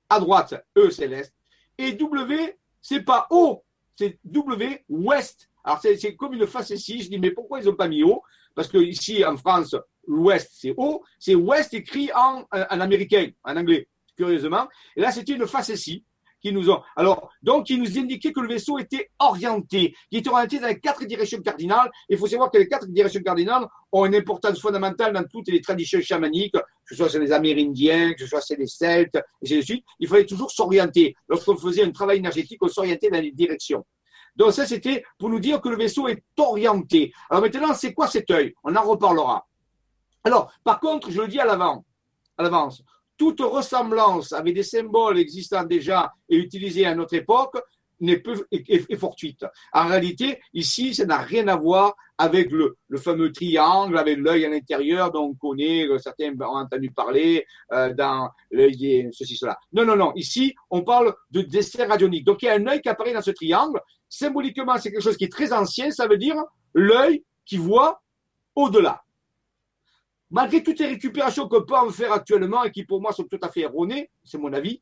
À 0.08 0.20
droite, 0.20 0.54
E, 0.78 0.88
c'est 0.90 1.08
l'est. 1.08 1.34
Et 1.76 1.94
W, 1.94 2.56
c'est 2.80 3.02
pas 3.02 3.26
O, 3.30 3.64
c'est 3.96 4.20
W, 4.24 4.84
ouest. 4.88 5.50
Alors, 5.64 5.80
c'est 5.82 6.14
comme 6.14 6.34
une 6.34 6.46
ici. 6.70 7.02
Je 7.02 7.08
dis, 7.11 7.18
mais 7.18 7.32
pourquoi 7.32 7.58
ils 7.58 7.66
n'ont 7.66 7.74
pas 7.74 7.88
mis 7.88 8.04
O? 8.04 8.22
Parce 8.54 8.68
que 8.68 8.78
ici, 8.78 9.24
en 9.24 9.36
France, 9.36 9.74
l'ouest, 10.06 10.48
c'est 10.54 10.74
O. 10.76 11.02
C'est 11.18 11.34
ouest 11.34 11.74
écrit 11.74 12.12
en, 12.14 12.44
en 12.52 12.80
américain, 12.80 13.30
en 13.42 13.56
anglais, 13.56 13.88
curieusement. 14.16 14.68
Et 14.94 15.00
là, 15.00 15.11
c'était 15.11 15.32
une 15.32 15.44
ici 15.70 16.04
qui 16.41 16.53
nous 16.53 16.70
ont. 16.70 16.80
Alors, 16.97 17.30
donc, 17.43 17.66
qui 17.66 17.78
nous 17.78 17.99
indiquait 17.99 18.32
que 18.32 18.41
le 18.41 18.49
vaisseau 18.49 18.78
était 18.78 19.11
orienté, 19.18 19.95
qui 20.11 20.18
était 20.18 20.30
orienté 20.30 20.59
dans 20.59 20.68
les 20.68 20.80
quatre 20.80 21.05
directions 21.05 21.41
cardinales. 21.41 21.91
Il 22.09 22.18
faut 22.18 22.26
savoir 22.26 22.51
que 22.51 22.59
les 22.59 22.68
quatre 22.68 22.86
directions 22.86 23.22
cardinales 23.22 23.66
ont 23.93 24.07
une 24.07 24.14
importance 24.14 24.61
fondamentale 24.61 25.12
dans 25.12 25.24
toutes 25.24 25.49
les 25.49 25.61
traditions 25.61 26.01
chamaniques, 26.01 26.53
que 26.53 26.61
ce 26.86 26.97
soit 26.97 27.09
chez 27.09 27.18
les 27.18 27.32
Amérindiens, 27.32 28.14
que 28.14 28.20
ce 28.20 28.26
soit 28.26 28.41
chez 28.41 28.57
les 28.57 28.66
Celtes, 28.66 29.16
et 29.16 29.20
ainsi 29.45 29.57
de 29.57 29.62
suite. 29.62 29.84
Il 29.99 30.09
fallait 30.09 30.26
toujours 30.26 30.51
s'orienter. 30.51 31.14
Lorsqu'on 31.28 31.57
faisait 31.57 31.84
un 31.84 31.91
travail 31.91 32.18
énergétique, 32.18 32.62
on 32.62 32.68
s'orientait 32.68 33.11
dans 33.11 33.20
les 33.20 33.32
directions. 33.32 33.84
Donc 34.36 34.53
ça, 34.53 34.64
c'était 34.64 35.05
pour 35.18 35.28
nous 35.28 35.41
dire 35.41 35.61
que 35.61 35.68
le 35.68 35.76
vaisseau 35.76 36.09
est 36.09 36.22
orienté. 36.38 37.12
Alors 37.28 37.43
maintenant, 37.43 37.74
c'est 37.74 37.93
quoi 37.93 38.07
cet 38.07 38.30
œil? 38.30 38.55
On 38.64 38.74
en 38.74 38.82
reparlera. 38.82 39.47
Alors, 40.24 40.53
par 40.64 40.80
contre, 40.80 41.11
je 41.11 41.20
le 41.20 41.28
dis 41.28 41.41
à 41.41 41.45
l'avance, 41.45 42.82
toute 43.20 43.42
ressemblance 43.42 44.32
avec 44.32 44.54
des 44.54 44.62
symboles 44.62 45.18
existants 45.18 45.64
déjà 45.64 46.10
et 46.26 46.36
utilisés 46.36 46.86
à 46.86 46.94
notre 46.94 47.12
époque 47.12 47.58
n'est 48.00 48.16
peu 48.16 48.46
est, 48.50 48.96
fortuite. 48.96 49.44
En 49.74 49.88
réalité, 49.88 50.40
ici, 50.54 50.94
ça 50.94 51.04
n'a 51.04 51.18
rien 51.18 51.46
à 51.48 51.56
voir 51.56 51.94
avec 52.16 52.50
le, 52.50 52.78
fameux 52.96 53.30
triangle, 53.30 53.98
avec 53.98 54.16
l'œil 54.16 54.46
à 54.46 54.48
l'intérieur 54.48 55.12
dont 55.12 55.24
on 55.24 55.34
connaît, 55.34 55.86
euh, 55.86 55.98
certains 55.98 56.32
ont 56.40 56.56
entendu 56.56 56.92
parler 56.92 57.44
euh, 57.74 57.92
dans 57.92 58.30
l'œil 58.50 59.10
ceci, 59.12 59.36
cela. 59.36 59.58
Non, 59.74 59.84
non, 59.84 59.96
non. 59.96 60.14
Ici, 60.14 60.54
on 60.70 60.80
parle 60.80 61.14
de 61.30 61.42
dessin 61.42 61.86
radionique. 61.86 62.24
Donc, 62.24 62.40
il 62.40 62.46
y 62.46 62.48
a 62.48 62.54
un 62.54 62.66
œil 62.68 62.80
qui 62.80 62.88
apparaît 62.88 63.12
dans 63.12 63.20
ce 63.20 63.32
triangle. 63.32 63.82
Symboliquement, 64.08 64.78
c'est 64.78 64.90
quelque 64.90 65.02
chose 65.02 65.18
qui 65.18 65.24
est 65.24 65.32
très 65.32 65.52
ancien. 65.52 65.90
Ça 65.90 66.08
veut 66.08 66.16
dire 66.16 66.36
l'œil 66.72 67.22
qui 67.44 67.58
voit 67.58 68.00
au-delà. 68.54 69.02
Malgré 70.30 70.62
toutes 70.62 70.78
les 70.78 70.86
récupérations 70.86 71.48
qu'on 71.48 71.64
peut 71.64 71.74
en 71.74 71.90
faire 71.90 72.12
actuellement 72.12 72.62
et 72.64 72.70
qui 72.70 72.84
pour 72.84 73.00
moi 73.00 73.12
sont 73.12 73.24
tout 73.24 73.38
à 73.42 73.48
fait 73.48 73.60
erronées, 73.60 74.10
c'est 74.24 74.38
mon 74.38 74.52
avis, 74.52 74.80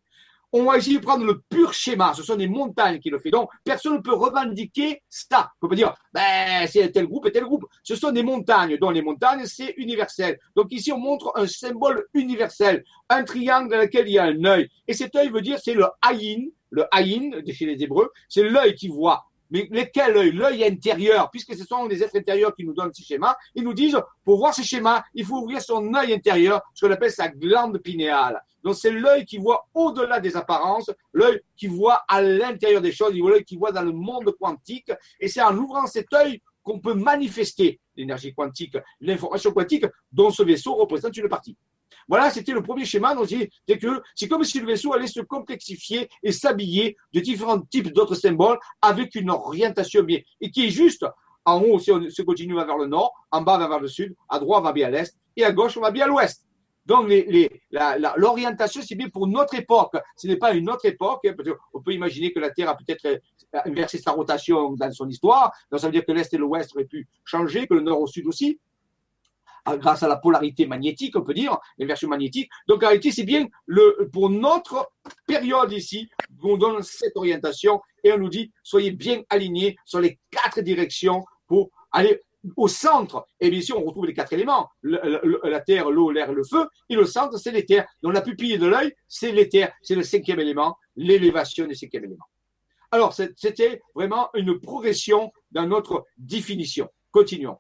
on 0.53 0.65
va 0.65 0.79
essayer 0.79 0.99
de 0.99 1.05
prendre 1.05 1.25
le 1.25 1.41
pur 1.41 1.73
schéma. 1.73 2.15
Ce 2.15 2.23
sont 2.23 2.37
des 2.37 2.49
montagnes 2.49 2.99
qui 3.01 3.11
le 3.11 3.19
font. 3.19 3.29
Donc, 3.31 3.51
personne 3.65 3.95
ne 3.95 4.01
peut 4.01 4.15
revendiquer 4.15 5.03
ça. 5.09 5.51
On 5.61 5.69
peut 5.69 5.77
dire, 5.77 5.95
ben, 6.13 6.67
c'est 6.67 6.91
tel 6.91 7.07
groupe 7.07 7.27
et 7.27 7.33
tel 7.33 7.45
groupe. 7.45 7.67
Ce 7.83 7.95
sont 7.97 8.13
des 8.13 8.23
montagnes. 8.23 8.79
Donc, 8.79 8.95
les 8.95 9.03
montagnes, 9.03 9.45
c'est 9.45 9.75
universel. 9.77 10.39
Donc, 10.57 10.73
ici, 10.73 10.91
on 10.91 10.99
montre 10.99 11.33
un 11.35 11.47
symbole 11.47 12.07
universel. 12.15 12.85
Un 13.11 13.25
triangle 13.25 13.71
dans 13.71 13.79
lequel 13.79 14.09
il 14.09 14.13
y 14.13 14.19
a 14.19 14.25
un 14.25 14.45
œil. 14.45 14.69
Et 14.87 14.95
cet 14.95 15.17
œil 15.17 15.29
veut 15.29 15.43
dire, 15.43 15.59
c'est 15.63 15.75
le 15.75 15.87
haïn. 16.01 16.47
Le 16.71 16.85
haïn, 16.95 17.31
chez 17.53 17.67
les 17.67 17.83
Hébreux, 17.83 18.11
c'est 18.29 18.43
l'œil 18.43 18.75
qui 18.75 18.89
voit. 18.89 19.28
Mais 19.51 19.69
lequel 19.71 20.17
œil 20.17 20.33
L'œil 20.33 20.65
intérieur, 20.65 21.31
puisque 21.31 21.55
ce 21.55 21.65
sont 21.65 21.87
les 21.87 22.03
êtres 22.03 22.17
intérieurs 22.17 22.55
qui 22.55 22.65
nous 22.65 22.75
donnent 22.75 22.93
ces 22.93 23.03
schémas. 23.03 23.37
Ils 23.55 23.65
nous 23.65 23.75
disent, 23.75 23.99
pour 24.25 24.39
voir 24.39 24.55
ces 24.55 24.63
schémas, 24.63 25.03
il 25.15 25.25
faut 25.25 25.39
ouvrir 25.39 25.61
son 25.61 25.95
œil 25.95 26.13
intérieur, 26.13 26.61
ce 26.75 26.87
qu'on 26.87 26.93
appelle 26.93 27.13
sa 27.13 27.29
glande 27.29 27.79
pinéale. 27.79 28.43
Donc 28.63 28.75
c'est 28.75 28.91
l'œil 28.91 29.25
qui 29.25 29.39
voit 29.39 29.67
au-delà 29.75 30.21
des 30.21 30.37
apparences, 30.37 30.91
l'œil 31.13 31.41
qui 31.57 31.67
voit 31.67 32.03
à 32.09 32.21
l'intérieur 32.21 32.83
des 32.83 32.93
choses, 32.93 33.15
l'œil 33.15 33.45
qui 33.45 33.57
voit 33.57 33.73
dans 33.73 33.83
le 33.83 33.93
monde 33.93 34.35
quantique. 34.39 34.93
Et 35.21 35.29
c'est 35.29 35.43
en 35.43 35.57
ouvrant 35.57 35.87
cet 35.87 36.13
œil 36.13 36.43
qu'on 36.63 36.81
peut 36.81 36.95
manifester 36.95 37.81
l'énergie 37.97 38.35
quantique, 38.35 38.77
l'information 39.01 39.53
quantique, 39.53 39.87
dont 40.13 40.31
ce 40.31 40.43
vaisseau 40.43 40.75
représente 40.75 41.17
une 41.17 41.29
partie. 41.29 41.57
Voilà, 42.09 42.31
c'était 42.31 42.53
le 42.53 42.63
premier 42.63 42.85
schéma. 42.85 43.15
C'est 43.67 43.79
que 43.79 44.03
c'est 44.15 44.29
comme 44.29 44.45
si 44.45 44.61
le 44.61 44.67
vaisseau 44.67 44.93
allait 44.95 45.07
se 45.07 45.21
complexifier 45.21 46.09
et 46.23 46.33
s'habiller 46.33 46.97
de 47.13 47.21
différents 47.21 47.61
types 47.61 47.93
d'autres 47.93 48.15
symboles 48.15 48.59
avec 48.81 49.15
une 49.15 49.31
orientation 49.31 50.03
bien 50.03 50.21
et 50.41 50.51
qui 50.51 50.67
est 50.67 50.71
juste. 50.71 51.05
En 51.45 51.63
haut, 51.63 51.79
si 51.79 51.91
on 51.91 52.11
se 52.11 52.21
continue 52.23 52.55
vers 52.55 52.77
le 52.77 52.87
nord, 52.87 53.11
en 53.31 53.41
bas 53.41 53.57
va 53.57 53.69
vers 53.69 53.81
le 53.81 53.89
sud, 53.89 54.15
à 54.29 54.39
droite 54.39 54.63
va 54.63 54.73
bien 54.73 54.89
à 54.89 54.91
l'est 54.91 55.17
et 55.35 55.45
à 55.45 55.53
gauche 55.53 55.79
on 55.79 55.81
va 55.81 55.91
bien 55.91 56.05
à 56.05 56.09
l'ouest. 56.09 56.45
Donc 56.85 57.11
l'orientation, 58.17 58.81
c'est 58.83 58.95
bien 58.95 59.11
pour 59.11 59.27
notre 59.27 59.55
époque. 59.55 59.95
Ce 60.17 60.27
n'est 60.27 60.37
pas 60.37 60.55
une 60.55 60.71
autre 60.71 60.87
époque. 60.87 61.27
Hein, 61.27 61.35
on 61.75 61.83
peut 61.83 61.93
imaginer 61.93 62.33
que 62.33 62.41
la 62.41 62.51
Terre 62.51 62.71
a 62.71 62.77
peut-être 62.77 63.21
inversé 63.53 63.99
sa 63.99 64.13
rotation 64.13 64.73
dans 64.73 64.91
son 64.93 65.07
histoire. 65.07 65.53
Donc 65.71 65.81
ça 65.81 65.87
veut 65.87 65.93
dire 65.93 66.07
que 66.07 66.13
l'Est 66.13 66.33
et 66.33 66.39
l'Ouest 66.39 66.75
auraient 66.75 66.87
pu 66.87 67.07
changer, 67.25 67.67
que 67.67 67.75
le 67.75 67.81
Nord 67.81 68.01
au 68.01 68.07
Sud 68.07 68.27
aussi 68.27 68.59
grâce 69.67 70.03
à 70.03 70.09
la 70.09 70.17
polarité 70.17 70.67
magnétique, 70.67 71.17
on 71.17 71.23
peut 71.23 71.35
dire, 71.35 71.57
l'inversion 71.79 72.09
magnétique. 72.09 72.51
Donc, 72.67 72.83
en 72.83 72.87
réalité, 72.89 73.13
c'est 73.13 73.25
bien 73.25 73.47
le, 73.67 74.09
pour 74.13 74.31
notre 74.31 74.91
période 75.27 75.73
ici 75.73 76.09
qu'on 76.41 76.57
donne 76.57 76.83
cette 76.83 77.17
orientation 77.17 77.81
et 78.05 78.13
on 78.13 78.19
nous 78.19 78.29
dit, 78.29 78.53
soyez 78.63 78.91
bien 78.91 79.23
alignés 79.31 79.77
sur 79.85 80.01
les 80.01 80.19
quatre 80.31 80.61
directions 80.61 81.25
pour 81.47 81.71
aller 81.93 82.23
au 82.57 82.69
centre. 82.69 83.27
Et 83.41 83.51
bien 83.51 83.61
sûr, 83.61 83.79
on 83.79 83.85
retrouve 83.85 84.07
les 84.07 84.15
quatre 84.15 84.33
éléments, 84.33 84.69
la 84.83 85.61
terre, 85.61 85.91
l'eau, 85.91 86.11
l'air 86.11 86.33
le 86.33 86.45
feu. 86.45 86.67
Et 86.89 86.95
le 86.95 87.05
centre, 87.05 87.37
c'est 87.39 87.51
l'éther. 87.51 87.85
Donc, 88.03 88.15
la 88.15 88.23
pupille 88.23 88.59
de 88.59 88.67
l'œil, 88.67 88.93
c'est 89.09 89.33
l'éther. 89.33 89.73
C'est 89.83 89.95
le 89.95 90.03
cinquième 90.03 90.41
élément, 90.41 90.77
l'élévation 90.97 91.67
du 91.67 91.75
cinquième 91.75 92.05
élément. 92.05 92.25
Alors, 92.91 93.13
c'était 93.13 93.83
vraiment 93.95 94.31
une 94.35 94.59
progression 94.61 95.31
dans 95.51 95.67
notre 95.67 96.05
définition. 96.17 96.89
Continuons. 97.11 97.59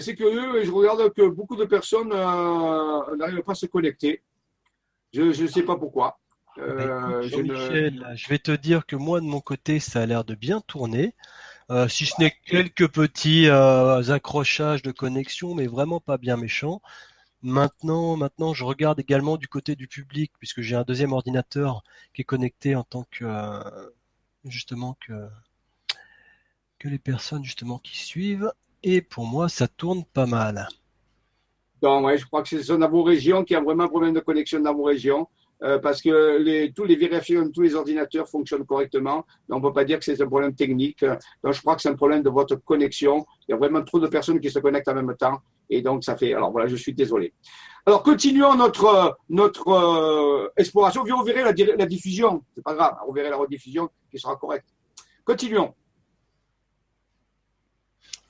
C'est 0.00 0.14
curieux 0.14 0.60
et 0.60 0.64
je 0.64 0.70
regarde 0.70 1.12
que 1.12 1.28
beaucoup 1.28 1.56
de 1.56 1.64
personnes 1.64 2.12
euh, 2.12 3.16
n'arrivent 3.16 3.42
pas 3.42 3.52
à 3.52 3.56
se 3.56 3.66
connecter. 3.66 4.22
Je 5.12 5.22
ne 5.22 5.46
sais 5.46 5.62
pas 5.62 5.76
pourquoi. 5.76 6.18
Euh, 6.58 7.22
je, 7.22 8.28
vais 8.28 8.38
te 8.38 8.50
dire 8.52 8.86
que 8.86 8.96
moi, 8.96 9.20
de 9.20 9.26
mon 9.26 9.40
côté, 9.40 9.80
ça 9.80 10.02
a 10.02 10.06
l'air 10.06 10.24
de 10.24 10.34
bien 10.34 10.60
tourner. 10.60 11.14
Euh, 11.70 11.88
si 11.88 12.06
ce 12.06 12.14
n'est 12.20 12.34
quelques 12.44 12.88
petits 12.88 13.48
accrochages 13.48 14.82
de 14.82 14.92
connexion, 14.92 15.54
mais 15.54 15.66
vraiment 15.66 16.00
pas 16.00 16.18
bien 16.18 16.36
méchants. 16.36 16.80
Maintenant, 17.42 18.16
maintenant, 18.16 18.52
je 18.52 18.64
regarde 18.64 19.00
également 19.00 19.36
du 19.36 19.48
côté 19.48 19.74
du 19.74 19.88
public, 19.88 20.32
puisque 20.38 20.60
j'ai 20.60 20.76
un 20.76 20.82
deuxième 20.82 21.12
ordinateur 21.12 21.82
qui 22.12 22.22
est 22.22 22.24
connecté 22.24 22.76
en 22.76 22.84
tant 22.84 23.04
que 23.10 23.24
justement 24.44 24.96
que 25.06 25.28
que 26.80 26.88
les 26.88 26.98
personnes 26.98 27.44
justement 27.44 27.78
qui 27.78 27.96
suivent. 27.96 28.52
Et 28.82 29.02
pour 29.02 29.24
moi, 29.24 29.48
ça 29.48 29.68
tourne 29.68 30.04
pas 30.04 30.26
mal. 30.26 30.68
Donc, 31.82 32.04
ouais, 32.04 32.18
je 32.18 32.26
crois 32.26 32.42
que 32.42 32.48
c'est 32.48 32.76
dans 32.76 32.88
vos 32.88 33.02
régions 33.02 33.44
qui 33.44 33.54
a 33.54 33.60
vraiment 33.60 33.84
un 33.84 33.88
problème 33.88 34.14
de 34.14 34.20
connexion 34.20 34.60
dans 34.60 34.74
vos 34.74 34.84
régions. 34.84 35.28
Euh, 35.62 35.78
parce 35.78 36.00
que 36.00 36.68
tous 36.70 36.84
les 36.84 36.96
vérifications, 36.96 37.50
tous 37.50 37.60
les 37.60 37.74
ordinateurs 37.74 38.26
fonctionnent 38.26 38.64
correctement. 38.64 39.26
Donc, 39.46 39.58
on 39.58 39.60
ne 39.60 39.62
peut 39.68 39.72
pas 39.74 39.84
dire 39.84 39.98
que 39.98 40.04
c'est 40.04 40.20
un 40.22 40.26
problème 40.26 40.54
technique. 40.54 41.04
Donc, 41.44 41.52
je 41.52 41.60
crois 41.60 41.76
que 41.76 41.82
c'est 41.82 41.90
un 41.90 41.96
problème 41.96 42.22
de 42.22 42.30
votre 42.30 42.56
connexion. 42.56 43.26
Il 43.46 43.52
y 43.52 43.54
a 43.54 43.58
vraiment 43.58 43.82
trop 43.82 44.00
de 44.00 44.06
personnes 44.06 44.40
qui 44.40 44.50
se 44.50 44.58
connectent 44.58 44.88
en 44.88 44.94
même 44.94 45.14
temps. 45.18 45.40
Et 45.68 45.82
donc, 45.82 46.02
ça 46.02 46.16
fait. 46.16 46.32
Alors, 46.32 46.50
voilà, 46.50 46.66
je 46.66 46.76
suis 46.76 46.94
désolé. 46.94 47.34
Alors, 47.84 48.02
continuons 48.02 48.54
notre, 48.54 49.18
notre 49.28 49.68
euh, 49.68 50.48
exploration. 50.56 51.04
Vous 51.04 51.24
verrez 51.24 51.42
la, 51.42 51.76
la 51.76 51.86
diffusion. 51.86 52.42
C'est 52.54 52.64
pas 52.64 52.74
grave. 52.74 52.96
On 53.06 53.12
verra 53.12 53.28
la 53.28 53.36
rediffusion 53.36 53.90
qui 54.10 54.18
sera 54.18 54.36
correcte. 54.36 54.68
Continuons. 55.24 55.74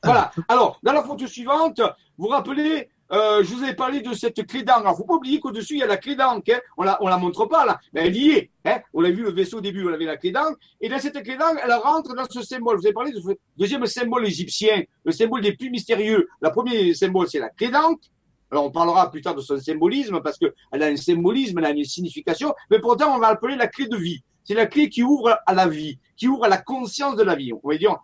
Voilà. 0.03 0.30
Alors, 0.48 0.78
dans 0.82 0.92
la 0.92 1.03
photo 1.03 1.26
suivante, 1.26 1.80
vous 2.16 2.28
rappelez, 2.28 2.88
euh, 3.12 3.42
je 3.42 3.55
vous 3.55 3.62
avais 3.62 3.74
parlé 3.74 4.01
de 4.01 4.14
cette 4.14 4.46
clé 4.46 4.62
d'encre. 4.62 4.80
Alors, 4.80 4.96
faut 4.96 5.05
pas 5.05 5.14
oublier 5.14 5.40
qu'au-dessus, 5.40 5.74
il 5.74 5.80
y 5.80 5.82
a 5.82 5.86
la 5.86 5.96
clé 5.96 6.14
d'encre. 6.14 6.53
Hein. 6.53 6.59
On 6.76 6.84
la, 6.84 7.03
on 7.03 7.09
la 7.09 7.18
montre 7.18 7.46
pas, 7.46 7.66
là. 7.66 7.80
Mais 7.92 8.07
elle 8.07 8.16
y 8.16 8.30
est. 8.30 8.51
Hein. 8.64 8.80
On 8.94 9.01
l'a 9.01 9.11
vu, 9.11 9.22
le 9.22 9.32
vaisseau 9.32 9.59
au 9.59 9.61
début, 9.61 9.86
on 9.86 9.92
avait 9.92 10.05
la 10.05 10.16
clé 10.16 10.30
d'encre. 10.30 10.59
Et 10.80 10.88
dans 10.88 10.98
cette 10.98 11.22
clé 11.22 11.36
d'encre, 11.36 11.61
elle 11.62 11.72
rentre 11.72 12.14
dans 12.14 12.24
ce 12.30 12.42
symbole. 12.42 12.78
Vous 12.78 12.86
avez 12.86 12.94
parlé 12.94 13.12
de 13.12 13.20
ce 13.20 13.28
deuxième 13.59 13.84
symbole 13.86 14.26
égyptien, 14.26 14.84
le 15.05 15.12
symbole 15.12 15.42
des 15.42 15.57
plus 15.57 15.70
mystérieux. 15.70 16.28
Le 16.40 16.51
premier 16.51 16.94
symbole, 16.94 17.28
c'est 17.28 17.40
la 17.40 17.51
clé 17.51 17.68
d'encre. 17.68 18.09
Alors, 18.53 18.64
on 18.64 18.70
parlera 18.70 19.11
plus 19.11 19.20
tard 19.20 19.34
de 19.34 19.40
son 19.40 19.59
symbolisme 19.59 20.20
parce 20.22 20.38
qu'elle 20.38 20.82
a 20.82 20.86
un 20.86 20.96
symbolisme, 20.96 21.59
elle 21.59 21.64
a 21.66 21.70
une 21.70 21.84
signification. 21.84 22.55
Mais 22.70 22.80
pourtant, 22.80 23.14
on 23.14 23.18
va 23.18 23.30
l'appeler 23.30 23.57
la 23.57 23.66
clé 23.66 23.86
de 23.86 23.96
vie. 23.96 24.22
C'est 24.44 24.55
la 24.55 24.66
clé 24.66 24.88
qui 24.88 25.03
ouvre 25.03 25.38
à 25.46 25.55
la 25.55 25.68
vie, 25.68 25.98
qui 26.16 26.26
ouvre 26.26 26.44
à 26.44 26.48
la 26.48 26.59
conscience 26.59 27.16
de 27.16 27.22
la 27.22 27.36
vie. 27.36 27.53
On 27.62 27.68
va 27.68 27.76
dire, 27.76 27.96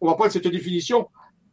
on 0.00 0.06
va 0.06 0.14
prendre 0.14 0.30
cette 0.30 0.46
définition 0.46 1.08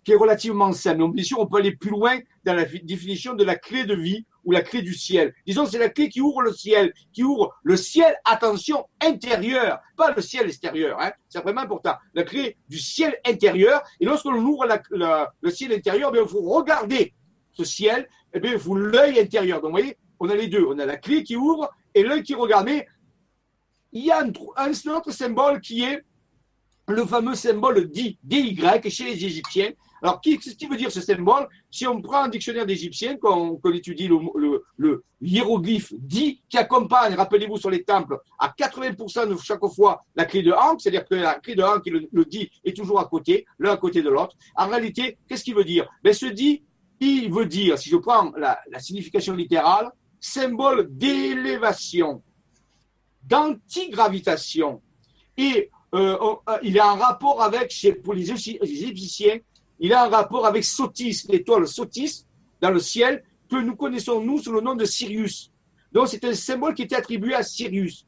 qui 0.07 0.13
est 0.13 0.15
relativement 0.15 0.71
saine. 0.71 0.99
Donc, 0.99 1.15
bien 1.15 1.23
sûr, 1.25 1.37
on 1.37 1.47
peut 1.47 1.57
aller 1.57 1.75
plus 1.75 1.89
loin 1.89 2.17
dans 2.45 2.53
la 2.53 2.63
définition 2.63 3.33
de 3.33 3.43
la 3.43 3.57
clé 3.57 3.83
de 3.83 3.93
vie 3.93 4.25
ou 4.45 4.53
la 4.53 4.61
clé 4.61 4.81
du 4.81 4.93
ciel. 4.93 5.33
Disons, 5.45 5.65
c'est 5.65 5.79
la 5.79 5.89
clé 5.89 6.07
qui 6.07 6.21
ouvre 6.21 6.41
le 6.41 6.53
ciel, 6.53 6.93
qui 7.11 7.25
ouvre 7.25 7.53
le 7.61 7.75
ciel, 7.75 8.15
attention, 8.23 8.85
intérieur, 9.03 9.81
pas 9.97 10.13
le 10.13 10.21
ciel 10.21 10.47
extérieur. 10.47 10.97
Hein. 11.01 11.11
C'est 11.27 11.41
vraiment 11.41 11.59
important. 11.59 11.95
La 12.13 12.23
clé 12.23 12.55
du 12.69 12.79
ciel 12.79 13.17
intérieur. 13.25 13.81
Et 13.99 14.05
lorsque 14.05 14.23
l'on 14.23 14.41
ouvre 14.45 14.65
le 15.41 15.51
ciel 15.51 15.73
intérieur, 15.73 16.13
bien, 16.13 16.21
il 16.21 16.29
faut 16.29 16.39
regarder 16.39 17.13
ce 17.51 17.65
ciel, 17.65 18.07
et 18.33 18.39
bien, 18.39 18.53
il 18.53 18.59
faut 18.59 18.77
l'œil 18.77 19.19
intérieur. 19.19 19.59
Donc, 19.59 19.71
vous 19.71 19.77
voyez, 19.77 19.97
on 20.21 20.29
a 20.29 20.35
les 20.35 20.47
deux. 20.47 20.65
On 20.65 20.79
a 20.79 20.85
la 20.85 20.95
clé 20.95 21.21
qui 21.23 21.35
ouvre 21.35 21.69
et 21.93 22.03
l'œil 22.03 22.23
qui 22.23 22.33
regarde. 22.33 22.65
Mais 22.65 22.87
il 23.91 24.05
y 24.05 24.11
a 24.11 24.23
un, 24.23 24.29
autre 24.89 25.11
symbole 25.11 25.59
qui 25.59 25.83
est 25.83 26.01
le 26.87 27.05
fameux 27.05 27.35
symbole 27.35 27.91
DY 27.91 28.17
chez 28.89 29.03
les 29.03 29.25
Égyptiens. 29.25 29.73
Alors, 30.01 30.21
qu'est-ce 30.21 30.55
qui 30.55 30.67
veut 30.67 30.77
dire 30.77 30.91
ce 30.91 31.01
symbole? 31.01 31.47
Si 31.71 31.87
on 31.87 32.01
prend 32.01 32.23
un 32.23 32.27
dictionnaire 32.29 32.65
d'égyptien, 32.65 33.17
qu'on 33.17 33.59
étudie 33.73 34.07
le, 34.07 34.63
le, 34.77 35.03
hiéroglyphe 35.21 35.93
dit, 35.97 36.41
qui 36.49 36.57
accompagne, 36.57 37.15
rappelez-vous 37.15 37.57
sur 37.57 37.69
les 37.69 37.83
temples, 37.83 38.17
à 38.39 38.53
80% 38.57 39.29
de 39.29 39.35
chaque 39.37 39.65
fois 39.73 40.03
la 40.15 40.25
clé 40.25 40.43
de 40.43 40.51
Ankh, 40.51 40.81
c'est-à-dire 40.81 41.05
que 41.05 41.15
la 41.15 41.35
clé 41.35 41.55
de 41.55 41.63
Ankh 41.63 41.83
qui 41.83 41.89
le, 41.89 42.25
dit 42.25 42.49
est 42.63 42.75
toujours 42.75 42.99
à 42.99 43.05
côté, 43.05 43.45
l'un 43.59 43.71
à 43.71 43.77
côté 43.77 44.01
de 44.01 44.09
l'autre. 44.09 44.35
En 44.55 44.67
réalité, 44.67 45.17
qu'est-ce 45.27 45.43
qu'il 45.43 45.55
veut 45.55 45.65
dire? 45.65 45.87
Ben, 46.03 46.13
Ce 46.13 46.27
dit, 46.27 46.63
il 46.99 47.31
veut 47.31 47.45
dire, 47.45 47.77
si 47.77 47.89
je 47.89 47.97
prends 47.97 48.31
la, 48.37 48.59
signification 48.79 49.33
littérale, 49.33 49.89
symbole 50.19 50.87
d'élévation, 50.89 52.21
d'antigravitation. 53.23 54.81
Et 55.37 55.69
euh, 55.93 56.17
euh, 56.49 56.57
il 56.63 56.79
a 56.79 56.89
un 56.91 56.95
rapport 56.95 57.41
avec, 57.41 57.73
pour 58.03 58.13
les 58.13 58.31
Égyptiens, 58.31 59.37
il 59.79 59.93
a 59.93 60.05
un 60.05 60.09
rapport 60.09 60.45
avec 60.45 60.63
Sotis, 60.63 61.25
l'étoile 61.29 61.67
Sotis, 61.67 62.25
dans 62.61 62.71
le 62.71 62.79
ciel, 62.79 63.23
que 63.49 63.55
nous 63.55 63.75
connaissons, 63.75 64.21
nous, 64.21 64.39
sous 64.39 64.51
le 64.51 64.61
nom 64.61 64.75
de 64.75 64.85
Sirius. 64.85 65.51
Donc, 65.91 66.07
c'est 66.07 66.23
un 66.25 66.33
symbole 66.33 66.73
qui 66.73 66.83
était 66.83 66.95
attribué 66.95 67.33
à 67.33 67.43
Sirius. 67.43 68.05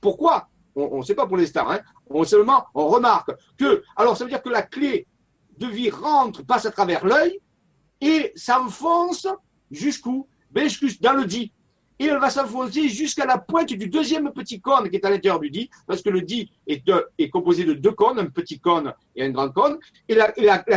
Pourquoi? 0.00 0.48
On 0.76 0.98
ne 0.98 1.02
sait 1.02 1.14
pas 1.14 1.26
pour 1.26 1.36
l'instant, 1.36 1.70
hein, 1.70 1.80
on 2.10 2.24
seulement 2.24 2.64
on 2.74 2.88
remarque 2.88 3.30
que, 3.56 3.84
alors 3.94 4.16
ça 4.16 4.24
veut 4.24 4.30
dire 4.30 4.42
que 4.42 4.48
la 4.48 4.62
clé 4.62 5.06
de 5.56 5.68
vie 5.68 5.88
rentre, 5.88 6.44
passe 6.44 6.66
à 6.66 6.72
travers 6.72 7.06
l'œil 7.06 7.38
et 8.00 8.32
s'enfonce 8.34 9.28
jusqu'où? 9.70 10.26
Ben, 10.50 10.68
Dans 11.00 11.12
le 11.12 11.26
dit 11.26 11.52
et 12.04 12.08
elle 12.08 12.18
va 12.18 12.30
s'enfoncer 12.30 12.88
jusqu'à 12.88 13.24
la 13.24 13.38
pointe 13.38 13.72
du 13.72 13.88
deuxième 13.88 14.30
petit 14.32 14.60
cône 14.60 14.88
qui 14.90 14.96
est 14.96 15.04
à 15.04 15.10
l'intérieur 15.10 15.40
du 15.40 15.50
dit, 15.50 15.70
parce 15.86 16.02
que 16.02 16.10
le 16.10 16.22
dit 16.22 16.50
est, 16.66 16.82
composé 17.30 17.64
de 17.64 17.74
deux 17.74 17.92
cônes, 17.92 18.18
un 18.18 18.26
petit 18.26 18.60
cône 18.60 18.92
et 19.16 19.24
un 19.24 19.30
grand 19.30 19.48
cône, 19.50 19.78
et 20.08 20.14
la, 20.14 20.28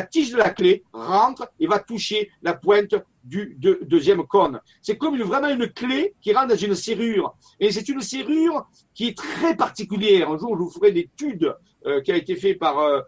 tige 0.03 0.31
de 0.31 0.37
la 0.37 0.49
clé 0.49 0.83
rentre 0.93 1.49
et 1.59 1.67
va 1.67 1.79
toucher 1.79 2.29
la 2.41 2.53
pointe 2.53 2.95
du 3.23 3.57
deuxième 3.81 4.25
cône. 4.25 4.59
C'est 4.81 4.97
comme 4.97 5.17
vraiment 5.21 5.49
une 5.49 5.67
clé 5.67 6.13
qui 6.21 6.33
rentre 6.33 6.49
dans 6.49 6.55
une 6.55 6.75
serrure, 6.75 7.35
et 7.59 7.71
c'est 7.71 7.87
une 7.89 8.01
serrure 8.01 8.67
qui 8.93 9.07
est 9.07 9.17
très 9.17 9.55
particulière. 9.55 10.31
Un 10.31 10.37
jour, 10.37 10.55
je 10.57 10.63
vous 10.63 10.69
ferai 10.69 10.91
l'étude 10.91 11.53
euh, 11.85 12.01
qui 12.01 12.11
a 12.11 12.15
été 12.15 12.35
faite 12.35 12.57
par 12.57 12.79
euh, 12.79 13.01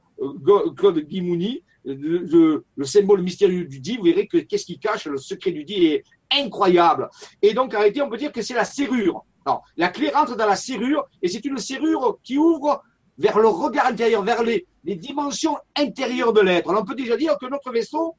Claude 0.76 1.00
Guimouni, 1.00 1.64
le, 1.86 2.64
le, 2.76 2.86
symbole 2.86 3.22
mystérieux 3.22 3.66
du 3.66 3.80
dit, 3.80 3.98
vous 3.98 4.04
verrez 4.04 4.28
que 4.28 4.38
qu'est-ce 4.38 4.66
qui 4.66 4.78
cache 4.78 5.06
le 5.08 5.18
secret 5.18 5.52
du 5.52 5.64
dit 5.64 5.86
est 5.86 6.04
incroyable. 6.32 7.10
Et 7.42 7.54
donc, 7.54 7.74
en 7.74 7.80
réalité, 7.80 8.02
on 8.02 8.10
peut 8.10 8.18
dire 8.18 8.32
que 8.32 8.42
c'est 8.42 8.54
la 8.54 8.66
serrure. 8.66 9.26
La 9.78 9.88
clé 9.88 10.10
rentre 10.10 10.36
dans 10.36 10.46
la 10.46 10.56
serrure 10.56 11.08
et 11.22 11.28
c'est 11.28 11.44
une 11.46 11.58
serrure 11.58 12.20
qui 12.24 12.38
ouvre 12.38 12.84
vers 13.18 13.40
le 13.40 13.48
regard 13.48 13.88
intérieur, 13.88 14.24
vers 14.24 14.44
les, 14.44 14.68
les 14.84 14.96
dimensions 14.96 15.58
intérieures 15.76 16.34
de 16.34 16.42
l'être. 16.42 16.72
on 16.72 16.86
peut 16.86 16.96
déjà 16.96 17.18
dire 17.18 17.38
que 17.40 17.48
notre 17.48 17.72
vaisseau, 17.72 18.16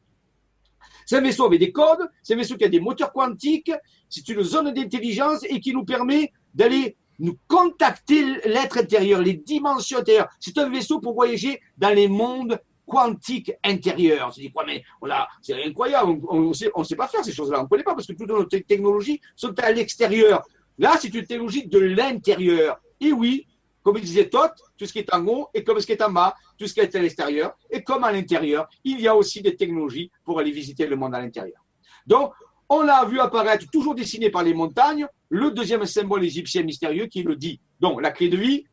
c'est 1.07 1.17
un 1.17 1.21
vaisseau 1.21 1.47
avec 1.47 1.61
des 1.61 1.73
codes, 1.73 2.09
c'est 2.23 2.35
un 2.35 2.37
vaisseau 2.37 2.57
qui 2.57 2.65
a 2.65 2.69
des 2.69 2.81
moteurs 2.81 3.13
quantiques, 3.13 3.73
c'est 4.09 4.29
une 4.29 4.43
zone 4.43 4.73
d'intelligence 4.73 5.45
et 5.45 5.61
qui 5.61 5.73
nous 5.73 5.85
permet 5.85 6.33
d'aller 6.55 6.97
nous 7.19 7.37
contacter 7.49 8.25
l'être 8.47 8.79
intérieur, 8.79 9.21
les 9.21 9.35
dimensions 9.35 9.99
intérieures. 9.99 10.29
C'est 10.41 10.57
un 10.59 10.69
vaisseau 10.69 11.01
pour 11.01 11.15
voyager 11.15 11.61
dans 11.77 11.95
les 11.95 12.09
mondes 12.09 12.59
quantique 12.91 13.53
intérieur. 13.63 14.27
On 14.29 14.33
se 14.33 14.41
dit, 14.41 14.51
quoi, 14.51 14.65
mais 14.67 14.83
voilà, 14.99 15.29
c'est 15.41 15.63
incroyable, 15.65 16.21
on 16.29 16.51
ne 16.51 16.53
sait 16.53 16.97
pas 16.97 17.07
faire 17.07 17.25
ces 17.25 17.33
choses-là, 17.33 17.61
on 17.61 17.63
ne 17.63 17.69
connaît 17.69 17.85
pas 17.85 17.95
parce 17.95 18.09
que 18.09 18.13
toutes 18.15 18.29
nos 18.29 18.45
technologies 18.45 19.21
sont 19.37 19.55
à 19.61 19.71
l'extérieur. 19.71 20.43
Là, 20.77 20.97
c'est 21.01 21.15
une 21.15 21.25
technologie 21.25 21.69
de 21.69 21.79
l'intérieur. 21.79 22.81
Et 23.01 23.13
oui, 23.13 23.47
comme 23.83 23.97
il 23.97 24.03
disait 24.03 24.29
Toth, 24.29 24.53
tout 24.77 24.87
ce 24.87 24.93
qui 24.93 24.99
est 24.99 25.15
en 25.15 25.25
haut 25.27 25.49
et 25.55 25.63
comme 25.63 25.79
ce 25.79 25.87
qui 25.87 25.93
est 25.93 26.03
en 26.03 26.11
bas, 26.11 26.35
tout 26.59 26.67
ce 26.67 26.75
qui 26.75 26.81
est 26.81 26.95
à 26.95 27.01
l'extérieur, 27.01 27.57
et 27.71 27.83
comme 27.83 28.03
à 28.03 28.11
l'intérieur, 28.11 28.69
il 28.83 29.01
y 29.01 29.07
a 29.07 29.15
aussi 29.15 29.41
des 29.41 29.55
technologies 29.55 30.11
pour 30.25 30.41
aller 30.41 30.51
visiter 30.51 30.87
le 30.87 30.97
monde 30.97 31.15
à 31.15 31.21
l'intérieur. 31.21 31.65
Donc, 32.07 32.33
on 32.69 32.87
a 32.89 33.05
vu 33.05 33.21
apparaître, 33.21 33.67
toujours 33.71 33.95
dessiné 33.95 34.31
par 34.31 34.43
les 34.43 34.55
montagnes, 34.55 35.07
le 35.29 35.51
deuxième 35.51 35.87
symbole 35.87 36.25
égyptien 36.25 36.63
mystérieux 36.63 37.07
qui 37.07 37.23
le 37.23 37.37
dit. 37.37 37.61
Donc, 37.79 38.03
la 38.03 38.11
clé 38.11 38.29
de 38.29 38.37
vie, 38.37 38.65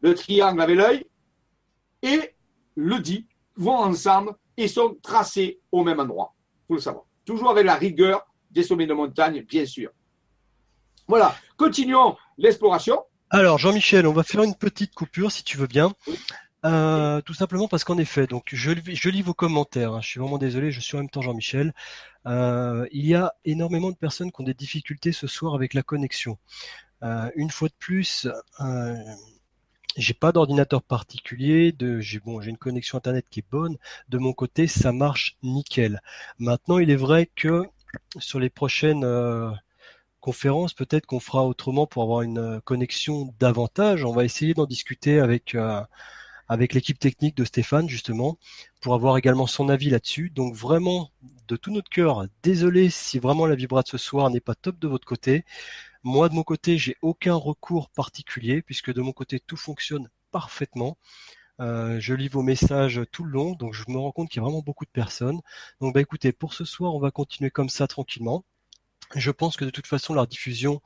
le 0.00 0.14
triangle 0.14 0.60
avec 0.60 0.76
l'œil, 0.76 1.06
et 2.02 2.34
le 2.74 2.98
dit, 2.98 3.26
vont 3.56 3.76
ensemble 3.76 4.32
et 4.56 4.68
sont 4.68 4.96
tracés 5.02 5.60
au 5.70 5.84
même 5.84 6.00
endroit. 6.00 6.34
Il 6.64 6.66
faut 6.68 6.74
le 6.74 6.80
savoir. 6.80 7.04
Toujours 7.24 7.50
avec 7.50 7.64
la 7.64 7.74
rigueur 7.74 8.26
des 8.50 8.62
sommets 8.62 8.86
de 8.86 8.94
montagne, 8.94 9.42
bien 9.42 9.66
sûr. 9.66 9.90
Voilà, 11.08 11.34
continuons 11.56 12.16
l'exploration. 12.38 12.98
Alors, 13.30 13.58
Jean-Michel, 13.58 14.06
on 14.06 14.12
va 14.12 14.22
faire 14.22 14.42
une 14.42 14.54
petite 14.54 14.94
coupure 14.94 15.32
si 15.32 15.42
tu 15.42 15.56
veux 15.56 15.66
bien. 15.66 15.92
Euh, 16.64 17.20
tout 17.22 17.34
simplement 17.34 17.66
parce 17.66 17.82
qu'en 17.82 17.98
effet, 17.98 18.28
donc 18.28 18.44
je, 18.52 18.70
je, 18.86 19.08
lis 19.08 19.22
vos 19.22 19.34
commentaires. 19.34 19.94
Hein. 19.94 20.00
je 20.00 20.08
suis 20.08 20.20
vraiment 20.20 20.38
désolé, 20.38 20.70
je 20.70 20.80
suis 20.80 20.96
en 20.96 21.00
même 21.00 21.10
temps 21.10 21.22
Jean-Michel. 21.22 21.72
Euh, 22.26 22.86
il 22.92 23.04
y 23.04 23.14
a 23.14 23.34
énormément 23.44 23.90
de 23.90 23.96
personnes 23.96 24.30
qui 24.30 24.40
ont 24.40 24.44
des 24.44 24.54
difficultés 24.54 25.10
ce 25.10 25.26
soir 25.26 25.54
avec 25.54 25.74
la 25.74 25.82
connexion. 25.82 26.38
Euh, 27.02 27.30
une 27.34 27.50
fois 27.50 27.68
de 27.68 27.74
plus, 27.78 28.28
j'ai 29.96 30.14
pas 30.14 30.32
d'ordinateur 30.32 30.82
particulier, 30.82 31.72
de 31.72 32.00
j'ai 32.00 32.20
bon, 32.20 32.40
j'ai 32.40 32.50
une 32.50 32.56
connexion 32.58 32.98
internet 32.98 33.26
qui 33.30 33.40
est 33.40 33.50
bonne, 33.50 33.76
de 34.08 34.18
mon 34.18 34.32
côté 34.32 34.66
ça 34.66 34.92
marche 34.92 35.36
nickel. 35.42 36.00
Maintenant, 36.38 36.78
il 36.78 36.90
est 36.90 36.96
vrai 36.96 37.30
que 37.34 37.64
sur 38.18 38.40
les 38.40 38.50
prochaines 38.50 39.04
euh, 39.04 39.50
conférences, 40.20 40.74
peut-être 40.74 41.06
qu'on 41.06 41.20
fera 41.20 41.44
autrement 41.46 41.86
pour 41.86 42.02
avoir 42.02 42.22
une 42.22 42.38
euh, 42.38 42.60
connexion 42.60 43.34
davantage. 43.38 44.04
On 44.04 44.12
va 44.12 44.24
essayer 44.24 44.54
d'en 44.54 44.66
discuter 44.66 45.20
avec 45.20 45.54
euh, 45.54 45.82
avec 46.48 46.74
l'équipe 46.74 46.98
technique 46.98 47.36
de 47.36 47.44
Stéphane 47.44 47.88
justement 47.88 48.38
pour 48.80 48.94
avoir 48.94 49.16
également 49.16 49.46
son 49.46 49.68
avis 49.68 49.90
là-dessus. 49.90 50.30
Donc 50.30 50.54
vraiment 50.54 51.10
de 51.48 51.56
tout 51.56 51.72
notre 51.72 51.90
cœur, 51.90 52.26
désolé 52.42 52.90
si 52.90 53.18
vraiment 53.18 53.46
la 53.46 53.54
vibrate 53.54 53.88
ce 53.88 53.98
soir 53.98 54.30
n'est 54.30 54.40
pas 54.40 54.54
top 54.54 54.78
de 54.78 54.88
votre 54.88 55.06
côté. 55.06 55.44
Moi, 56.04 56.28
de 56.28 56.34
mon 56.34 56.42
côté, 56.42 56.78
j'ai 56.78 56.96
aucun 57.02 57.34
recours 57.34 57.90
particulier 57.90 58.62
puisque 58.62 58.92
de 58.92 59.00
mon 59.00 59.12
côté, 59.12 59.40
tout 59.40 59.56
fonctionne 59.56 60.08
parfaitement. 60.30 60.96
Euh, 61.60 62.00
je 62.00 62.14
lis 62.14 62.28
vos 62.28 62.42
messages 62.42 63.02
tout 63.12 63.24
le 63.24 63.30
long, 63.30 63.52
donc 63.54 63.74
je 63.74 63.84
me 63.88 63.98
rends 63.98 64.12
compte 64.12 64.28
qu'il 64.30 64.40
y 64.40 64.40
a 64.40 64.44
vraiment 64.44 64.62
beaucoup 64.62 64.84
de 64.84 64.90
personnes. 64.90 65.40
Donc, 65.80 65.94
bah 65.94 66.00
écoutez, 66.00 66.32
pour 66.32 66.54
ce 66.54 66.64
soir, 66.64 66.94
on 66.94 66.98
va 67.00 67.10
continuer 67.10 67.50
comme 67.50 67.68
ça 67.68 67.86
tranquillement. 67.86 68.44
Je 69.14 69.30
pense 69.30 69.56
que 69.56 69.64
de 69.64 69.70
toute 69.70 69.86
façon, 69.86 70.14
la 70.14 70.26
diffusion 70.26 70.80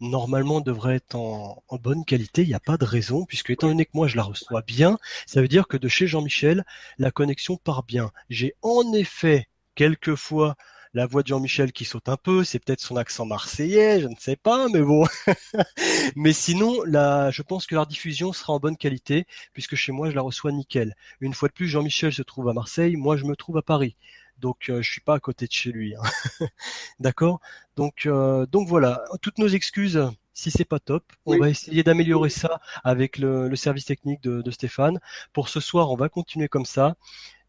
normalement 0.00 0.60
devrait 0.60 0.96
être 0.96 1.14
en, 1.16 1.62
en 1.68 1.76
bonne 1.76 2.04
qualité. 2.04 2.42
Il 2.42 2.48
n'y 2.48 2.54
a 2.54 2.60
pas 2.60 2.76
de 2.76 2.84
raison, 2.84 3.24
puisque 3.24 3.50
étant 3.50 3.68
donné 3.68 3.84
que 3.84 3.92
moi 3.94 4.08
je 4.08 4.16
la 4.16 4.22
reçois 4.22 4.62
bien, 4.62 4.98
ça 5.26 5.40
veut 5.40 5.48
dire 5.48 5.68
que 5.68 5.76
de 5.76 5.88
chez 5.88 6.06
Jean-Michel, 6.06 6.64
la 6.98 7.10
connexion 7.10 7.56
part 7.56 7.84
bien. 7.84 8.10
J'ai 8.30 8.54
en 8.62 8.92
effet 8.92 9.48
quelquefois 9.74 10.56
la 10.98 11.06
voix 11.06 11.22
de 11.22 11.28
Jean-Michel 11.28 11.70
qui 11.70 11.84
saute 11.84 12.08
un 12.08 12.16
peu, 12.16 12.42
c'est 12.42 12.58
peut-être 12.58 12.80
son 12.80 12.96
accent 12.96 13.24
marseillais, 13.24 14.00
je 14.00 14.08
ne 14.08 14.16
sais 14.18 14.34
pas, 14.34 14.66
mais 14.68 14.82
bon. 14.82 15.06
mais 16.16 16.32
sinon, 16.32 16.82
là, 16.82 17.30
je 17.30 17.42
pense 17.42 17.68
que 17.68 17.76
la 17.76 17.84
diffusion 17.84 18.32
sera 18.32 18.52
en 18.54 18.58
bonne 18.58 18.76
qualité, 18.76 19.24
puisque 19.52 19.76
chez 19.76 19.92
moi, 19.92 20.10
je 20.10 20.16
la 20.16 20.22
reçois 20.22 20.50
nickel. 20.50 20.96
Une 21.20 21.34
fois 21.34 21.48
de 21.48 21.52
plus, 21.52 21.68
Jean-Michel 21.68 22.12
se 22.12 22.22
trouve 22.22 22.48
à 22.48 22.52
Marseille, 22.52 22.96
moi, 22.96 23.16
je 23.16 23.26
me 23.26 23.36
trouve 23.36 23.58
à 23.58 23.62
Paris. 23.62 23.94
Donc, 24.38 24.70
euh, 24.70 24.82
je 24.82 24.90
suis 24.90 25.00
pas 25.00 25.14
à 25.14 25.20
côté 25.20 25.46
de 25.46 25.52
chez 25.52 25.70
lui. 25.70 25.94
Hein. 25.94 26.02
D'accord? 26.98 27.40
Donc, 27.76 28.06
euh, 28.06 28.46
donc 28.46 28.66
voilà. 28.66 29.04
Toutes 29.22 29.38
nos 29.38 29.48
excuses 29.48 30.04
si 30.34 30.50
c'est 30.50 30.64
pas 30.64 30.80
top. 30.80 31.04
On 31.26 31.38
va 31.38 31.48
essayer 31.48 31.84
d'améliorer 31.84 32.30
ça 32.30 32.60
avec 32.82 33.18
le, 33.18 33.54
service 33.54 33.84
technique 33.84 34.20
de, 34.20 34.42
de, 34.42 34.50
Stéphane. 34.50 34.98
Pour 35.32 35.48
ce 35.48 35.60
soir, 35.60 35.92
on 35.92 35.96
va 35.96 36.08
continuer 36.08 36.48
comme 36.48 36.64
ça. 36.64 36.96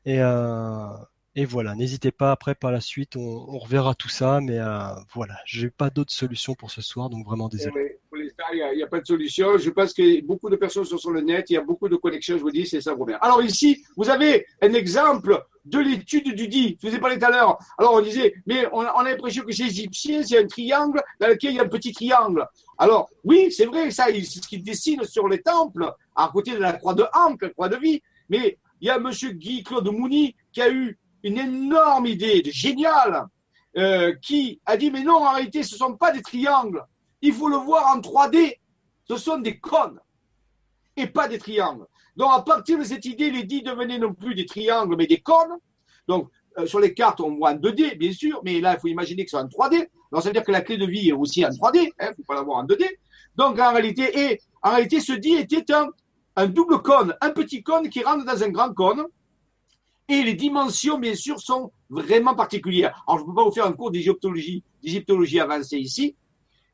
Et, 0.06 0.22
euh, 0.22 0.88
et 1.40 1.46
voilà, 1.46 1.74
n'hésitez 1.74 2.12
pas 2.12 2.34
après 2.34 2.54
par 2.54 2.70
la 2.70 2.82
suite, 2.82 3.16
on, 3.16 3.58
reverra 3.60 3.96
tout 3.96 4.10
ça, 4.10 4.42
mais 4.42 4.60
euh, 4.60 4.90
voilà, 5.14 5.36
j'ai 5.46 5.70
pas 5.70 5.90
d'autre 5.90 6.12
solution 6.12 6.54
pour 6.54 6.70
ce 6.70 6.82
soir, 6.82 7.10
donc 7.10 7.26
vraiment 7.26 7.48
désolé. 7.48 7.98
pour 8.10 8.18
l'instant, 8.18 8.44
il 8.52 8.76
n'y 8.76 8.84
a, 8.84 8.88
pas 8.88 9.00
de 9.00 9.06
solution. 9.06 9.58
Je 9.58 9.70
pense 9.70 9.94
que 9.94 10.22
beaucoup 10.26 10.50
de 10.50 10.58
personnes 10.58 10.84
sont 10.84 10.98
sur 10.98 11.12
le 11.12 11.22
net, 11.22 11.50
il 11.50 11.54
y 11.54 11.58
a 11.58 11.62
beaucoup 11.62 11.88
de 11.88 11.96
connexions, 11.96 12.38
je 12.38 12.42
vous 12.42 12.52
dis, 12.52 12.68
c'est 12.68 12.82
ça, 12.82 12.92
Robert. 12.94 13.24
Alors 13.24 13.42
ici, 13.42 13.82
vous 13.96 14.10
avez 14.10 14.48
un 14.62 14.74
exemple 14.74 15.42
de 15.64 15.80
l'étude 15.80 16.36
du 16.36 16.50
dit. 16.50 16.78
Je 16.84 16.90
vous 16.90 16.96
ai 16.96 17.00
parlé 17.00 17.18
tout 17.18 17.26
à 17.26 17.30
l'heure. 17.30 17.58
Alors 17.78 17.94
on 17.94 18.02
disait, 18.02 18.34
mais 18.46 18.68
on, 18.74 18.82
a 18.82 19.04
l'impression 19.06 19.46
que 19.46 19.54
c'est 19.54 19.68
égyptien, 19.68 20.22
c'est 20.24 20.40
un 20.40 20.46
triangle 20.46 21.02
dans 21.22 21.28
lequel 21.30 21.52
il 21.52 21.56
y 21.56 21.60
a 21.62 21.64
un 21.64 21.70
petit 21.70 21.94
triangle. 21.94 22.46
Alors 22.78 23.10
oui, 23.24 23.50
c'est 23.50 23.66
vrai, 23.66 23.92
ça, 23.92 24.08
c'est 24.08 24.42
ce 24.42 24.46
qu'ils 24.46 24.62
dessinent 24.62 25.06
sur 25.06 25.30
les 25.30 25.42
temples, 25.42 25.90
à 26.18 26.30
côté 26.34 26.52
de 26.52 26.60
la 26.60 26.74
croix 26.74 26.96
de 26.96 27.06
Ankh, 27.14 27.44
la 27.44 27.50
croix 27.52 27.70
de 27.70 27.78
vie. 27.78 28.02
Mais 28.28 28.58
il 28.82 28.88
y 28.88 28.90
a 28.90 29.00
Monsieur 29.00 29.32
Guy 29.32 29.64
Claude 29.64 29.88
Mouni 29.88 30.36
qui 30.52 30.62
a 30.62 30.70
eu 30.70 30.98
une 31.24 31.38
énorme 31.38 32.06
idée, 32.08 32.42
géniale, 32.46 33.26
euh, 33.78 34.14
qui 34.22 34.60
a 34.66 34.78
dit 34.78 34.92
mais 34.92 35.04
non, 35.04 35.26
en 35.26 35.34
réalité, 35.34 35.64
ce 35.64 35.76
ne 35.76 35.80
sont 35.80 35.96
pas 35.96 36.12
des 36.12 36.22
triangles. 36.22 36.84
Il 37.22 37.34
faut 37.34 37.50
le 37.50 37.58
voir 37.58 37.96
en 37.96 38.00
3D. 38.00 38.58
Ce 39.08 39.18
sont 39.18 39.40
des 39.40 39.60
cônes 39.60 40.00
et 40.96 41.08
pas 41.08 41.28
des 41.28 41.38
triangles. 41.38 41.86
Donc, 42.16 42.30
à 42.34 42.42
partir 42.42 42.78
de 42.78 42.84
cette 42.84 43.06
idée, 43.06 43.32
les 43.32 43.44
dits 43.44 43.62
devenaient 43.62 44.00
non 44.00 44.14
plus 44.14 44.36
des 44.36 44.46
triangles, 44.46 44.96
mais 44.98 45.08
des 45.08 45.22
cônes. 45.22 45.58
Donc, 46.08 46.30
euh, 46.58 46.66
sur 46.66 46.80
les 46.80 46.94
cartes, 46.94 47.22
on 47.22 47.36
voit 47.36 47.52
en 47.52 47.56
2D, 47.56 47.98
bien 47.98 48.12
sûr, 48.12 48.42
mais 48.44 48.60
là, 48.60 48.74
il 48.74 48.80
faut 48.80 48.88
imaginer 48.88 49.24
que 49.24 49.32
c'est 49.32 49.38
en 49.38 49.48
3D. 49.48 49.88
Donc, 50.12 50.22
ça 50.22 50.30
veut 50.30 50.34
dire 50.34 50.44
que 50.44 50.52
la 50.52 50.62
clé 50.62 50.78
de 50.78 50.86
vie 50.86 51.10
est 51.10 51.14
aussi 51.14 51.46
en 51.46 51.50
3D. 51.50 51.78
Il 51.78 51.92
hein, 52.00 52.10
ne 52.10 52.16
faut 52.16 52.24
pas 52.24 52.36
l'avoir 52.36 52.58
en 52.58 52.66
2D. 52.66 52.86
Donc, 53.36 53.60
en 53.60 53.72
réalité, 53.72 54.20
et, 54.20 54.42
en 54.62 54.72
réalité, 54.72 55.00
ce 55.00 55.14
dit 55.14 55.36
était 55.36 55.64
un 56.36 56.48
double 56.48 56.82
cône, 56.82 57.16
un 57.22 57.30
petit 57.30 57.64
cône 57.64 57.90
qui 57.90 58.04
rentre 58.04 58.26
dans 58.26 58.44
un 58.44 58.50
grand 58.50 58.74
cône. 58.74 59.06
Et 60.10 60.24
les 60.24 60.34
dimensions, 60.34 60.98
bien 60.98 61.14
sûr, 61.14 61.40
sont 61.40 61.72
vraiment 61.90 62.34
particulières. 62.34 63.04
Alors, 63.08 63.20
je 63.20 63.24
ne 63.24 63.30
peux 63.30 63.36
pas 63.36 63.44
vous 63.44 63.52
faire 63.52 63.68
un 63.68 63.74
cours 63.74 63.92
d'égyptologie, 63.92 65.40
avancée 65.40 65.78
ici. 65.78 66.16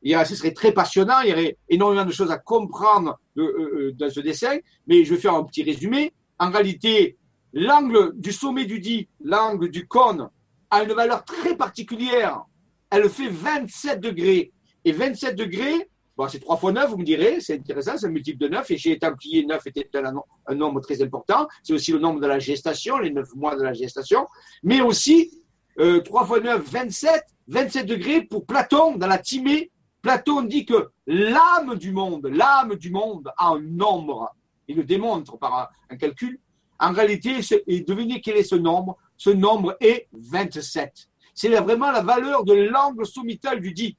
Y 0.02 0.14
ce 0.24 0.34
serait 0.34 0.52
très 0.52 0.72
passionnant, 0.72 1.20
il 1.20 1.30
y 1.30 1.32
aurait 1.32 1.56
énormément 1.68 2.04
de 2.04 2.12
choses 2.12 2.30
à 2.30 2.38
comprendre 2.38 3.18
euh, 3.36 3.42
euh, 3.42 3.92
dans 3.98 4.08
ce 4.08 4.20
dessin, 4.20 4.56
mais 4.86 5.04
je 5.04 5.14
vais 5.14 5.20
faire 5.20 5.34
un 5.34 5.44
petit 5.44 5.62
résumé. 5.62 6.12
En 6.38 6.50
réalité, 6.50 7.16
l'angle 7.52 8.12
du 8.14 8.32
sommet 8.32 8.64
du 8.64 8.78
dit, 8.78 9.08
l'angle 9.20 9.70
du 9.70 9.86
cône, 9.86 10.30
a 10.70 10.82
une 10.82 10.92
valeur 10.92 11.24
très 11.24 11.56
particulière. 11.56 12.42
Elle 12.90 13.08
fait 13.10 13.28
27 13.28 14.00
degrés. 14.00 14.52
Et 14.84 14.92
27 14.92 15.36
degrés, 15.36 15.90
Bon, 16.16 16.28
c'est 16.28 16.38
3 16.38 16.56
fois 16.56 16.72
9, 16.72 16.90
vous 16.90 16.96
me 16.96 17.04
direz, 17.04 17.40
c'est 17.40 17.54
intéressant, 17.54 17.98
c'est 17.98 18.06
un 18.06 18.10
multiple 18.10 18.38
de 18.38 18.48
9, 18.48 18.70
et 18.70 18.78
chez 18.78 18.90
les 18.90 18.98
Templiers, 18.98 19.44
9 19.44 19.66
était 19.66 19.88
un, 19.98 20.14
un 20.46 20.54
nombre 20.54 20.80
très 20.80 21.02
important. 21.02 21.46
C'est 21.62 21.74
aussi 21.74 21.92
le 21.92 21.98
nombre 21.98 22.20
de 22.20 22.26
la 22.26 22.38
gestation, 22.38 22.98
les 22.98 23.10
9 23.10 23.34
mois 23.34 23.54
de 23.54 23.62
la 23.62 23.74
gestation. 23.74 24.26
Mais 24.62 24.80
aussi, 24.80 25.42
euh, 25.78 26.00
3 26.00 26.24
fois 26.24 26.40
9, 26.40 26.62
27, 26.70 27.22
27 27.48 27.86
degrés 27.86 28.22
pour 28.22 28.46
Platon 28.46 28.96
dans 28.96 29.06
la 29.06 29.18
Timée, 29.18 29.70
Platon 30.00 30.42
dit 30.42 30.64
que 30.64 30.90
l'âme 31.06 31.74
du 31.76 31.92
monde, 31.92 32.28
l'âme 32.28 32.76
du 32.76 32.90
monde 32.90 33.30
a 33.36 33.48
un 33.48 33.60
nombre. 33.60 34.34
Il 34.68 34.76
le 34.76 34.84
démontre 34.84 35.38
par 35.38 35.70
un, 35.90 35.96
calcul. 35.96 36.38
En 36.78 36.92
réalité, 36.92 37.40
et 37.66 37.80
devinez 37.80 38.20
quel 38.20 38.36
est 38.36 38.44
ce 38.44 38.54
nombre 38.54 38.96
Ce 39.16 39.30
nombre 39.30 39.76
est 39.80 40.08
27. 40.12 41.08
C'est 41.34 41.48
vraiment 41.48 41.90
la 41.90 42.02
valeur 42.02 42.44
de 42.44 42.54
l'angle 42.54 43.06
sommital 43.06 43.60
du 43.60 43.72
dit. 43.72 43.96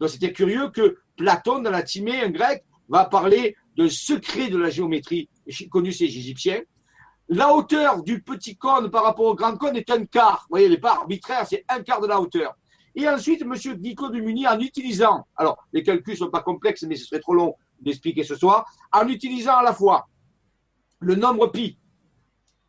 Donc 0.00 0.10
c'était 0.10 0.32
curieux 0.32 0.70
que 0.70 0.98
Platon, 1.18 1.58
dans 1.58 1.70
la 1.70 1.82
Timée, 1.82 2.22
un 2.22 2.30
grec, 2.30 2.64
va 2.88 3.04
parler 3.04 3.56
de 3.76 3.88
secret 3.88 4.48
de 4.48 4.56
la 4.56 4.70
géométrie 4.70 5.28
connu 5.70 5.92
chez 5.92 6.06
les 6.06 6.16
Égyptiens. 6.16 6.62
La 7.28 7.52
hauteur 7.52 8.02
du 8.02 8.22
petit 8.22 8.56
cône 8.56 8.90
par 8.90 9.02
rapport 9.04 9.26
au 9.26 9.34
grand 9.34 9.56
cône 9.56 9.76
est 9.76 9.90
un 9.90 10.06
quart. 10.06 10.46
Vous 10.48 10.54
voyez, 10.54 10.68
les 10.68 10.78
pas 10.78 10.92
arbitraires, 10.92 11.46
c'est 11.46 11.64
un 11.68 11.82
quart 11.82 12.00
de 12.00 12.06
la 12.06 12.20
hauteur. 12.20 12.56
Et 12.94 13.06
ensuite, 13.06 13.42
M. 13.42 13.54
Nico 13.80 14.08
de 14.08 14.20
Muni, 14.20 14.46
en 14.46 14.58
utilisant, 14.60 15.26
alors 15.36 15.66
les 15.72 15.82
calculs 15.82 16.14
ne 16.14 16.18
sont 16.18 16.30
pas 16.30 16.40
complexes, 16.42 16.84
mais 16.84 16.96
ce 16.96 17.04
serait 17.04 17.20
trop 17.20 17.34
long 17.34 17.54
d'expliquer 17.80 18.22
ce 18.22 18.34
soir, 18.34 18.64
en 18.92 19.06
utilisant 19.08 19.56
à 19.58 19.62
la 19.62 19.74
fois 19.74 20.08
le 21.00 21.14
nombre 21.14 21.48
pi 21.48 21.78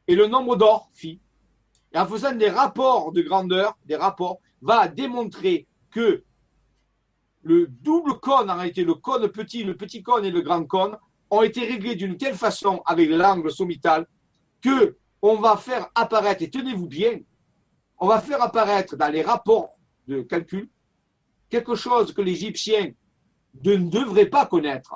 et 0.08 0.16
le 0.16 0.28
nombre 0.28 0.56
d'or, 0.56 0.90
phi, 0.94 1.22
et 1.94 1.98
en 1.98 2.06
faisant 2.06 2.34
des 2.34 2.50
rapports 2.50 3.12
de 3.12 3.22
grandeur, 3.22 3.78
des 3.86 3.96
rapports, 3.96 4.40
va 4.62 4.88
démontrer 4.88 5.68
que 5.92 6.24
le 7.50 7.66
double 7.66 8.20
cône, 8.20 8.52
en 8.52 8.58
réalité, 8.58 8.84
le 8.84 8.94
cône 8.94 9.28
petit, 9.30 9.64
le 9.64 9.76
petit 9.76 10.04
cône 10.04 10.24
et 10.24 10.30
le 10.30 10.42
grand 10.42 10.64
cône, 10.66 10.96
ont 11.32 11.42
été 11.42 11.66
réglés 11.66 11.96
d'une 11.96 12.16
telle 12.16 12.36
façon 12.36 12.84
avec 12.86 13.10
l'angle 13.10 13.52
sommital 13.52 14.06
que 14.62 14.98
on 15.24 15.38
va 15.38 15.58
faire 15.58 15.90
apparaître, 15.96 16.44
et 16.44 16.52
tenez-vous 16.52 16.86
bien, 16.88 17.20
on 17.98 18.08
va 18.08 18.22
faire 18.22 18.40
apparaître 18.44 18.96
dans 18.96 19.12
les 19.12 19.24
rapports 19.24 19.72
de 20.08 20.22
calcul 20.22 20.70
quelque 21.50 21.74
chose 21.74 22.14
que 22.14 22.22
l'Égyptien 22.22 22.92
ne 23.64 23.76
devrait 23.78 24.28
pas 24.28 24.46
connaître, 24.46 24.94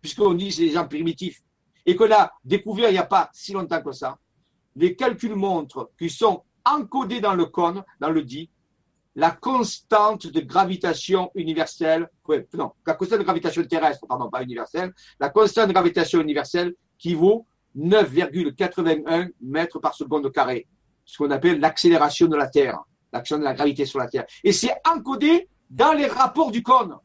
puisqu'on 0.00 0.34
dit 0.34 0.48
que 0.48 0.54
c'est 0.54 0.62
des 0.62 0.72
gens 0.72 0.88
primitifs, 0.88 1.44
et 1.86 1.94
qu'on 1.94 2.10
a 2.10 2.32
découvert 2.44 2.90
il 2.90 2.94
n'y 2.94 2.98
a 2.98 3.06
pas 3.06 3.30
si 3.32 3.52
longtemps 3.52 3.82
que 3.82 3.92
ça. 3.92 4.18
Les 4.74 4.96
calculs 4.96 5.36
montrent 5.36 5.92
qu'ils 5.96 6.10
sont 6.10 6.42
encodés 6.64 7.20
dans 7.20 7.34
le 7.34 7.46
cône, 7.46 7.84
dans 8.00 8.10
le 8.10 8.24
dit, 8.24 8.50
la 9.16 9.32
constante 9.32 10.28
de 10.28 10.40
gravitation 10.40 11.30
universelle, 11.34 12.08
non, 12.54 12.72
la 12.86 12.94
constante 12.94 13.18
de 13.18 13.24
gravitation 13.24 13.64
terrestre, 13.64 14.06
pardon, 14.06 14.30
pas 14.30 14.42
universelle, 14.42 14.92
la 15.18 15.30
constante 15.30 15.68
de 15.68 15.72
gravitation 15.72 16.20
universelle 16.20 16.74
qui 16.98 17.14
vaut 17.14 17.46
9,81 17.76 19.30
mètres 19.40 19.80
par 19.80 19.94
seconde 19.94 20.30
carré, 20.30 20.68
ce 21.04 21.18
qu'on 21.18 21.30
appelle 21.30 21.58
l'accélération 21.58 22.28
de 22.28 22.36
la 22.36 22.48
Terre 22.48 22.78
l'action 23.12 23.38
de 23.38 23.44
la 23.44 23.54
gravité 23.54 23.84
sur 23.84 23.98
la 23.98 24.08
Terre. 24.08 24.26
Et 24.44 24.52
c'est 24.52 24.74
encodé 24.86 25.48
dans 25.70 25.92
les 25.92 26.06
rapports 26.06 26.50
du 26.50 26.62
cône. 26.62 26.96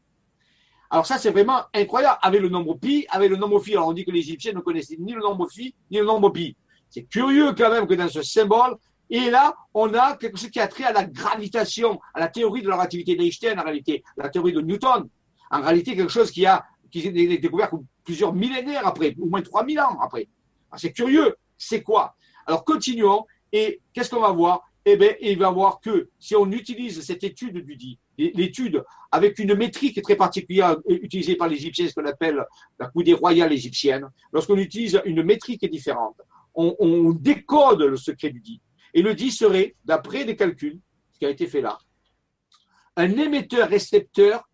Alors 0.90 1.06
ça, 1.06 1.18
c'est 1.18 1.30
vraiment 1.30 1.62
incroyable. 1.74 2.18
Avec 2.22 2.40
le 2.40 2.48
nombre 2.48 2.74
pi, 2.78 3.06
avec 3.10 3.30
le 3.30 3.36
nombre 3.36 3.60
phi. 3.60 3.72
Alors 3.72 3.88
on 3.88 3.92
dit 3.92 4.04
que 4.04 4.10
les 4.10 4.20
Égyptiens 4.20 4.52
ne 4.52 4.60
connaissaient 4.60 4.96
ni 4.98 5.12
le 5.12 5.20
nombre 5.20 5.48
phi, 5.48 5.74
ni 5.90 5.98
le 5.98 6.04
nombre 6.04 6.30
pi. 6.30 6.56
C'est 6.90 7.04
curieux 7.04 7.54
quand 7.54 7.70
même 7.70 7.86
que 7.86 7.94
dans 7.94 8.08
ce 8.08 8.22
symbole, 8.22 8.76
et 9.14 9.28
là, 9.28 9.54
on 9.74 9.92
a 9.92 10.16
quelque 10.16 10.38
chose 10.38 10.50
qui 10.50 10.58
a 10.58 10.66
trait 10.66 10.84
à 10.84 10.92
la 10.92 11.04
gravitation, 11.04 12.00
à 12.14 12.20
la 12.20 12.28
théorie 12.28 12.62
de 12.62 12.68
la 12.70 12.76
relativité 12.76 13.14
d'Einstein 13.14 13.60
en 13.60 13.62
réalité, 13.62 14.02
la 14.16 14.30
théorie 14.30 14.54
de 14.54 14.62
Newton. 14.62 15.06
En 15.50 15.60
réalité, 15.60 15.94
quelque 15.94 16.10
chose 16.10 16.30
qui 16.30 16.46
a 16.46 16.64
qui 16.90 17.10
découvert 17.10 17.70
plusieurs 18.04 18.32
millénaires 18.34 18.86
après, 18.86 19.14
au 19.20 19.26
moins 19.26 19.42
3000 19.42 19.80
ans 19.80 19.98
après. 20.00 20.28
C'est 20.76 20.92
curieux. 20.92 21.36
C'est 21.58 21.82
quoi? 21.82 22.16
Alors 22.46 22.64
continuons. 22.64 23.26
Et 23.52 23.82
qu'est-ce 23.92 24.08
qu'on 24.08 24.22
va 24.22 24.32
voir? 24.32 24.62
Eh 24.86 24.96
bien, 24.96 25.12
il 25.20 25.38
va 25.38 25.50
voir 25.50 25.80
que 25.80 26.08
si 26.18 26.34
on 26.34 26.50
utilise 26.50 27.02
cette 27.02 27.22
étude 27.22 27.58
du 27.58 27.76
dit, 27.76 27.98
l'étude 28.16 28.82
avec 29.10 29.38
une 29.38 29.54
métrique 29.54 30.00
très 30.02 30.16
particulière 30.16 30.76
utilisée 30.88 31.36
par 31.36 31.48
les 31.48 31.56
Égyptiens, 31.56 31.86
ce 31.86 31.94
qu'on 31.94 32.06
appelle 32.06 32.42
la 32.78 32.88
coudée 32.88 33.12
royale 33.12 33.52
égyptienne, 33.52 34.10
lorsqu'on 34.32 34.56
utilise 34.56 35.00
une 35.04 35.22
métrique 35.22 35.70
différente, 35.70 36.16
on, 36.54 37.12
décode 37.12 37.82
le 37.82 37.96
secret 37.96 38.30
du 38.30 38.40
dit. 38.40 38.60
Et 38.94 39.02
le 39.02 39.14
dit 39.14 39.30
serait, 39.30 39.76
d'après 39.84 40.24
des 40.24 40.36
calculs, 40.36 40.80
ce 41.12 41.18
qui 41.18 41.26
a 41.26 41.30
été 41.30 41.46
fait 41.46 41.60
là, 41.60 41.78
un 42.96 43.10
émetteur-récepteur 43.10 44.48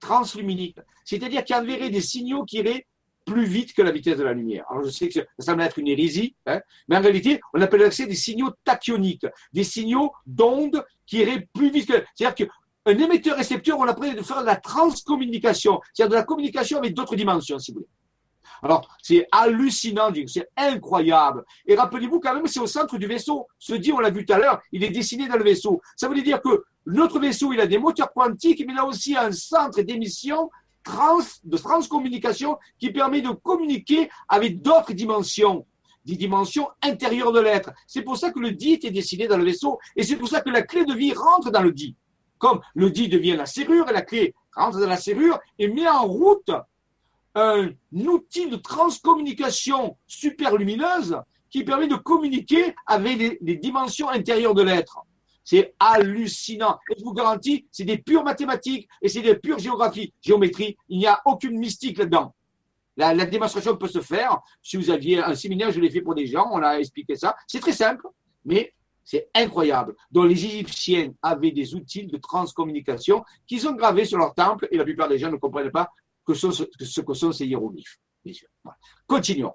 transluminique, 0.00 0.78
c'est-à-dire 1.04 1.44
qui 1.44 1.54
enverrait 1.54 1.90
des 1.90 2.00
signaux 2.00 2.44
qui 2.44 2.58
iraient 2.58 2.86
plus 3.24 3.44
vite 3.44 3.72
que 3.72 3.82
la 3.82 3.92
vitesse 3.92 4.18
de 4.18 4.24
la 4.24 4.32
lumière. 4.32 4.64
Alors 4.68 4.84
je 4.84 4.90
sais 4.90 5.08
que 5.08 5.20
ça 5.38 5.52
semble 5.52 5.62
être 5.62 5.78
une 5.78 5.88
hérésie, 5.88 6.34
hein, 6.46 6.60
mais 6.88 6.96
en 6.96 7.00
réalité, 7.00 7.40
on 7.54 7.60
appelle 7.60 7.92
ça 7.92 8.04
des 8.04 8.14
signaux 8.14 8.50
tachyoniques, 8.64 9.26
des 9.52 9.64
signaux 9.64 10.12
d'ondes 10.26 10.84
qui 11.06 11.18
iraient 11.18 11.48
plus 11.52 11.70
vite 11.70 11.88
que... 11.88 12.04
C'est-à-dire 12.14 12.48
qu'un 12.48 12.98
émetteur-récepteur, 12.98 13.78
on 13.78 13.84
appelle 13.84 14.16
de 14.16 14.22
faire 14.22 14.40
de 14.40 14.46
la 14.46 14.56
transcommunication, 14.56 15.80
c'est-à-dire 15.92 16.10
de 16.10 16.16
la 16.16 16.24
communication 16.24 16.78
avec 16.78 16.94
d'autres 16.94 17.14
dimensions, 17.14 17.58
si 17.58 17.70
vous 17.70 17.78
voulez. 17.78 17.88
Alors, 18.62 18.88
c'est 19.02 19.26
hallucinant, 19.32 20.10
c'est 20.26 20.48
incroyable. 20.56 21.44
Et 21.66 21.74
rappelez-vous 21.74 22.20
quand 22.20 22.34
même, 22.34 22.46
c'est 22.46 22.60
au 22.60 22.66
centre 22.66 22.98
du 22.98 23.06
vaisseau. 23.06 23.46
Ce 23.58 23.74
dit, 23.74 23.92
on 23.92 24.00
l'a 24.00 24.10
vu 24.10 24.24
tout 24.24 24.32
à 24.32 24.38
l'heure, 24.38 24.60
il 24.72 24.84
est 24.84 24.90
dessiné 24.90 25.28
dans 25.28 25.36
le 25.36 25.44
vaisseau. 25.44 25.80
Ça 25.96 26.08
veut 26.08 26.20
dire 26.20 26.40
que 26.40 26.64
notre 26.86 27.18
vaisseau, 27.18 27.52
il 27.52 27.60
a 27.60 27.66
des 27.66 27.78
moteurs 27.78 28.12
quantiques, 28.12 28.64
mais 28.66 28.72
il 28.72 28.78
a 28.78 28.84
aussi 28.84 29.16
un 29.16 29.32
centre 29.32 29.82
d'émission 29.82 30.50
de 31.44 31.56
transcommunication 31.56 32.58
qui 32.78 32.90
permet 32.90 33.20
de 33.20 33.30
communiquer 33.30 34.10
avec 34.28 34.62
d'autres 34.62 34.92
dimensions, 34.92 35.66
des 36.04 36.16
dimensions 36.16 36.68
intérieures 36.82 37.32
de 37.32 37.40
l'être. 37.40 37.70
C'est 37.86 38.02
pour 38.02 38.16
ça 38.16 38.30
que 38.32 38.40
le 38.40 38.52
dit 38.52 38.80
est 38.82 38.90
dessiné 38.90 39.28
dans 39.28 39.36
le 39.36 39.44
vaisseau 39.44 39.78
et 39.96 40.02
c'est 40.02 40.16
pour 40.16 40.28
ça 40.28 40.40
que 40.40 40.50
la 40.50 40.62
clé 40.62 40.84
de 40.84 40.94
vie 40.94 41.12
rentre 41.12 41.50
dans 41.50 41.62
le 41.62 41.72
dit. 41.72 41.96
Comme 42.38 42.60
le 42.74 42.90
dit 42.90 43.08
devient 43.08 43.36
la 43.36 43.46
serrure 43.46 43.88
et 43.88 43.92
la 43.92 44.02
clé 44.02 44.34
rentre 44.54 44.80
dans 44.80 44.88
la 44.88 44.96
serrure 44.96 45.38
et 45.58 45.68
met 45.68 45.88
en 45.88 46.04
route 46.04 46.50
un 47.34 47.70
outil 47.92 48.48
de 48.48 48.56
transcommunication 48.56 49.96
super 50.06 50.56
lumineuse 50.56 51.16
qui 51.50 51.64
permet 51.64 51.88
de 51.88 51.96
communiquer 51.96 52.74
avec 52.86 53.38
les 53.40 53.56
dimensions 53.56 54.08
intérieures 54.08 54.54
de 54.54 54.62
l'être. 54.62 54.98
C'est 55.44 55.74
hallucinant. 55.78 56.78
Et 56.90 56.98
je 56.98 57.04
vous 57.04 57.12
garantis, 57.12 57.66
c'est 57.70 57.84
des 57.84 57.98
pures 57.98 58.24
mathématiques 58.24 58.88
et 59.00 59.08
c'est 59.08 59.22
des 59.22 59.34
pures 59.34 59.58
géographies, 59.58 60.12
géométrie. 60.20 60.76
Il 60.88 60.98
n'y 60.98 61.06
a 61.06 61.20
aucune 61.24 61.58
mystique 61.58 61.98
là-dedans. 61.98 62.34
La, 62.96 63.14
démonstration 63.26 63.76
peut 63.76 63.88
se 63.88 64.00
faire. 64.00 64.38
Si 64.62 64.76
vous 64.76 64.90
aviez 64.90 65.18
un 65.18 65.34
séminaire, 65.34 65.72
je 65.72 65.80
l'ai 65.80 65.90
fait 65.90 66.02
pour 66.02 66.14
des 66.14 66.26
gens, 66.26 66.48
on 66.52 66.62
a 66.62 66.78
expliqué 66.78 67.16
ça. 67.16 67.34
C'est 67.46 67.60
très 67.60 67.72
simple, 67.72 68.06
mais 68.44 68.72
c'est 69.02 69.28
incroyable. 69.34 69.96
Donc 70.10 70.28
les 70.28 70.44
Égyptiens 70.44 71.12
avaient 71.22 71.50
des 71.50 71.74
outils 71.74 72.06
de 72.06 72.16
transcommunication 72.18 73.24
qu'ils 73.46 73.66
ont 73.66 73.72
gravés 73.72 74.04
sur 74.04 74.18
leur 74.18 74.34
temple 74.34 74.68
et 74.70 74.76
la 74.76 74.84
plupart 74.84 75.08
des 75.08 75.18
gens 75.18 75.30
ne 75.30 75.36
comprennent 75.36 75.72
pas 75.72 75.90
que 76.26 76.34
ce, 76.34 77.00
que 77.00 77.14
sont 77.14 77.32
ces 77.32 77.46
hiéroglyphes. 77.46 77.98
Continuons. 79.06 79.54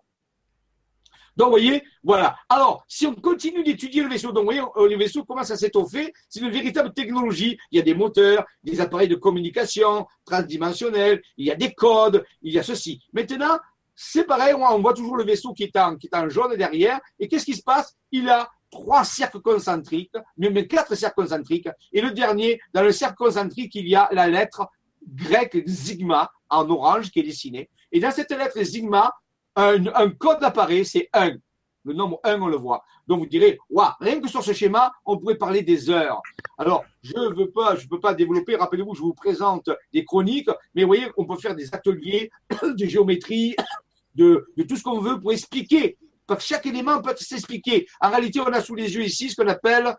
Donc, 1.38 1.46
vous 1.46 1.52
voyez, 1.52 1.84
voilà. 2.04 2.36
Alors, 2.50 2.84
si 2.88 3.06
on 3.06 3.14
continue 3.14 3.64
d'étudier 3.64 4.02
le 4.02 4.10
vaisseau, 4.10 4.32
donc, 4.32 4.46
voyez, 4.46 4.60
euh, 4.60 4.90
le 4.90 4.98
vaisseau 4.98 5.24
commence 5.24 5.52
à 5.52 5.56
s'étoffer. 5.56 6.12
C'est 6.28 6.40
une 6.40 6.50
véritable 6.50 6.92
technologie. 6.94 7.60
Il 7.72 7.78
y 7.78 7.80
a 7.80 7.84
des 7.84 7.94
moteurs, 7.94 8.44
des 8.64 8.82
appareils 8.82 9.08
de 9.08 9.16
communication 9.16 10.08
transdimensionnels, 10.26 11.22
il 11.38 11.46
y 11.46 11.52
a 11.52 11.56
des 11.56 11.76
codes, 11.76 12.26
il 12.42 12.54
y 12.54 12.60
a 12.60 12.64
ceci. 12.64 13.04
Maintenant, 13.14 13.60
c'est 13.94 14.24
pareil, 14.24 14.56
on 14.56 14.80
voit 14.80 14.96
toujours 14.96 15.16
le 15.16 15.24
vaisseau 15.24 15.54
qui 15.54 15.64
est 15.64 15.78
en, 15.78 15.96
qui 15.96 16.08
est 16.08 16.16
en 16.16 16.28
jaune 16.28 16.56
derrière. 16.56 17.00
Et 17.20 17.28
qu'est-ce 17.28 17.46
qui 17.46 17.56
se 17.56 17.64
passe? 17.64 17.96
Il 18.12 18.28
a 18.30 18.50
trois 18.72 19.04
cercles 19.04 19.42
concentriques, 19.42 20.16
même 20.38 20.68
quatre 20.68 20.96
cercles 20.96 21.22
concentriques. 21.22 21.70
Et 21.94 22.02
le 22.02 22.12
dernier, 22.12 22.60
dans 22.74 22.82
le 22.82 22.92
cercle 22.92 23.16
concentrique, 23.16 23.76
il 23.76 23.88
y 23.88 23.96
a 23.96 24.10
la 24.12 24.28
lettre 24.28 24.68
grecque 25.08 25.64
sigma 25.68 26.32
en 26.50 26.70
orange 26.70 27.12
qui 27.12 27.20
est 27.20 27.24
dessinée. 27.24 27.70
Et 27.92 28.00
dans 28.00 28.12
cette 28.12 28.32
lettre 28.32 28.62
sigma, 28.64 29.14
un, 29.56 30.10
code 30.12 30.44
apparaît, 30.44 30.84
c'est 30.84 31.10
1. 31.14 31.32
Le 31.84 31.94
nombre 31.94 32.20
1, 32.24 32.42
on 32.42 32.48
le 32.48 32.58
voit. 32.58 32.84
Donc 33.08 33.20
vous 33.20 33.26
direz, 33.26 33.58
waouh, 33.70 33.90
rien 34.00 34.20
que 34.20 34.28
sur 34.28 34.44
ce 34.44 34.54
schéma, 34.54 34.92
on 35.06 35.18
pourrait 35.18 35.38
parler 35.38 35.62
des 35.62 35.90
heures. 35.90 36.22
Alors, 36.58 36.84
je 37.02 37.14
ne 37.14 37.34
veux 37.34 37.50
pas, 37.50 37.76
je 37.76 37.88
peux 37.88 38.00
pas 38.00 38.14
développer. 38.14 38.56
Rappelez-vous, 38.56 38.94
je 38.94 39.02
vous 39.02 39.14
présente 39.14 39.70
des 39.94 40.04
chroniques, 40.04 40.50
mais 40.76 40.84
vous 40.84 40.88
voyez, 40.88 41.08
on 41.16 41.26
peut 41.26 41.38
faire 41.38 41.56
des 41.56 41.74
ateliers 41.74 42.30
de 42.64 42.86
géométrie, 42.86 43.56
de, 44.16 44.48
de 44.58 44.64
tout 44.64 44.76
ce 44.76 44.84
qu'on 44.84 45.00
veut 45.00 45.20
pour 45.20 45.32
expliquer. 45.32 45.98
Parce 46.28 46.44
que 46.44 46.48
chaque 46.48 46.66
élément 46.66 47.02
peut 47.02 47.16
s'expliquer. 47.16 47.88
En 48.02 48.10
réalité, 48.10 48.42
on 48.42 48.48
a 48.48 48.62
sous 48.62 48.76
les 48.76 48.94
yeux 48.94 49.04
ici 49.04 49.30
ce 49.30 49.36
qu'on 49.36 49.48
appelle 49.48 49.96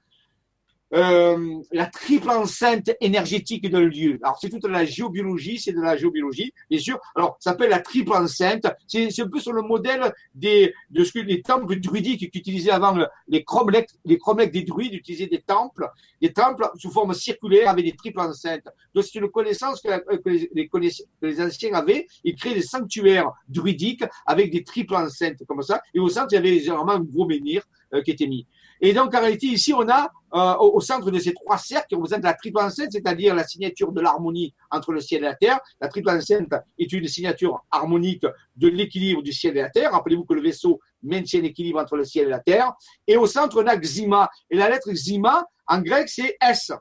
euh, 0.94 1.60
la 1.72 1.86
triple 1.86 2.30
enceinte 2.30 2.90
énergétique 3.00 3.68
d'un 3.70 3.82
lieu. 3.82 4.18
Alors, 4.22 4.38
c'est 4.40 4.48
toute 4.48 4.66
la 4.66 4.84
géobiologie, 4.84 5.58
c'est 5.58 5.72
de 5.72 5.80
la 5.80 5.96
géobiologie, 5.96 6.52
bien 6.70 6.78
sûr. 6.78 6.98
Alors, 7.14 7.36
ça 7.40 7.50
s'appelle 7.50 7.70
la 7.70 7.80
triple 7.80 8.12
enceinte. 8.12 8.66
C'est 8.86 9.20
un 9.20 9.28
peu 9.28 9.40
sur 9.40 9.52
le 9.52 9.62
modèle 9.62 10.12
des, 10.34 10.74
de 10.90 11.04
ce 11.04 11.12
que 11.12 11.18
les 11.18 11.42
temples 11.42 11.78
druidiques 11.80 12.30
qu'utilisaient 12.30 12.70
avant 12.70 12.96
les 13.28 13.44
cromlechs, 13.44 13.90
les 14.04 14.18
cromlechs 14.18 14.52
des 14.52 14.62
druides 14.62 14.94
utilisaient 14.94 15.26
des 15.26 15.42
temples, 15.42 15.88
des 16.22 16.32
temples 16.32 16.68
sous 16.76 16.90
forme 16.90 17.14
circulaire 17.14 17.68
avec 17.68 17.84
des 17.84 17.96
triples 17.96 18.20
enceintes. 18.20 18.68
Donc, 18.94 19.04
c'est 19.04 19.18
une 19.18 19.28
connaissance 19.28 19.82
que, 19.82 19.88
les, 20.28 20.50
les, 20.54 20.68
que 20.68 20.78
les 21.22 21.40
anciens 21.40 21.74
avaient. 21.74 22.06
Ils 22.24 22.34
créaient 22.34 22.54
des 22.54 22.62
sanctuaires 22.62 23.30
druidiques 23.48 24.04
avec 24.26 24.50
des 24.50 24.64
triples 24.64 24.94
enceintes 24.94 25.44
comme 25.46 25.62
ça. 25.62 25.82
Et 25.94 26.00
au 26.00 26.08
centre, 26.08 26.28
il 26.30 26.36
y 26.36 26.38
avait 26.38 26.58
généralement 26.60 26.92
un 26.92 27.00
gros 27.00 27.26
menhir 27.26 27.62
euh, 27.94 28.02
qui 28.02 28.10
était 28.10 28.26
mis. 28.26 28.46
Et 28.80 28.92
donc, 28.92 29.14
en 29.14 29.20
réalité, 29.20 29.46
ici, 29.46 29.72
on 29.72 29.88
a 29.88 30.10
euh, 30.34 30.56
au, 30.56 30.80
centre 30.80 31.10
de 31.10 31.18
ces 31.18 31.32
trois 31.32 31.58
cercles 31.58 31.88
qui 31.88 31.94
représentent 31.94 32.24
la 32.24 32.34
triple 32.34 32.60
enceinte, 32.60 32.92
c'est-à-dire 32.92 33.34
la 33.34 33.44
signature 33.44 33.92
de 33.92 34.00
l'harmonie 34.00 34.54
entre 34.70 34.92
le 34.92 35.00
ciel 35.00 35.22
et 35.22 35.26
la 35.26 35.34
terre. 35.34 35.58
La 35.80 35.88
triple 35.88 36.10
enceinte 36.10 36.52
est 36.78 36.92
une 36.92 37.08
signature 37.08 37.64
harmonique 37.70 38.26
de 38.56 38.68
l'équilibre 38.68 39.22
du 39.22 39.32
ciel 39.32 39.56
et 39.56 39.62
la 39.62 39.70
terre. 39.70 39.92
Rappelez-vous 39.92 40.24
que 40.24 40.34
le 40.34 40.42
vaisseau 40.42 40.80
maintient 41.02 41.40
l'équilibre 41.40 41.80
entre 41.80 41.96
le 41.96 42.04
ciel 42.04 42.26
et 42.26 42.30
la 42.30 42.40
terre. 42.40 42.72
Et 43.06 43.16
au 43.16 43.26
centre, 43.26 43.62
on 43.62 43.66
a 43.66 43.76
Xima. 43.76 44.28
Et 44.50 44.56
la 44.56 44.68
lettre 44.68 44.90
Xima, 44.92 45.44
en 45.66 45.80
grec, 45.80 46.08
c'est 46.08 46.36
S. 46.40 46.72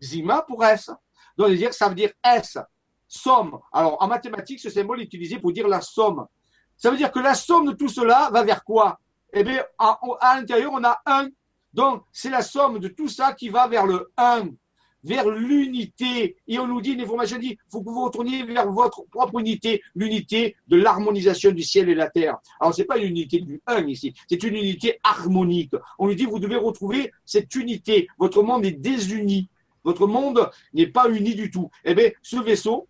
Xima 0.00 0.42
pour 0.46 0.64
S. 0.64 0.90
Donc, 1.36 1.50
ça 1.72 1.88
veut 1.88 1.94
dire 1.94 2.10
S, 2.24 2.58
somme. 3.08 3.58
Alors, 3.72 3.96
en 4.00 4.06
mathématiques, 4.06 4.60
ce 4.60 4.70
symbole 4.70 5.00
est 5.00 5.04
utilisé 5.04 5.38
pour 5.38 5.52
dire 5.52 5.66
la 5.68 5.80
somme. 5.80 6.26
Ça 6.76 6.90
veut 6.90 6.96
dire 6.96 7.10
que 7.10 7.20
la 7.20 7.34
somme 7.34 7.66
de 7.66 7.72
tout 7.72 7.88
cela 7.88 8.30
va 8.32 8.42
vers 8.42 8.64
quoi? 8.64 8.98
Eh 9.34 9.42
bien, 9.42 9.64
à, 9.78 9.98
l'intérieur, 10.36 10.72
on 10.72 10.84
a 10.84 11.00
1 11.06 11.28
donc, 11.74 12.04
c'est 12.12 12.30
la 12.30 12.42
somme 12.42 12.78
de 12.78 12.86
tout 12.86 13.08
ça 13.08 13.32
qui 13.32 13.48
va 13.48 13.66
vers 13.66 13.84
le 13.84 14.12
1, 14.16 14.50
vers 15.02 15.28
l'unité. 15.28 16.36
Et 16.46 16.58
on 16.60 16.68
nous 16.68 16.80
dit, 16.80 16.92
une 16.92 17.04
dit, 17.40 17.58
faut 17.68 17.82
que 17.82 17.90
vous 17.90 18.04
retourniez 18.04 18.44
vers 18.44 18.70
votre 18.70 19.02
propre 19.10 19.40
unité, 19.40 19.82
l'unité 19.96 20.54
de 20.68 20.76
l'harmonisation 20.76 21.50
du 21.50 21.64
ciel 21.64 21.88
et 21.88 21.94
de 21.94 21.98
la 21.98 22.08
terre. 22.08 22.38
Alors, 22.60 22.72
c'est 22.72 22.84
pas 22.84 22.96
une 22.96 23.08
unité 23.08 23.40
du 23.40 23.60
1 23.66 23.88
ici, 23.88 24.14
c'est 24.28 24.40
une 24.44 24.54
unité 24.54 25.00
harmonique. 25.02 25.74
On 25.98 26.06
nous 26.06 26.14
dit, 26.14 26.26
vous 26.26 26.38
devez 26.38 26.56
retrouver 26.56 27.10
cette 27.24 27.52
unité. 27.56 28.06
Votre 28.18 28.44
monde 28.44 28.64
est 28.64 28.70
désuni. 28.80 29.48
Votre 29.82 30.06
monde 30.06 30.48
n'est 30.72 30.86
pas 30.86 31.08
uni 31.10 31.34
du 31.34 31.50
tout. 31.50 31.70
Eh 31.84 31.94
bien, 31.94 32.10
ce 32.22 32.36
vaisseau, 32.36 32.86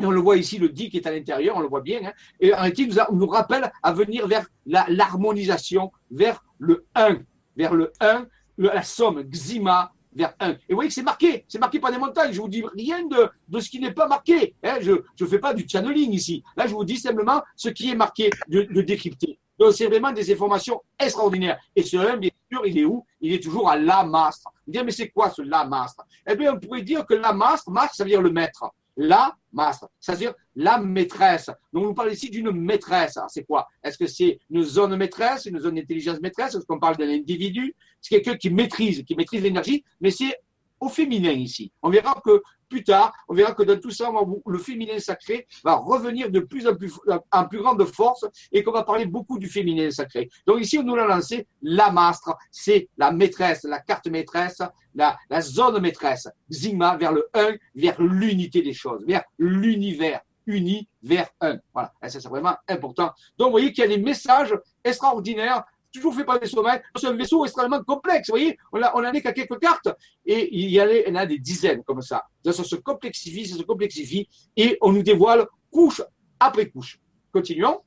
on 0.00 0.10
le 0.10 0.20
voit 0.20 0.36
ici, 0.36 0.58
le 0.58 0.68
dit 0.68 0.90
qui 0.90 0.96
est 0.98 1.06
à 1.06 1.12
l'intérieur, 1.12 1.56
on 1.56 1.60
le 1.60 1.68
voit 1.68 1.80
bien, 1.80 2.00
hein, 2.04 2.12
et 2.40 2.52
en 2.52 2.58
réalité, 2.58 2.88
nous, 3.12 3.26
rappelle 3.26 3.70
à 3.82 3.92
venir 3.92 4.26
vers 4.26 4.46
l'harmonisation, 4.66 5.92
vers 6.10 6.44
le 6.58 6.86
1 6.94 7.18
vers 7.56 7.74
le 7.74 7.92
1, 8.00 8.26
la 8.58 8.82
somme 8.82 9.22
Xima 9.22 9.92
vers 10.14 10.34
1. 10.38 10.50
Et 10.50 10.56
vous 10.70 10.74
voyez 10.76 10.88
que 10.88 10.94
c'est 10.94 11.02
marqué, 11.02 11.44
c'est 11.48 11.58
marqué 11.58 11.80
par 11.80 11.90
des 11.90 11.98
montagnes. 11.98 12.32
Je 12.32 12.40
vous 12.40 12.48
dis 12.48 12.64
rien 12.74 13.04
de, 13.06 13.60
ce 13.60 13.68
qui 13.68 13.80
n'est 13.80 13.92
pas 13.92 14.06
marqué. 14.06 14.54
Hein. 14.62 14.78
Je 14.80 14.92
ne 14.92 15.26
fais 15.26 15.38
pas 15.38 15.54
du 15.54 15.68
channeling 15.68 16.12
ici. 16.12 16.42
Là, 16.56 16.66
je 16.66 16.74
vous 16.74 16.84
dis 16.84 16.96
simplement 16.96 17.42
ce 17.56 17.68
qui 17.68 17.90
est 17.90 17.96
marqué 17.96 18.30
de, 18.48 18.62
de 18.62 18.82
décrypter. 18.82 19.38
Donc, 19.58 19.72
c'est 19.72 19.86
vraiment 19.86 20.12
des 20.12 20.32
informations 20.32 20.82
extraordinaires. 20.98 21.58
Et 21.76 21.82
ce 21.82 21.96
1, 21.96 22.16
bien 22.16 22.30
sûr, 22.50 22.66
il 22.66 22.78
est 22.78 22.84
où? 22.84 23.04
Il 23.20 23.32
est 23.32 23.42
toujours 23.42 23.70
à 23.70 23.76
la 23.76 24.04
mastre. 24.04 24.50
Vous 24.66 24.72
dites, 24.72 24.82
mais 24.84 24.90
c'est 24.90 25.10
quoi 25.10 25.30
ce 25.30 25.42
la 25.42 25.64
mastre 25.64 26.04
Eh 26.26 26.34
bien, 26.34 26.54
on 26.54 26.58
pourrait 26.58 26.82
dire 26.82 27.06
que 27.06 27.14
la 27.14 27.32
mastre, 27.32 27.70
mastre, 27.70 27.94
ça 27.96 28.04
veut 28.04 28.10
dire 28.10 28.22
le 28.22 28.30
maître 28.30 28.64
la 28.96 29.36
master, 29.52 29.88
c'est-à-dire 30.00 30.34
la 30.54 30.78
maîtresse. 30.78 31.50
Donc, 31.72 31.86
on 31.86 31.94
parle 31.94 32.12
ici 32.12 32.30
d'une 32.30 32.50
maîtresse. 32.50 33.18
C'est 33.28 33.44
quoi? 33.44 33.66
Est-ce 33.82 33.98
que 33.98 34.06
c'est 34.06 34.38
une 34.50 34.62
zone 34.62 34.96
maîtresse, 34.96 35.46
une 35.46 35.58
zone 35.58 35.76
d'intelligence 35.76 36.20
maîtresse? 36.20 36.54
Est-ce 36.54 36.66
qu'on 36.66 36.78
parle 36.78 36.96
d'un 36.96 37.08
individu? 37.08 37.74
C'est 38.00 38.16
quelqu'un 38.16 38.36
qui 38.36 38.50
maîtrise, 38.50 39.02
qui 39.04 39.14
maîtrise 39.14 39.42
l'énergie, 39.42 39.84
mais 40.00 40.10
c'est 40.10 40.36
au 40.80 40.88
féminin 40.88 41.32
ici. 41.32 41.72
On 41.82 41.90
verra 41.90 42.20
que 42.24 42.42
plus 42.74 42.82
tard, 42.82 43.12
on 43.28 43.34
verra 43.34 43.52
que 43.52 43.62
dans 43.62 43.78
tout 43.78 43.92
ça, 43.92 44.10
le 44.46 44.58
féminin 44.58 44.98
sacré 44.98 45.46
va 45.62 45.76
revenir 45.76 46.28
de 46.28 46.40
plus 46.40 46.66
en 46.66 46.74
plus 46.74 46.92
en 47.30 47.44
plus 47.46 47.60
grande 47.60 47.84
force 47.84 48.26
et 48.50 48.64
qu'on 48.64 48.72
va 48.72 48.82
parler 48.82 49.06
beaucoup 49.06 49.38
du 49.38 49.48
féminin 49.48 49.90
sacré. 49.92 50.28
Donc 50.44 50.60
ici, 50.60 50.76
on 50.78 50.82
nous 50.82 50.96
l'a 50.96 51.06
lancé, 51.06 51.46
la 51.62 51.92
mastre, 51.92 52.34
c'est 52.50 52.88
la 52.98 53.12
maîtresse, 53.12 53.62
la 53.62 53.78
carte 53.78 54.08
maîtresse, 54.08 54.60
la, 54.92 55.16
zone 55.40 55.80
maîtresse. 55.80 56.28
Zima 56.50 56.96
vers 56.96 57.12
le 57.12 57.28
1, 57.32 57.54
vers 57.76 58.00
l'unité 58.02 58.60
des 58.60 58.74
choses, 58.74 59.04
vers 59.06 59.22
l'univers 59.38 60.20
uni 60.46 60.88
vers 61.02 61.28
un. 61.40 61.58
Voilà, 61.72 61.92
c'est 62.06 62.22
vraiment 62.24 62.56
important. 62.68 63.12
Donc 63.38 63.46
vous 63.46 63.52
voyez 63.52 63.72
qu'il 63.72 63.82
y 63.82 63.86
a 63.86 63.96
des 63.96 64.02
messages 64.02 64.54
extraordinaires 64.82 65.64
toujours 65.94 66.14
fait 66.14 66.24
par 66.24 66.40
des 66.40 66.46
sommets. 66.46 66.82
C'est 66.96 67.06
un 67.06 67.12
vaisseau 67.12 67.44
extrêmement 67.44 67.82
complexe. 67.82 68.28
Vous 68.28 68.32
voyez, 68.32 68.58
on 68.72 68.80
n'en 68.80 69.12
est 69.12 69.22
qu'à 69.22 69.32
quelques 69.32 69.58
cartes. 69.60 69.88
Et 70.26 70.54
il 70.54 70.70
y, 70.70 70.80
en 70.80 71.14
a 71.14 71.26
des 71.26 71.38
dizaines 71.38 71.82
comme 71.84 72.02
ça. 72.02 72.24
Ça 72.44 72.52
se 72.52 72.76
complexifie, 72.76 73.46
ça 73.46 73.56
se 73.56 73.62
complexifie. 73.62 74.28
Et 74.56 74.76
on 74.80 74.92
nous 74.92 75.02
dévoile 75.02 75.46
couche 75.70 76.02
après 76.40 76.68
couche. 76.68 76.98
Continuons. 77.32 77.80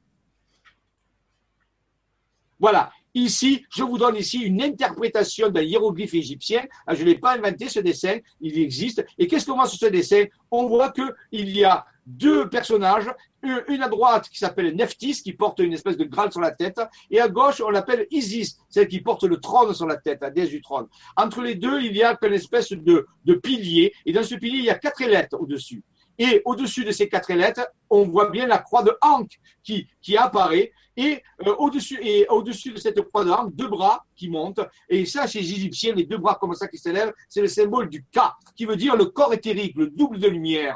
Voilà. 2.60 2.92
Ici, 3.14 3.66
je 3.76 3.84
vous 3.84 3.98
donne 3.98 4.16
ici 4.16 4.40
une 4.40 4.62
interprétation 4.62 5.50
d'un 5.50 5.62
hiéroglyphe 5.62 6.14
égyptien. 6.14 6.66
Ah, 6.86 6.94
je 6.94 7.02
ne 7.02 7.08
l'ai 7.08 7.18
pas 7.18 7.36
inventé, 7.36 7.68
ce 7.68 7.80
dessin, 7.80 8.20
il 8.40 8.60
existe. 8.60 9.04
Et 9.18 9.26
qu'est-ce 9.26 9.46
qu'on 9.46 9.56
voit 9.56 9.68
sur 9.68 9.80
ce 9.80 9.88
dessin? 9.88 10.26
On 10.52 10.68
voit 10.68 10.92
qu'il 10.92 11.50
y 11.58 11.64
a 11.64 11.84
deux 12.08 12.50
personnages, 12.50 13.12
une 13.44 13.84
à 13.84 13.90
droite 13.90 14.30
qui 14.30 14.38
s'appelle 14.38 14.74
Nephthys, 14.76 15.22
qui 15.22 15.34
porte 15.34 15.60
une 15.60 15.74
espèce 15.74 15.98
de 15.98 16.06
Graal 16.06 16.32
sur 16.32 16.42
la 16.42 16.52
tête, 16.52 16.80
et 17.12 17.20
à 17.20 17.28
gauche, 17.28 17.62
on 17.62 17.70
l'appelle 17.70 18.08
Isis, 18.10 18.58
celle 18.70 18.88
qui 18.88 19.02
porte 19.02 19.24
le 19.24 19.38
trône 19.38 19.74
sur 19.74 19.86
la 19.86 19.98
tête, 19.98 20.20
la 20.22 20.32
déesse 20.32 20.50
du 20.50 20.62
trône. 20.62 20.88
Entre 21.18 21.42
les 21.42 21.56
deux, 21.56 21.82
il 21.82 21.96
y 21.96 22.04
a 22.04 22.18
une 22.22 22.34
espèce 22.34 22.72
de, 22.72 23.06
de 23.26 23.34
pilier, 23.36 23.94
et 24.06 24.14
dans 24.14 24.24
ce 24.24 24.36
pilier, 24.36 24.60
il 24.60 24.66
y 24.66 24.70
a 24.70 24.80
quatre 24.80 25.02
ailettes 25.02 25.34
au-dessus. 25.34 25.84
Et 26.20 26.42
au-dessus 26.46 26.84
de 26.84 26.92
ces 26.92 27.08
quatre 27.10 27.32
lettres, 27.32 27.68
on 27.90 28.08
voit 28.08 28.30
bien 28.30 28.48
la 28.48 28.58
croix 28.58 28.82
de 28.82 28.92
Ankh 29.02 29.40
qui, 29.64 29.88
qui 30.02 30.18
apparaît. 30.18 30.72
Et 30.96 31.22
euh, 31.46 31.54
au-dessus 31.60 32.00
et 32.02 32.26
au-dessus 32.30 32.72
de 32.72 32.80
cette 32.80 33.00
croix 33.02 33.24
de 33.24 33.30
Ankh, 33.30 33.54
deux 33.54 33.68
bras 33.68 34.04
qui 34.16 34.28
montent. 34.30 34.62
Et 34.90 35.06
ça, 35.06 35.28
chez 35.28 35.42
les 35.42 35.52
Égyptiens, 35.52 35.94
les 35.94 36.06
deux 36.06 36.18
bras 36.18 36.36
comme 36.42 36.56
ça 36.56 36.68
qui 36.68 36.80
s'élèvent, 36.80 37.14
c'est 37.30 37.42
le 37.42 37.48
symbole 37.48 37.88
du 37.88 38.04
Ka, 38.12 38.36
qui 38.56 38.66
veut 38.66 38.76
dire 38.76 38.96
le 38.96 39.06
corps 39.06 39.32
éthérique, 39.32 39.76
le 39.76 39.92
double 39.92 40.18
de 40.18 40.28
lumière. 40.28 40.76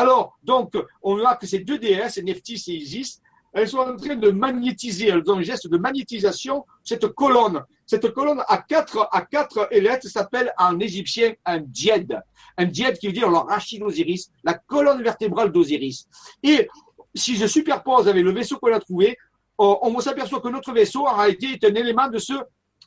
Alors, 0.00 0.38
donc, 0.42 0.72
on 1.02 1.16
voit 1.18 1.36
que 1.36 1.46
ces 1.46 1.58
deux 1.58 1.78
déesses, 1.78 2.16
Nephthys 2.16 2.64
et 2.68 2.76
Isis, 2.76 3.20
elles 3.52 3.68
sont 3.68 3.80
en 3.80 3.96
train 3.96 4.16
de 4.16 4.30
magnétiser, 4.30 5.08
elles 5.08 5.22
ont 5.26 5.36
un 5.36 5.42
geste 5.42 5.68
de 5.68 5.76
magnétisation, 5.76 6.64
cette 6.82 7.08
colonne. 7.08 7.62
Cette 7.84 8.10
colonne 8.14 8.42
à 8.48 8.56
quatre, 8.66 9.10
à 9.12 9.20
quatre 9.20 9.68
ailettes 9.70 10.06
s'appelle 10.08 10.54
en 10.56 10.80
égyptien 10.80 11.34
un 11.44 11.60
djed. 11.70 12.18
Un 12.56 12.72
djed 12.72 12.96
qui 12.96 13.08
veut 13.08 13.12
dire 13.12 13.28
le 13.28 13.36
rachid 13.36 13.80
d'Osiris, 13.80 14.30
la 14.42 14.54
colonne 14.54 15.02
vertébrale 15.02 15.52
d'Osiris. 15.52 16.08
Et 16.42 16.66
si 17.14 17.36
je 17.36 17.46
superpose 17.46 18.08
avec 18.08 18.24
le 18.24 18.32
vaisseau 18.32 18.56
qu'on 18.56 18.72
a 18.72 18.80
trouvé, 18.80 19.18
on, 19.58 20.00
s'aperçoit 20.00 20.40
que 20.40 20.48
notre 20.48 20.72
vaisseau, 20.72 21.06
en 21.06 21.16
réalité, 21.16 21.48
est 21.48 21.64
un 21.66 21.74
élément 21.74 22.08
de 22.08 22.16
ce, 22.16 22.32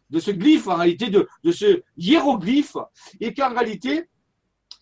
de 0.10 0.20
ce 0.20 0.32
glyphe, 0.32 0.68
en 0.68 0.78
réalité, 0.78 1.12
de, 1.12 1.28
de 1.44 1.52
ce 1.52 1.84
hiéroglyphe, 1.96 2.78
et 3.22 3.36
qu'en 3.36 3.54
réalité, 3.54 4.08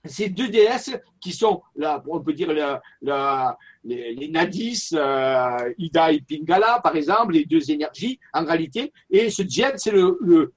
ces 0.05 0.29
deux 0.29 0.47
déesses 0.47 0.91
qui 1.19 1.31
sont, 1.31 1.61
là, 1.75 2.03
on 2.07 2.19
peut 2.21 2.33
dire, 2.33 2.51
la, 3.01 3.57
les, 3.83 4.27
Nadis, 4.29 4.89
euh, 4.93 5.73
Ida 5.77 6.11
et 6.11 6.21
Pingala, 6.21 6.79
par 6.81 6.95
exemple, 6.95 7.33
les 7.33 7.45
deux 7.45 7.69
énergies, 7.69 8.19
en 8.33 8.45
réalité. 8.45 8.91
Et 9.09 9.29
ce 9.29 9.43
jet, 9.47 9.73
c'est 9.77 9.91
le, 9.91 10.17
le 10.21 10.53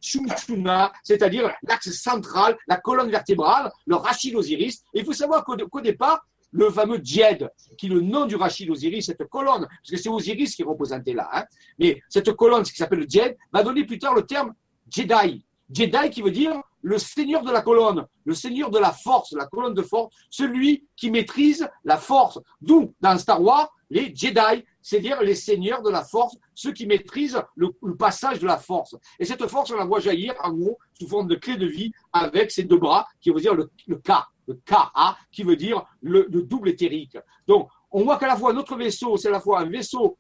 c'est-à-dire 1.03 1.51
l'axe 1.63 1.91
central, 1.93 2.57
la 2.67 2.77
colonne 2.77 3.11
vertébrale, 3.11 3.71
le 3.87 3.97
Rachid 3.97 4.35
Osiris. 4.35 4.83
Et 4.95 5.01
il 5.01 5.05
faut 5.05 5.13
savoir 5.13 5.45
qu'au 5.45 5.81
départ, 5.81 6.27
le 6.53 6.71
fameux 6.71 7.01
Djed, 7.03 7.51
qui 7.77 7.87
est 7.87 7.91
le 7.91 8.01
nom 8.01 8.27
du 8.27 8.37
Rachid 8.37 8.71
Osiris, 8.71 9.07
cette 9.07 9.25
colonne, 9.29 9.67
parce 9.67 9.91
que 9.91 9.97
c'est 9.97 10.09
Osiris 10.09 10.55
qui 10.55 10.63
est 10.63 10.65
représenté 10.65 11.13
là, 11.13 11.29
hein, 11.33 11.45
mais 11.79 12.01
cette 12.09 12.33
colonne, 12.33 12.63
qui 12.63 12.77
s'appelle 12.77 13.01
le 13.01 13.07
Djed, 13.09 13.37
va 13.53 13.63
donner 13.63 13.85
plus 13.85 13.99
tard 13.99 14.15
le 14.15 14.23
terme 14.23 14.55
Jedi. 14.89 15.45
Jedi 15.73 16.11
qui 16.11 16.23
veut 16.23 16.31
dire 16.31 16.63
le 16.85 16.99
seigneur 16.99 17.43
de 17.43 17.51
la 17.51 17.63
colonne, 17.63 18.07
le 18.27 18.35
seigneur 18.35 18.71
de 18.71 18.79
la 18.79 18.93
force, 18.93 19.33
la 19.33 19.47
colonne 19.47 19.73
de 19.73 19.83
force, 19.83 20.15
celui 20.29 20.87
qui 20.97 21.11
maîtrise 21.11 21.67
la 21.83 21.97
force. 21.97 22.39
D'où, 22.61 22.95
dans 23.01 23.17
Star 23.17 23.43
Wars, 23.43 23.73
les 23.89 24.15
Jedi, 24.15 24.65
c'est-à-dire 24.83 25.23
les 25.23 25.35
seigneurs 25.35 25.81
de 25.83 25.89
la 25.89 26.05
force, 26.05 26.37
ceux 26.55 26.73
qui 26.73 26.87
maîtrisent 26.87 27.43
le, 27.57 27.71
passage 27.99 28.39
de 28.39 28.47
la 28.47 28.59
force. 28.59 28.97
Et 29.19 29.25
cette 29.25 29.47
force, 29.47 29.71
on 29.71 29.77
la 29.77 29.87
voit 29.87 30.01
jaillir, 30.01 30.35
en 30.43 30.53
gros, 30.53 30.79
sous 30.99 31.09
forme 31.09 31.27
de 31.27 31.37
clé 31.37 31.57
de 31.57 31.67
vie, 31.67 31.91
avec 32.13 32.51
ses 32.51 32.65
deux 32.65 32.79
bras, 32.79 33.07
qui 33.19 33.31
veut 33.31 33.41
dire 33.41 33.55
le, 33.55 33.71
K, 33.97 34.13
le 34.47 34.55
Ka, 34.67 34.93
qui 35.33 35.43
veut 35.43 35.57
dire 35.57 35.83
le 36.03 36.43
double 36.43 36.69
éthérique. 36.69 37.17
Donc, 37.47 37.71
on 37.97 38.03
voit 38.03 38.19
qu'à 38.19 38.27
la 38.27 38.37
fois 38.37 38.53
notre 38.53 38.77
vaisseau, 38.77 39.17
c'est 39.17 39.29
à 39.29 39.31
la 39.31 39.41
fois 39.41 39.61
un 39.61 39.71
vaisseau 39.71 40.19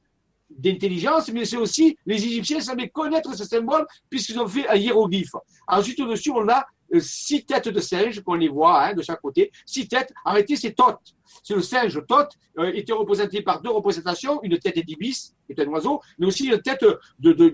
d'intelligence, 0.51 1.31
mais 1.33 1.45
c'est 1.45 1.57
aussi, 1.57 1.97
les 2.07 2.25
Égyptiens 2.25 2.61
savaient 2.61 2.89
connaître 2.89 3.35
ce 3.35 3.45
symbole 3.45 3.87
puisqu'ils 4.09 4.39
ont 4.39 4.47
fait 4.47 4.69
un 4.69 4.77
hiéroglyphe. 4.77 5.35
Ensuite, 5.67 6.01
au-dessus, 6.01 6.31
on 6.31 6.49
a 6.49 6.65
euh, 6.95 7.01
six 7.01 7.45
têtes 7.45 7.69
de 7.69 7.81
singe 7.81 8.21
qu'on 8.23 8.35
les 8.35 8.49
voit 8.49 8.85
hein, 8.85 8.95
de 8.95 9.03
chaque 9.03 9.21
côté. 9.21 9.51
Six 9.67 9.89
têtes. 9.89 10.13
Réalité, 10.25 10.57
c'est 10.57 10.73
Thoth. 10.73 11.15
C'est 11.43 11.55
le 11.55 11.63
singe 11.63 12.01
Thoth, 12.07 12.31
euh, 12.59 12.73
était 12.75 12.93
représenté 12.93 13.43
par 13.43 13.61
deux 13.61 13.71
représentations, 13.71 14.41
une 14.43 14.59
tête 14.59 14.79
d'ibis, 14.79 15.35
qui 15.47 15.53
est 15.53 15.61
un 15.61 15.67
oiseau, 15.69 16.01
mais 16.19 16.27
aussi 16.27 16.47
une 16.47 16.61
tête 16.61 16.85
de, 17.19 17.33
de, 17.33 17.49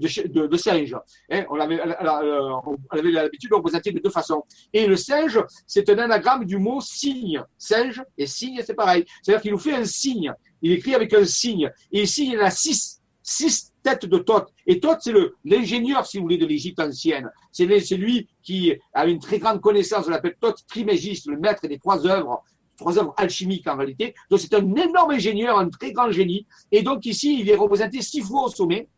de, 0.47 0.57
singe. 0.57 0.95
Hein, 1.31 1.45
on, 1.49 1.59
avait, 1.59 1.81
on 1.81 2.77
avait 2.91 3.11
l'habitude 3.11 3.51
de 3.51 3.55
représenter 3.55 3.93
de 3.93 4.01
deux 4.01 4.11
façons. 4.11 4.43
Et 4.73 4.87
le 4.87 4.97
singe, 4.97 5.41
c'est 5.67 5.89
un 5.89 5.99
anagramme 5.99 6.45
du 6.45 6.59
mot 6.59 6.81
signe. 6.81 7.43
Singe 7.57 8.03
et 8.19 8.27
signe, 8.27 8.61
c'est 8.65 8.75
pareil. 8.75 9.05
C'est-à-dire 9.23 9.43
qu'il 9.43 9.53
nous 9.53 9.59
fait 9.59 9.75
un 9.75 9.85
signe. 9.85 10.33
Il 10.63 10.73
écrit 10.73 10.95
avec 10.95 11.13
un 11.15 11.25
signe. 11.25 11.71
Et 11.93 12.03
ici, 12.03 12.31
il 12.33 12.41
a 12.41 12.51
six. 12.51 12.99
Six 13.23 13.75
têtes 13.83 14.07
de 14.07 14.19
Thoth. 14.19 14.49
Et 14.67 14.81
Thoth, 14.81 14.99
c'est 15.03 15.15
l'ingénieur, 15.45 16.05
si 16.05 16.17
vous 16.17 16.25
voulez, 16.25 16.39
de 16.39 16.47
l'Égypte 16.47 16.81
ancienne. 16.81 17.31
C'est 17.53 17.67
lui 17.67 18.29
qui 18.43 18.75
a 18.93 19.07
une 19.07 19.21
très 19.21 19.39
grande 19.39 19.61
connaissance. 19.61 20.07
On 20.07 20.11
l'appelle 20.11 20.37
Thoth 20.41 20.67
Trimégiste, 20.67 21.27
le 21.27 21.39
maître 21.39 21.67
des 21.69 21.79
trois 21.79 22.07
œuvres 22.07 22.43
trois 22.77 22.99
œuvres 22.99 23.13
alchimiques 23.19 23.69
en 23.69 23.77
réalité. 23.77 24.15
Donc 24.31 24.41
c'est 24.41 24.55
un 24.55 24.75
énorme 24.75 25.11
ingénieur, 25.11 25.59
un 25.59 25.69
très 25.69 25.93
grand 25.93 26.11
génie. 26.11 26.47
Et 26.73 26.83
donc 26.83 27.05
ici, 27.05 27.41
il 27.41 27.51
est 27.51 27.55
représenté 27.55 28.01
six 28.01 28.23
fois 28.23 28.45
au 28.45 28.49
sommet. 28.49 28.89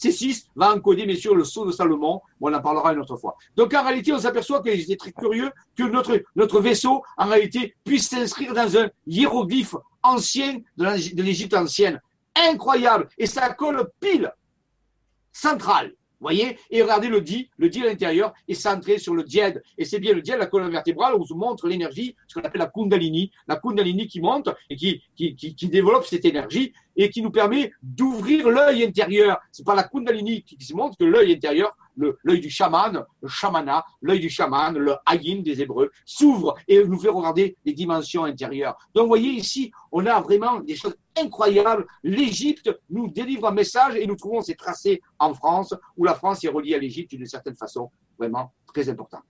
C6 0.00 0.46
va 0.56 0.74
encoder, 0.74 1.04
bien 1.04 1.16
sûr, 1.16 1.34
le 1.34 1.44
sceau 1.44 1.66
de 1.66 1.72
Salomon. 1.72 2.20
On 2.40 2.52
en 2.52 2.60
parlera 2.62 2.92
une 2.94 3.00
autre 3.00 3.16
fois. 3.18 3.36
Donc, 3.54 3.74
en 3.74 3.82
réalité, 3.82 4.12
on 4.14 4.18
s'aperçoit 4.18 4.62
que 4.62 4.74
c'est 4.74 4.96
très 4.96 5.12
curieux 5.12 5.50
que 5.76 5.82
notre, 5.82 6.22
notre 6.36 6.60
vaisseau, 6.60 7.02
en 7.18 7.26
réalité, 7.26 7.74
puisse 7.84 8.08
s'inscrire 8.08 8.54
dans 8.54 8.78
un 8.78 8.88
hiéroglyphe 9.06 9.76
ancien 10.02 10.60
de 10.76 11.22
l'Égypte 11.22 11.54
ancienne. 11.54 12.00
Incroyable. 12.34 13.08
Et 13.18 13.26
ça 13.26 13.52
colle 13.54 13.90
pile 14.00 14.32
central 15.32 15.94
voyez? 16.20 16.58
Et 16.70 16.82
regardez 16.82 17.08
le 17.08 17.20
dit, 17.20 17.50
le 17.56 17.68
dit 17.68 17.82
à 17.82 17.86
l'intérieur 17.86 18.32
est 18.46 18.54
centré 18.54 18.98
sur 18.98 19.14
le 19.14 19.24
diède. 19.24 19.62
Et 19.78 19.84
c'est 19.84 19.98
bien 19.98 20.12
le 20.12 20.22
diède, 20.22 20.38
la 20.38 20.46
colonne 20.46 20.70
vertébrale, 20.70 21.14
où 21.14 21.24
se 21.24 21.34
montre 21.34 21.66
l'énergie, 21.66 22.14
ce 22.28 22.34
qu'on 22.34 22.46
appelle 22.46 22.60
la 22.60 22.68
kundalini, 22.68 23.30
la 23.48 23.56
kundalini 23.56 24.06
qui 24.06 24.20
monte 24.20 24.50
et 24.68 24.76
qui, 24.76 25.02
qui, 25.16 25.34
qui, 25.34 25.68
développe 25.68 26.06
cette 26.06 26.24
énergie 26.24 26.72
et 26.96 27.10
qui 27.10 27.22
nous 27.22 27.30
permet 27.30 27.72
d'ouvrir 27.82 28.48
l'œil 28.48 28.84
intérieur. 28.84 29.38
C'est 29.50 29.64
pas 29.64 29.74
la 29.74 29.84
kundalini 29.84 30.42
qui, 30.42 30.62
se 30.64 30.74
montre 30.74 30.96
que 30.96 31.04
l'œil 31.04 31.32
intérieur 31.32 31.76
l'œil 32.22 32.40
du 32.40 32.50
chaman, 32.50 33.04
le 33.20 33.28
shamana, 33.28 33.84
l'œil 34.00 34.20
du 34.20 34.30
chaman, 34.30 34.76
le 34.76 34.94
hayin 35.06 35.42
des 35.42 35.60
Hébreux, 35.62 35.90
s'ouvre 36.04 36.54
et 36.68 36.84
nous 36.84 36.98
fait 36.98 37.08
regarder 37.08 37.56
les 37.64 37.72
dimensions 37.72 38.24
intérieures. 38.24 38.76
Donc, 38.94 39.04
vous 39.04 39.08
voyez 39.08 39.30
ici, 39.30 39.72
on 39.92 40.06
a 40.06 40.20
vraiment 40.20 40.60
des 40.60 40.76
choses 40.76 40.96
incroyables. 41.16 41.86
L'Égypte 42.02 42.70
nous 42.88 43.08
délivre 43.08 43.48
un 43.48 43.52
message 43.52 43.96
et 43.96 44.06
nous 44.06 44.16
trouvons 44.16 44.40
ces 44.40 44.54
tracés 44.54 45.00
en 45.18 45.34
France, 45.34 45.74
où 45.96 46.04
la 46.04 46.14
France 46.14 46.44
est 46.44 46.48
reliée 46.48 46.74
à 46.74 46.78
l'Égypte 46.78 47.10
d'une 47.10 47.26
certaine 47.26 47.56
façon 47.56 47.90
vraiment 48.18 48.52
très 48.66 48.88
importante. 48.88 49.22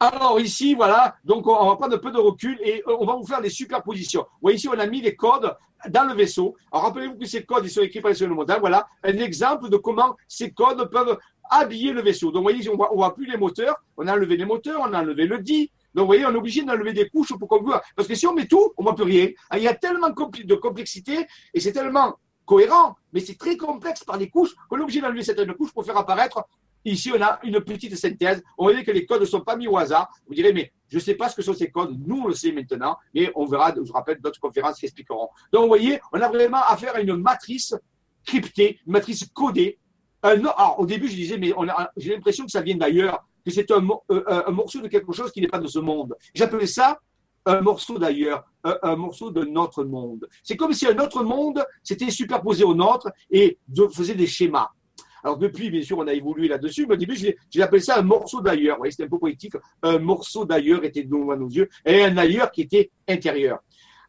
Alors 0.00 0.38
ici, 0.38 0.74
voilà, 0.74 1.16
donc 1.24 1.44
on 1.48 1.66
va 1.66 1.74
prendre 1.74 1.96
un 1.96 1.98
peu 1.98 2.12
de 2.12 2.18
recul 2.18 2.56
et 2.62 2.84
on 2.86 3.04
va 3.04 3.16
vous 3.16 3.26
faire 3.26 3.42
des 3.42 3.50
superpositions. 3.50 4.22
Vous 4.22 4.38
voyez 4.42 4.56
ici, 4.56 4.68
on 4.68 4.78
a 4.78 4.86
mis 4.86 5.00
les 5.00 5.16
codes 5.16 5.56
dans 5.88 6.04
le 6.04 6.14
vaisseau. 6.14 6.56
Alors 6.72 6.84
rappelez-vous 6.84 7.16
que 7.16 7.26
ces 7.26 7.44
codes, 7.44 7.64
ils 7.64 7.70
sont 7.70 7.82
écrits 7.82 8.00
par 8.00 8.12
les 8.12 8.26
modèle. 8.26 8.58
Voilà 8.60 8.88
un 9.02 9.16
exemple 9.18 9.68
de 9.68 9.76
comment 9.76 10.16
ces 10.26 10.50
codes 10.52 10.90
peuvent 10.90 11.18
habiller 11.50 11.92
le 11.92 12.02
vaisseau. 12.02 12.30
Donc 12.30 12.42
vous 12.42 12.50
voyez, 12.50 12.68
on 12.68 12.76
voit, 12.76 12.90
voit 12.92 13.14
plus 13.14 13.26
les 13.26 13.36
moteurs, 13.36 13.76
on 13.96 14.06
a 14.06 14.12
enlevé 14.12 14.36
les 14.36 14.44
moteurs, 14.44 14.80
on 14.80 14.92
a 14.92 15.00
enlevé 15.00 15.26
le 15.26 15.38
dit. 15.38 15.70
Donc 15.94 16.02
vous 16.02 16.08
voyez, 16.08 16.26
on 16.26 16.32
est 16.32 16.36
obligé 16.36 16.62
d'enlever 16.62 16.92
des 16.92 17.08
couches 17.08 17.32
pour 17.38 17.48
qu'on 17.48 17.62
voit. 17.62 17.82
Parce 17.96 18.06
que 18.06 18.14
si 18.14 18.26
on 18.26 18.34
met 18.34 18.46
tout, 18.46 18.72
on 18.76 18.82
ne 18.82 18.88
voit 18.88 18.94
plus 18.94 19.04
rien. 19.04 19.28
Il 19.54 19.62
y 19.62 19.68
a 19.68 19.74
tellement 19.74 20.10
de 20.10 20.54
complexité 20.54 21.26
et 21.54 21.60
c'est 21.60 21.72
tellement 21.72 22.16
cohérent, 22.44 22.96
mais 23.12 23.20
c'est 23.20 23.36
très 23.36 23.56
complexe 23.56 24.04
par 24.04 24.16
les 24.16 24.28
couches 24.28 24.54
qu'on 24.68 24.78
est 24.78 24.82
obligé 24.82 25.00
d'enlever 25.00 25.22
certaines 25.22 25.52
couches 25.54 25.72
pour 25.72 25.84
faire 25.84 25.96
apparaître 25.96 26.44
Ici, 26.84 27.12
on 27.14 27.20
a 27.20 27.38
une 27.42 27.60
petite 27.60 27.96
synthèse. 27.96 28.42
On 28.56 28.64
voit 28.64 28.82
que 28.82 28.90
les 28.90 29.04
codes 29.04 29.20
ne 29.20 29.26
sont 29.26 29.40
pas 29.40 29.56
mis 29.56 29.66
au 29.66 29.76
hasard. 29.76 30.08
Vous 30.26 30.34
direz, 30.34 30.52
mais 30.52 30.72
je 30.88 30.96
ne 30.96 31.00
sais 31.00 31.14
pas 31.14 31.28
ce 31.28 31.36
que 31.36 31.42
sont 31.42 31.54
ces 31.54 31.70
codes. 31.70 31.96
Nous, 32.06 32.22
on 32.24 32.28
le 32.28 32.34
sait 32.34 32.52
maintenant, 32.52 32.96
mais 33.14 33.30
on 33.34 33.46
verra, 33.46 33.74
je 33.74 33.80
vous 33.80 33.92
rappelle, 33.92 34.20
d'autres 34.20 34.40
conférences 34.40 34.78
qui 34.78 34.86
expliqueront. 34.86 35.28
Donc, 35.52 35.62
vous 35.62 35.68
voyez, 35.68 36.00
on 36.12 36.20
a 36.20 36.28
vraiment 36.28 36.62
affaire 36.66 36.96
à 36.96 37.00
une 37.00 37.16
matrice 37.16 37.74
cryptée, 38.24 38.78
une 38.86 38.92
matrice 38.92 39.26
codée. 39.32 39.78
alors, 40.22 40.76
au 40.78 40.86
début, 40.86 41.08
je 41.08 41.14
disais, 41.14 41.38
mais 41.38 41.52
j'ai 41.96 42.14
l'impression 42.14 42.44
que 42.44 42.50
ça 42.50 42.60
vient 42.60 42.76
d'ailleurs, 42.76 43.26
que 43.44 43.50
c'est 43.50 43.70
un, 43.70 43.86
euh, 44.10 44.42
un, 44.46 44.50
morceau 44.50 44.80
de 44.80 44.88
quelque 44.88 45.12
chose 45.12 45.30
qui 45.32 45.40
n'est 45.40 45.48
pas 45.48 45.58
de 45.58 45.68
ce 45.68 45.78
monde. 45.78 46.14
J'appelais 46.34 46.66
ça 46.66 46.98
un 47.46 47.60
morceau 47.62 47.98
d'ailleurs, 47.98 48.44
un, 48.62 48.96
morceau 48.96 49.30
de 49.30 49.42
notre 49.44 49.84
monde. 49.84 50.28
C'est 50.42 50.56
comme 50.56 50.72
si 50.72 50.86
un 50.86 50.98
autre 50.98 51.22
monde 51.22 51.64
s'était 51.82 52.10
superposé 52.10 52.64
au 52.64 52.74
nôtre 52.74 53.08
et 53.30 53.58
faisait 53.92 54.14
des 54.14 54.26
schémas. 54.26 54.68
Alors 55.24 55.38
depuis, 55.38 55.70
bien 55.70 55.82
sûr, 55.82 55.98
on 55.98 56.06
a 56.06 56.12
évolué 56.12 56.48
là-dessus, 56.48 56.86
mais 56.86 56.94
au 56.94 56.96
début, 56.96 57.16
appelé 57.60 57.80
ça 57.80 57.98
un 57.98 58.02
morceau 58.02 58.40
d'ailleurs. 58.40 58.76
Vous 58.76 58.80
voyez, 58.80 58.92
c'était 58.92 59.04
un 59.04 59.08
peu 59.08 59.18
poétique. 59.18 59.54
Un 59.82 59.98
morceau 59.98 60.44
d'ailleurs 60.44 60.84
était 60.84 61.02
devant 61.02 61.36
nos 61.36 61.48
yeux 61.48 61.68
et 61.84 62.04
un 62.04 62.16
ailleurs 62.16 62.50
qui 62.50 62.62
était 62.62 62.90
intérieur. 63.08 63.58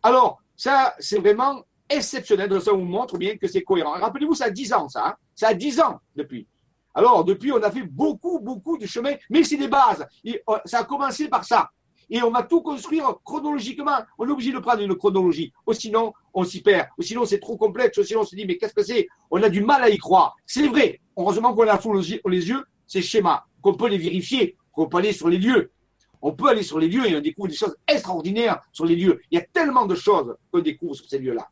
Alors, 0.03 0.41
ça, 0.55 0.95
c'est 0.99 1.19
vraiment 1.19 1.63
exceptionnel. 1.89 2.61
Ça 2.61 2.71
vous 2.71 2.83
montre 2.83 3.17
bien 3.17 3.37
que 3.37 3.47
c'est 3.47 3.63
cohérent. 3.63 3.91
Rappelez-vous, 3.93 4.35
ça 4.35 4.45
a 4.45 4.49
10 4.49 4.73
ans, 4.73 4.89
ça. 4.89 5.07
Hein. 5.07 5.15
ça 5.35 5.49
a 5.49 5.53
10 5.53 5.79
ans 5.81 5.99
depuis. 6.15 6.47
Alors, 6.93 7.23
depuis, 7.23 7.51
on 7.51 7.61
a 7.61 7.71
fait 7.71 7.83
beaucoup, 7.83 8.39
beaucoup 8.39 8.77
de 8.77 8.85
chemin, 8.85 9.13
mais 9.29 9.43
c'est 9.43 9.57
des 9.57 9.67
bases. 9.67 10.05
Oh, 10.47 10.57
ça 10.65 10.79
a 10.79 10.83
commencé 10.83 11.27
par 11.27 11.45
ça 11.45 11.69
et 12.09 12.21
on 12.23 12.31
va 12.31 12.43
tout 12.43 12.61
construire 12.61 13.15
chronologiquement. 13.23 13.99
On 14.17 14.27
est 14.27 14.31
obligé 14.31 14.51
de 14.51 14.59
prendre 14.59 14.81
une 14.81 14.95
chronologie. 14.95 15.53
Ou 15.67 15.73
sinon, 15.73 16.13
on 16.33 16.43
s'y 16.43 16.61
perd. 16.61 16.87
Ou 16.97 17.03
sinon, 17.03 17.25
c'est 17.25 17.39
trop 17.39 17.57
complexe. 17.57 17.97
Ou 17.97 18.03
sinon, 18.03 18.21
on 18.21 18.25
se 18.25 18.35
dit, 18.35 18.45
mais 18.45 18.57
qu'est-ce 18.57 18.73
que 18.73 18.83
c'est? 18.83 19.07
On 19.29 19.41
a 19.43 19.49
du 19.49 19.61
mal 19.61 19.83
à 19.83 19.89
y 19.89 19.97
croire. 19.97 20.35
C'est 20.45 20.67
vrai. 20.67 21.01
Heureusement 21.15 21.53
qu'on 21.53 21.67
a 21.67 21.79
sous 21.79 21.93
les 21.93 22.49
yeux 22.49 22.63
ces 22.89 23.01
schémas, 23.03 23.45
qu'on 23.61 23.75
peut 23.75 23.87
les 23.87 23.97
vérifier, 23.97 24.57
qu'on 24.73 24.87
peut 24.87 24.97
aller 24.97 25.13
sur 25.13 25.29
les 25.29 25.37
lieux. 25.37 25.71
On 26.21 26.33
peut 26.33 26.49
aller 26.49 26.63
sur 26.63 26.79
les 26.79 26.89
lieux 26.89 27.07
et 27.07 27.15
on 27.15 27.21
découvre 27.21 27.47
des 27.47 27.55
choses 27.55 27.77
extraordinaires 27.87 28.61
sur 28.73 28.83
les 28.83 28.95
lieux. 28.95 29.21
Il 29.31 29.37
y 29.37 29.41
a 29.41 29.45
tellement 29.45 29.85
de 29.85 29.95
choses 29.95 30.35
qu'on 30.51 30.59
découvre 30.59 30.95
sur 30.95 31.07
ces 31.07 31.19
lieux-là. 31.19 31.47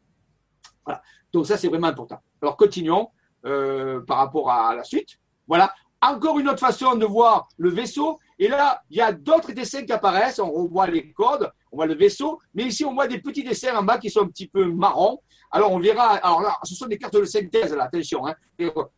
Voilà. 0.83 1.01
Donc 1.31 1.45
ça, 1.45 1.57
c'est 1.57 1.67
vraiment 1.69 1.87
important. 1.87 2.19
Alors, 2.41 2.57
continuons 2.57 3.09
euh, 3.45 4.01
par 4.01 4.17
rapport 4.17 4.49
à 4.49 4.75
la 4.75 4.83
suite. 4.83 5.19
Voilà. 5.47 5.73
Encore 6.01 6.39
une 6.39 6.49
autre 6.49 6.59
façon 6.59 6.95
de 6.95 7.05
voir 7.05 7.47
le 7.57 7.69
vaisseau. 7.69 8.19
Et 8.39 8.47
là, 8.47 8.81
il 8.89 8.97
y 8.97 9.01
a 9.01 9.11
d'autres 9.11 9.51
dessins 9.51 9.83
qui 9.83 9.91
apparaissent. 9.91 10.39
On 10.39 10.51
revoit 10.51 10.87
les 10.87 11.11
codes, 11.11 11.51
on 11.71 11.77
voit 11.77 11.87
le 11.87 11.95
vaisseau. 11.95 12.39
Mais 12.53 12.63
ici, 12.63 12.85
on 12.85 12.93
voit 12.93 13.07
des 13.07 13.19
petits 13.19 13.43
dessins 13.43 13.75
en 13.75 13.83
bas 13.83 13.97
qui 13.97 14.09
sont 14.09 14.21
un 14.21 14.27
petit 14.27 14.47
peu 14.47 14.65
marrons. 14.65 15.19
Alors, 15.49 15.71
on 15.71 15.79
verra. 15.79 16.15
Alors 16.17 16.41
là, 16.41 16.55
ce 16.63 16.75
sont 16.75 16.87
des 16.87 16.97
cartes 16.97 17.15
de 17.15 17.25
synthèse, 17.25 17.73
là, 17.73 17.85
attention. 17.85 18.27
Hein. 18.27 18.35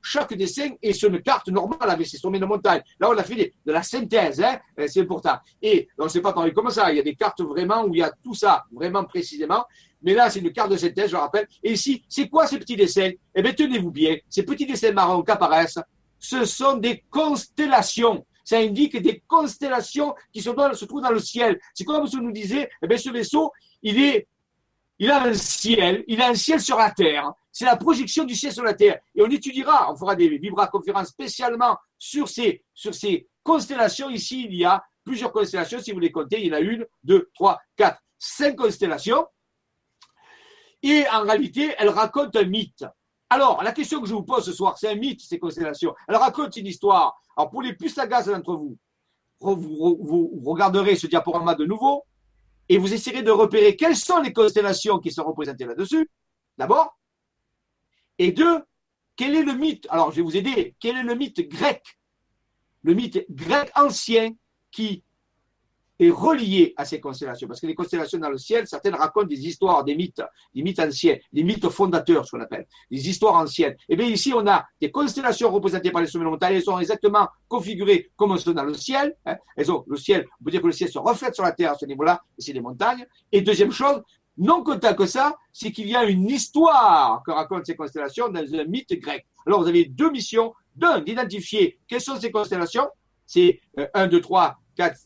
chaque 0.01 0.33
dessin 0.33 0.69
est 0.81 0.93
sur 0.93 1.09
une 1.09 1.21
carte 1.21 1.47
normale 1.49 1.89
avec 1.89 2.07
ses 2.07 2.17
sommets 2.17 2.39
de 2.39 2.45
montagne. 2.45 2.81
Là, 2.99 3.09
on 3.09 3.17
a 3.17 3.23
fait 3.23 3.53
de 3.65 3.71
la 3.71 3.83
synthèse. 3.83 4.41
Hein. 4.41 4.59
Euh, 4.79 4.87
c'est 4.87 5.01
important. 5.01 5.37
Et 5.61 5.87
on 5.97 6.09
sait 6.09 6.21
pas 6.21 6.33
pareil 6.33 6.53
comme 6.53 6.69
ça. 6.69 6.91
Il 6.91 6.97
y 6.97 6.99
a 6.99 7.03
des 7.03 7.15
cartes 7.15 7.41
vraiment 7.41 7.83
où 7.83 7.93
il 7.93 7.99
y 7.99 8.03
a 8.03 8.11
tout 8.23 8.33
ça, 8.33 8.65
vraiment 8.71 9.03
précisément. 9.05 9.63
Mais 10.01 10.13
là, 10.13 10.29
c'est 10.29 10.39
une 10.39 10.51
carte 10.51 10.71
de 10.71 10.77
synthèse, 10.77 11.11
je 11.11 11.15
rappelle. 11.15 11.47
Et 11.63 11.73
ici, 11.73 12.03
c'est 12.09 12.27
quoi 12.27 12.47
ces 12.47 12.57
petits 12.57 12.75
dessins? 12.75 13.11
Eh 13.35 13.41
bien, 13.41 13.53
tenez-vous 13.53 13.91
bien. 13.91 14.17
Ces 14.29 14.43
petits 14.43 14.65
dessins 14.65 14.91
marrons 14.91 15.21
qui 15.21 15.31
apparaissent, 15.31 15.79
ce 16.17 16.45
sont 16.45 16.77
des 16.77 17.03
constellations. 17.09 18.25
Ça 18.49 18.57
indique 18.57 18.97
des 18.97 19.21
constellations 19.27 20.15
qui 20.33 20.41
se, 20.41 20.49
trouvent 20.85 21.03
dans 21.03 21.11
le 21.11 21.19
ciel. 21.19 21.59
C'est 21.71 21.83
comme 21.83 22.07
si 22.07 22.15
on 22.15 22.21
nous 22.21 22.31
disait, 22.31 22.67
eh 22.81 22.87
bien, 22.87 22.97
ce 22.97 23.11
vaisseau, 23.11 23.51
il 23.83 24.25
a 25.07 25.21
un 25.21 25.35
ciel, 25.35 26.03
il 26.07 26.19
a 26.19 26.29
un 26.29 26.33
ciel 26.33 26.59
sur 26.59 26.75
la 26.75 26.89
terre. 26.89 27.31
C'est 27.51 27.65
la 27.65 27.77
projection 27.77 28.23
du 28.23 28.33
ciel 28.33 28.51
sur 28.51 28.63
la 28.63 28.73
terre. 28.73 29.01
Et 29.13 29.21
on 29.21 29.29
étudiera, 29.29 29.93
on 29.93 29.95
fera 29.95 30.15
des 30.15 30.27
vibra 30.39 30.65
conférences 30.65 31.09
spécialement 31.09 31.77
sur 31.99 32.27
ces, 32.27 32.63
sur 32.73 32.95
ces 32.95 33.27
constellations. 33.43 34.09
Ici, 34.09 34.45
il 34.45 34.55
y 34.55 34.65
a 34.65 34.83
plusieurs 35.03 35.31
constellations. 35.31 35.79
Si 35.79 35.91
vous 35.91 35.99
les 35.99 36.11
comptez, 36.11 36.41
il 36.41 36.47
y 36.47 36.51
en 36.51 36.55
a 36.55 36.59
une, 36.59 36.87
deux, 37.03 37.29
trois, 37.35 37.61
quatre, 37.75 38.01
cinq 38.17 38.55
constellations. 38.55 39.27
Et 40.81 41.05
en 41.13 41.21
réalité, 41.21 41.75
elles 41.77 41.89
racontent 41.89 42.39
un 42.39 42.45
mythe. 42.45 42.83
Alors, 43.29 43.61
la 43.63 43.71
question 43.71 44.01
que 44.01 44.07
je 44.07 44.13
vous 44.13 44.23
pose 44.23 44.43
ce 44.43 44.51
soir, 44.51 44.77
c'est 44.77 44.89
un 44.89 44.95
mythe, 44.95 45.21
ces 45.21 45.37
constellations. 45.37 45.93
Alors, 46.07 46.21
raconte 46.21 46.55
une 46.57 46.65
histoire. 46.65 47.21
Alors, 47.37 47.51
pour 47.51 47.61
les 47.61 47.73
plus 47.73 47.89
sagaces 47.89 48.25
d'entre 48.25 48.55
vous, 48.55 48.77
vous, 49.39 50.41
regarderez 50.45 50.95
ce 50.95 51.07
diaporama 51.07 51.55
de 51.55 51.65
nouveau 51.65 52.03
et 52.67 52.77
vous 52.77 52.93
essayerez 52.93 53.23
de 53.23 53.31
repérer 53.31 53.75
quelles 53.75 53.95
sont 53.95 54.19
les 54.19 54.33
constellations 54.33 54.99
qui 54.99 55.11
sont 55.11 55.23
représentées 55.23 55.65
là-dessus, 55.65 56.09
d'abord. 56.57 56.97
Et 58.17 58.31
deux, 58.31 58.63
quel 59.15 59.35
est 59.35 59.43
le 59.43 59.53
mythe? 59.53 59.87
Alors, 59.89 60.11
je 60.11 60.17
vais 60.17 60.21
vous 60.23 60.35
aider. 60.35 60.75
Quel 60.79 60.97
est 60.97 61.03
le 61.03 61.15
mythe 61.15 61.47
grec? 61.49 61.83
Le 62.81 62.93
mythe 62.93 63.25
grec 63.29 63.71
ancien 63.75 64.31
qui 64.71 65.03
est 65.99 66.09
relié 66.09 66.73
à 66.77 66.85
ces 66.85 66.99
constellations. 66.99 67.47
Parce 67.47 67.59
que 67.59 67.67
les 67.67 67.75
constellations 67.75 68.19
dans 68.19 68.29
le 68.29 68.37
ciel, 68.37 68.67
certaines 68.67 68.95
racontent 68.95 69.27
des 69.27 69.47
histoires, 69.47 69.83
des 69.83 69.95
mythes, 69.95 70.21
des 70.55 70.63
mythes 70.63 70.79
anciens, 70.79 71.17
des 71.33 71.43
mythes 71.43 71.67
fondateurs, 71.69 72.25
ce 72.25 72.31
qu'on 72.31 72.41
appelle, 72.41 72.65
des 72.89 73.09
histoires 73.09 73.35
anciennes. 73.35 73.73
Et 73.73 73.93
eh 73.93 73.95
bien 73.95 74.07
ici, 74.07 74.33
on 74.33 74.47
a 74.47 74.65
des 74.79 74.91
constellations 74.91 75.51
représentées 75.51 75.91
par 75.91 76.01
les 76.01 76.07
sommets 76.07 76.25
de 76.25 76.29
montagne. 76.29 76.55
Elles 76.55 76.63
sont 76.63 76.79
exactement 76.79 77.27
configurées 77.47 78.11
comme 78.15 78.31
elles 78.31 78.39
sont 78.39 78.51
dans 78.51 78.63
le 78.63 78.73
ciel. 78.73 79.15
Hein. 79.25 79.35
Elles 79.57 79.71
ont 79.71 79.83
le 79.87 79.97
ciel, 79.97 80.25
on 80.39 80.45
peut 80.45 80.51
dire 80.51 80.61
que 80.61 80.67
le 80.67 80.73
ciel 80.73 80.89
se 80.89 80.99
reflète 80.99 81.35
sur 81.35 81.43
la 81.43 81.51
terre 81.51 81.71
à 81.71 81.75
ce 81.75 81.85
niveau-là, 81.85 82.21
et 82.37 82.41
c'est 82.41 82.53
des 82.53 82.61
montagnes. 82.61 83.05
Et 83.31 83.41
deuxième 83.41 83.71
chose, 83.71 84.01
non 84.37 84.63
content 84.63 84.93
que 84.93 85.05
ça, 85.05 85.35
c'est 85.51 85.71
qu'il 85.71 85.89
y 85.89 85.95
a 85.95 86.05
une 86.05 86.29
histoire 86.29 87.21
que 87.25 87.31
racontent 87.31 87.65
ces 87.65 87.75
constellations 87.75 88.29
dans 88.29 88.39
un 88.39 88.63
mythe 88.63 88.93
grec. 88.93 89.25
Alors, 89.45 89.61
vous 89.61 89.67
avez 89.67 89.85
deux 89.85 90.11
missions. 90.11 90.53
D'un, 90.75 91.01
d'identifier 91.01 91.77
quelles 91.89 91.99
sont 91.99 92.17
ces 92.17 92.31
constellations. 92.31 92.87
C'est 93.25 93.59
1, 93.93 94.07
2, 94.07 94.21
3, 94.21 94.45
quatre, 94.45 94.59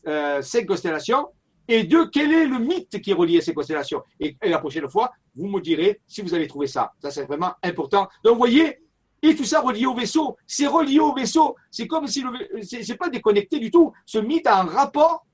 euh, 0.06 0.42
cinq 0.42 0.66
constellations. 0.66 1.28
Et 1.66 1.84
deux, 1.84 2.08
quel 2.10 2.32
est 2.32 2.46
le 2.46 2.58
mythe 2.58 3.00
qui 3.00 3.10
est 3.10 3.14
relié 3.14 3.38
à 3.38 3.40
ces 3.40 3.54
constellations? 3.54 4.02
Et, 4.20 4.36
la 4.42 4.58
prochaine 4.58 4.88
fois, 4.88 5.12
vous 5.34 5.48
me 5.48 5.60
direz 5.60 6.00
si 6.06 6.20
vous 6.20 6.34
avez 6.34 6.46
trouvé 6.46 6.66
ça. 6.66 6.92
Ça, 7.00 7.10
c'est 7.10 7.24
vraiment 7.24 7.54
important. 7.62 8.08
Donc, 8.22 8.34
vous 8.34 8.38
voyez, 8.38 8.80
et 9.22 9.34
tout 9.34 9.44
ça 9.44 9.60
relié 9.62 9.86
au 9.86 9.94
vaisseau. 9.94 10.36
C'est 10.46 10.66
relié 10.66 11.00
au 11.00 11.14
vaisseau. 11.14 11.56
C'est 11.70 11.86
comme 11.86 12.06
si 12.06 12.22
le 12.22 12.62
c'est 12.62 12.96
pas 12.96 13.08
déconnecté 13.08 13.58
du 13.58 13.70
tout. 13.70 13.92
Ce 14.04 14.18
mythe 14.18 14.46
a 14.46 14.60
un 14.60 14.66
rapport 14.66 15.24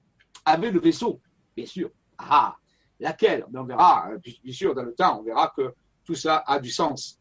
avec 0.45 0.73
le 0.73 0.81
vaisseau, 0.81 1.21
bien 1.57 1.67
sûr. 1.67 1.91
Ah, 2.17 2.55
laquelle? 3.01 3.45
Mais 3.51 3.59
on 3.59 3.65
verra, 3.65 4.07
hein, 4.07 4.19
bien 4.23 4.53
sûr, 4.53 4.75
dans 4.75 4.85
le 4.85 4.95
temps, 4.95 5.19
on 5.21 5.23
verra 5.25 5.53
que 5.57 5.75
tout 6.05 6.15
ça 6.15 6.45
a 6.47 6.61
du 6.61 6.71
sens. 6.71 7.19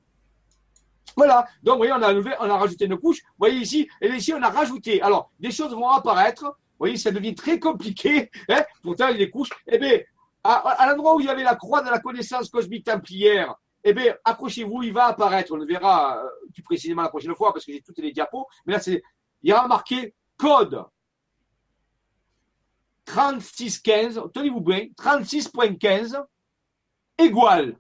Voilà. 1.18 1.48
Donc, 1.64 1.76
vous 1.76 1.88
voyez, 1.88 1.94
on 1.94 2.04
a, 2.04 2.14
on 2.14 2.50
a 2.50 2.58
rajouté 2.58 2.86
une 2.86 2.98
couche. 2.98 3.22
Vous 3.22 3.40
voyez 3.40 3.58
ici, 3.58 3.90
et 4.00 4.08
ici, 4.10 4.32
on 4.34 4.42
a 4.44 4.50
rajouté. 4.50 5.02
Alors, 5.02 5.32
des 5.40 5.52
choses 5.52 5.74
vont 5.74 5.90
apparaître 5.90 6.56
voyez, 6.80 6.98
ça 6.98 7.12
devient 7.12 7.36
très 7.36 7.60
compliqué. 7.60 8.30
Hein 8.50 8.64
Pourtant, 8.82 9.10
il 9.10 9.18
les 9.18 9.30
couches. 9.30 9.50
Eh 9.68 9.78
bien, 9.78 10.00
à, 10.44 10.88
l'endroit 10.88 11.16
où 11.16 11.20
il 11.20 11.28
y 11.28 11.30
avait 11.30 11.44
la 11.44 11.56
croix 11.56 11.82
de 11.82 11.90
la 11.90 12.00
connaissance 12.00 12.50
cosmique 12.50 12.86
templière, 12.86 13.54
eh 13.84 13.94
bien, 13.94 14.16
accrochez-vous, 14.24 14.84
il 14.84 14.94
va 14.94 15.08
apparaître. 15.08 15.52
On 15.54 15.58
le 15.58 15.66
verra 15.66 16.18
euh, 16.18 16.30
plus 16.54 16.64
précisément 16.64 17.02
la 17.02 17.10
prochaine 17.10 17.36
fois 17.36 17.54
parce 17.54 17.66
que 17.66 17.72
j'ai 17.72 17.82
toutes 17.82 18.00
les 18.00 18.12
diapos. 18.12 18.46
Mais 18.66 18.74
là, 18.74 18.80
c'est, 18.80 19.02
il 19.44 19.50
y 19.50 19.54
a 19.54 19.68
marqué 19.68 20.16
code 20.38 20.84
3615, 23.06 24.22
tenez-vous 24.34 24.62
bien, 24.62 24.86
36.15 24.98 26.24
égal. 27.18 27.78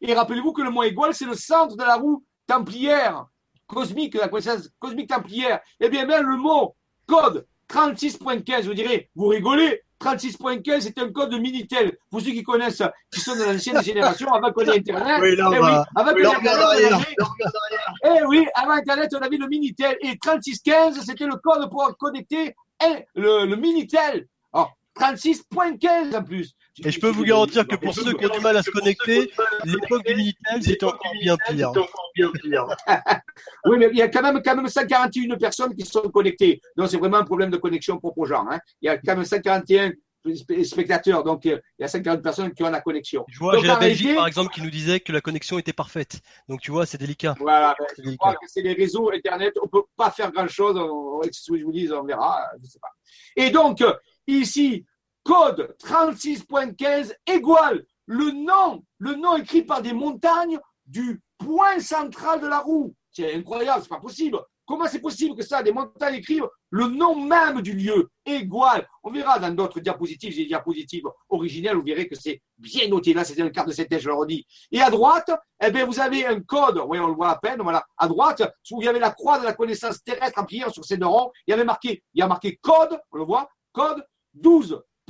Et 0.00 0.14
rappelez-vous 0.14 0.52
que 0.52 0.62
le 0.62 0.70
mot 0.70 0.82
égal, 0.82 1.14
c'est 1.14 1.24
le 1.24 1.34
centre 1.34 1.76
de 1.76 1.82
la 1.82 1.96
roue 1.96 2.24
templière 2.46 3.26
cosmique, 3.66 4.14
la 4.14 4.28
connaissance 4.28 4.68
cosmique 4.78 5.08
templière. 5.08 5.60
Eh 5.78 5.88
bien, 5.88 6.04
le 6.04 6.36
mot 6.36 6.76
code 7.06 7.46
36.15, 7.72 8.62
vous 8.64 8.74
direz, 8.74 9.08
vous 9.14 9.26
rigolez, 9.28 9.82
36.15, 10.00 10.80
c'est 10.80 10.98
un 10.98 11.12
code 11.12 11.30
de 11.30 11.38
Minitel. 11.38 11.96
Pour 12.10 12.20
ceux 12.20 12.30
qui 12.30 12.42
connaissent, 12.42 12.82
qui 13.12 13.20
sont 13.20 13.34
de 13.36 13.42
l'ancienne 13.44 13.82
génération, 13.84 14.32
avant 14.32 14.50
qu'on 14.52 14.62
ait 14.62 14.78
Internet. 14.78 15.18
Oui, 15.20 15.36
là, 15.36 15.50
eh 15.52 15.58
oui, 15.58 15.68
avant 15.94 16.12
oui, 16.14 16.26
Internet, 16.26 16.58
on 16.58 16.96
avait- 16.96 18.18
eh 18.18 18.24
oui, 18.26 18.46
avant 18.54 18.72
Internet, 18.72 19.10
on 19.14 19.18
avait 19.22 19.36
le 19.36 19.46
Minitel. 19.46 19.96
Et 20.00 20.16
3615, 20.18 21.00
c'était 21.04 21.26
le 21.26 21.36
code 21.36 21.68
pour 21.70 21.94
connecter 21.98 22.54
eh, 22.82 23.04
le, 23.14 23.46
le 23.46 23.56
Minitel. 23.56 24.26
Alors, 24.52 24.72
36.15 25.00 26.14
en 26.16 26.22
plus. 26.22 26.54
Et 26.84 26.90
je 26.90 27.00
peux 27.00 27.08
vous 27.10 27.24
garantir 27.24 27.66
que 27.66 27.76
pour 27.76 27.94
ceux 27.94 28.12
qui 28.14 28.26
ont 28.26 28.28
du 28.34 28.40
mal 28.40 28.56
à 28.56 28.62
se 28.62 28.70
connecter, 28.70 29.30
l'époque 29.64 30.04
du 30.06 30.14
Minitel, 30.14 30.62
c'était 30.62 30.84
encore 30.84 31.12
bien 31.20 31.36
pire. 31.48 32.66
Oui, 33.64 33.76
mais 33.78 33.88
il 33.92 33.98
y 33.98 34.02
a 34.02 34.08
quand 34.08 34.22
même, 34.22 34.40
quand 34.42 34.56
même 34.56 34.68
141 34.68 35.36
personnes 35.36 35.74
qui 35.74 35.84
sont 35.84 36.02
connectées. 36.02 36.60
Donc, 36.76 36.88
c'est 36.88 36.96
vraiment 36.98 37.18
un 37.18 37.24
problème 37.24 37.50
de 37.50 37.56
connexion 37.56 37.98
propre 37.98 38.18
aux 38.18 38.26
gens. 38.26 38.46
Hein. 38.50 38.58
Il 38.82 38.86
y 38.86 38.88
a 38.88 38.96
quand 38.98 39.16
même 39.16 39.24
141 39.24 39.92
sp- 40.26 40.64
spectateurs. 40.64 41.22
Donc, 41.24 41.44
euh, 41.46 41.58
il 41.78 41.82
y 41.82 41.84
a 41.84 41.88
50 41.88 42.22
personnes 42.22 42.52
qui 42.52 42.62
ont 42.62 42.70
la 42.70 42.80
connexion. 42.80 43.24
Je 43.28 43.38
vois, 43.38 43.52
Donc, 43.54 43.62
j'ai 43.62 43.68
la 43.68 43.76
Belgique, 43.76 43.98
réalité- 44.06 44.16
par 44.16 44.26
exemple, 44.26 44.52
qui 44.54 44.62
nous 44.62 44.70
disait 44.70 45.00
que 45.00 45.12
la 45.12 45.20
connexion 45.20 45.58
était 45.58 45.72
parfaite. 45.72 46.20
Donc, 46.48 46.60
tu 46.60 46.70
vois, 46.70 46.86
c'est 46.86 46.98
délicat. 46.98 47.34
Voilà. 47.38 47.74
ben, 47.78 47.86
C'est 47.96 48.02
Je 48.04 48.16
crois 48.16 48.30
délicat. 48.32 48.38
que 48.46 48.50
c'est 48.52 48.62
les 48.62 48.72
réseaux 48.74 49.10
Internet. 49.12 49.54
On 49.62 49.68
peut 49.68 49.82
pas 49.96 50.10
faire 50.10 50.30
grand 50.32 50.48
chose. 50.48 50.76
On, 50.78 51.20
que 51.20 51.28
je 51.58 51.64
vous 51.64 51.72
dis, 51.72 51.90
on 51.92 52.04
verra. 52.04 52.42
Je 52.62 52.68
sais 52.68 52.78
pas. 52.80 52.88
Et 53.36 53.50
donc, 53.50 53.80
euh, 53.82 53.92
ici, 54.26 54.84
code 55.22 55.74
36.15 55.82 57.12
égale 57.26 57.84
le 58.06 58.32
nom, 58.32 58.82
le 58.98 59.14
nom 59.14 59.36
écrit 59.36 59.62
par 59.62 59.82
des 59.82 59.92
montagnes 59.92 60.58
du 60.84 61.20
point 61.38 61.78
central 61.78 62.40
de 62.40 62.48
la 62.48 62.58
roue. 62.58 62.94
C'est 63.12 63.34
incroyable, 63.34 63.82
c'est 63.82 63.88
pas 63.88 64.00
possible. 64.00 64.38
Comment 64.66 64.86
c'est 64.86 65.00
possible 65.00 65.36
que 65.36 65.44
ça, 65.44 65.62
des 65.62 65.72
montagnes 65.72 66.16
écrivent 66.16 66.48
le 66.70 66.86
nom 66.86 67.14
même 67.14 67.60
du 67.60 67.72
lieu, 67.72 68.08
égale. 68.24 68.88
On 69.02 69.10
verra 69.10 69.38
dans 69.38 69.52
d'autres 69.52 69.80
diapositives, 69.80 70.32
j'ai 70.32 70.42
des 70.42 70.48
diapositives 70.48 71.04
originelles, 71.28 71.76
vous 71.76 71.82
verrez 71.82 72.08
que 72.08 72.14
c'est 72.14 72.40
bien 72.56 72.88
noté. 72.88 73.12
Là, 73.12 73.24
c'est 73.24 73.38
une 73.38 73.50
carte 73.50 73.68
de 73.68 73.72
synthèse, 73.72 74.02
je 74.02 74.08
le 74.08 74.14
redis. 74.14 74.46
Et 74.70 74.80
à 74.80 74.90
droite, 74.90 75.30
eh 75.64 75.70
bien, 75.70 75.86
vous 75.86 75.98
avez 75.98 76.26
un 76.26 76.40
code, 76.40 76.80
oui, 76.86 76.98
on 77.00 77.08
le 77.08 77.14
voit 77.14 77.30
à 77.30 77.38
peine, 77.38 77.60
voilà. 77.62 77.84
À 77.96 78.06
droite, 78.06 78.42
où 78.70 78.80
il 78.80 78.84
y 78.84 78.88
avait 78.88 79.00
la 79.00 79.10
croix 79.10 79.38
de 79.38 79.44
la 79.44 79.54
connaissance 79.54 80.02
terrestre 80.02 80.40
en 80.40 80.44
prière 80.44 80.70
sur 80.70 80.84
ces 80.84 80.96
deux 80.96 81.06
ronds, 81.06 81.30
il 81.46 81.50
y 81.50 81.54
avait 81.54 81.64
marqué, 81.64 82.02
il 82.14 82.20
y 82.20 82.22
a 82.22 82.28
marqué 82.28 82.56
code, 82.62 83.00
on 83.10 83.18
le 83.18 83.24
voit, 83.24 83.48
code 83.72 84.04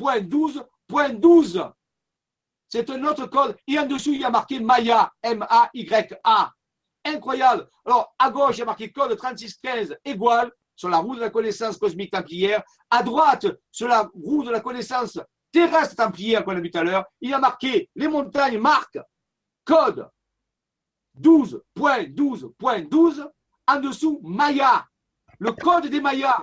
12.12.12. 0.01 1.73
C'est 2.69 2.89
un 2.91 3.05
autre 3.05 3.27
code. 3.27 3.57
Et 3.67 3.79
en 3.79 3.87
dessous, 3.87 4.13
il 4.13 4.21
y 4.21 4.25
a 4.25 4.31
marqué 4.31 4.61
Maya, 4.61 5.11
M-A-Y-A. 5.23 6.53
Incroyable. 7.05 7.69
Alors, 7.85 8.15
à 8.19 8.31
gauche, 8.31 8.57
il 8.57 8.61
y 8.61 8.63
a 8.63 8.67
marqué 8.67 8.93
code 8.93 9.17
3615 9.17 9.97
égale 10.05 10.53
sur 10.77 10.89
la 10.89 10.99
roue 10.99 11.17
de 11.17 11.21
la 11.21 11.31
connaissance 11.31 11.77
cosmique 11.77 12.13
templière. 12.13 12.63
À 12.91 13.03
droite, 13.03 13.47
sur 13.71 13.89
la 13.89 14.09
roue 14.15 14.45
de 14.45 14.51
la 14.51 14.61
connaissance 14.61 15.19
terrestre 15.53 15.97
templière 15.97 16.45
qu'on 16.45 16.57
a 16.57 16.61
vu 16.61 16.71
tout 16.71 16.79
à 16.79 16.85
l'heure, 16.85 17.05
il 17.21 17.31
y 17.31 17.35
a 17.35 17.39
marqué 17.39 17.91
les 17.97 18.09
montagnes 18.09 18.59
marquent 18.59 19.01
code 19.65 20.09
12.12.12. 21.21 23.29
En 23.67 23.81
dessous, 23.81 24.21
Maya. 24.23 24.87
Le 25.39 25.53
code 25.53 25.87
des 25.87 26.01
Mayas. 26.01 26.43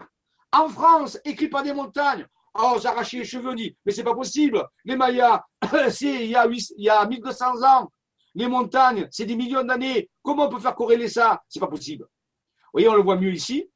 En 0.51 0.69
France, 0.69 1.19
écrit 1.23 1.49
par 1.49 1.63
des 1.63 1.73
montagnes. 1.73 2.27
Oh, 2.55 2.77
j'ai 2.81 2.87
arraché 2.87 3.19
les 3.19 3.25
cheveux, 3.25 3.53
dit, 3.55 3.75
mais 3.85 3.91
c'est 3.91 4.03
pas 4.03 4.15
possible. 4.15 4.63
Les 4.85 4.95
Mayas, 4.95 5.43
c'est 5.89 6.25
il 6.25 6.31
y, 6.31 6.35
a 6.35 6.47
huit- 6.47 6.73
il 6.77 6.85
y 6.85 6.89
a 6.89 7.05
1200 7.05 7.63
ans. 7.63 7.91
Les 8.35 8.47
montagnes, 8.47 9.07
c'est 9.11 9.25
des 9.25 9.35
millions 9.35 9.63
d'années. 9.63 10.09
Comment 10.21 10.45
on 10.45 10.49
peut 10.49 10.59
faire 10.59 10.75
corréler 10.75 11.07
ça? 11.09 11.41
C'est 11.47 11.59
pas 11.59 11.67
possible. 11.67 12.03
Vous 12.05 12.69
voyez, 12.73 12.87
on 12.89 12.95
le 12.95 13.01
voit 13.01 13.15
mieux 13.15 13.33
ici. 13.33 13.69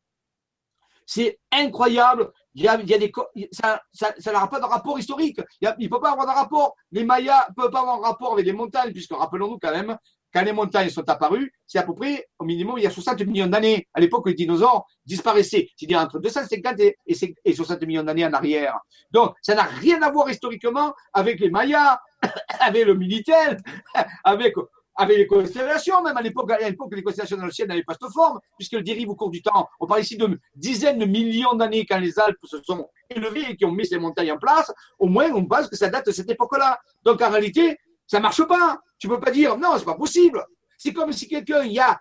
C'est 1.06 1.40
incroyable. 1.52 2.32
Y 2.54 2.68
a, 2.68 2.78
des, 2.78 3.12
ça 3.52 3.82
ça 3.94 4.32
n'a 4.32 4.48
pas 4.48 4.60
de 4.60 4.66
rapport 4.66 5.00
historique. 5.00 5.40
Il 5.62 5.74
ne 5.80 5.88
peut 5.88 6.00
pas 6.00 6.12
avoir 6.12 6.28
de 6.28 6.32
rapport. 6.32 6.76
Les 6.92 7.04
Mayas 7.04 7.48
ne 7.50 7.54
peuvent 7.56 7.72
pas 7.72 7.80
avoir 7.80 7.98
un 7.98 8.02
rapport 8.02 8.34
avec 8.34 8.46
les 8.46 8.54
montagnes, 8.54 8.92
puisque 8.92 9.14
rappelons-nous 9.14 9.58
quand 9.60 9.72
même, 9.72 9.98
quand 10.34 10.44
les 10.44 10.54
montagnes 10.54 10.90
sont 10.90 11.08
apparues, 11.10 11.52
c'est 11.68 11.80
à 11.80 11.84
peu 11.84 11.94
près, 11.94 12.28
au 12.40 12.46
minimum, 12.46 12.76
il 12.78 12.84
y 12.84 12.88
a 12.88 12.92
60 12.92 13.22
millions 13.22 13.48
d'années. 13.48 13.88
À 13.94 14.00
l'époque, 14.00 14.28
les 14.28 14.34
dinosaures 14.34 14.86
disparaissaient. 15.06 15.68
C'est-à-dire 15.76 16.00
entre 16.00 16.20
250 16.20 16.80
et, 16.80 16.98
et 17.06 17.14
cinq- 17.14 17.36
et 17.44 17.54
60 17.54 17.82
millions 17.84 18.04
d'années 18.04 18.26
en 18.26 18.34
arrière. 18.34 18.78
Donc, 19.12 19.36
ça 19.42 19.56
n'a 19.56 19.64
rien 19.64 20.02
à 20.02 20.12
voir 20.12 20.30
historiquement 20.30 20.94
avec 21.14 21.40
les 21.40 21.50
Mayas, 21.50 22.00
avec 22.60 22.86
le 22.86 22.94
Minitel, 22.96 23.58
avec, 24.24 24.54
avec 24.96 25.18
les 25.18 25.28
constellations, 25.28 26.02
même 26.04 26.16
à 26.18 26.22
l'époque, 26.22 26.52
à 26.52 26.70
l'époque, 26.70 26.94
les 26.94 27.04
constellations 27.04 27.38
dans 27.38 27.46
le 27.46 27.52
ciel 27.52 27.68
n'avaient 27.68 27.84
pas 27.84 27.96
cette 28.00 28.12
forme, 28.12 28.40
puisqu'elles 28.58 28.84
dérivent 28.84 29.10
au 29.10 29.16
cours 29.16 29.32
du 29.32 29.42
temps. 29.42 29.68
On 29.80 29.88
parle 29.88 30.02
ici 30.02 30.18
de 30.18 30.40
dizaines 30.56 31.00
de 31.00 31.06
millions 31.06 31.54
d'années 31.56 31.86
quand 31.86 32.00
les 32.00 32.18
Alpes 32.20 32.38
se 32.44 32.62
sont 32.64 32.88
élevées 33.10 33.52
et 33.52 33.56
qui 33.56 33.66
ont 33.66 33.72
mis 33.72 33.86
ces 33.86 33.98
montagnes 33.98 34.32
en 34.32 34.38
place. 34.38 34.72
Au 35.00 35.08
moins, 35.08 35.30
on 35.34 35.46
pense 35.46 35.68
que 35.68 35.76
ça 35.76 35.90
date 35.90 36.06
de 36.08 36.12
cette 36.12 36.30
époque-là. 36.30 36.80
Donc, 37.04 37.22
en 37.22 37.30
réalité, 37.30 37.78
ça 38.08 38.20
marche 38.20 38.44
pas. 38.44 38.78
Tu 39.02 39.08
peux 39.08 39.20
pas 39.20 39.32
dire, 39.32 39.58
non, 39.58 39.80
c'est 39.80 39.84
pas 39.84 39.96
possible. 39.96 40.46
C'est 40.78 40.94
comme 40.94 41.12
si 41.12 41.28
quelqu'un, 41.28 41.64
il 41.64 41.72
y 41.72 41.80
a 41.80 42.00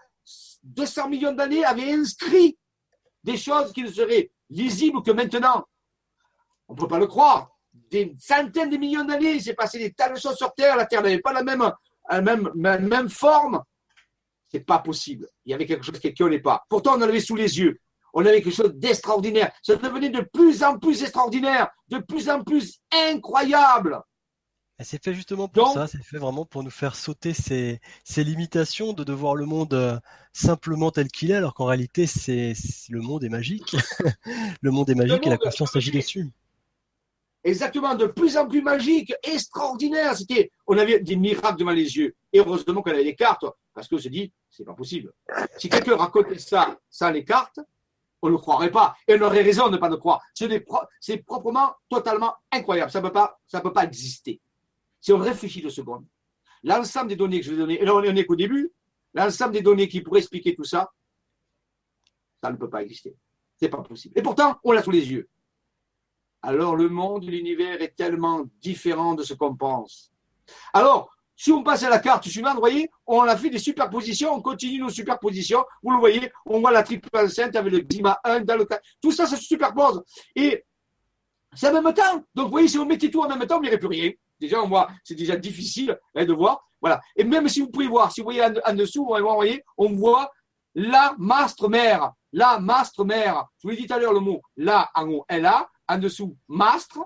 200 0.62 1.08
millions 1.08 1.32
d'années, 1.32 1.64
avait 1.64 1.90
inscrit 1.92 2.58
des 3.24 3.38
choses 3.38 3.72
qui 3.72 3.82
ne 3.82 3.90
seraient 3.90 4.30
lisibles 4.50 5.02
que 5.02 5.10
maintenant. 5.10 5.64
On 6.68 6.74
peut 6.74 6.86
pas 6.86 6.98
le 6.98 7.06
croire. 7.06 7.56
Des 7.72 8.14
centaines 8.18 8.68
de 8.68 8.76
millions 8.76 9.04
d'années, 9.04 9.32
il 9.32 9.42
s'est 9.42 9.54
passé 9.54 9.78
des 9.78 9.94
tas 9.94 10.10
de 10.10 10.18
choses 10.18 10.36
sur 10.36 10.52
Terre. 10.52 10.76
La 10.76 10.84
Terre 10.84 11.02
n'avait 11.02 11.20
pas 11.20 11.32
la 11.32 11.42
même, 11.42 11.72
la 12.10 12.20
même, 12.20 12.50
même 12.54 13.08
forme. 13.08 13.62
C'est 14.52 14.60
pas 14.60 14.80
possible. 14.80 15.26
Il 15.46 15.52
y 15.52 15.54
avait 15.54 15.64
quelque 15.64 15.84
chose 15.84 15.98
qui 15.98 16.12
collait 16.12 16.40
pas. 16.40 16.66
Pourtant, 16.68 16.96
on 16.96 16.98
en 16.98 17.02
avait 17.02 17.20
sous 17.20 17.36
les 17.36 17.58
yeux. 17.58 17.80
On 18.12 18.26
avait 18.26 18.42
quelque 18.42 18.54
chose 18.54 18.74
d'extraordinaire. 18.74 19.52
Ça 19.62 19.74
devenait 19.74 20.10
de 20.10 20.20
plus 20.20 20.62
en 20.62 20.78
plus 20.78 21.02
extraordinaire, 21.02 21.70
de 21.88 21.98
plus 21.98 22.28
en 22.28 22.44
plus 22.44 22.78
incroyable. 22.92 24.02
Et 24.80 24.84
C'est 24.84 25.02
fait 25.02 25.12
justement 25.14 25.46
pour 25.46 25.64
Donc- 25.66 25.74
ça, 25.74 25.86
c'est 25.86 26.02
fait 26.02 26.16
vraiment 26.18 26.44
pour 26.46 26.62
nous 26.62 26.70
faire 26.70 26.96
sauter 26.96 27.34
ces, 27.34 27.80
ces 28.02 28.24
limitations 28.24 28.92
de, 28.94 29.04
de 29.04 29.12
voir 29.12 29.34
le 29.34 29.44
monde 29.46 29.74
euh, 29.74 29.98
simplement 30.32 30.90
tel 30.90 31.08
qu'il 31.08 31.30
est, 31.30 31.34
alors 31.34 31.52
qu'en 31.54 31.66
réalité, 31.66 32.06
c'est, 32.06 32.54
le 32.88 33.00
monde 33.00 33.22
est 33.22 33.28
magique. 33.28 33.76
le 34.62 34.70
monde 34.70 34.88
est 34.90 34.94
magique 34.94 35.26
et 35.26 35.30
la 35.30 35.36
conscience 35.38 35.76
agit 35.76 35.90
dessus. 35.90 36.30
Exactement, 37.42 37.94
de 37.94 38.06
plus 38.06 38.36
en 38.36 38.46
plus 38.46 38.60
magique, 38.62 39.14
extraordinaire. 39.22 40.14
C'était, 40.16 40.50
on 40.66 40.76
avait 40.76 41.00
des 41.00 41.16
miracles 41.16 41.58
devant 41.58 41.70
les 41.72 41.96
yeux. 41.96 42.14
Et 42.32 42.38
heureusement 42.40 42.82
qu'on 42.82 42.90
avait 42.90 43.04
des 43.04 43.14
cartes, 43.14 43.44
parce 43.72 43.88
qu'on 43.88 43.98
se 43.98 44.08
dit, 44.08 44.30
c'est 44.50 44.64
pas 44.64 44.74
possible. 44.74 45.12
Si 45.56 45.68
quelqu'un 45.70 45.96
racontait 45.96 46.38
ça 46.38 46.78
sans 46.90 47.10
les 47.10 47.24
cartes, 47.24 47.60
on 48.22 48.26
ne 48.26 48.32
le 48.32 48.38
croirait 48.38 48.70
pas. 48.70 48.94
Et 49.08 49.14
on 49.18 49.22
aurait 49.22 49.40
raison 49.42 49.68
de 49.68 49.72
ne 49.72 49.76
pas 49.78 49.88
le 49.88 49.96
croire. 49.96 50.20
C'est 50.34 50.60
pro- 50.60 50.80
proprement, 51.26 51.72
totalement 51.88 52.34
incroyable. 52.52 52.90
Ça 52.90 53.00
ne 53.00 53.06
peut 53.06 53.12
pas, 53.12 53.38
ça 53.46 53.62
peut 53.62 53.72
pas 53.72 53.84
exister. 53.84 54.38
Si 55.00 55.12
on 55.12 55.18
réfléchit 55.18 55.62
deux 55.62 55.70
secondes, 55.70 56.06
l'ensemble 56.62 57.08
des 57.08 57.16
données 57.16 57.40
que 57.40 57.46
je 57.46 57.52
vais 57.52 57.56
donner, 57.56 57.80
et 57.80 57.84
là 57.84 57.94
on 57.94 58.02
est 58.02 58.26
qu'au 58.26 58.36
début, 58.36 58.72
l'ensemble 59.14 59.52
des 59.52 59.62
données 59.62 59.88
qui 59.88 60.00
pourraient 60.00 60.20
expliquer 60.20 60.54
tout 60.54 60.64
ça, 60.64 60.90
ça 62.42 62.50
ne 62.50 62.56
peut 62.56 62.70
pas 62.70 62.82
exister. 62.82 63.16
C'est 63.58 63.68
pas 63.68 63.82
possible. 63.82 64.18
Et 64.18 64.22
pourtant, 64.22 64.58
on 64.64 64.72
l'a 64.72 64.82
sous 64.82 64.90
les 64.90 65.10
yeux. 65.10 65.28
Alors 66.42 66.76
le 66.76 66.88
monde, 66.88 67.24
l'univers 67.24 67.82
est 67.82 67.94
tellement 67.94 68.44
différent 68.60 69.14
de 69.14 69.22
ce 69.22 69.34
qu'on 69.34 69.54
pense. 69.54 70.10
Alors, 70.72 71.10
si 71.36 71.52
on 71.52 71.62
passe 71.62 71.82
à 71.84 71.88
la 71.88 71.98
carte 71.98 72.28
suivante, 72.28 72.54
vous 72.54 72.60
voyez, 72.60 72.90
on 73.06 73.22
a 73.22 73.34
fait 73.34 73.48
des 73.48 73.58
superpositions, 73.58 74.34
on 74.34 74.42
continue 74.42 74.78
nos 74.78 74.90
superpositions. 74.90 75.64
Vous 75.82 75.90
le 75.90 75.98
voyez, 75.98 76.30
on 76.44 76.60
voit 76.60 76.70
la 76.70 76.82
triple 76.82 77.08
enceinte 77.14 77.56
avec 77.56 77.72
le 77.72 77.80
climat 77.80 78.20
1 78.24 78.40
dans 78.40 78.56
le. 78.56 78.68
Tout 79.00 79.10
ça, 79.10 79.26
ça 79.26 79.36
se 79.36 79.44
superpose. 79.44 80.02
Et 80.36 80.64
c'est 81.54 81.68
en 81.68 81.80
même 81.80 81.94
temps. 81.94 82.22
Donc, 82.34 82.46
vous 82.46 82.50
voyez, 82.50 82.68
si 82.68 82.78
on 82.78 82.84
mettait 82.84 83.10
tout 83.10 83.22
en 83.22 83.28
même 83.28 83.46
temps, 83.46 83.56
on 83.56 83.62
verrait 83.62 83.78
plus 83.78 83.88
rien. 83.88 84.10
Déjà, 84.40 84.62
on 84.62 84.68
voit, 84.68 84.88
c'est 85.04 85.14
déjà 85.14 85.36
difficile 85.36 85.98
hein, 86.14 86.24
de 86.24 86.32
voir. 86.32 86.66
Voilà. 86.80 87.00
Et 87.14 87.24
même 87.24 87.48
si 87.48 87.60
vous 87.60 87.70
pouvez 87.70 87.86
voir, 87.86 88.10
si 88.10 88.20
vous 88.20 88.24
voyez 88.24 88.42
en, 88.44 88.74
dessous, 88.74 89.04
vous 89.06 89.16
voyez, 89.34 89.62
on 89.76 89.92
voit 89.92 90.30
la 90.74 91.14
mastre 91.18 91.68
mère. 91.68 92.12
La 92.32 92.58
mastre 92.58 93.04
mère. 93.04 93.44
Je 93.58 93.62
vous 93.64 93.70
l'ai 93.70 93.76
dit 93.76 93.86
tout 93.86 93.94
à 93.94 93.98
l'heure 93.98 94.12
le 94.12 94.20
mot 94.20 94.40
la 94.56 94.88
en 94.94 95.08
haut, 95.08 95.24
LA, 95.28 95.68
en 95.88 95.98
dessous 95.98 96.36
mastre 96.48 97.00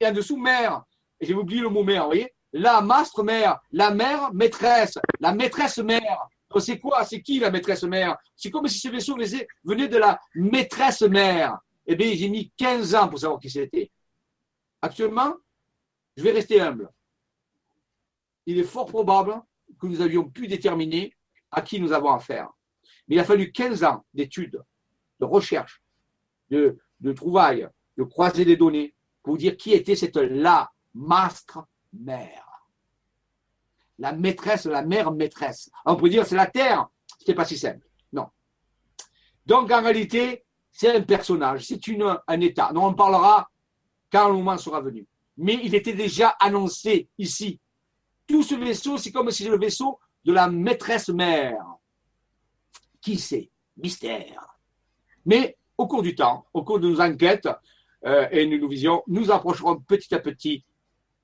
et 0.00 0.06
en 0.06 0.12
dessous 0.12 0.36
mère. 0.36 0.82
J'ai 1.20 1.32
oublié 1.34 1.60
le 1.62 1.68
mot 1.68 1.84
mère, 1.84 2.02
vous 2.02 2.08
voyez 2.08 2.34
La 2.52 2.80
mastre 2.80 3.22
mère, 3.22 3.58
la 3.70 3.92
mère 3.92 4.34
maîtresse, 4.34 4.98
la 5.20 5.32
maîtresse 5.32 5.78
mère. 5.78 6.26
C'est 6.58 6.78
quoi 6.78 7.04
C'est 7.04 7.20
qui 7.22 7.40
la 7.40 7.50
maîtresse 7.50 7.82
mère? 7.84 8.16
C'est 8.36 8.50
comme 8.50 8.68
si 8.68 8.78
ce 8.78 8.88
vaisseau 8.88 9.16
venait- 9.16 9.46
venait 9.64 9.88
de 9.88 9.96
la 9.96 10.20
maîtresse 10.34 11.02
mère. 11.02 11.58
Eh 11.86 11.96
bien, 11.96 12.12
j'ai 12.14 12.28
mis 12.28 12.52
15 12.56 12.94
ans 12.94 13.08
pour 13.08 13.18
savoir 13.18 13.40
qui 13.40 13.50
c'était. 13.50 13.90
Actuellement, 14.80 15.34
je 16.16 16.22
vais 16.22 16.32
rester 16.32 16.60
humble. 16.60 16.90
Il 18.46 18.58
est 18.58 18.64
fort 18.64 18.86
probable 18.86 19.42
que 19.80 19.86
nous 19.86 20.00
avions 20.00 20.28
pu 20.28 20.46
déterminer 20.46 21.14
à 21.50 21.62
qui 21.62 21.80
nous 21.80 21.92
avons 21.92 22.12
affaire. 22.12 22.50
Mais 23.08 23.16
il 23.16 23.18
a 23.18 23.24
fallu 23.24 23.52
15 23.52 23.84
ans 23.84 24.04
d'études, 24.12 24.62
de 25.20 25.24
recherche, 25.24 25.82
de, 26.50 26.78
trouvailles, 27.14 27.68
de 27.96 28.04
croiser 28.04 28.44
des 28.44 28.56
données 28.56 28.94
pour 29.22 29.36
dire 29.36 29.56
qui 29.56 29.72
était 29.72 29.96
cette 29.96 30.16
la 30.16 30.70
mastre 30.94 31.66
mère. 31.92 32.44
La 33.98 34.12
maîtresse, 34.12 34.66
la 34.66 34.82
mère 34.82 35.12
maîtresse. 35.12 35.70
On 35.86 35.96
peut 35.96 36.08
dire 36.08 36.26
c'est 36.26 36.36
la 36.36 36.46
terre. 36.46 36.88
C'était 37.18 37.34
pas 37.34 37.44
si 37.44 37.56
simple. 37.56 37.86
Non. 38.12 38.28
Donc 39.46 39.70
en 39.70 39.82
réalité, 39.82 40.44
c'est 40.70 40.94
un 40.94 41.02
personnage, 41.02 41.66
c'est 41.66 41.80
un 42.26 42.40
état. 42.40 42.72
dont 42.72 42.86
on 42.86 42.94
parlera 42.94 43.48
quand 44.10 44.28
le 44.28 44.34
moment 44.34 44.58
sera 44.58 44.80
venu. 44.80 45.06
Mais 45.36 45.58
il 45.62 45.74
était 45.74 45.94
déjà 45.94 46.30
annoncé 46.40 47.08
ici. 47.18 47.60
Tout 48.26 48.42
ce 48.42 48.54
vaisseau, 48.54 48.96
c'est 48.96 49.12
comme 49.12 49.30
si 49.30 49.44
c'est 49.44 49.50
le 49.50 49.58
vaisseau 49.58 49.98
de 50.24 50.32
la 50.32 50.48
maîtresse 50.48 51.08
mère. 51.08 51.62
Qui 53.00 53.18
sait 53.18 53.50
Mystère. 53.76 54.58
Mais 55.26 55.56
au 55.76 55.86
cours 55.86 56.02
du 56.02 56.14
temps, 56.14 56.46
au 56.54 56.62
cours 56.62 56.78
de 56.78 56.88
nos 56.88 57.00
enquêtes 57.00 57.48
euh, 58.06 58.28
et 58.30 58.46
de 58.46 58.56
nos 58.56 58.68
visions, 58.68 59.02
nous 59.06 59.30
approcherons 59.30 59.76
petit 59.80 60.14
à 60.14 60.20
petit 60.20 60.64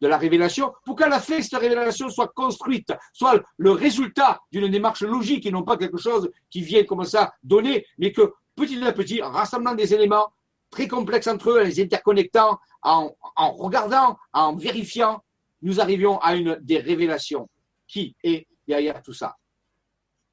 de 0.01 0.09
la 0.09 0.17
révélation 0.17 0.73
pour 0.85 0.97
qu'à 0.97 1.09
la 1.09 1.21
fin, 1.21 1.41
cette 1.43 1.61
révélation 1.61 2.09
soit 2.09 2.29
construite, 2.29 2.93
soit 3.13 3.41
le 3.59 3.71
résultat 3.71 4.41
d'une 4.51 4.69
démarche 4.69 5.03
logique 5.03 5.47
et 5.47 5.51
non 5.51 5.63
pas 5.63 5.77
quelque 5.77 5.99
chose 5.99 6.31
qui 6.49 6.63
vient 6.63 6.85
comme 6.85 7.05
ça 7.05 7.35
donner, 7.43 7.87
mais 7.99 8.13
que 8.13 8.33
petit 8.57 8.83
à 8.83 8.93
petit, 8.93 9.21
rassemblant 9.21 9.75
des 9.75 9.93
éléments 9.95 10.33
très 10.71 10.89
complexes 10.89 11.27
entre 11.27 11.51
eux, 11.51 11.61
en 11.61 11.65
les 11.65 11.81
interconnectant, 11.81 12.59
en, 12.83 13.15
en 13.37 13.53
regardant, 13.53 14.17
en 14.33 14.55
vérifiant, 14.57 15.23
nous 15.63 15.81
arrivions 15.81 16.19
à 16.21 16.35
une 16.37 16.59
des 16.63 16.79
révélations 16.79 17.49
qui 17.87 18.17
est 18.23 18.47
derrière 18.67 19.03
tout 19.03 19.13
ça? 19.13 19.37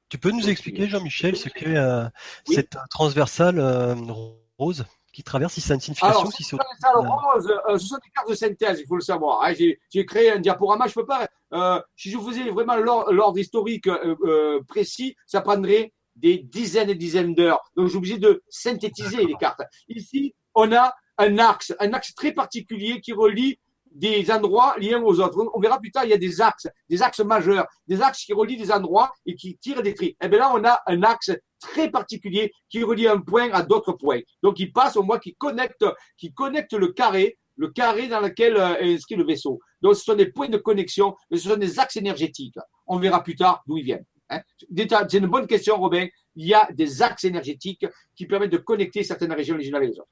Tu 0.08 0.16
peux 0.16 0.30
nous 0.30 0.48
expliquer, 0.48 0.88
Jean-Michel, 0.88 1.36
ce 1.36 1.50
qu'est 1.50 1.76
euh, 1.76 2.08
cette 2.46 2.78
transversale 2.90 3.58
euh, 3.58 3.94
rose 4.56 4.86
qui 5.12 5.22
traverse, 5.22 5.54
si 5.54 5.72
a 5.72 5.74
une 5.74 5.80
signification 5.80 6.20
Alors, 6.20 6.32
si 6.32 6.44
c'est 6.44 6.56
rose, 6.56 7.52
euh, 7.68 7.76
ce 7.78 7.86
sont 7.86 7.96
des 7.96 8.10
cartes 8.14 8.28
de 8.28 8.34
synthèse, 8.34 8.80
il 8.80 8.86
faut 8.86 8.94
le 8.94 9.02
savoir. 9.02 9.42
Hein. 9.42 9.52
J'ai 9.54 10.06
créé 10.06 10.30
un 10.30 10.38
diaporama, 10.38 10.86
je 10.86 10.94
peux 10.94 11.04
pas. 11.04 11.28
Euh, 11.52 11.80
si 11.96 12.10
je 12.10 12.18
faisais 12.18 12.50
vraiment 12.50 12.76
l'ordre 12.76 13.38
historique 13.38 13.88
euh, 13.88 14.62
précis, 14.68 15.16
ça 15.26 15.40
prendrait 15.40 15.92
des 16.18 16.38
dizaines 16.38 16.90
et 16.90 16.94
dizaines 16.94 17.34
d'heures. 17.34 17.60
Donc, 17.76 17.88
j'ai 17.88 17.96
obligé 17.96 18.18
de 18.18 18.42
synthétiser 18.48 19.24
les 19.24 19.34
cartes. 19.34 19.62
Ici, 19.88 20.34
on 20.54 20.72
a 20.72 20.92
un 21.18 21.38
axe, 21.38 21.74
un 21.80 21.92
axe 21.92 22.14
très 22.14 22.32
particulier 22.32 23.00
qui 23.00 23.12
relie 23.12 23.58
des 23.90 24.30
endroits 24.30 24.76
liés 24.78 24.94
aux 24.94 25.20
autres. 25.20 25.50
On 25.54 25.60
verra 25.60 25.78
plus 25.78 25.90
tard, 25.90 26.04
il 26.04 26.10
y 26.10 26.14
a 26.14 26.18
des 26.18 26.40
axes, 26.40 26.68
des 26.88 27.02
axes 27.02 27.20
majeurs, 27.20 27.66
des 27.86 28.00
axes 28.00 28.24
qui 28.24 28.32
relient 28.32 28.56
des 28.56 28.70
endroits 28.70 29.12
et 29.26 29.34
qui 29.34 29.56
tirent 29.58 29.82
des 29.82 29.94
tris. 29.94 30.08
Et 30.08 30.16
eh 30.22 30.28
bien 30.28 30.38
là, 30.38 30.52
on 30.54 30.64
a 30.64 30.80
un 30.86 31.02
axe 31.02 31.32
très 31.60 31.90
particulier 31.90 32.52
qui 32.68 32.82
relie 32.82 33.08
un 33.08 33.20
point 33.20 33.50
à 33.52 33.62
d'autres 33.62 33.92
points. 33.92 34.20
Donc, 34.42 34.60
il 34.60 34.72
passe 34.72 34.96
au 34.96 35.02
moins 35.02 35.18
qui 35.18 35.34
connecte, 35.34 35.84
qui 36.16 36.32
connecte 36.32 36.74
le 36.74 36.92
carré, 36.92 37.38
le 37.56 37.68
carré 37.68 38.06
dans 38.06 38.20
lequel 38.20 38.56
euh, 38.56 38.76
est 38.78 38.94
inscrit 38.94 39.16
le 39.16 39.24
vaisseau. 39.24 39.58
Donc, 39.82 39.96
ce 39.96 40.04
sont 40.04 40.14
des 40.14 40.30
points 40.30 40.48
de 40.48 40.58
connexion, 40.58 41.16
mais 41.30 41.38
ce 41.38 41.48
sont 41.48 41.56
des 41.56 41.80
axes 41.80 41.96
énergétiques. 41.96 42.58
On 42.86 42.98
verra 42.98 43.22
plus 43.22 43.34
tard 43.34 43.62
d'où 43.66 43.78
ils 43.78 43.84
viennent. 43.84 44.04
Hein? 44.30 44.42
C'est 44.76 45.18
une 45.18 45.26
bonne 45.26 45.46
question, 45.46 45.76
Robin. 45.78 46.06
Il 46.36 46.46
y 46.46 46.54
a 46.54 46.68
des 46.72 47.02
axes 47.02 47.24
énergétiques 47.24 47.86
qui 48.14 48.26
permettent 48.26 48.52
de 48.52 48.58
connecter 48.58 49.02
certaines 49.02 49.32
régions 49.32 49.56
les 49.56 49.68
unes 49.68 49.74
avec 49.74 49.90
les 49.90 49.98
autres. 49.98 50.10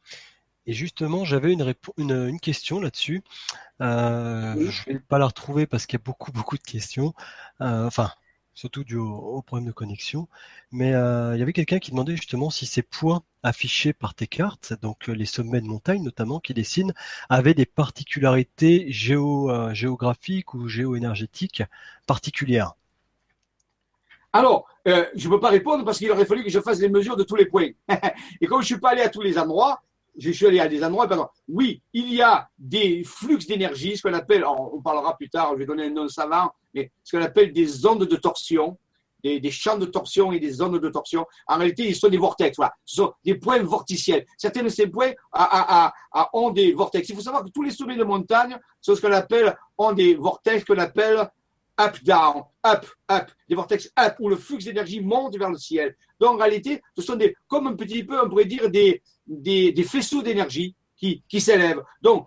Et 0.67 0.73
justement, 0.73 1.25
j'avais 1.25 1.53
une, 1.53 1.75
une, 1.97 2.29
une, 2.29 2.41
question 2.41 2.81
là-dessus. 2.81 3.23
Euh, 3.81 4.69
Je 4.69 4.93
vais 4.93 4.99
pas 4.99 5.19
la 5.19 5.27
retrouver 5.27 5.67
parce 5.67 5.87
qu'il 5.87 5.99
y 5.99 6.03
a 6.03 6.05
beaucoup, 6.05 6.33
beaucoup 6.33 6.59
de 6.59 6.63
questions. 6.63 7.15
Euh, 7.61 7.87
enfin, 7.87 8.11
surtout 8.53 8.83
dû 8.83 8.97
au, 8.97 9.43
problème 9.43 9.69
de 9.69 9.73
connexion. 9.73 10.29
Mais 10.73 10.93
euh, 10.93 11.37
il 11.37 11.39
y 11.39 11.43
avait 11.43 11.53
quelqu'un 11.53 11.79
qui 11.79 11.93
demandait 11.93 12.17
justement 12.17 12.51
si 12.51 12.67
ces 12.67 12.83
points 12.83 13.23
affichés 13.45 13.93
par 13.93 14.15
tes 14.15 14.27
cartes, 14.27 14.73
donc 14.83 15.07
les 15.07 15.25
sommets 15.25 15.61
de 15.61 15.67
montagne 15.67 16.03
notamment 16.03 16.41
qui 16.41 16.53
dessinent, 16.53 16.95
avaient 17.29 17.55
des 17.55 17.67
particularités 17.67 18.91
géo, 18.91 19.53
géographiques 19.73 20.53
ou 20.55 20.67
géo-énergétiques 20.67 21.63
particulières. 22.09 22.75
Alors, 24.37 24.67
euh, 24.87 25.07
je 25.15 25.29
ne 25.29 25.33
peux 25.33 25.41
pas 25.41 25.49
répondre 25.49 25.83
parce 25.83 25.97
qu'il 25.97 26.11
aurait 26.11 26.27
fallu 26.27 26.45
que 26.45 26.51
je 26.51 26.61
fasse 26.61 26.79
les 26.79 26.91
mesures 26.91 27.17
de 27.17 27.23
tous 27.23 27.37
les 27.37 27.47
points. 27.47 27.71
Et 28.41 28.47
comme 28.47 28.61
je 28.61 28.65
ne 28.65 28.75
suis 28.75 28.79
pas 28.79 28.91
allé 28.91 29.01
à 29.01 29.09
tous 29.09 29.23
les 29.23 29.39
endroits, 29.39 29.81
je 30.15 30.31
suis 30.31 30.47
allé 30.47 30.61
à 30.61 30.69
des 30.69 30.85
endroits, 30.85 31.09
pardon. 31.09 31.27
Oui, 31.49 31.81
il 31.95 32.13
y 32.13 32.21
a 32.21 32.47
des 32.59 33.03
flux 33.03 33.39
d'énergie, 33.39 33.97
ce 33.97 34.03
qu'on 34.03 34.13
appelle, 34.13 34.45
on 34.45 34.83
parlera 34.83 35.17
plus 35.17 35.31
tard, 35.31 35.53
je 35.55 35.61
vais 35.61 35.65
donner 35.65 35.85
un 35.85 35.91
nom 35.91 36.07
savant, 36.09 36.53
mais 36.75 36.93
ce 37.03 37.17
qu'on 37.17 37.23
appelle 37.23 37.51
des 37.55 37.87
ondes 37.87 38.05
de 38.05 38.17
torsion, 38.17 38.77
des, 39.25 39.41
des, 39.41 39.51
champs 39.51 39.79
de 39.79 39.87
torsion 39.87 40.33
et 40.33 40.39
des 40.39 40.61
ondes 40.61 40.79
de 40.81 40.89
torsion. 40.91 41.25
En 41.47 41.57
réalité, 41.57 41.89
ils 41.89 41.97
sont 41.97 42.09
des 42.09 42.19
vortex, 42.19 42.59
voilà. 42.59 42.75
Ce 42.85 42.97
sont 42.97 43.15
des 43.25 43.37
points 43.37 43.63
vorticiels. 43.63 44.27
Certains 44.37 44.65
de 44.65 44.69
ces 44.69 44.87
points 44.87 45.13
ont 46.35 46.51
des 46.51 46.75
vortex. 46.75 47.09
Il 47.09 47.15
faut 47.15 47.23
savoir 47.23 47.43
que 47.43 47.51
tous 47.51 47.63
les 47.63 47.71
sommets 47.71 47.97
de 47.97 48.05
montagne 48.05 48.59
sont 48.83 48.95
ce 48.95 49.01
qu'on 49.01 49.13
appelle, 49.13 49.57
ont 49.79 49.95
des 49.95 50.15
vortex 50.15 50.63
qu'on 50.63 50.77
appelle 50.77 51.27
up, 51.81 52.03
down, 52.03 52.45
up, 52.65 52.87
up, 53.11 53.31
des 53.49 53.55
vortex 53.55 53.91
up, 53.99 54.17
où 54.21 54.29
le 54.29 54.37
flux 54.37 54.59
d'énergie 54.59 55.01
monte 55.01 55.37
vers 55.37 55.51
le 55.51 55.59
ciel. 55.59 55.97
Donc, 56.19 56.35
en 56.35 56.43
réalité, 56.43 56.83
ce 56.97 57.03
sont 57.03 57.17
des, 57.17 57.37
comme 57.47 57.67
un 57.67 57.75
petit 57.75 58.05
peu, 58.05 58.21
on 58.23 58.29
pourrait 58.29 58.47
dire, 58.47 58.71
des, 58.71 59.03
des, 59.27 59.73
des 59.73 59.85
faisceaux 59.85 60.23
d'énergie 60.23 60.75
qui, 60.97 61.23
qui 61.29 61.41
s'élèvent. 61.41 61.83
Donc, 62.01 62.27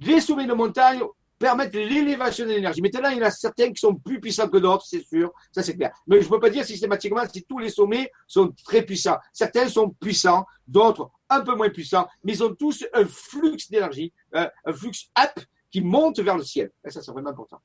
les 0.00 0.20
sommets 0.20 0.46
de 0.46 0.52
montagne 0.52 1.02
permettent 1.38 1.74
l'élévation 1.74 2.44
de 2.44 2.50
l'énergie. 2.50 2.82
Maintenant, 2.82 3.10
il 3.10 3.18
y 3.18 3.20
en 3.20 3.26
a 3.26 3.30
certains 3.30 3.72
qui 3.72 3.80
sont 3.80 3.94
plus 3.94 4.20
puissants 4.20 4.48
que 4.48 4.58
d'autres, 4.58 4.84
c'est 4.86 5.06
sûr, 5.06 5.32
ça 5.52 5.62
c'est 5.62 5.76
clair. 5.76 5.92
Mais 6.06 6.20
je 6.20 6.26
ne 6.26 6.30
peux 6.30 6.40
pas 6.40 6.50
dire 6.50 6.64
systématiquement 6.64 7.22
si 7.32 7.44
tous 7.44 7.58
les 7.58 7.70
sommets 7.70 8.10
sont 8.26 8.52
très 8.64 8.82
puissants. 8.82 9.18
Certains 9.32 9.68
sont 9.68 9.90
puissants, 9.90 10.44
d'autres 10.66 11.10
un 11.28 11.40
peu 11.42 11.54
moins 11.54 11.70
puissants, 11.70 12.08
mais 12.24 12.32
ils 12.34 12.42
ont 12.42 12.54
tous 12.54 12.84
un 12.92 13.04
flux 13.04 13.56
d'énergie, 13.70 14.12
euh, 14.34 14.48
un 14.64 14.72
flux 14.72 15.10
up 15.18 15.44
qui 15.70 15.80
monte 15.80 16.18
vers 16.20 16.36
le 16.36 16.42
ciel. 16.42 16.72
Et 16.84 16.90
ça, 16.90 17.02
c'est 17.02 17.12
vraiment 17.12 17.30
important. 17.30 17.60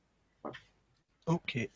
Ok. 1.26 1.70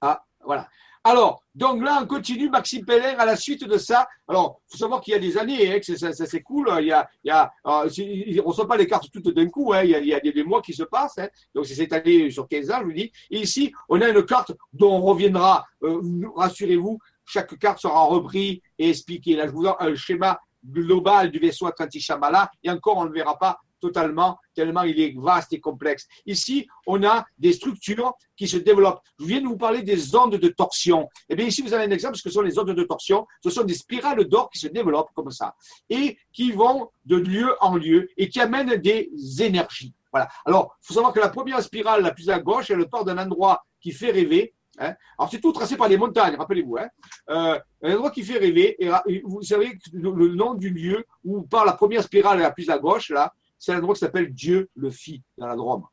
Ah, 0.00 0.24
voilà. 0.44 0.68
Alors, 1.04 1.44
donc 1.54 1.84
là, 1.84 2.00
on 2.02 2.06
continue, 2.06 2.50
Maxime 2.50 2.84
Peller, 2.84 3.14
à 3.16 3.24
la 3.24 3.36
suite 3.36 3.62
de 3.64 3.78
ça. 3.78 4.08
Alors, 4.26 4.60
il 4.66 4.72
faut 4.72 4.78
savoir 4.78 5.00
qu'il 5.00 5.12
y 5.12 5.16
a 5.16 5.20
des 5.20 5.38
années, 5.38 5.72
hein, 5.72 5.78
que 5.78 5.96
ça, 5.96 6.12
c'est 6.12 6.42
cool. 6.42 6.68
Il 6.80 6.86
y 6.86 6.92
a, 6.92 7.08
il 7.22 7.28
y 7.28 7.30
a, 7.30 7.52
on 7.64 7.84
ne 7.84 8.40
reçoit 8.40 8.66
pas 8.66 8.76
les 8.76 8.88
cartes 8.88 9.08
toutes 9.12 9.28
d'un 9.28 9.48
coup. 9.48 9.72
Hein, 9.72 9.84
il, 9.84 10.04
y 10.04 10.14
a, 10.14 10.18
des 10.18 10.42
mois 10.42 10.60
qui 10.60 10.74
se 10.74 10.82
passent. 10.82 11.18
Hein, 11.18 11.28
donc, 11.54 11.64
c'est 11.66 11.76
cette 11.76 11.92
année 11.92 12.28
sur 12.32 12.48
15 12.48 12.70
ans, 12.72 12.78
je 12.80 12.84
vous 12.86 12.92
dis. 12.92 13.12
Ici, 13.30 13.72
on 13.88 14.00
a 14.00 14.08
une 14.08 14.24
carte 14.24 14.50
dont 14.72 14.96
on 14.96 15.02
reviendra. 15.02 15.64
Euh, 15.84 16.02
rassurez-vous, 16.34 16.98
chaque 17.24 17.56
carte 17.56 17.78
sera 17.78 18.04
reprise 18.06 18.58
et 18.76 18.90
expliquée. 18.90 19.36
Là, 19.36 19.46
je 19.46 19.52
vous 19.52 19.62
donne 19.62 19.74
un 19.78 19.94
schéma 19.94 20.40
global 20.66 21.30
du 21.30 21.38
vaisseau 21.38 21.66
Atlantis 21.66 22.00
Shambhala. 22.00 22.50
Et 22.62 22.70
encore, 22.70 22.96
on 22.98 23.04
ne 23.04 23.12
verra 23.12 23.38
pas 23.38 23.58
totalement, 23.80 24.38
tellement 24.54 24.82
il 24.82 24.98
est 25.00 25.14
vaste 25.16 25.52
et 25.52 25.60
complexe. 25.60 26.06
Ici, 26.24 26.66
on 26.86 27.04
a 27.04 27.24
des 27.38 27.52
structures 27.52 28.14
qui 28.36 28.48
se 28.48 28.56
développent. 28.56 29.00
Je 29.18 29.24
viens 29.26 29.40
de 29.40 29.46
vous 29.46 29.56
parler 29.56 29.82
des 29.82 30.14
ondes 30.16 30.36
de 30.36 30.48
torsion. 30.48 31.08
Eh 31.28 31.36
bien, 31.36 31.46
ici, 31.46 31.62
vous 31.62 31.74
avez 31.74 31.84
un 31.84 31.90
exemple, 31.90 32.16
ce 32.16 32.22
que 32.22 32.30
sont 32.30 32.42
les 32.42 32.58
ondes 32.58 32.72
de 32.72 32.82
torsion. 32.84 33.26
Ce 33.42 33.50
sont 33.50 33.64
des 33.64 33.74
spirales 33.74 34.24
d'or 34.24 34.50
qui 34.50 34.58
se 34.58 34.68
développent 34.68 35.10
comme 35.14 35.30
ça 35.30 35.54
et 35.90 36.18
qui 36.32 36.52
vont 36.52 36.90
de 37.04 37.16
lieu 37.16 37.54
en 37.60 37.76
lieu 37.76 38.08
et 38.16 38.28
qui 38.28 38.40
amènent 38.40 38.76
des 38.76 39.10
énergies. 39.40 39.94
Voilà. 40.12 40.28
Alors, 40.46 40.76
il 40.82 40.86
faut 40.86 40.94
savoir 40.94 41.12
que 41.12 41.20
la 41.20 41.28
première 41.28 41.62
spirale, 41.62 42.02
la 42.02 42.12
plus 42.12 42.30
à 42.30 42.38
gauche, 42.38 42.70
elle 42.70 42.88
part 42.88 43.04
d'un 43.04 43.18
endroit 43.18 43.64
qui 43.80 43.92
fait 43.92 44.10
rêver. 44.10 44.54
Hein. 44.78 44.94
Alors, 45.18 45.30
c'est 45.30 45.40
tout 45.40 45.52
tracé 45.52 45.76
par 45.76 45.88
les 45.88 45.96
montagnes, 45.96 46.36
rappelez-vous. 46.36 46.76
Hein. 46.78 46.88
Euh, 47.30 47.58
un 47.82 47.94
endroit 47.94 48.10
qui 48.10 48.22
fait 48.22 48.38
rêver. 48.38 48.76
Et 48.78 49.22
vous 49.24 49.42
savez 49.42 49.78
le, 49.92 50.10
le 50.10 50.34
nom 50.34 50.54
du 50.54 50.70
lieu 50.70 51.04
où 51.24 51.42
part 51.42 51.64
la 51.64 51.72
première 51.72 52.02
spirale 52.02 52.40
la 52.40 52.50
plus 52.50 52.68
à 52.70 52.78
gauche, 52.78 53.10
là, 53.10 53.32
c'est 53.58 53.72
un 53.72 53.78
endroit 53.78 53.94
qui 53.94 54.00
s'appelle 54.00 54.32
Dieu 54.32 54.68
le 54.74 54.90
fit 54.90 55.22
dans 55.38 55.46
la 55.46 55.56
Drôme. 55.56 55.84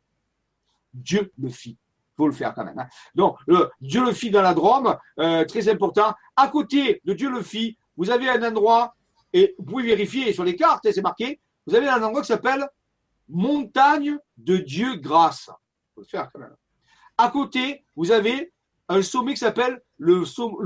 Dieu 0.94 1.32
le 1.42 1.50
fit. 1.50 1.78
Il 2.14 2.16
faut 2.18 2.28
le 2.28 2.34
faire 2.34 2.54
quand 2.54 2.64
même. 2.64 2.78
Hein. 2.78 2.88
Donc, 3.16 3.38
Dieu 3.82 4.06
le 4.06 4.14
fit 4.14 4.30
dans 4.30 4.44
la 4.44 4.54
Drôme, 4.54 4.96
euh, 5.20 5.46
très 5.46 5.68
important. 5.68 6.14
À 6.36 6.48
côté 6.48 7.02
de 7.06 7.14
Dieu 7.14 7.30
le 7.30 7.42
fit, 7.42 7.78
vous 7.98 8.12
avez 8.12 8.30
un 8.30 8.44
endroit, 8.44 8.96
et 9.32 9.56
vous 9.58 9.66
pouvez 9.66 9.84
vérifier 9.84 10.32
sur 10.32 10.44
les 10.44 10.56
cartes, 10.56 10.88
c'est 10.92 11.02
marqué, 11.02 11.40
vous 11.66 11.74
avez 11.74 11.88
un 11.88 12.04
endroit 12.04 12.22
qui 12.22 12.28
s'appelle 12.28 12.68
Montagne 13.30 14.18
de 14.38 14.58
Dieu 14.58 14.98
grâce. 14.98 15.50
Il 15.50 15.94
faut 15.96 16.02
le 16.02 16.06
faire 16.06 16.30
quand 16.32 16.40
même. 16.40 16.56
À 17.18 17.30
côté, 17.30 17.84
vous 17.96 18.12
avez 18.12 18.53
un 18.90 19.02
sommet 19.02 19.34
qui 19.34 19.40
s'appelle 19.40 19.82
le, 19.98 20.24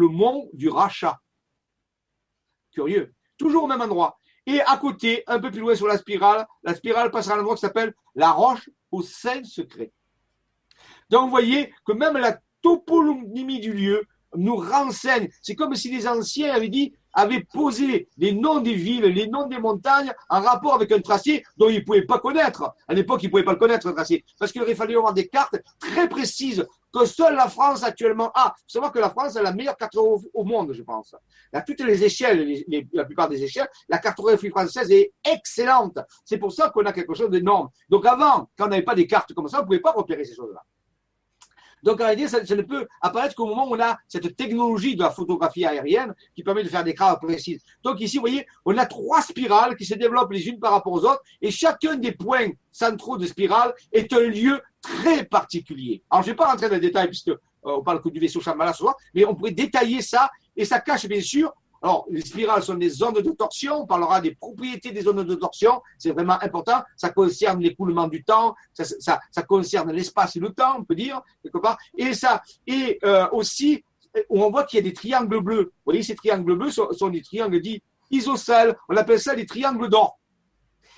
mont 0.07 0.49
du 0.53 0.69
rachat. 0.69 1.19
Curieux. 2.71 3.13
Toujours 3.37 3.65
au 3.65 3.67
même 3.67 3.81
endroit. 3.81 4.19
Et 4.45 4.61
à 4.61 4.77
côté, 4.77 5.23
un 5.27 5.39
peu 5.39 5.51
plus 5.51 5.59
loin 5.59 5.75
sur 5.75 5.87
la 5.87 5.97
spirale, 5.97 6.47
la 6.63 6.73
spirale 6.73 7.11
passera 7.11 7.35
à 7.35 7.37
un 7.37 7.41
endroit 7.41 7.55
qui 7.55 7.61
s'appelle 7.61 7.93
la 8.15 8.31
roche 8.31 8.69
au 8.91 9.01
sein 9.01 9.43
secret. 9.43 9.91
Donc 11.09 11.25
vous 11.25 11.29
voyez 11.29 11.73
que 11.85 11.91
même 11.93 12.17
la 12.17 12.39
toponymie 12.61 13.59
du 13.59 13.73
lieu 13.73 14.05
nous 14.35 14.55
renseigne. 14.55 15.29
C'est 15.41 15.55
comme 15.55 15.75
si 15.75 15.89
les 15.89 16.07
anciens 16.07 16.53
avaient 16.53 16.69
dit 16.69 16.93
avait 17.17 17.43
posé 17.51 18.07
les 18.17 18.31
noms 18.31 18.59
des 18.59 18.75
villes, 18.75 19.05
les 19.05 19.27
noms 19.27 19.47
des 19.47 19.57
montagnes 19.57 20.13
en 20.29 20.39
rapport 20.39 20.75
avec 20.75 20.91
un 20.91 21.01
tracé 21.01 21.43
dont 21.57 21.67
il 21.67 21.77
ne 21.77 21.83
pouvait 21.83 22.05
pas 22.05 22.19
connaître. 22.19 22.75
À 22.87 22.93
l'époque, 22.93 23.23
il 23.23 23.25
ne 23.25 23.31
pouvait 23.31 23.43
pas 23.43 23.53
le 23.53 23.57
connaître, 23.57 23.87
le 23.87 23.93
tracé, 23.95 24.23
parce 24.37 24.51
qu'il 24.51 24.61
aurait 24.61 24.75
fallu 24.75 24.95
avoir 24.95 25.15
des 25.15 25.27
cartes 25.27 25.55
très 25.79 26.07
précises 26.07 26.63
que 26.93 27.05
seule 27.05 27.35
la 27.35 27.49
France 27.49 27.83
actuellement 27.83 28.31
a. 28.35 28.53
Il 28.55 28.61
faut 28.61 28.73
savoir 28.73 28.91
que 28.91 28.99
la 28.99 29.09
France 29.09 29.35
a 29.35 29.41
la 29.41 29.51
meilleure 29.51 29.75
cartographie 29.75 30.29
au 30.31 30.43
monde, 30.43 30.73
je 30.73 30.83
pense. 30.83 31.15
À 31.51 31.61
toutes 31.61 31.81
les 31.81 32.03
échelles, 32.03 32.63
la 32.93 33.05
plupart 33.05 33.29
des 33.29 33.43
échelles, 33.43 33.67
la 33.89 33.97
cartographie 33.97 34.49
française 34.49 34.91
est 34.91 35.11
excellente. 35.25 35.97
C'est 36.23 36.37
pour 36.37 36.51
ça 36.51 36.69
qu'on 36.69 36.85
a 36.85 36.93
quelque 36.93 37.15
chose 37.15 37.31
d'énorme. 37.31 37.69
Donc 37.89 38.05
avant, 38.05 38.49
quand 38.55 38.65
on 38.65 38.69
n'avait 38.69 38.83
pas 38.83 38.95
des 38.95 39.07
cartes 39.07 39.33
comme 39.33 39.47
ça, 39.47 39.57
on 39.57 39.61
ne 39.61 39.65
pouvait 39.65 39.79
pas 39.79 39.91
repérer 39.91 40.23
ces 40.23 40.35
choses-là. 40.35 40.63
Donc, 41.83 42.01
en 42.01 42.05
réalité, 42.05 42.27
ça, 42.27 42.41
ne 42.41 42.61
peut 42.61 42.87
apparaître 43.01 43.35
qu'au 43.35 43.45
moment 43.45 43.67
où 43.69 43.75
on 43.75 43.79
a 43.79 43.97
cette 44.07 44.35
technologie 44.35 44.95
de 44.95 45.03
la 45.03 45.11
photographie 45.11 45.65
aérienne 45.65 46.13
qui 46.35 46.43
permet 46.43 46.63
de 46.63 46.69
faire 46.69 46.83
des 46.83 46.93
cartes 46.93 47.21
précises. 47.21 47.61
Donc, 47.83 47.99
ici, 47.99 48.17
vous 48.17 48.21
voyez, 48.21 48.45
on 48.65 48.77
a 48.77 48.85
trois 48.85 49.21
spirales 49.21 49.75
qui 49.75 49.85
se 49.85 49.95
développent 49.95 50.31
les 50.31 50.47
unes 50.47 50.59
par 50.59 50.71
rapport 50.71 50.93
aux 50.93 51.05
autres 51.05 51.21
et 51.41 51.51
chacun 51.51 51.95
des 51.95 52.11
points 52.11 52.49
centraux 52.71 53.17
de 53.17 53.25
spirale 53.25 53.73
est 53.91 54.11
un 54.13 54.27
lieu 54.27 54.61
très 54.81 55.23
particulier. 55.25 56.03
Alors, 56.09 56.23
je 56.23 56.29
ne 56.29 56.33
vais 56.33 56.37
pas 56.37 56.51
rentrer 56.51 56.69
dans 56.69 56.75
les 56.75 56.81
détails 56.81 57.07
puisque 57.07 57.29
euh, 57.29 57.37
on 57.63 57.83
parle 57.83 58.01
que 58.01 58.09
du 58.09 58.19
vaisseau 58.19 58.39
Shambhala 58.39 58.73
mais 59.13 59.25
on 59.25 59.35
pourrait 59.35 59.51
détailler 59.51 60.01
ça 60.01 60.29
et 60.55 60.65
ça 60.65 60.79
cache 60.79 61.07
bien 61.07 61.21
sûr 61.21 61.53
alors, 61.81 62.05
les 62.09 62.21
spirales 62.21 62.63
sont 62.63 62.75
des 62.75 62.89
zones 62.89 63.21
de 63.21 63.31
torsion. 63.31 63.81
On 63.81 63.85
parlera 63.85 64.19
des 64.21 64.33
propriétés 64.33 64.91
des 64.91 65.01
zones 65.01 65.23
de 65.23 65.35
torsion. 65.35 65.81
C'est 65.97 66.11
vraiment 66.11 66.41
important. 66.41 66.83
Ça 66.95 67.09
concerne 67.09 67.61
l'écoulement 67.61 68.07
du 68.07 68.23
temps. 68.23 68.55
Ça, 68.73 68.83
ça, 69.31 69.43
concerne 69.43 69.91
l'espace 69.91 70.35
et 70.35 70.39
le 70.39 70.49
temps, 70.49 70.77
on 70.79 70.83
peut 70.83 70.95
dire, 70.95 71.21
quelque 71.43 71.59
part. 71.59 71.77
Et 71.97 72.13
ça, 72.13 72.41
et 72.65 72.99
euh, 73.03 73.27
aussi, 73.31 73.83
on 74.29 74.49
voit 74.49 74.63
qu'il 74.63 74.77
y 74.77 74.79
a 74.79 74.83
des 74.83 74.93
triangles 74.93 75.41
bleus. 75.41 75.63
Vous 75.63 75.81
voyez, 75.85 76.03
ces 76.03 76.15
triangles 76.15 76.55
bleus 76.55 76.71
sont, 76.71 77.09
des 77.09 77.21
triangles 77.21 77.61
dits 77.61 77.81
isocèles. 78.09 78.75
On 78.89 78.95
appelle 78.95 79.19
ça 79.19 79.35
des 79.35 79.45
triangles 79.45 79.89
d'or. 79.89 80.19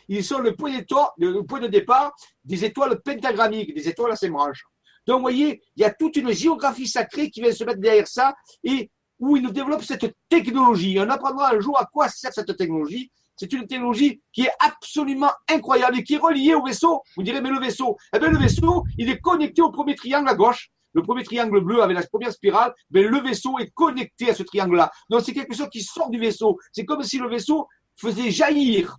Ils 0.08 0.24
sont 0.24 0.40
le 0.40 0.56
point, 0.56 0.72
le 1.18 1.42
point 1.42 1.60
de 1.60 1.68
départ 1.68 2.16
des 2.44 2.66
étoiles 2.66 3.00
pentagrammiques, 3.02 3.76
des 3.76 3.88
étoiles 3.88 4.12
à 4.12 4.16
ces 4.16 4.30
branches. 4.30 4.64
Donc, 5.06 5.18
vous 5.18 5.24
voyez, 5.24 5.62
il 5.76 5.82
y 5.82 5.86
a 5.86 5.92
toute 5.92 6.16
une 6.18 6.32
géographie 6.32 6.88
sacrée 6.88 7.30
qui 7.30 7.42
vient 7.42 7.52
se 7.52 7.64
mettre 7.64 7.80
derrière 7.80 8.08
ça. 8.08 8.36
Et 8.64 8.90
où 9.20 9.38
il 9.38 9.44
nous 9.44 9.52
développe 9.52 9.84
cette 9.84 10.16
technologie. 10.30 10.98
On 11.00 11.10
apprendra 11.10 11.54
un 11.54 11.60
jour 11.60 11.80
à 11.80 11.86
quoi 11.86 12.08
sert 12.10 12.34
cette 12.34 12.56
technologie. 12.56 13.12
C'est 13.36 13.54
une 13.54 13.68
technologie 13.68 14.22
qui 14.34 14.44
est 14.44 14.52
absolument 14.60 15.32
incroyable 15.50 16.00
et 16.00 16.04
qui 16.04 16.16
est 16.16 16.18
reliée 16.18 16.56
au 16.56 16.64
vaisseau. 16.64 17.02
Vous 17.16 17.24
direz, 17.24 17.40
mais 17.40 17.50
le 17.50 17.60
vaisseau, 17.60 17.98
eh 18.14 18.20
bien, 18.20 18.30
le 18.30 18.38
vaisseau, 18.38 18.84
il 18.98 19.10
est 19.10 19.20
connecté 19.20 19.62
au 19.62 19.72
premier 19.72 19.96
triangle 19.96 20.28
à 20.28 20.36
gauche. 20.36 20.70
Le 20.94 21.04
premier 21.04 21.24
triangle 21.24 21.62
bleu 21.62 21.82
avec 21.82 21.96
la 21.96 22.06
première 22.06 22.34
spirale, 22.34 22.74
mais 22.92 23.04
le 23.04 23.22
vaisseau 23.22 23.60
est 23.60 23.70
connecté 23.74 24.30
à 24.30 24.34
ce 24.34 24.44
triangle-là. 24.44 24.92
Donc, 25.10 25.22
c'est 25.22 25.34
quelque 25.34 25.56
chose 25.56 25.70
qui 25.72 25.84
sort 25.84 26.10
du 26.10 26.20
vaisseau. 26.20 26.58
C'est 26.72 26.84
comme 26.84 27.04
si 27.04 27.18
le 27.20 27.30
vaisseau 27.30 27.68
faisait 27.96 28.32
jaillir 28.32 28.98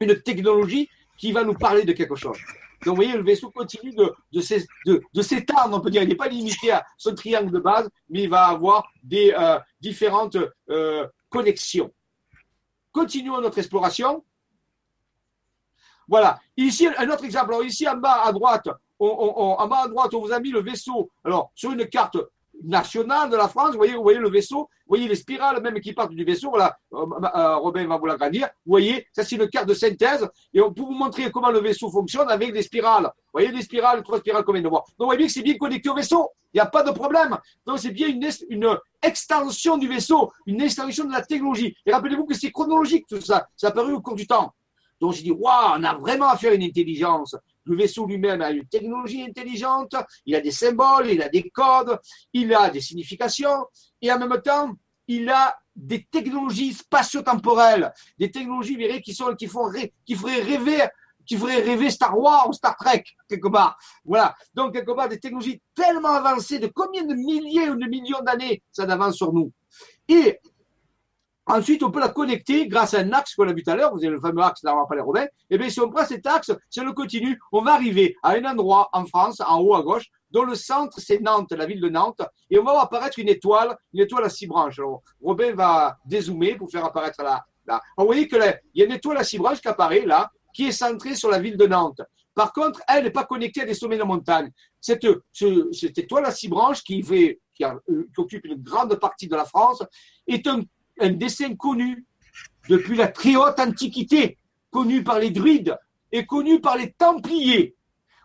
une 0.00 0.20
technologie 0.22 0.88
qui 1.18 1.32
va 1.32 1.44
nous 1.44 1.54
parler 1.54 1.84
de 1.84 1.92
quelque 1.92 2.14
chose. 2.14 2.38
Donc, 2.84 2.96
vous 2.96 3.02
voyez, 3.02 3.12
le 3.12 3.22
vaisseau 3.22 3.50
continue 3.50 3.92
de, 3.92 4.14
de, 4.32 5.22
s'étendre, 5.22 5.76
on 5.76 5.80
peut 5.80 5.90
dire. 5.90 6.02
Il 6.02 6.08
n'est 6.08 6.14
pas 6.14 6.28
limité 6.28 6.72
à 6.72 6.84
son 6.96 7.14
triangle 7.14 7.50
de 7.50 7.58
base, 7.58 7.88
mais 8.08 8.22
il 8.22 8.30
va 8.30 8.46
avoir 8.46 8.88
des 9.02 9.34
euh, 9.38 9.58
différentes 9.80 10.38
euh, 10.70 11.06
connexions. 11.28 11.92
Continuons 12.90 13.40
notre 13.40 13.58
exploration. 13.58 14.24
Voilà. 16.08 16.40
Ici, 16.56 16.88
un 16.88 17.10
autre 17.10 17.24
exemple. 17.24 17.52
Alors, 17.52 17.64
ici, 17.64 17.86
en 17.86 17.96
bas 17.96 18.22
à 18.24 18.32
droite, 18.32 18.68
en 18.98 19.68
bas 19.68 19.82
à 19.84 19.88
droite, 19.88 20.14
on 20.14 20.20
vous 20.20 20.32
a 20.32 20.40
mis 20.40 20.50
le 20.50 20.62
vaisseau. 20.62 21.10
Alors, 21.24 21.52
sur 21.54 21.72
une 21.72 21.86
carte 21.86 22.16
nationale 22.64 23.30
de 23.30 23.36
la 23.36 23.48
France. 23.48 23.72
Vous 23.72 23.78
voyez, 23.78 23.94
vous 23.94 24.02
voyez 24.02 24.18
le 24.18 24.30
vaisseau, 24.30 24.58
vous 24.58 24.88
voyez 24.88 25.08
les 25.08 25.14
spirales 25.14 25.60
même 25.62 25.80
qui 25.80 25.92
partent 25.92 26.12
du 26.12 26.24
vaisseau. 26.24 26.50
Voilà, 26.50 26.76
euh, 26.92 27.06
euh, 27.34 27.56
Robin 27.56 27.86
va 27.86 27.96
vous 27.96 28.06
l'agrandir. 28.06 28.48
Vous 28.66 28.72
voyez, 28.72 29.06
ça 29.12 29.24
c'est 29.24 29.36
une 29.36 29.48
carte 29.48 29.68
de 29.68 29.74
synthèse 29.74 30.28
et 30.52 30.60
peut 30.60 30.72
vous 30.76 30.92
montrer 30.92 31.30
comment 31.30 31.50
le 31.50 31.60
vaisseau 31.60 31.90
fonctionne 31.90 32.28
avec 32.28 32.52
des 32.52 32.62
spirales. 32.62 33.04
Vous 33.04 33.32
voyez 33.32 33.52
des 33.52 33.62
spirales, 33.62 34.02
trois 34.02 34.18
spirales 34.18 34.44
comme 34.44 34.60
de 34.60 34.68
voir. 34.68 34.82
Donc 34.82 34.94
vous 34.98 35.04
voyez 35.06 35.18
bien 35.18 35.26
que 35.26 35.32
c'est 35.32 35.42
bien 35.42 35.56
connecté 35.56 35.88
au 35.88 35.94
vaisseau. 35.94 36.30
Il 36.52 36.56
n'y 36.56 36.60
a 36.60 36.66
pas 36.66 36.82
de 36.82 36.90
problème. 36.90 37.38
Donc 37.66 37.78
c'est 37.78 37.92
bien 37.92 38.08
une, 38.08 38.28
une 38.48 38.76
extension 39.02 39.76
du 39.78 39.88
vaisseau, 39.88 40.30
une 40.46 40.60
extension 40.60 41.04
de 41.04 41.12
la 41.12 41.22
technologie. 41.22 41.74
Et 41.86 41.92
rappelez-vous 41.92 42.26
que 42.26 42.34
c'est 42.34 42.50
chronologique 42.50 43.06
tout 43.08 43.20
ça. 43.20 43.46
Ça 43.56 43.68
a 43.68 43.70
apparu 43.70 43.92
au 43.92 44.00
cours 44.00 44.16
du 44.16 44.26
temps. 44.26 44.52
Donc 45.00 45.14
j'ai 45.14 45.22
dit, 45.22 45.30
waouh, 45.30 45.78
on 45.78 45.84
a 45.84 45.94
vraiment 45.94 46.28
affaire 46.28 46.52
à 46.52 46.54
une 46.54 46.62
intelligence. 46.62 47.34
Le 47.70 47.76
vaisseau 47.76 48.04
lui-même 48.04 48.42
a 48.42 48.50
une 48.50 48.66
technologie 48.66 49.22
intelligente, 49.22 49.94
il 50.26 50.34
a 50.34 50.40
des 50.40 50.50
symboles, 50.50 51.08
il 51.08 51.22
a 51.22 51.28
des 51.28 51.48
codes, 51.50 52.00
il 52.32 52.52
a 52.52 52.68
des 52.68 52.80
significations, 52.80 53.64
et 54.02 54.10
en 54.10 54.18
même 54.18 54.42
temps, 54.42 54.72
il 55.06 55.30
a 55.30 55.56
des 55.76 56.04
technologies 56.10 56.74
spatio-temporelles, 56.74 57.92
des 58.18 58.28
technologies 58.28 58.76
qui, 59.04 59.14
sont, 59.14 59.36
qui, 59.36 59.46
feraient 59.46 60.42
rêver 60.42 60.82
qui 61.24 61.36
feraient 61.36 61.62
rêver 61.62 61.90
Star 61.90 62.18
Wars 62.18 62.48
ou 62.48 62.52
Star 62.52 62.74
Trek, 62.76 63.04
quelque 63.28 63.46
part. 63.46 63.78
Voilà. 64.04 64.34
Donc, 64.52 64.74
quelque 64.74 64.90
part, 64.90 65.08
des 65.08 65.20
technologies 65.20 65.62
tellement 65.76 66.08
avancées, 66.08 66.58
de 66.58 66.66
combien 66.66 67.04
de 67.04 67.14
milliers 67.14 67.70
ou 67.70 67.76
de 67.76 67.86
millions 67.86 68.20
d'années 68.20 68.64
ça 68.72 68.84
d'avance 68.84 69.14
sur 69.14 69.32
nous. 69.32 69.52
Et 70.08 70.40
Ensuite, 71.52 71.82
on 71.82 71.90
peut 71.90 71.98
la 71.98 72.10
connecter 72.10 72.68
grâce 72.68 72.94
à 72.94 73.00
un 73.00 73.12
axe 73.12 73.34
qu'on 73.34 73.48
a 73.48 73.52
vu 73.52 73.64
tout 73.64 73.70
à 73.72 73.74
l'heure. 73.74 73.92
Vous 73.92 74.04
avez 74.04 74.14
le 74.14 74.20
fameux 74.20 74.40
axe 74.40 74.62
d'avoir 74.62 74.86
parlé 74.86 75.02
Robin. 75.02 75.24
Et 75.24 75.28
eh 75.50 75.58
bien, 75.58 75.68
si 75.68 75.80
on 75.80 75.90
prend 75.90 76.06
cet 76.06 76.24
axe, 76.24 76.52
si 76.68 76.80
on 76.80 76.84
le 76.84 76.92
continue, 76.92 77.40
on 77.50 77.62
va 77.62 77.72
arriver 77.72 78.14
à 78.22 78.34
un 78.34 78.44
endroit 78.44 78.88
en 78.92 79.04
France, 79.04 79.42
en 79.44 79.58
haut 79.60 79.74
à 79.74 79.82
gauche, 79.82 80.06
dont 80.30 80.44
le 80.44 80.54
centre, 80.54 81.00
c'est 81.00 81.20
Nantes, 81.20 81.50
la 81.50 81.66
ville 81.66 81.80
de 81.80 81.88
Nantes. 81.88 82.22
Et 82.50 82.58
on 82.60 82.62
va 82.62 82.70
voir 82.70 82.84
apparaître 82.84 83.18
une 83.18 83.28
étoile, 83.28 83.76
une 83.92 84.02
étoile 84.02 84.26
à 84.26 84.28
six 84.28 84.46
branches. 84.46 84.78
Alors, 84.78 85.02
Robin 85.20 85.52
va 85.52 85.96
dézoomer 86.04 86.54
pour 86.54 86.70
faire 86.70 86.84
apparaître 86.84 87.20
là. 87.20 87.44
là. 87.66 87.80
vous 87.98 88.06
voyez 88.06 88.28
qu'il 88.28 88.60
y 88.76 88.82
a 88.82 88.84
une 88.84 88.92
étoile 88.92 89.16
à 89.16 89.24
six 89.24 89.38
branches 89.38 89.60
qui 89.60 89.66
apparaît 89.66 90.06
là, 90.06 90.30
qui 90.54 90.68
est 90.68 90.72
centrée 90.72 91.16
sur 91.16 91.30
la 91.30 91.40
ville 91.40 91.56
de 91.56 91.66
Nantes. 91.66 92.00
Par 92.32 92.52
contre, 92.52 92.80
elle 92.86 93.02
n'est 93.02 93.10
pas 93.10 93.24
connectée 93.24 93.62
à 93.62 93.64
des 93.64 93.74
sommets 93.74 93.98
de 93.98 94.04
montagne. 94.04 94.52
Cette, 94.80 95.04
cette 95.32 95.98
étoile 95.98 96.26
à 96.26 96.30
six 96.30 96.46
branches 96.46 96.84
qui, 96.84 97.02
fait, 97.02 97.40
qui, 97.56 97.64
qui 97.64 98.20
occupe 98.20 98.44
une 98.44 98.62
grande 98.62 98.94
partie 99.00 99.26
de 99.26 99.34
la 99.34 99.44
France 99.44 99.82
est 100.28 100.46
un 100.46 100.62
un 101.00 101.10
dessin 101.10 101.54
connu 101.56 102.06
depuis 102.68 102.96
la 102.96 103.08
très 103.08 103.36
haute 103.36 103.58
antiquité, 103.58 104.38
connu 104.70 105.02
par 105.02 105.18
les 105.18 105.30
druides 105.30 105.76
et 106.12 106.26
connu 106.26 106.60
par 106.60 106.76
les 106.76 106.92
templiers. 106.92 107.74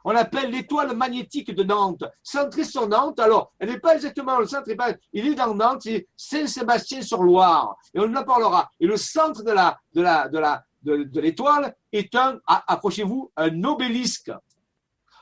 On 0.04 0.12
l'appelle 0.12 0.52
l'étoile 0.52 0.96
magnétique 0.96 1.54
de 1.54 1.64
Nantes, 1.64 2.04
centrée 2.22 2.64
sur 2.64 2.88
Nantes. 2.88 3.20
Alors, 3.20 3.54
elle 3.58 3.70
n'est 3.70 3.80
pas 3.80 3.96
exactement 3.96 4.38
le 4.38 4.46
centre, 4.46 4.70
il 5.14 5.28
est 5.28 5.34
dans 5.34 5.56
Nantes, 5.56 5.82
c'est 5.82 6.06
Saint-Sébastien-sur-Loire. 6.16 7.76
Et 7.94 8.00
on 8.00 8.16
en 8.16 8.24
parlera. 8.24 8.70
Et 8.80 8.86
le 8.86 8.98
centre 8.98 9.44
de 9.44 9.52
de 10.84 11.20
l'étoile 11.20 11.76
est 11.92 12.14
un, 12.14 12.40
accrochez-vous, 12.46 13.32
un 13.36 13.64
obélisque 13.64 14.32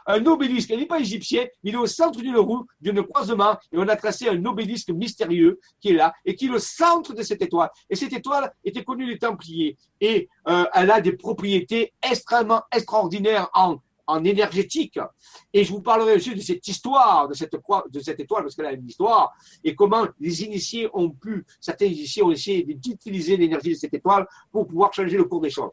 un 0.06 0.26
obélisque. 0.26 0.70
Il 0.72 0.80
n'est 0.80 0.86
pas 0.86 1.00
égyptien, 1.00 1.46
il 1.64 1.74
est 1.74 1.78
au 1.78 1.88
centre 1.88 2.20
d'une 2.20 2.38
roue, 2.38 2.66
d'une 2.82 3.04
croisement, 3.04 3.58
et 3.72 3.78
on 3.78 3.88
a 3.88 3.96
tracé 3.96 4.30
un 4.30 4.46
obélisque 4.46 4.90
mystérieux 4.90 5.60
qui 5.80 5.90
est 5.90 5.94
là, 5.94 6.14
et 6.26 6.36
qui 6.36 6.46
est 6.46 6.50
le 6.50 6.60
centre 6.60 7.14
de 7.14 7.24
cette 7.24 7.42
étoile. 7.42 7.70
Et 7.90 7.96
cette 7.96 8.14
étoile 8.14 8.52
était 8.64 8.84
connue 8.84 9.08
des 9.08 9.18
Templiers, 9.18 9.78
et 10.02 10.30
euh, 10.48 10.66
elle 10.74 10.92
a 10.92 11.02
des 11.02 11.14
propriétés 11.14 11.94
extrêmement 12.02 12.62
extraordinaires 12.72 13.50
en 13.54 13.78
en 14.08 14.24
énergétique. 14.24 15.00
Et 15.54 15.64
je 15.64 15.72
vous 15.72 15.82
parlerai 15.82 16.16
aussi 16.16 16.36
de 16.36 16.42
cette 16.42 16.68
histoire, 16.68 17.28
de 17.28 17.34
cette, 17.34 17.56
de 17.90 18.00
cette 18.00 18.20
étoile, 18.20 18.44
parce 18.44 18.56
qu'elle 18.56 18.66
a 18.66 18.74
une 18.74 18.88
histoire, 18.88 19.34
et 19.64 19.76
comment 19.76 20.06
les 20.20 20.44
initiés 20.44 20.90
ont 20.94 21.10
pu, 21.10 21.46
certains 21.60 21.86
initiés 21.86 22.24
ont 22.24 22.32
essayé 22.32 22.64
d'utiliser 22.64 23.38
l'énergie 23.38 23.70
de 23.70 23.76
cette 23.76 23.94
étoile 23.94 24.28
pour 24.52 24.68
pouvoir 24.68 24.94
changer 24.94 25.18
le 25.18 25.24
cours 25.26 25.42
des 25.42 25.50
choses 25.50 25.72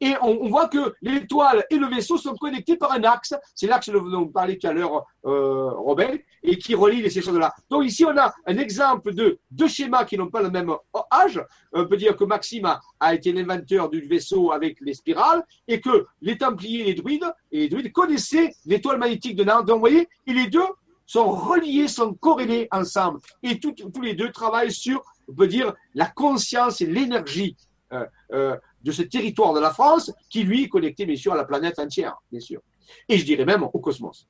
et 0.00 0.14
on, 0.22 0.48
voit 0.48 0.68
que 0.68 0.94
l'étoile 1.02 1.64
et 1.70 1.76
le 1.76 1.86
vaisseau 1.86 2.16
sont 2.16 2.34
connectés 2.34 2.76
par 2.76 2.92
un 2.92 3.02
axe. 3.04 3.34
C'est 3.54 3.66
l'axe 3.66 3.88
dont 3.90 4.04
on 4.12 4.28
parlait 4.28 4.56
tout 4.56 4.66
à 4.66 4.72
l'heure, 4.72 5.04
euh, 5.24 5.70
Robert, 5.70 6.16
et 6.42 6.58
qui 6.58 6.74
relie 6.74 7.10
ces 7.10 7.22
choses-là. 7.22 7.54
Donc 7.70 7.84
ici, 7.84 8.04
on 8.04 8.16
a 8.16 8.32
un 8.46 8.58
exemple 8.58 9.14
de 9.14 9.38
deux 9.50 9.68
schémas 9.68 10.04
qui 10.04 10.16
n'ont 10.16 10.30
pas 10.30 10.42
le 10.42 10.50
même 10.50 10.72
âge. 11.10 11.42
On 11.72 11.86
peut 11.86 11.96
dire 11.96 12.16
que 12.16 12.24
Maxime 12.24 12.70
a, 13.00 13.14
été 13.14 13.32
l'inventeur 13.32 13.88
du 13.88 14.00
vaisseau 14.00 14.52
avec 14.52 14.78
les 14.80 14.94
spirales, 14.94 15.44
et 15.68 15.80
que 15.80 16.06
les 16.20 16.38
Templiers 16.38 16.80
et 16.80 16.84
les 16.84 16.94
druides, 16.94 17.32
et 17.52 17.60
les 17.60 17.68
druides 17.68 17.92
connaissaient 17.92 18.52
l'étoile 18.64 18.98
magnétique 18.98 19.36
de 19.36 19.44
Nantes. 19.44 19.66
Donc 19.66 19.76
vous 19.76 19.80
voyez, 19.80 20.08
et 20.26 20.32
les 20.32 20.48
deux 20.48 20.66
sont 21.06 21.30
reliés, 21.30 21.88
sont 21.88 22.14
corrélés 22.14 22.68
ensemble. 22.72 23.20
Et 23.42 23.58
tous 23.58 23.74
les 24.02 24.14
deux 24.14 24.30
travaillent 24.32 24.72
sur, 24.72 25.02
on 25.28 25.34
peut 25.34 25.46
dire, 25.46 25.72
la 25.94 26.06
conscience 26.06 26.80
et 26.80 26.86
l'énergie. 26.86 27.56
Euh, 27.92 28.04
euh, 28.32 28.56
de 28.86 28.92
ce 28.92 29.02
territoire 29.02 29.52
de 29.52 29.58
la 29.58 29.72
France 29.72 30.12
qui, 30.30 30.44
lui, 30.44 30.62
est 30.62 30.68
connecté, 30.68 31.04
bien 31.04 31.16
sûr, 31.16 31.32
à 31.32 31.36
la 31.36 31.44
planète 31.44 31.78
entière, 31.80 32.14
bien 32.30 32.40
sûr. 32.40 32.60
Et 33.08 33.18
je 33.18 33.24
dirais 33.24 33.44
même 33.44 33.64
au 33.64 33.80
cosmos. 33.80 34.28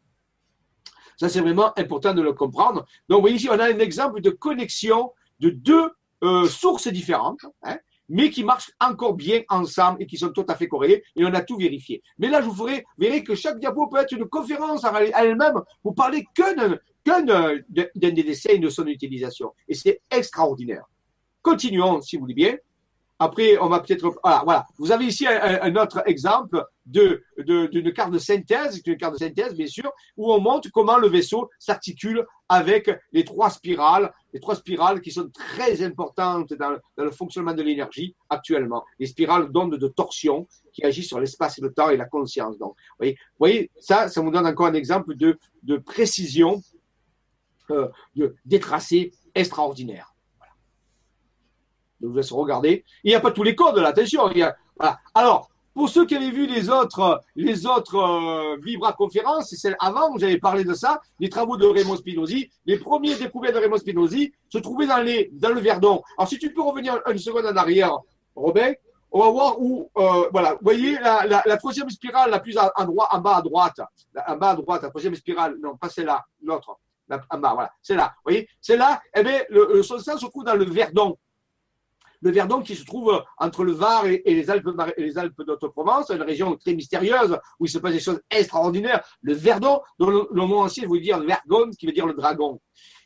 Ça, 1.19 1.29
c'est 1.29 1.43
vraiment 1.43 1.79
important 1.79 2.15
de 2.15 2.23
le 2.23 2.33
comprendre. 2.33 2.87
Donc, 3.09 3.19
vous 3.19 3.21
voyez 3.21 3.37
ici, 3.37 3.49
on 3.51 3.59
a 3.59 3.67
un 3.67 3.79
exemple 3.79 4.23
de 4.23 4.31
connexion 4.31 5.13
de 5.41 5.51
deux 5.51 5.91
euh, 6.25 6.47
sources 6.49 6.89
différentes, 6.89 7.45
hein, 7.65 7.77
mais 8.09 8.31
qui 8.31 8.45
marchent 8.45 8.73
encore 8.81 9.13
bien 9.13 9.43
ensemble 9.51 10.03
et 10.03 10.07
qui 10.07 10.17
sont 10.17 10.31
tout 10.31 10.47
à 10.49 10.55
fait 10.55 10.69
corrélées, 10.69 11.03
et 11.17 11.25
on 11.27 11.35
a 11.35 11.43
tout 11.43 11.59
vérifié. 11.59 12.03
Mais 12.19 12.29
là, 12.29 12.41
je 12.41 12.47
vous 12.47 12.55
ferai, 12.55 12.87
verrez 12.97 13.23
que 13.23 13.35
chaque 13.35 13.59
diapo 13.59 13.89
peut 13.89 13.99
être 13.99 14.13
une 14.13 14.25
conférence 14.25 14.85
à 14.85 14.93
elle-même. 15.03 15.61
Vous 15.85 15.93
parlez 15.93 16.25
qu'un 16.35 16.55
d'un 17.05 18.11
des 18.11 18.23
essais 18.23 18.57
de 18.57 18.71
son 18.71 18.87
utilisation. 18.87 19.53
Et 19.69 19.75
c'est 19.75 20.01
extraordinaire. 20.11 20.85
continuons, 21.43 22.01
si 22.01 22.17
vous 22.17 22.23
voulez 22.23 22.35
bien. 22.35 22.57
Après, 23.19 23.57
on 23.59 23.69
va 23.69 23.81
peut-être. 23.81 24.15
Voilà, 24.23 24.43
voilà. 24.45 24.67
Vous 24.79 24.93
avez 24.93 25.07
ici 25.07 25.27
un, 25.27 25.75
autre 25.77 26.03
exemple 26.07 26.63
de 26.85 27.23
d'une 27.39 27.93
carte 27.93 28.13
de 28.13 28.19
synthèse, 28.19 28.83
une 28.85 28.97
carte 28.97 29.15
de 29.15 29.19
synthèse, 29.19 29.55
bien 29.55 29.67
sûr, 29.67 29.91
où 30.17 30.33
on 30.33 30.41
montre 30.41 30.69
comment 30.71 30.99
le 30.99 31.09
vaisseau 31.09 31.49
s'articule 31.59 32.27
avec 32.49 32.91
les 33.13 33.25
trois 33.25 33.49
spirales, 33.49 34.13
les 34.35 34.41
trois 34.41 34.55
spirales 34.55 35.01
qui 35.01 35.11
sont 35.11 35.31
très 35.31 35.83
importantes 35.83 36.53
dans, 36.53 36.77
dans 36.97 37.05
le 37.05 37.11
fonctionnement 37.11 37.55
de 37.55 37.63
l'énergie 37.63 38.15
actuellement. 38.29 38.85
Les 38.99 39.07
spirales 39.07 39.51
d'ondes 39.51 39.77
de 39.77 39.89
torsion 39.89 40.47
qui 40.73 40.85
agissent 40.85 41.09
sur 41.09 41.19
l'espace 41.19 41.59
et 41.59 41.63
le 41.63 41.73
temps 41.73 41.89
et 41.89 41.97
la 41.97 42.05
conscience. 42.05 42.59
Donc, 42.59 42.73
vous 42.73 42.97
voyez, 42.99 43.13
vous 43.15 43.39
voyez 43.39 43.71
ça, 43.81 44.09
ça 44.09 44.21
vous 44.21 44.31
donne 44.31 44.47
encore 44.47 44.67
un 44.67 44.75
exemple 44.75 45.17
de, 45.17 45.39
de 45.63 45.79
précision, 45.79 46.61
euh, 47.71 47.89
de, 48.15 48.37
des 48.45 48.61
tracés 48.61 49.13
extraordinaires. 49.35 50.16
Je 52.01 52.07
vous 52.07 52.15
laisse 52.15 52.33
regarder. 52.33 52.85
Il 53.05 53.09
n'y 53.09 53.15
a 53.15 53.21
pas 53.21 53.31
tous 53.31 53.43
les 53.43 53.55
codes 53.55 53.79
là, 53.79 53.89
attention. 53.89 54.31
Il 54.31 54.39
y 54.39 54.43
a. 54.43 54.57
Alors, 55.15 55.49
pour 55.77 55.91
ceux 55.91 56.07
qui 56.07 56.17
avaient 56.17 56.31
vu 56.31 56.47
les 56.47 56.71
autres, 56.71 57.21
les 57.35 57.67
autres 57.67 57.97
euh, 57.97 58.57
Vibra 58.65 58.95
conférences, 58.95 59.51
c'est 59.51 59.57
celle 59.57 59.77
avant, 59.79 60.17
j'avais 60.17 60.39
parlé 60.39 60.65
de 60.65 60.73
ça, 60.73 61.01
les 61.21 61.29
travaux 61.29 61.59
de 61.59 61.67
Raymond 61.67 61.97
Spinozzi. 61.97 62.51
Les 62.65 62.79
premiers 62.79 63.15
découvertes 63.15 63.55
de 63.55 63.61
Raymond 63.61 63.77
Spinozzi 63.77 64.33
se 64.49 64.57
trouvaient 64.57 64.87
dans, 64.87 65.03
les, 65.03 65.29
dans 65.35 65.51
le 65.51 65.61
Verdon. 65.61 66.03
Alors, 66.17 66.29
si 66.29 66.39
tu 66.39 66.51
peux 66.53 66.63
revenir 66.63 66.99
une 67.11 67.19
seconde 67.19 67.45
en 67.45 67.57
arrière, 67.57 67.95
Robin, 68.35 68.73
on 69.13 69.21
va 69.21 69.31
voir 69.31 69.61
où, 69.61 69.91
euh, 69.99 70.29
voilà, 70.33 70.53
vous 70.53 70.61
voyez 70.63 70.99
la, 70.99 71.57
troisième 71.59 71.91
spirale 71.91 72.31
la 72.31 72.41
plus 72.41 72.57
en, 72.57 72.85
droit, 72.87 73.09
en 73.11 73.19
bas 73.19 73.37
à 73.37 73.43
droite, 73.43 73.81
en 74.27 74.37
bas 74.37 74.51
à 74.51 74.55
droite, 74.57 74.83
la 74.83 74.89
troisième 74.89 75.15
spirale, 75.15 75.57
non, 75.61 75.77
pas 75.77 75.91
celle-là, 75.91 76.25
l'autre, 76.43 76.79
en 77.11 77.39
bas, 77.39 77.53
voilà, 77.53 77.71
c'est 77.83 77.95
là, 77.95 78.15
vous 78.17 78.31
voyez, 78.31 78.49
c'est 78.61 78.79
là, 78.79 79.01
eh 79.15 79.23
bien, 79.23 79.41
le, 79.51 79.69
le 79.75 79.83
se 79.83 80.27
trouve 80.27 80.45
dans 80.45 80.55
le 80.55 80.65
Verdon 80.65 81.17
le 82.21 82.31
Verdon 82.31 82.63
qui 82.63 82.75
se 82.75 82.85
trouve 82.85 83.23
entre 83.39 83.65
le 83.65 83.73
Var 83.73 84.07
et, 84.07 84.23
les 84.27 84.51
Alpes, 84.51 85.43
d'Haute-Provence, 85.43 86.11
une 86.11 86.23
région 86.23 86.57
très 86.57 86.75
mystérieuse 86.75 87.39
où 87.59 87.67
il 87.67 87.69
se 87.69 87.79
passe 87.79 87.93
des 87.93 88.01
choses 88.01 88.21
extraordinaires. 88.31 89.03
Le 89.23 89.35
Verdon, 89.35 89.81
dont 89.99 90.11
le, 90.11 90.47
mot 90.47 90.59
ancien 90.59 90.89
veut 90.89 91.01
dire 91.01 91.19
Vergon, 91.21 91.71
qui 91.71 91.87
veut 91.87 91.93
dire 91.93 92.07
le 92.07 92.15
dragon, 92.15 92.61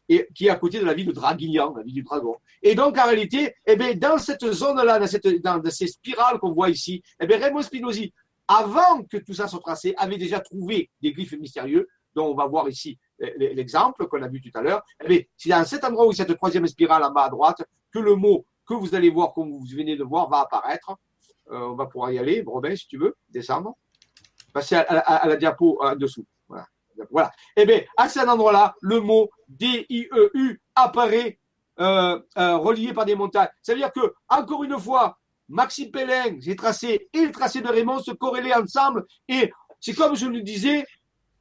et 0.08 0.26
qui 0.34 0.46
est 0.46 0.50
à 0.50 0.56
côté 0.56 0.80
de 0.80 0.84
la 0.84 0.94
ville 0.94 1.06
de 1.06 1.12
Draguignan, 1.12 1.72
la 1.76 1.84
ville 1.84 1.94
du 1.94 2.02
dragon. 2.02 2.36
Et 2.62 2.74
donc, 2.74 2.98
en 2.98 3.04
réalité, 3.04 3.54
eh 3.64 3.76
bien, 3.76 3.94
dans 3.94 4.18
cette 4.18 4.44
zone-là, 4.44 4.98
dans, 4.98 5.06
cette, 5.06 5.40
dans, 5.40 5.62
ces 5.70 5.86
spirales 5.86 6.38
qu'on 6.38 6.52
voit 6.52 6.68
ici, 6.68 7.02
eh 7.20 7.26
bien, 7.26 7.38
Raymond 7.38 7.62
Spinozzi, 7.62 8.12
avant 8.48 9.04
que 9.04 9.18
tout 9.18 9.34
ça 9.34 9.46
soit 9.46 9.60
tracé, 9.60 9.94
avait 9.96 10.18
déjà 10.18 10.40
trouvé 10.40 10.90
des 11.00 11.12
glyphes 11.12 11.38
mystérieux, 11.38 11.86
dont 12.14 12.26
on 12.26 12.34
va 12.34 12.46
voir 12.46 12.68
ici 12.68 12.98
l'exemple 13.36 14.08
qu'on 14.08 14.22
a 14.22 14.28
vu 14.28 14.40
tout 14.40 14.50
à 14.54 14.62
l'heure. 14.62 14.82
Eh 15.08 15.28
c'est 15.36 15.50
dans 15.50 15.64
cet 15.64 15.84
endroit 15.84 16.06
où 16.06 16.12
cette 16.12 16.34
troisième 16.36 16.66
spirale 16.66 17.04
en 17.04 17.12
bas 17.12 17.24
à 17.24 17.30
droite 17.30 17.62
que 17.92 17.98
le 17.98 18.16
mot 18.16 18.44
que 18.76 18.80
vous 18.80 18.94
allez 18.94 19.10
voir, 19.10 19.32
comme 19.32 19.50
vous 19.50 19.64
venez 19.64 19.96
de 19.96 20.04
voir, 20.04 20.28
va 20.28 20.40
apparaître. 20.40 20.96
Euh, 21.50 21.60
on 21.60 21.74
va 21.74 21.86
pouvoir 21.86 22.10
y 22.12 22.18
aller. 22.18 22.42
Robin, 22.46 22.74
si 22.76 22.86
tu 22.86 22.98
veux, 22.98 23.16
descendre. 23.28 23.74
Passer 24.52 24.76
à, 24.76 25.26
la 25.28 25.36
diapo 25.36 25.80
dessous. 25.96 26.26
Voilà. 26.48 26.66
voilà. 27.10 27.30
Eh 27.56 27.64
bien, 27.64 27.82
à 27.96 28.08
cet 28.08 28.28
endroit-là, 28.28 28.74
le 28.80 29.00
mot 29.00 29.30
D-I-E-U 29.48 30.60
apparaît 30.74 31.38
euh, 31.80 32.20
euh, 32.36 32.58
relié 32.58 32.92
par 32.92 33.06
des 33.06 33.14
montagnes. 33.14 33.48
Ça 33.62 33.72
veut 33.72 33.78
dire 33.78 33.90
que, 33.90 34.12
encore 34.28 34.64
une 34.64 34.78
fois, 34.78 35.16
Maxime 35.48 35.90
Pellin, 35.90 36.36
j'ai 36.38 36.54
tracé, 36.54 37.08
et 37.10 37.24
le 37.24 37.32
tracé 37.32 37.62
de 37.62 37.68
Raymond 37.68 38.00
se 38.00 38.10
corrélaient 38.10 38.54
ensemble. 38.54 39.06
Et 39.28 39.50
c'est 39.80 39.94
comme 39.94 40.14
je 40.14 40.26
le 40.26 40.42
disais, 40.42 40.84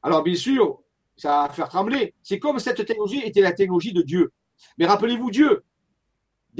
alors 0.02 0.22
bien 0.22 0.34
sûr, 0.34 0.80
ça 1.14 1.42
va 1.42 1.48
faire 1.50 1.68
trembler, 1.68 2.14
c'est 2.22 2.38
comme 2.38 2.58
cette 2.58 2.86
technologie 2.86 3.20
était 3.20 3.42
la 3.42 3.52
technologie 3.52 3.92
de 3.92 4.00
Dieu. 4.00 4.32
Mais 4.78 4.86
rappelez-vous 4.86 5.30
Dieu, 5.30 5.62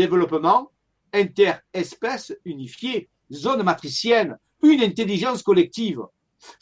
développement, 0.01 0.71
interespèce 1.13 2.33
unifiée, 2.45 3.11
zone 3.31 3.63
matricienne, 3.63 4.39
une 4.63 4.83
intelligence 4.83 5.43
collective. 5.43 6.01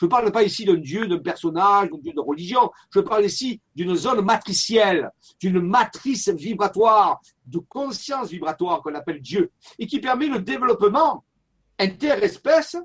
Je 0.01 0.07
ne 0.07 0.11
parle 0.11 0.33
pas 0.33 0.43
ici 0.43 0.65
d'un 0.65 0.75
dieu, 0.91 1.07
d'un 1.07 1.21
personnage, 1.21 1.89
d'un 1.91 1.99
dieu 1.99 2.13
de 2.13 2.21
religion. 2.21 2.71
Je 2.93 2.99
parle 2.99 3.27
ici 3.27 3.61
d'une 3.77 3.95
zone 3.95 4.23
matricielle, 4.25 5.11
d'une 5.39 5.61
matrice 5.61 6.29
vibratoire, 6.31 7.21
de 7.47 7.59
conscience 7.59 8.29
vibratoire 8.31 8.83
qu'on 8.83 8.97
appelle 8.97 9.21
Dieu, 9.21 9.53
et 9.79 9.87
qui 9.87 10.01
permet 10.01 10.27
le 10.27 10.41
développement 10.41 11.25
interespèce. 11.79 12.77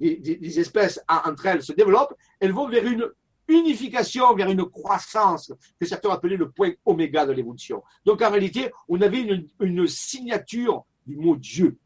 Les, 0.00 0.16
les 0.46 0.58
espèces 0.58 0.98
entre 1.08 1.46
elles 1.46 1.62
se 1.62 1.72
développent, 1.72 2.14
elles 2.40 2.52
vont 2.52 2.68
vers 2.68 2.84
une 2.84 3.08
unification 3.48 4.34
vers 4.34 4.50
une 4.50 4.64
croissance 4.64 5.52
que 5.78 5.86
certains 5.86 6.10
appelaient 6.10 6.36
le 6.36 6.50
point 6.50 6.72
oméga 6.84 7.26
de 7.26 7.32
l'évolution. 7.32 7.82
Donc 8.04 8.22
en 8.22 8.30
réalité, 8.30 8.70
on 8.88 9.00
avait 9.00 9.20
une, 9.60 9.86
signature 9.86 10.84
du 11.06 11.16
mot 11.16 11.36
Dieu. 11.36 11.78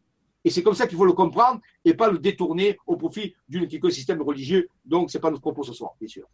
Et 0.44 0.50
c'est 0.50 0.62
comme 0.62 0.74
ça 0.74 0.86
qu'il 0.86 0.96
faut 0.96 1.04
le 1.04 1.12
comprendre 1.12 1.60
et 1.84 1.94
pas 1.94 2.10
le 2.10 2.18
détourner 2.18 2.78
au 2.86 2.96
profit 2.96 3.34
d'un 3.48 3.62
écosystème 3.62 4.22
religieux. 4.22 4.68
Donc 4.84 5.10
ce 5.10 5.18
n'est 5.18 5.22
pas 5.22 5.30
notre 5.30 5.42
propos 5.42 5.64
ce 5.64 5.72
soir, 5.72 5.92
bien 5.98 6.08
sûr. 6.08 6.26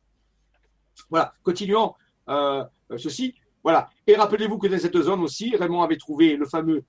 Voilà, 1.08 1.32
continuons 1.42 1.94
euh, 2.28 2.64
ceci. 2.96 3.34
Voilà. 3.62 3.88
Et 4.06 4.14
rappelez-vous 4.14 4.58
que 4.58 4.66
dans 4.66 4.78
cette 4.78 5.00
zone 5.00 5.22
aussi, 5.22 5.56
Raymond 5.56 5.82
avait 5.82 5.96
trouvé 5.96 6.36
le 6.36 6.46
fameux 6.46 6.84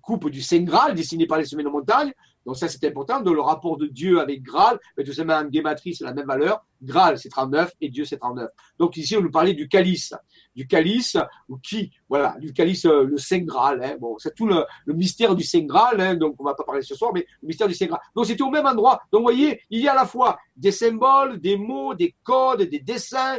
coupe 0.00 0.30
du 0.30 0.42
Saint 0.42 0.62
Graal 0.62 0.94
dessiné 0.94 1.26
par 1.26 1.38
les 1.38 1.44
semaines 1.44 1.66
de 1.66 1.70
montagne. 1.70 2.12
Donc 2.46 2.56
ça, 2.56 2.68
c'est 2.68 2.84
important. 2.84 3.20
De 3.20 3.30
le 3.30 3.40
rapport 3.40 3.76
de 3.76 3.86
Dieu 3.86 4.20
avec 4.20 4.42
Graal, 4.42 4.78
mais 4.96 5.04
tout 5.04 5.12
simplement 5.12 5.38
en 5.40 5.44
guématrie, 5.44 5.94
c'est 5.94 6.04
la 6.04 6.12
même 6.12 6.26
valeur. 6.26 6.64
Graal, 6.82 7.18
c'est 7.18 7.28
39 7.28 7.72
et 7.80 7.88
Dieu, 7.88 8.04
c'est 8.04 8.18
39. 8.18 8.50
Donc 8.78 8.96
ici, 8.96 9.16
on 9.16 9.22
nous 9.22 9.30
parlait 9.30 9.54
du 9.54 9.68
calice. 9.68 10.14
Du 10.54 10.66
calice, 10.66 11.16
ou 11.48 11.56
qui, 11.58 11.90
voilà, 12.08 12.36
du 12.38 12.52
calice, 12.52 12.84
euh, 12.84 13.04
le 13.04 13.16
Saint 13.16 13.40
Graal. 13.40 13.82
Hein. 13.82 13.96
Bon, 14.00 14.16
c'est 14.18 14.34
tout 14.34 14.46
le, 14.46 14.64
mystère 14.86 15.34
du 15.34 15.42
Saint 15.42 15.64
Graal, 15.64 16.00
hein. 16.00 16.14
donc 16.14 16.36
on 16.38 16.44
va 16.44 16.54
pas 16.54 16.64
parler 16.64 16.82
ce 16.82 16.94
soir, 16.94 17.12
mais 17.14 17.26
le 17.42 17.48
mystère 17.48 17.68
du 17.68 17.74
Saint 17.74 17.86
Graal. 17.86 18.00
Donc 18.14 18.26
c'était 18.26 18.42
au 18.42 18.50
même 18.50 18.66
endroit. 18.66 19.00
Donc 19.10 19.20
vous 19.20 19.26
voyez, 19.26 19.60
il 19.70 19.80
y 19.80 19.88
a 19.88 19.92
à 19.92 19.96
la 19.96 20.06
fois 20.06 20.38
des 20.56 20.72
symboles, 20.72 21.40
des 21.40 21.56
mots, 21.56 21.94
des 21.94 22.14
codes, 22.22 22.62
des 22.62 22.80
dessins. 22.80 23.38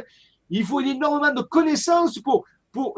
Il 0.50 0.64
faut 0.64 0.80
énormément 0.80 1.32
de 1.32 1.42
connaissances 1.42 2.18
pour 2.20 2.44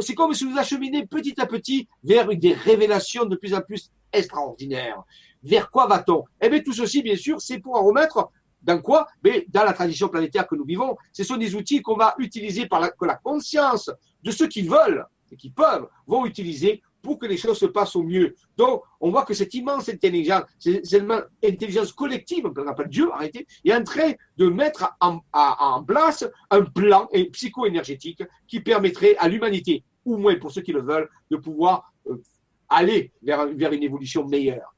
c'est 0.01 0.15
comme 0.15 0.35
si 0.35 0.45
vous 0.45 0.59
acheminez 0.59 1.07
petit 1.07 1.41
à 1.41 1.47
petit 1.47 1.89
vers 2.03 2.29
des 2.29 2.53
révélations 2.53 3.25
de 3.25 3.37
plus 3.37 3.55
en 3.55 3.61
plus 3.61 3.91
extraordinaires. 4.13 5.03
Vers 5.43 5.71
quoi 5.71 5.87
va-t-on? 5.87 6.25
Eh 6.41 6.49
bien, 6.49 6.61
tout 6.61 6.73
ceci, 6.73 7.03
bien 7.03 7.17
sûr, 7.17 7.41
c'est 7.41 7.59
pour 7.59 7.77
en 7.77 7.85
remettre 7.85 8.31
dans 8.63 8.81
quoi? 8.81 9.07
Mais 9.23 9.47
dans 9.49 9.65
la 9.65 9.73
tradition 9.73 10.09
planétaire 10.09 10.47
que 10.47 10.57
nous 10.57 10.65
vivons, 10.65 10.97
ce 11.13 11.25
sont 11.25 11.37
des 11.37 11.55
outils 11.55 11.83
qu'on 11.83 11.97
va 11.97 12.15
utiliser 12.19 12.67
par 12.67 12.81
la, 12.81 12.91
que 12.91 13.05
la 13.05 13.17
conscience 13.17 13.91
de 14.23 14.31
ceux 14.31 14.49
qui 14.49 14.63
veulent 14.63 15.07
et 15.31 15.37
qui 15.37 15.51
peuvent 15.51 15.89
vont 16.07 16.27
utiliser 16.27 16.83
pour 17.03 17.19
que 17.19 17.27
les 17.27 17.37
choses 17.37 17.59
se 17.59 17.67
passent 17.67 17.97
au 17.97 18.03
mieux. 18.03 18.35
Donc, 18.57 18.83
on 19.01 19.11
voit 19.11 19.25
que 19.25 19.35
cette 19.35 19.55
immense 19.55 19.89
intelligence, 19.89 20.43
cette 20.59 21.05
intelligence 21.45 21.93
collective, 21.93 22.51
qu'on 22.53 22.67
appelle 22.67 22.89
Dieu, 22.89 23.11
arrêtez, 23.13 23.47
est 23.65 23.73
en 23.73 23.85
train 23.85 24.13
de 24.37 24.49
mettre 24.49 24.97
en, 25.01 25.85
place 25.85 26.25
un 26.51 26.65
plan 26.65 27.09
psycho-énergétique 27.33 28.23
qui 28.47 28.61
permettrait 28.61 29.17
à 29.19 29.29
l'humanité, 29.29 29.85
ou 30.05 30.17
moins 30.17 30.37
pour 30.37 30.51
ceux 30.51 30.63
qui 30.63 30.73
le 30.73 30.83
veulent, 30.83 31.09
de 31.31 31.37
pouvoir 31.37 31.93
euh, 32.09 32.21
aller 32.69 33.13
vers 33.23 33.73
une 33.73 33.83
évolution 33.83 34.27
meilleure. 34.27 34.75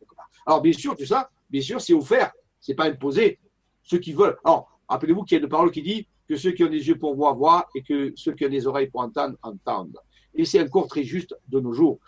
Alors, 0.50 0.62
bien 0.62 0.72
sûr, 0.72 0.96
tout 0.96 1.06
ça, 1.06 1.30
bien 1.48 1.62
sûr, 1.62 1.80
c'est 1.80 1.92
offert, 1.92 2.32
c'est 2.60 2.74
pas 2.74 2.86
imposé. 2.86 3.38
Ceux 3.84 3.98
qui 3.98 4.12
veulent. 4.12 4.36
Alors, 4.44 4.80
rappelez-vous 4.88 5.22
qu'il 5.22 5.38
y 5.38 5.40
a 5.40 5.44
une 5.44 5.48
parole 5.48 5.70
qui 5.70 5.80
dit 5.80 6.08
que 6.28 6.34
ceux 6.34 6.50
qui 6.50 6.64
ont 6.64 6.68
des 6.68 6.88
yeux 6.88 6.98
pour 6.98 7.14
voir, 7.14 7.36
voient, 7.36 7.68
et 7.72 7.84
que 7.84 8.12
ceux 8.16 8.32
qui 8.32 8.44
ont 8.46 8.48
des 8.48 8.66
oreilles 8.66 8.88
pour 8.88 9.00
entendre, 9.00 9.36
entendent. 9.44 10.00
Et 10.34 10.44
c'est 10.44 10.60
encore 10.60 10.88
très 10.88 11.04
juste 11.04 11.36
de 11.46 11.60
nos 11.60 11.72
jours. 11.72 12.00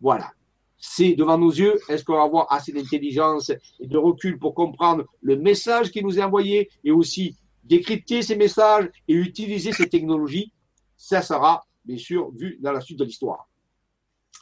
Voilà. 0.00 0.30
C'est 0.76 1.14
devant 1.14 1.36
nos 1.38 1.50
yeux. 1.50 1.74
Est-ce 1.88 2.04
qu'on 2.04 2.14
va 2.14 2.22
avoir 2.22 2.52
assez 2.52 2.70
d'intelligence 2.70 3.50
et 3.80 3.88
de 3.88 3.98
recul 3.98 4.38
pour 4.38 4.54
comprendre 4.54 5.04
le 5.20 5.34
message 5.34 5.90
qui 5.90 6.00
nous 6.00 6.20
est 6.20 6.22
envoyé 6.22 6.70
et 6.84 6.92
aussi 6.92 7.36
décrypter 7.64 8.22
ces 8.22 8.36
messages 8.36 8.88
et 9.08 9.14
utiliser 9.14 9.72
ces 9.72 9.88
technologies? 9.88 10.52
Ça 10.96 11.20
sera, 11.20 11.66
bien 11.84 11.98
sûr, 11.98 12.30
vu 12.30 12.58
dans 12.60 12.70
la 12.70 12.80
suite 12.80 13.00
de 13.00 13.04
l'histoire. 13.04 13.48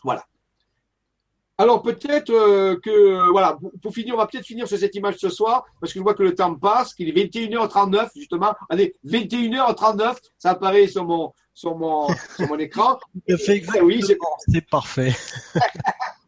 Voilà. 0.05 0.27
Alors 1.59 1.83
peut-être 1.83 2.31
euh, 2.31 2.79
que, 2.83 3.31
voilà, 3.31 3.59
pour, 3.83 3.95
finir, 3.95 4.15
on 4.15 4.19
va 4.19 4.27
peut-être 4.27 4.45
finir 4.45 4.69
sur 4.69 4.77
cette 4.79 4.95
image 4.95 5.17
ce 5.17 5.31
soir, 5.31 5.65
parce 5.81 5.93
que 5.93 5.99
je 5.99 6.03
vois 6.03 6.15
que 6.15 6.23
le 6.23 6.35
temps 6.35 6.55
passe, 6.55 6.93
qu'il 6.93 7.09
est 7.09 7.13
21h39, 7.13 8.11
justement. 8.15 8.55
Allez, 8.69 8.95
21h39, 9.07 10.17
ça 10.37 10.51
apparaît 10.51 10.87
sur 10.87 11.05
mon, 11.05 11.33
sur 11.55 11.77
mon, 11.77 12.09
sur 12.37 12.49
mon 12.49 12.59
écran. 12.59 12.99
oui, 13.83 14.03
c'est 14.07 14.17
bon. 14.17 14.27
C'est 14.47 14.69
parfait. 14.69 15.15
Vous 15.55 15.61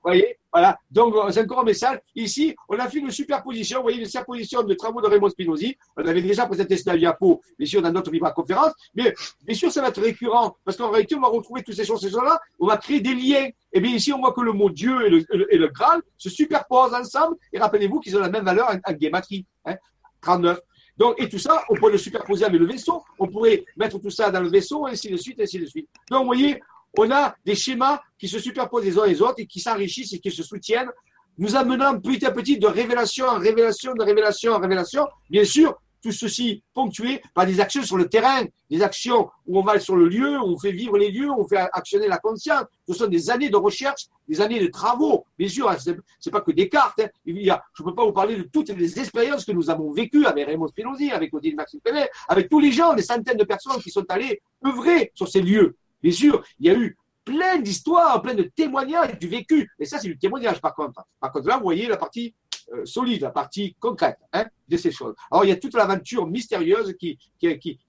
voyez? 0.03 0.38
Voilà. 0.59 0.77
Donc, 0.91 1.15
c'est 1.31 1.43
encore 1.43 1.61
un 1.61 1.65
message. 1.65 2.01
Ici, 2.17 2.57
on 2.69 2.77
a 2.81 2.89
fait 2.89 2.99
une 2.99 3.13
superposition. 3.13 3.79
Vous 3.79 3.85
voyez, 3.85 4.01
une 4.01 4.07
superposition 4.07 4.65
de 4.65 4.75
travaux 4.75 5.01
de 5.01 5.07
Raymond 5.07 5.29
Spinozzi. 5.29 5.77
On 5.97 6.05
avait 6.05 6.21
déjà 6.21 6.47
présenté 6.47 6.77
cette 6.77 6.97
diapo, 6.97 7.41
bien 7.57 7.67
sûr, 7.67 7.81
dans 7.81 7.93
notre 7.93 8.11
Vibra 8.11 8.33
conférence. 8.33 8.73
Mais, 8.93 9.15
bien 9.45 9.55
sûr, 9.55 9.71
ça 9.71 9.83
va 9.83 9.89
être 9.89 10.03
récurrent. 10.03 10.57
Parce 10.65 10.77
qu'en 10.77 10.91
réalité, 10.91 11.15
on 11.15 11.21
va 11.21 11.29
retrouver 11.29 11.63
toutes 11.63 11.77
ces 11.77 11.85
choses, 11.85 12.01
ces 12.01 12.11
choses-là. 12.11 12.41
On 12.59 12.67
va 12.67 12.77
créer 12.77 13.01
des 13.01 13.15
liens. 13.15 13.49
Et 13.73 13.81
bien, 13.81 13.93
ici, 13.93 14.13
on 14.13 14.19
voit 14.19 14.33
que 14.33 14.41
le 14.41 14.53
mot 14.53 14.69
Dieu 14.69 15.07
et 15.07 15.11
le, 15.11 15.55
et 15.55 15.69
Graal 15.73 16.03
se 16.17 16.29
superposent 16.29 16.93
ensemble. 16.93 17.37
Et 17.53 17.61
rappelez-vous 17.61 18.01
qu'ils 18.01 18.17
ont 18.17 18.21
la 18.21 18.29
même 18.29 18.45
valeur 18.45 18.69
en, 18.69 18.75
en 18.75 19.21
Hein 19.67 19.77
39. 20.23 20.59
Donc, 20.97 21.15
et 21.23 21.29
tout 21.29 21.39
ça, 21.39 21.63
on 21.71 21.77
pourrait 21.77 21.93
le 21.93 21.99
superposer 21.99 22.45
avec 22.45 22.59
le 22.59 22.67
vaisseau. 22.67 23.05
On 23.21 23.29
pourrait 23.29 23.65
mettre 23.77 24.01
tout 24.01 24.11
ça 24.11 24.33
dans 24.33 24.41
le 24.41 24.49
vaisseau, 24.49 24.87
ainsi 24.87 25.09
de 25.09 25.17
suite, 25.17 25.41
ainsi 25.41 25.61
de 25.61 25.67
suite. 25.67 25.89
Donc, 26.11 26.23
vous 26.23 26.27
voyez, 26.27 26.61
on 26.97 27.11
a 27.11 27.35
des 27.45 27.55
schémas 27.55 28.01
qui 28.19 28.29
se 28.29 28.39
superposent 28.39 28.85
les 28.85 28.99
uns 28.99 29.07
les 29.07 29.21
autres 29.21 29.37
et 29.39 29.47
qui 29.47 29.61
s'enrichissent 29.61 30.13
et 30.13 30.19
qui 30.19 30.31
se 30.31 30.43
soutiennent, 30.43 30.91
nous 31.39 31.55
amenant 31.55 31.99
petit 32.01 32.25
à 32.27 32.33
petit 32.33 32.59
de 32.59 32.67
révélation 32.67 33.27
en 33.27 33.39
révélation, 33.39 33.95
de 33.95 34.03
révélation 34.03 34.53
en 34.53 34.59
révélation. 34.59 35.07
Bien 35.31 35.45
sûr, 35.45 35.79
tout 36.03 36.13
ceci 36.13 36.63
ponctué 36.75 37.23
par 37.35 37.47
des 37.47 37.61
actions 37.61 37.83
sur 37.83 37.97
le 37.97 38.09
terrain, 38.09 38.45
des 38.71 38.83
actions 38.83 39.31
où 39.47 39.59
on 39.59 39.63
va 39.63 39.79
sur 39.81 39.97
le 39.97 40.09
lieu, 40.09 40.39
où 40.39 40.45
on 40.45 40.59
fait 40.59 40.73
vivre 40.73 40.97
les 40.97 41.11
lieux, 41.11 41.29
où 41.29 41.41
on 41.41 41.47
fait 41.47 41.69
actionner 41.73 42.09
la 42.09 42.19
conscience. 42.19 42.65
Ce 42.87 42.95
sont 42.95 43.07
des 43.07 43.31
années 43.31 43.51
de 43.51 43.57
recherche, 43.57 44.07
des 44.29 44.41
années 44.41 44.61
de 44.61 44.69
travaux. 44.69 45.25
Bien 45.39 45.49
sûr, 45.49 45.73
c'est 46.21 46.31
pas 46.31 46.41
que 46.41 46.53
des 46.53 46.69
cartes. 46.69 47.01
Hein. 47.01 47.09
Il 47.25 47.43
y 47.43 47.51
a, 47.51 47.63
je 47.75 47.83
ne 47.83 47.89
peux 47.89 47.95
pas 47.95 48.05
vous 48.05 48.13
parler 48.13 48.37
de 48.37 48.43
toutes 48.43 48.71
les 48.71 48.99
expériences 48.99 49.45
que 49.45 49.53
nous 49.53 49.71
avons 49.71 49.91
vécues 49.93 50.27
avec 50.27 50.47
Raymond 50.47 50.69
Spinozzi, 50.69 51.11
avec 51.11 51.33
Odile 51.35 51.57
Maxime 51.57 51.81
Pellet, 51.81 52.09
avec 52.29 52.49
tous 52.49 52.61
les 52.61 52.73
gens, 52.73 52.95
des 52.95 53.03
centaines 53.03 53.37
de 53.37 53.45
personnes 53.45 53.81
qui 53.81 53.91
sont 53.91 54.05
allés 54.09 54.41
œuvrer 54.65 55.13
sur 55.15 55.29
ces 55.29 55.41
lieux. 55.41 55.77
Bien 56.03 56.13
sûr, 56.13 56.45
il 56.59 56.67
y 56.67 56.71
a 56.71 56.75
eu 56.75 56.97
plein 57.25 57.59
d'histoires, 57.59 58.23
plein 58.23 58.35
de 58.35 58.45
témoignages 58.45 59.19
du 59.19 59.29
vécu. 59.29 59.71
Et 59.79 59.85
ça, 59.85 59.99
c'est 59.99 60.09
du 60.09 60.19
témoignage, 60.19 60.61
par 60.61 60.75
contre. 60.75 61.05
Par 61.21 61.31
contre, 61.31 61.47
là, 61.47 61.57
vous 61.59 61.65
voyez 61.65 61.87
la 61.87 61.99
partie 61.99 62.35
euh, 62.75 62.85
solide, 62.85 63.23
la 63.23 63.31
partie 63.31 63.75
concrète 63.81 64.19
hein, 64.33 64.45
de 64.69 64.77
ces 64.77 64.91
choses. 64.91 65.15
Alors, 65.31 65.45
il 65.45 65.49
y 65.49 65.53
a 65.53 65.57
toute 65.57 65.75
l'aventure 65.75 66.27
mystérieuse 66.27 66.95
qui, 66.99 67.19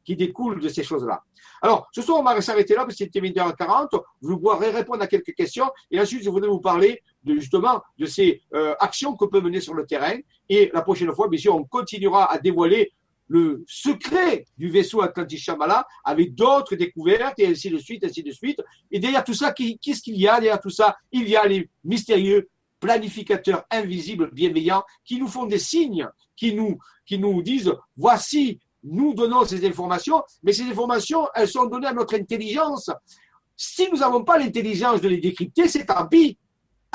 découle 0.07 0.61
de 0.61 0.69
ces 0.69 0.83
choses-là. 0.83 1.21
Alors, 1.61 1.87
ce 1.93 2.01
soir, 2.01 2.19
on 2.19 2.23
va 2.23 2.39
s'arrêter 2.41 2.75
là 2.75 2.81
parce 2.85 2.95
que 2.95 3.03
c'était 3.03 3.19
20h40. 3.19 4.01
Je 4.21 4.33
pourrai 4.35 4.69
répondre 4.71 5.01
à 5.01 5.07
quelques 5.07 5.33
questions 5.33 5.69
et 5.91 5.99
ensuite, 5.99 6.23
je 6.23 6.29
voudrais 6.29 6.49
vous 6.49 6.61
parler 6.61 7.03
de, 7.23 7.35
justement 7.35 7.81
de 7.97 8.05
ces 8.05 8.41
euh, 8.53 8.73
actions 8.79 9.15
qu'on 9.17 9.27
peut 9.27 9.41
mener 9.41 9.59
sur 9.59 9.73
le 9.73 9.85
terrain. 9.85 10.15
Et 10.47 10.71
la 10.73 10.81
prochaine 10.81 11.13
fois, 11.13 11.27
bien 11.27 11.39
sûr, 11.39 11.55
on 11.55 11.65
continuera 11.65 12.31
à 12.31 12.37
dévoiler 12.39 12.93
le 13.29 13.63
secret 13.67 14.45
du 14.57 14.69
vaisseau 14.69 15.01
Atlantis 15.01 15.37
Shambhala 15.37 15.87
avec 16.03 16.35
d'autres 16.35 16.75
découvertes 16.75 17.39
et 17.39 17.47
ainsi 17.47 17.69
de 17.69 17.77
suite, 17.77 18.03
ainsi 18.03 18.23
de 18.23 18.31
suite. 18.31 18.59
Et 18.91 18.99
derrière 18.99 19.23
tout 19.23 19.35
ça, 19.35 19.53
qu'est-ce 19.53 20.01
qu'il 20.01 20.17
y 20.17 20.27
a 20.27 20.35
derrière 20.39 20.59
tout 20.59 20.71
ça? 20.71 20.97
Il 21.11 21.29
y 21.29 21.35
a 21.35 21.47
les 21.47 21.69
mystérieux 21.83 22.49
planificateurs 22.79 23.63
invisibles, 23.69 24.31
bienveillants, 24.33 24.83
qui 25.05 25.19
nous 25.19 25.27
font 25.27 25.45
des 25.45 25.59
signes, 25.59 26.07
qui 26.35 26.55
nous, 26.55 26.79
qui 27.05 27.19
nous 27.19 27.41
disent, 27.43 27.73
voici, 27.95 28.59
nous 28.83 29.13
donnons 29.13 29.45
ces 29.45 29.65
informations, 29.67 30.23
mais 30.41 30.53
ces 30.53 30.63
informations, 30.63 31.27
elles 31.35 31.49
sont 31.49 31.65
données 31.65 31.87
à 31.87 31.93
notre 31.93 32.15
intelligence. 32.15 32.89
Si 33.55 33.89
nous 33.91 33.97
n'avons 33.97 34.23
pas 34.23 34.39
l'intelligence 34.39 35.01
de 35.01 35.09
les 35.09 35.17
décrypter, 35.17 35.67
c'est 35.67 35.85
tant 35.85 36.07
pis, 36.07 36.37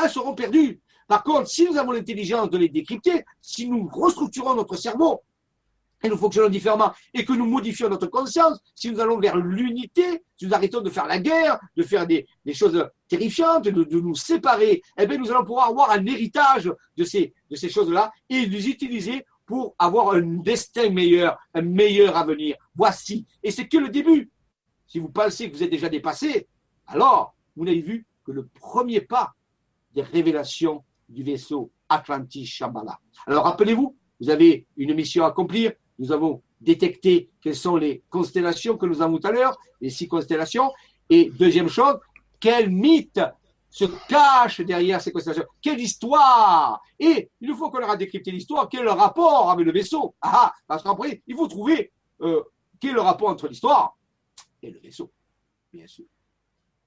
elles 0.03 0.11
seront 0.11 0.35
perdues. 0.35 0.81
Par 1.07 1.23
contre, 1.23 1.49
si 1.49 1.69
nous 1.69 1.77
avons 1.77 1.93
l'intelligence 1.93 2.49
de 2.51 2.57
les 2.57 2.71
décrypter, 2.71 3.25
si 3.41 3.69
nous 3.69 3.89
restructurons 3.93 4.55
notre 4.55 4.77
cerveau, 4.77 5.21
et 6.05 6.09
nous 6.09 6.19
fonctionnons 6.19 6.51
différemment 6.51 6.93
et 7.15 7.25
que 7.25 7.33
nous 7.33 7.47
modifions 7.47 7.89
notre 7.89 8.07
conscience, 8.07 8.61
si 8.75 8.91
nous 8.91 9.01
allons 9.01 9.19
vers 9.19 9.37
l'unité, 9.37 10.23
si 10.37 10.47
nous 10.47 10.55
arrêtons 10.55 10.83
de 10.83 10.91
faire 10.91 11.07
la 11.07 11.19
guerre, 11.19 11.59
de 11.77 11.83
faire 11.83 12.07
des, 12.07 12.27
choses 12.53 12.87
terrifiantes, 13.09 13.65
de, 13.65 13.99
nous 13.99 14.15
séparer, 14.15 14.83
eh 14.99 15.07
bien 15.07 15.17
nous 15.17 15.31
allons 15.31 15.45
pouvoir 15.45 15.69
avoir 15.69 15.91
un 15.91 16.05
héritage 16.05 16.71
de 16.97 17.05
ces, 17.05 17.33
de 17.51 17.57
ces 17.57 17.71
choses-là 17.71 18.13
et 18.29 18.45
les 18.45 18.69
utiliser 18.69 19.25
pour 19.47 19.75
avoir 19.79 20.15
un 20.15 20.21
destin 20.43 20.91
meilleur, 20.91 21.39
un 21.55 21.63
meilleur 21.63 22.17
avenir. 22.17 22.57
Voici. 22.75 23.27
Et 23.43 23.51
c'est 23.51 23.67
que 23.67 23.79
le 23.79 23.89
début. 23.89 24.31
Si 24.87 24.99
vous 24.99 25.09
pensez 25.09 25.51
que 25.51 25.57
vous 25.57 25.63
êtes 25.63 25.71
déjà 25.71 25.89
dépassé, 25.89 26.47
alors 26.87 27.35
vous 27.57 27.65
n'avez 27.65 27.81
vu 27.81 28.07
que 28.25 28.33
le 28.33 28.47
premier 28.47 29.01
pas 29.01 29.33
des 29.95 30.03
révélations 30.03 30.85
du 31.09 31.23
vaisseau 31.23 31.73
Atlantis 31.89 32.47
Shambhala. 32.47 32.99
Alors 33.27 33.45
rappelez-vous, 33.45 33.97
vous 34.21 34.31
avez 34.31 34.67
une 34.77 34.95
mission 34.95 35.25
à 35.25 35.29
accomplir, 35.29 35.73
nous 35.99 36.13
avons 36.13 36.43
détecté 36.61 37.31
quelles 37.41 37.57
sont 37.57 37.77
les 37.77 38.03
constellations 38.11 38.77
que 38.77 38.87
nous 38.87 39.03
avons 39.03 39.19
tout 39.19 39.27
à 39.27 39.33
l'heure, 39.33 39.57
les 39.81 39.91
six 39.91 40.09
constellations. 40.09 40.73
Et 41.11 41.31
deuxième 41.31 41.69
chose, 41.69 41.99
quel 42.41 42.71
mythe 42.71 43.21
se 43.69 43.85
cache 44.09 44.61
derrière 44.61 45.01
ces 45.01 45.13
constellations? 45.13 45.47
Quelle 45.61 45.81
histoire? 45.81 46.81
Et 46.99 47.31
une 47.41 47.55
fois 47.55 47.71
qu'on 47.71 47.83
aura 47.83 47.97
décrypté 47.97 48.31
l'histoire, 48.31 48.69
quel 48.69 48.81
est 48.81 48.85
le 48.85 48.93
rapport 48.93 49.51
avec 49.51 49.67
le 49.67 49.73
vaisseau? 49.73 50.15
Ah, 50.21 50.53
parce 50.67 50.83
qu'après, 50.83 51.23
il 51.27 51.37
faut 51.37 51.49
trouver 51.49 51.93
euh, 52.23 52.43
quel 52.81 52.91
est 52.91 52.95
le 52.95 53.01
rapport 53.01 53.29
entre 53.29 53.49
l'histoire 53.49 53.97
et 54.63 54.71
le 54.71 54.79
vaisseau, 54.79 55.13
bien 55.73 55.87
sûr. 55.87 56.07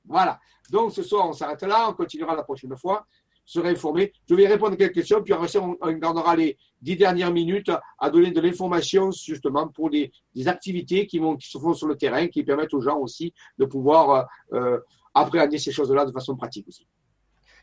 Voilà. 0.05 0.39
Donc 0.69 0.93
ce 0.93 1.03
soir, 1.03 1.27
on 1.27 1.33
s'arrête 1.33 1.61
là, 1.63 1.89
on 1.89 1.93
continuera 1.93 2.35
la 2.35 2.43
prochaine 2.43 2.75
fois 2.77 3.05
serai 3.47 3.69
informé. 3.69 4.13
Je 4.29 4.35
vais 4.35 4.47
répondre 4.47 4.73
à 4.73 4.75
quelques 4.75 4.93
questions, 4.93 5.23
puis 5.23 5.33
après, 5.33 5.55
on, 5.57 5.77
on 5.79 5.91
gardera 5.93 6.35
les 6.35 6.57
dix 6.81 6.95
dernières 6.95 7.31
minutes 7.31 7.71
à 7.97 8.09
donner 8.09 8.31
de 8.31 8.41
l'information 8.41 9.11
justement 9.11 9.67
pour 9.67 9.89
des, 9.89 10.11
activités 10.45 11.07
qui, 11.07 11.19
vont, 11.19 11.35
qui 11.35 11.49
se 11.49 11.57
font 11.57 11.73
sur 11.73 11.87
le 11.87 11.95
terrain, 11.95 12.27
qui 12.27 12.43
permettent 12.43 12.73
aux 12.73 12.81
gens 12.81 12.97
aussi 12.97 13.33
de 13.57 13.65
pouvoir 13.65 14.27
euh, 14.53 14.77
appréhender 15.13 15.57
ces 15.57 15.71
choses-là 15.71 16.05
de 16.05 16.11
façon 16.11 16.35
pratique 16.35 16.67
aussi. 16.67 16.85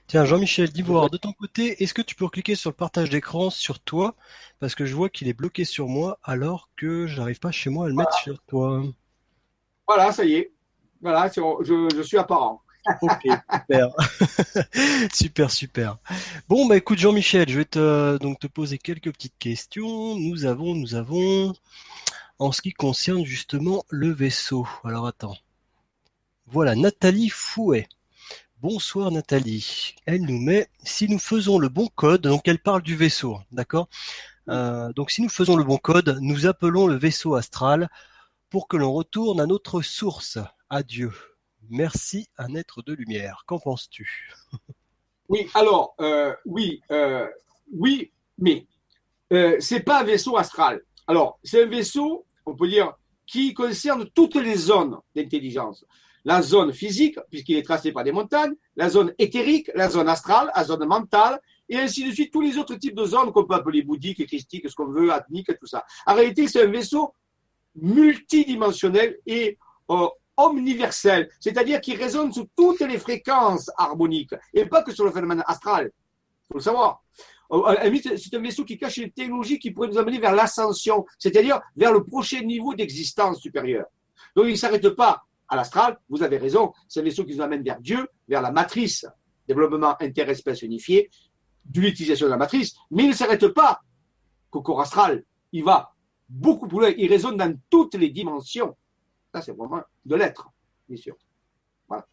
Tiens, 0.07 0.27
Jean-Michel 0.27 0.69
d'Ivoire, 0.71 1.09
de 1.09 1.17
ton 1.17 1.33
côté, 1.33 1.83
est-ce 1.83 1.95
que 1.95 2.03
tu 2.03 2.15
peux 2.15 2.29
cliquer 2.29 2.57
sur 2.57 2.69
le 2.71 2.77
partage 2.77 3.09
d'écran 3.09 3.49
sur 3.49 3.81
toi? 3.81 4.15
Parce 4.59 4.75
que 4.75 4.85
je 4.85 4.95
vois 4.95 5.09
qu'il 5.09 5.29
est 5.29 5.35
bloqué 5.35 5.65
sur 5.65 5.89
moi 5.89 6.19
alors 6.23 6.69
que 6.77 7.07
je 7.07 7.19
n'arrive 7.19 7.41
pas 7.41 7.53
chez 7.53 7.71
moi 7.71 7.87
à 7.87 7.89
le 7.89 7.95
mettre 7.95 8.13
sur 8.19 8.39
toi. 8.43 8.83
Voilà, 9.87 10.13
ça 10.13 10.25
y 10.25 10.35
est. 10.35 10.53
Voilà, 11.01 11.31
je, 11.35 11.89
je 11.97 12.03
suis 12.03 12.19
apparent. 12.19 12.64
Ok, 13.01 13.27
super. 13.53 13.89
super, 15.15 15.51
super. 15.51 15.99
Bon, 16.49 16.67
bah 16.67 16.77
écoute 16.77 16.99
Jean-Michel, 16.99 17.49
je 17.49 17.59
vais 17.59 17.65
te, 17.65 18.19
donc 18.19 18.39
te 18.41 18.47
poser 18.47 18.79
quelques 18.79 19.13
petites 19.13 19.39
questions. 19.39 20.17
Nous 20.19 20.45
avons, 20.45 20.75
nous 20.75 20.95
avons, 20.95 21.55
en 22.39 22.53
ce 22.53 22.63
qui 22.63 22.73
concerne 22.73 23.25
justement 23.25 23.85
le 23.91 24.13
vaisseau. 24.13 24.67
Alors 24.85 25.07
attends. 25.07 25.37
Voilà, 26.47 26.75
Nathalie 26.75 27.29
Fouet. 27.31 27.89
Bonsoir 28.61 29.11
Nathalie. 29.11 29.95
Elle 30.07 30.23
nous 30.23 30.41
met, 30.41 30.69
si 30.85 31.09
nous 31.09 31.19
faisons 31.19 31.59
le 31.59 31.69
bon 31.69 31.89
code, 31.95 32.23
donc 32.23 32.49
elle 32.49 32.59
parle 32.61 32.83
du 32.83 32.97
vaisseau, 32.97 33.41
d'accord? 33.53 33.89
Euh, 34.49 34.93
Donc 34.95 35.11
si 35.11 35.23
nous 35.23 35.29
faisons 35.31 35.57
le 35.57 35.65
bon 35.65 35.79
code, 35.79 36.19
nous 36.23 36.47
appelons 36.47 36.87
le 36.87 36.97
vaisseau 36.97 37.35
astral 37.35 37.91
pour 38.51 38.69
que 38.69 38.77
l'on 38.77 38.93
retourne 38.93 39.41
à 39.41 39.47
notre 39.47 39.83
source, 39.83 40.39
à 40.71 40.83
Dieu. 40.83 41.13
Merci, 41.71 42.29
un 42.39 42.55
être 42.55 42.83
de 42.83 42.93
lumière. 42.93 43.45
Qu'en 43.47 43.59
penses-tu? 43.59 44.33
Oui, 45.29 45.49
alors, 45.55 45.95
euh, 46.01 46.35
oui, 46.45 46.83
euh, 46.91 47.27
oui, 47.73 48.13
mais 48.39 48.67
euh, 49.33 49.57
c'est 49.59 49.81
pas 49.81 50.01
un 50.01 50.05
vaisseau 50.05 50.37
astral. 50.37 50.83
Alors, 51.07 51.39
c'est 51.43 51.63
un 51.63 51.67
vaisseau, 51.67 52.27
on 52.45 52.55
peut 52.55 52.69
dire, 52.69 52.93
qui 53.27 53.55
concerne 53.55 54.09
toutes 54.15 54.37
les 54.37 54.57
zones 54.57 54.99
d'intelligence. 55.17 55.85
La 56.27 56.43
zone 56.43 56.73
physique, 56.73 57.19
puisqu'il 57.31 57.57
est 57.57 57.63
tracé 57.63 57.93
par 57.93 58.05
des 58.05 58.13
montagnes, 58.13 58.55
la 58.77 58.89
zone 58.89 59.15
éthérique, 59.19 59.71
la 59.75 59.89
zone 59.89 60.09
astrale, 60.09 60.51
la 60.55 60.65
zone 60.65 60.87
mentale, 60.87 61.41
et 61.69 61.79
ainsi 61.79 62.07
de 62.07 62.13
suite, 62.13 62.33
tous 62.33 62.41
les 62.41 62.59
autres 62.59 62.75
types 62.77 62.95
de 62.95 63.05
zones 63.05 63.33
qu'on 63.33 63.45
peut 63.45 63.55
appeler 63.55 63.83
bouddhiques, 63.83 64.27
christiques, 64.27 64.69
ce 64.69 64.75
qu'on 64.75 64.89
veut, 64.89 65.11
ethniques, 65.11 65.59
tout 65.59 65.67
ça. 65.67 65.85
En 66.07 66.15
réalité, 66.15 66.49
c'est 66.49 66.63
un 66.63 66.71
vaisseau 66.71 67.15
multidimensionnel 67.75 69.19
et 69.27 69.59
euh, 69.91 70.07
omniversel, 70.37 71.29
c'est-à-dire 71.41 71.81
qui 71.81 71.95
résonne 71.95 72.33
sous 72.33 72.49
toutes 72.57 72.81
les 72.81 72.99
fréquences 72.99 73.71
harmoniques 73.77 74.35
et 74.53 74.67
pas 74.67 74.83
que 74.83 74.93
sur 74.93 75.05
le 75.05 75.13
phénomène 75.13 75.43
astral. 75.47 75.91
Il 75.93 76.47
faut 76.49 76.59
le 76.59 76.63
savoir. 76.63 77.03
Euh, 77.53 77.99
c'est 78.17 78.35
un 78.35 78.41
vaisseau 78.41 78.65
qui 78.65 78.79
cache 78.79 78.97
une 78.97 79.11
technologie 79.11 79.59
qui 79.59 79.71
pourrait 79.71 79.89
nous 79.89 79.99
amener 79.99 80.19
vers 80.19 80.35
l'ascension, 80.35 81.05
c'est-à-dire 81.19 81.61
vers 81.77 81.93
le 81.93 82.05
prochain 82.05 82.41
niveau 82.41 82.75
d'existence 82.75 83.41
supérieure. 83.41 83.87
Donc 84.35 84.47
il 84.47 84.53
ne 84.53 84.57
s'arrête 84.57 84.89
pas 84.91 85.23
à 85.49 85.57
l'astral, 85.57 85.99
vous 86.09 86.23
avez 86.23 86.39
raison, 86.39 86.73
c'est 86.89 87.01
un 87.01 87.03
vaisseau 87.03 87.25
qui 87.25 87.37
nous 87.37 87.43
amène 87.43 87.63
vers 87.63 87.81
Dieu, 87.81 88.09
vers 88.27 88.41
la 88.41 88.51
matrice, 88.51 89.07
développement 89.47 89.95
interespèce 90.01 90.63
unifié, 90.63 91.11
de 91.65 91.81
l'utilisation 91.81 92.27
de 92.27 92.31
la 92.31 92.37
matrice, 92.37 92.75
mais 92.91 93.05
il 93.05 93.11
ne 93.11 93.15
s'arrête 93.15 93.47
pas 93.49 93.81
qu'au 94.51 94.63
corps 94.63 94.81
astral. 94.81 95.25
Il 95.53 95.65
va 95.65 95.95
beaucoup 96.29 96.67
plus 96.67 96.81
loin, 96.81 96.93
il 96.97 97.09
résonne 97.09 97.37
dans 97.37 97.55
toutes 97.71 97.95
les 97.95 98.11
dimensions 98.11 98.77
ça, 99.35 99.43
c'est 99.43 99.53
vraiment 99.53 99.83
de 100.05 100.15
l'être, 100.15 100.49
bien 100.89 100.97
sûr. 100.97 101.17
Voilà. 101.89 102.07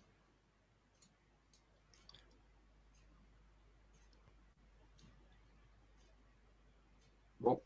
Bon. 7.39 7.61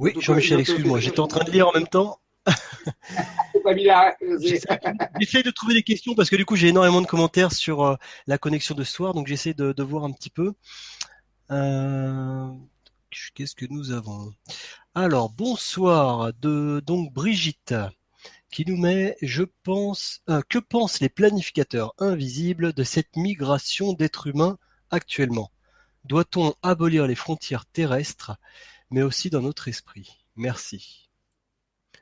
Oui, 0.00 0.12
Jean-Michel, 0.18 0.58
excuse-moi, 0.58 0.98
j'étais 0.98 1.20
en 1.20 1.28
train 1.28 1.44
de 1.44 1.52
lire 1.52 1.68
en 1.68 1.72
même 1.72 1.86
temps. 1.86 2.20
j'essaie 5.20 5.42
de 5.42 5.50
trouver 5.50 5.74
des 5.74 5.82
questions 5.82 6.14
parce 6.14 6.30
que 6.30 6.36
du 6.36 6.46
coup 6.46 6.56
j'ai 6.56 6.68
énormément 6.68 7.02
de 7.02 7.06
commentaires 7.06 7.52
sur 7.52 7.84
euh, 7.84 7.96
la 8.26 8.38
connexion 8.38 8.74
de 8.74 8.82
ce 8.82 8.92
soir, 8.92 9.14
donc 9.14 9.26
j'essaie 9.26 9.54
de, 9.54 9.82
voir 9.82 10.04
un 10.04 10.12
petit 10.12 10.30
peu. 10.30 10.54
Euh, 11.52 12.48
qu'est-ce 13.34 13.54
que 13.54 13.66
nous 13.70 13.92
avons? 13.92 14.32
Alors, 14.98 15.30
bonsoir 15.30 16.32
de 16.40 16.82
donc 16.84 17.12
Brigitte 17.12 17.74
qui 18.50 18.64
nous 18.66 18.76
met 18.76 19.16
je 19.22 19.44
pense 19.62 20.22
euh, 20.28 20.42
que 20.48 20.58
pensent 20.58 20.98
les 20.98 21.08
planificateurs 21.08 21.94
invisibles 21.98 22.72
de 22.72 22.82
cette 22.82 23.14
migration 23.14 23.92
d'êtres 23.92 24.26
humains 24.26 24.58
actuellement? 24.90 25.52
Doit-on 26.04 26.54
abolir 26.64 27.06
les 27.06 27.14
frontières 27.14 27.66
terrestres 27.66 28.32
mais 28.90 29.02
aussi 29.02 29.30
dans 29.30 29.42
notre 29.42 29.68
esprit? 29.68 30.18
Merci. 30.34 31.07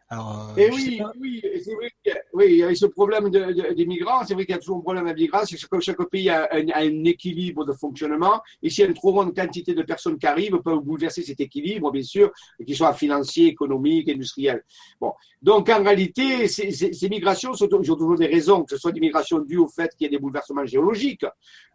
Alors, 0.08 0.52
et 0.56 0.70
oui, 0.70 1.02
oui, 1.20 1.42
c'est 1.64 1.74
vrai 1.74 1.90
oui, 2.32 2.44
il 2.48 2.56
y 2.58 2.62
a 2.62 2.72
ce 2.76 2.86
problème 2.86 3.28
de, 3.28 3.72
des 3.72 3.86
migrants, 3.86 4.24
c'est 4.24 4.34
vrai 4.34 4.44
qu'il 4.44 4.54
y 4.54 4.58
a 4.58 4.60
toujours 4.60 4.78
un 4.78 4.82
problème 4.82 5.06
avec 5.06 5.18
migrants, 5.18 5.44
c'est 5.44 5.58
que 5.58 5.80
chaque 5.80 6.00
pays 6.08 6.30
a 6.30 6.48
un, 6.52 7.04
équilibre 7.04 7.64
de 7.64 7.72
fonctionnement. 7.72 8.40
Et 8.62 8.70
s'il 8.70 8.84
y 8.84 8.86
a 8.86 8.88
une 8.88 8.94
trop 8.94 9.12
grande 9.12 9.34
quantité 9.34 9.74
de 9.74 9.82
personnes 9.82 10.16
qui 10.16 10.26
arrivent, 10.26 10.58
peuvent 10.58 10.78
bouleverser 10.78 11.22
cet 11.22 11.40
équilibre, 11.40 11.90
bien 11.90 12.04
sûr, 12.04 12.30
qu'il 12.64 12.76
soit 12.76 12.92
financier, 12.92 13.48
économique, 13.48 14.08
industriel. 14.08 14.62
Bon. 15.00 15.12
Donc, 15.42 15.68
en 15.68 15.82
réalité, 15.82 16.46
ces, 16.46 16.70
ces, 16.70 17.08
migrations 17.08 17.54
sont, 17.54 17.72
ont 17.72 17.80
toujours 17.82 18.16
des 18.16 18.26
raisons, 18.26 18.62
que 18.62 18.70
ce 18.70 18.76
soit 18.76 18.92
des 18.92 19.00
migrations 19.00 19.40
dues 19.40 19.58
au 19.58 19.68
fait 19.68 19.90
qu'il 19.96 20.04
y 20.04 20.06
ait 20.06 20.10
des 20.10 20.18
bouleversements 20.18 20.66
géologiques. 20.66 21.26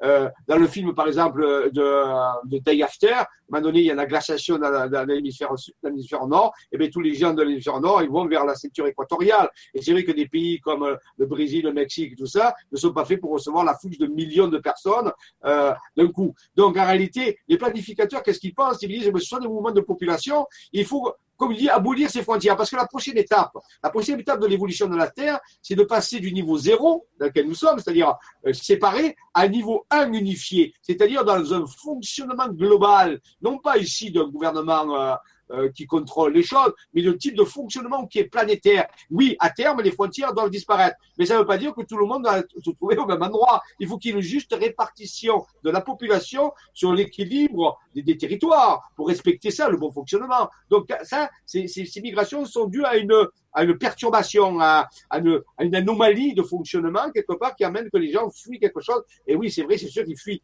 Euh, 0.04 0.30
dans 0.48 0.58
le 0.58 0.68
film, 0.68 0.94
par 0.94 1.08
exemple, 1.08 1.70
de, 1.72 2.48
de 2.48 2.58
Day 2.60 2.82
After, 2.82 3.08
à 3.08 3.22
un 3.22 3.26
moment 3.50 3.64
donné, 3.64 3.80
il 3.80 3.86
y 3.86 3.92
a 3.92 3.96
la 3.96 4.06
glaciation 4.06 4.58
dans, 4.58 4.90
dans 4.90 5.06
l'hémisphère 5.06 6.28
nord, 6.28 6.54
et 6.72 6.78
bien 6.78 6.90
tous 6.90 7.02
les 7.02 7.14
gens 7.14 7.34
de 7.34 7.44
l'hémisphère 7.44 7.80
nord, 7.80 8.02
ils 8.02 8.10
vont 8.10 8.21
vers 8.28 8.46
la 8.46 8.56
ceinture 8.56 8.88
équatoriale. 8.88 9.50
Et 9.74 9.82
c'est 9.82 9.92
vrai 9.92 10.04
que 10.04 10.12
des 10.12 10.28
pays 10.28 10.60
comme 10.60 10.84
euh, 10.84 10.96
le 11.18 11.26
Brésil, 11.26 11.64
le 11.64 11.74
Mexique, 11.74 12.16
tout 12.16 12.28
ça, 12.28 12.54
ne 12.72 12.78
sont 12.78 12.94
pas 12.94 13.06
faits 13.06 13.20
pour 13.20 13.32
recevoir 13.32 13.64
la 13.64 13.76
foule 13.76 13.98
de 13.98 14.08
millions 14.08 14.48
de 14.48 14.58
personnes 14.58 15.12
euh, 15.46 15.74
d'un 15.96 16.08
coup. 16.08 16.34
Donc 16.56 16.78
en 16.78 16.86
réalité, 16.86 17.40
les 17.48 17.58
planificateurs, 17.58 18.24
qu'est-ce 18.24 18.40
qu'ils 18.40 18.56
pensent? 18.56 18.82
Ils 18.82 18.90
disent, 18.90 19.12
ce 19.14 19.20
sont 19.20 19.40
des 19.40 19.48
mouvements 19.48 19.72
de 19.72 19.82
population, 19.82 20.46
il 20.72 20.86
faut 20.86 21.14
comme 21.42 21.54
il 21.54 21.58
dit, 21.58 21.70
abolir 21.70 22.08
ces 22.08 22.22
frontières. 22.22 22.56
Parce 22.56 22.70
que 22.70 22.76
la 22.76 22.86
prochaine 22.86 23.18
étape, 23.18 23.58
la 23.84 23.90
prochaine 23.90 24.20
étape 24.20 24.40
de 24.40 24.46
l'évolution 24.46 24.88
de 24.88 24.96
la 24.96 25.10
Terre, 25.10 25.40
c'est 25.60 25.74
de 25.74 25.84
passer 25.84 26.20
du 26.20 26.32
niveau 26.32 26.56
zéro, 26.56 27.08
dans 27.20 27.26
lequel 27.26 27.48
nous 27.48 27.56
sommes, 27.56 27.80
c'est-à-dire 27.80 28.16
euh, 28.46 28.54
séparé, 28.54 29.16
à 29.34 29.48
niveau 29.48 29.88
1 29.90 30.14
unifié, 30.14 30.72
c'est-à-dire 30.84 31.26
dans 31.26 31.52
un 31.52 31.66
fonctionnement 31.66 32.48
global, 32.50 33.20
non 33.42 33.58
pas 33.58 33.78
ici 33.80 34.12
d'un 34.12 34.28
gouvernement 34.28 34.96
euh, 34.96 35.16
euh, 35.54 35.70
qui 35.70 35.86
contrôle 35.86 36.34
les 36.34 36.44
choses, 36.44 36.74
mais 36.94 37.02
le 37.02 37.18
type 37.18 37.36
de 37.36 37.44
fonctionnement 37.44 38.08
qui 38.08 38.20
est 38.20 38.26
planétaire. 38.26 38.88
Oui, 39.10 39.36
à 39.40 39.50
terme, 39.50 39.82
les 39.82 39.92
frontières 39.92 40.34
doivent 40.34 40.50
disparaître, 40.50 40.96
mais 41.18 41.26
ça 41.26 41.34
ne 41.34 41.40
veut 41.40 41.46
pas 41.46 41.58
dire 41.58 41.74
que 41.74 41.82
tout 41.82 41.98
le 41.98 42.06
monde 42.06 42.24
doit 42.24 42.42
se 42.64 42.72
trouver 42.72 42.98
au 42.98 43.06
même 43.06 43.22
endroit. 43.22 43.62
Il 43.80 43.88
faut 43.88 43.98
qu'il 43.98 44.12
y 44.12 44.14
ait 44.14 44.18
une 44.18 44.24
juste 44.24 44.54
répartition 44.54 45.46
de 45.64 45.70
la 45.70 45.82
population 45.82 46.54
sur 46.74 46.94
l'équilibre 46.94 47.80
des, 47.94 48.18
territoires 48.18 48.92
pour 48.96 49.08
respecter 49.08 49.52
ça, 49.52 49.68
le 49.68 49.78
bon 49.78 49.92
fonctionnement. 49.92 50.50
Donc 50.70 50.88
ça, 51.04 51.30
ces, 51.46 51.68
migrations 52.02 52.46
sont 52.46 52.68
dues 52.68 52.86
à 52.86 52.96
une 52.96 53.78
perturbation, 53.78 54.60
à, 54.62 54.88
une, 55.14 55.42
à, 55.58 55.64
une, 55.64 55.76
anomalie 55.76 56.34
de 56.34 56.44
fonctionnement 56.44 57.12
quelque 57.12 57.34
part 57.34 57.56
qui 57.56 57.64
amène 57.64 57.90
que 57.90 57.98
les 57.98 58.12
gens 58.12 58.30
fuient 58.30 58.60
quelque 58.60 58.82
chose. 58.82 59.04
Et 59.28 59.36
oui, 59.36 59.52
c'est 59.52 59.64
vrai, 59.64 59.78
c'est 59.78 59.90
sûr 59.90 60.06
qu'ils 60.06 60.18
fuient 60.18 60.42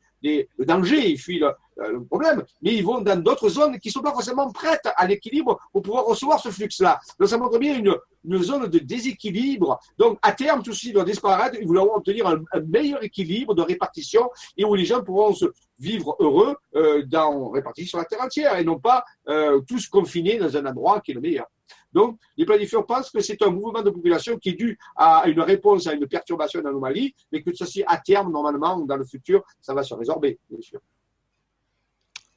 le 0.58 0.66
danger, 0.66 1.10
ils 1.12 1.18
fuient 1.18 1.40
le, 1.40 2.04
problème, 2.06 2.44
mais 2.64 2.74
ils 2.74 2.84
vont 2.84 3.02
dans 3.02 3.22
d'autres 3.22 3.50
zones 3.50 3.78
qui 3.80 3.92
sont 3.92 4.02
pas 4.02 4.12
forcément 4.12 4.52
prêtes 4.52 4.88
à 4.96 5.06
l'équilibre 5.06 5.60
pour 5.72 5.84
pouvoir 5.84 6.06
recevoir 6.06 6.40
ce 6.40 6.50
flux-là. 6.50 7.00
Donc 7.20 7.30
ça 7.30 7.38
montre 7.38 7.60
bien 7.60 7.78
une, 7.78 7.96
zone 8.42 8.68
de 8.68 8.80
déséquilibre. 8.80 9.80
Donc 9.98 10.18
à 10.22 10.32
terme, 10.32 10.64
tout 10.64 10.74
ceci 10.74 10.92
doit 10.92 11.04
disparaître. 11.04 11.58
Nous 11.62 11.68
voulons 11.68 11.94
obtenir 11.94 12.28
un, 12.28 12.42
meilleur 12.68 13.04
équilibre 13.04 13.54
de 13.54 13.62
répartition 13.62 14.30
et 14.58 14.66
où 14.66 14.74
les 14.74 14.86
gens 14.86 15.04
pourront 15.04 15.34
se 15.34 15.46
vivre 15.80 16.16
heureux 16.20 16.56
euh, 16.76 17.04
dans 17.06 17.50
répartis 17.50 17.86
sur 17.86 18.00
la 18.00 18.06
terre 18.06 18.22
entière 18.22 18.58
et 18.58 18.64
non 18.64 18.80
pas 18.80 19.04
euh, 19.30 19.62
tous 19.68 19.88
confinés 19.88 20.38
dans 20.38 20.58
un 20.58 20.66
endroit 20.66 21.00
qui 21.02 21.12
est 21.12 21.16
le 21.16 21.22
meilleur. 21.22 21.46
Donc, 21.94 22.20
les 22.36 22.46
planifiants 22.46 22.84
pensent 22.84 23.10
que 23.10 23.22
c'est 23.22 23.42
un 23.42 23.50
mouvement 23.50 23.82
de 23.82 23.90
population 23.90 24.38
qui 24.38 24.50
est 24.50 24.54
dû 24.54 24.78
à 24.96 25.24
une 25.28 25.42
réponse 25.42 25.88
à 25.88 25.94
une 25.94 26.08
perturbation 26.08 26.62
d'anomalie, 26.62 27.16
mais 27.32 27.42
que 27.42 27.54
ceci, 27.54 27.84
à 27.88 27.98
terme, 27.98 28.32
normalement, 28.32 28.80
dans 28.82 28.98
le 28.98 29.06
futur, 29.06 29.44
ça 29.62 29.74
va 29.74 29.84
se 29.84 29.94
résorber, 29.94 30.40
bien 30.50 30.62
sûr. 30.62 30.80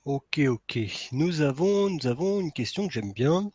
Ok, 0.07 0.41
ok. 0.49 0.79
Nous 1.13 1.43
avons, 1.43 1.91
nous 1.91 2.07
avons 2.07 2.41
une 2.41 2.53
question 2.53 2.87
que 2.87 2.93
j'aime 2.93 3.13
bien, 3.13 3.53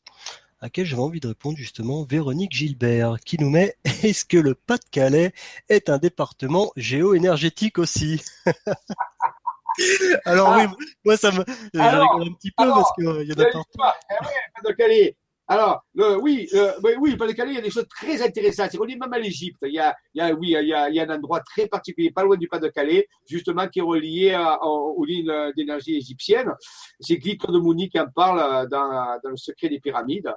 à 0.60 0.66
laquelle 0.66 0.86
j'avais 0.86 1.02
envie 1.02 1.20
de 1.20 1.28
répondre 1.28 1.58
justement. 1.58 2.04
Véronique 2.04 2.52
Gilbert, 2.52 3.18
qui 3.26 3.40
nous 3.40 3.50
met 3.50 3.76
Est-ce 4.04 4.26
que 4.26 4.38
le 4.38 4.54
Pas-de-Calais 4.54 5.34
est 5.70 5.90
un 5.90 5.98
département 5.98 6.72
géo-énergétique 6.76 7.80
aussi? 7.80 8.24
Alors 10.26 10.56
oui, 10.56 10.64
moi 11.04 11.18
ça 11.18 11.32
me, 11.32 11.44
je 11.74 11.80
rigole 11.80 12.30
un 12.30 12.34
petit 12.34 12.52
peu 12.52 12.68
parce 12.70 12.94
qu'il 12.94 13.06
y 13.06 13.34
en 13.34 13.40
a 13.40 13.52
partout. 13.52 13.78
Pas-de-Calais, 13.78 15.18
alors, 15.48 15.84
le, 15.94 16.18
oui, 16.20 16.48
euh, 16.54 16.74
oui, 17.00 17.12
pas 17.16 17.26
Pas-de-Calais, 17.26 17.52
il 17.52 17.56
y 17.56 17.60
a 17.60 17.62
des 17.62 17.70
choses 17.70 17.88
très 17.88 18.22
intéressantes. 18.22 18.70
C'est 18.72 18.80
relié 18.80 18.96
même 18.96 19.14
à 19.14 19.20
l'Égypte. 19.20 19.60
Il 19.62 19.74
y 19.74 19.80
a, 19.80 19.96
il 20.14 20.20
y 20.20 20.22
a, 20.22 20.34
oui, 20.34 20.56
il 20.60 20.68
y 20.68 20.74
a, 20.74 20.90
il 20.90 20.96
y 20.96 21.00
a 21.00 21.04
un 21.04 21.16
endroit 21.16 21.40
très 21.42 21.68
particulier, 21.68 22.12
pas 22.12 22.24
loin 22.24 22.36
du 22.36 22.48
Pas-de-Calais, 22.48 23.08
justement, 23.30 23.68
qui 23.68 23.80
est 23.80 23.84
relié 23.84 24.34
à, 24.34 24.58
aux 24.64 25.06
lignes 25.06 25.32
d'énergie 25.56 25.98
égyptiennes. 25.98 26.52
C'est 27.00 27.18
Glitre 27.18 27.52
de 27.52 27.60
Mouni 27.60 27.90
qui 27.90 28.00
en 28.00 28.08
parle 28.08 28.40
euh, 28.40 28.68
dans, 28.68 29.20
dans 29.24 29.30
le 29.30 29.38
secret 29.38 29.70
des 29.70 29.80
pyramides 29.80 30.34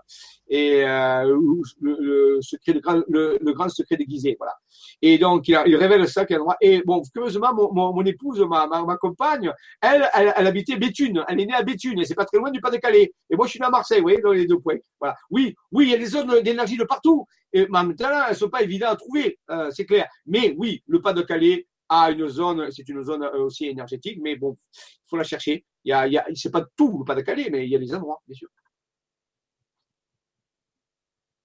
et 0.49 0.83
euh, 0.85 1.37
le, 1.81 2.41
secret, 2.41 2.75
le, 3.09 3.53
grand, 3.53 3.69
secret 3.69 3.97
déguisé, 3.97 4.35
voilà. 4.39 4.55
Et 5.03 5.19
donc, 5.19 5.49
il, 5.49 5.77
révèle 5.77 6.09
ça 6.09 6.25
qu'elle 6.25 6.41
Et 6.61 6.83
bon, 6.85 7.03
curieusement, 7.13 7.53
mon 7.55 8.05
épouse, 8.05 8.41
ma, 8.41 8.67
ma, 8.67 8.83
ma, 8.83 8.97
compagne, 8.97 9.53
elle, 9.81 10.09
elle, 10.15 10.33
elle, 10.37 10.47
habitait 10.47 10.77
Béthune. 10.77 11.25
Elle 11.29 11.41
est 11.41 11.47
née 11.47 11.55
à 11.55 11.63
Béthune 11.63 11.99
et 12.01 12.05
c'est 12.05 12.15
pas 12.15 12.25
très 12.25 12.39
loin 12.39 12.51
du 12.51 12.61
Pas-de-Calais. 12.61 13.13
Et 13.31 13.37
moi, 13.37 13.47
je 13.47 13.51
suis 13.51 13.61
né 13.61 13.67
à 13.67 13.71
Marseille, 13.71 13.99
vous 13.99 14.05
voyez, 14.05 14.21
dans 14.21 14.33
les 14.33 14.47
deux 14.47 14.59
points. 14.59 14.79
Voilà. 14.99 15.17
Oui, 15.31 15.55
oui, 15.73 15.87
il 15.87 15.91
y 15.91 15.95
a 15.95 15.99
des 15.99 16.07
zones 16.07 16.41
d'énergie 16.43 16.77
de 16.77 16.85
partout. 16.85 17.27
Et 17.53 17.67
en 17.71 17.85
même 17.85 17.95
temps, 17.95 18.09
elles 18.29 18.37
sont 18.37 18.49
pas 18.49 18.63
évidentes 18.63 18.91
à 18.91 18.97
trouver, 18.97 19.39
euh, 19.51 19.71
c'est 19.71 19.87
clair. 19.87 20.07
Mais 20.27 20.55
oui, 20.59 20.83
le 20.87 21.01
Pas-de-Calais 21.01 21.67
a 21.89 22.11
une 22.11 22.29
zone, 22.29 22.71
c'est 22.71 22.89
une 22.89 23.03
zone 23.03 23.23
euh, 23.23 23.45
aussi 23.45 23.67
énergétique, 23.67 24.19
mais 24.23 24.37
bon, 24.37 24.55
il 24.75 25.09
faut 25.09 25.17
la 25.17 25.25
chercher. 25.25 25.65
Il 25.85 25.91
y 25.91 25.93
a, 25.93 26.07
il 26.07 26.13
y 26.13 26.19
a, 26.19 26.27
c'est 26.35 26.51
pas 26.51 26.65
tout 26.77 26.99
le 26.99 27.05
Pas-de-Calais, 27.05 27.49
mais 27.51 27.65
il 27.65 27.71
y 27.71 27.77
a 27.77 27.79
des 27.79 27.95
endroits, 27.95 28.21
bien 28.27 28.37
sûr. 28.37 28.49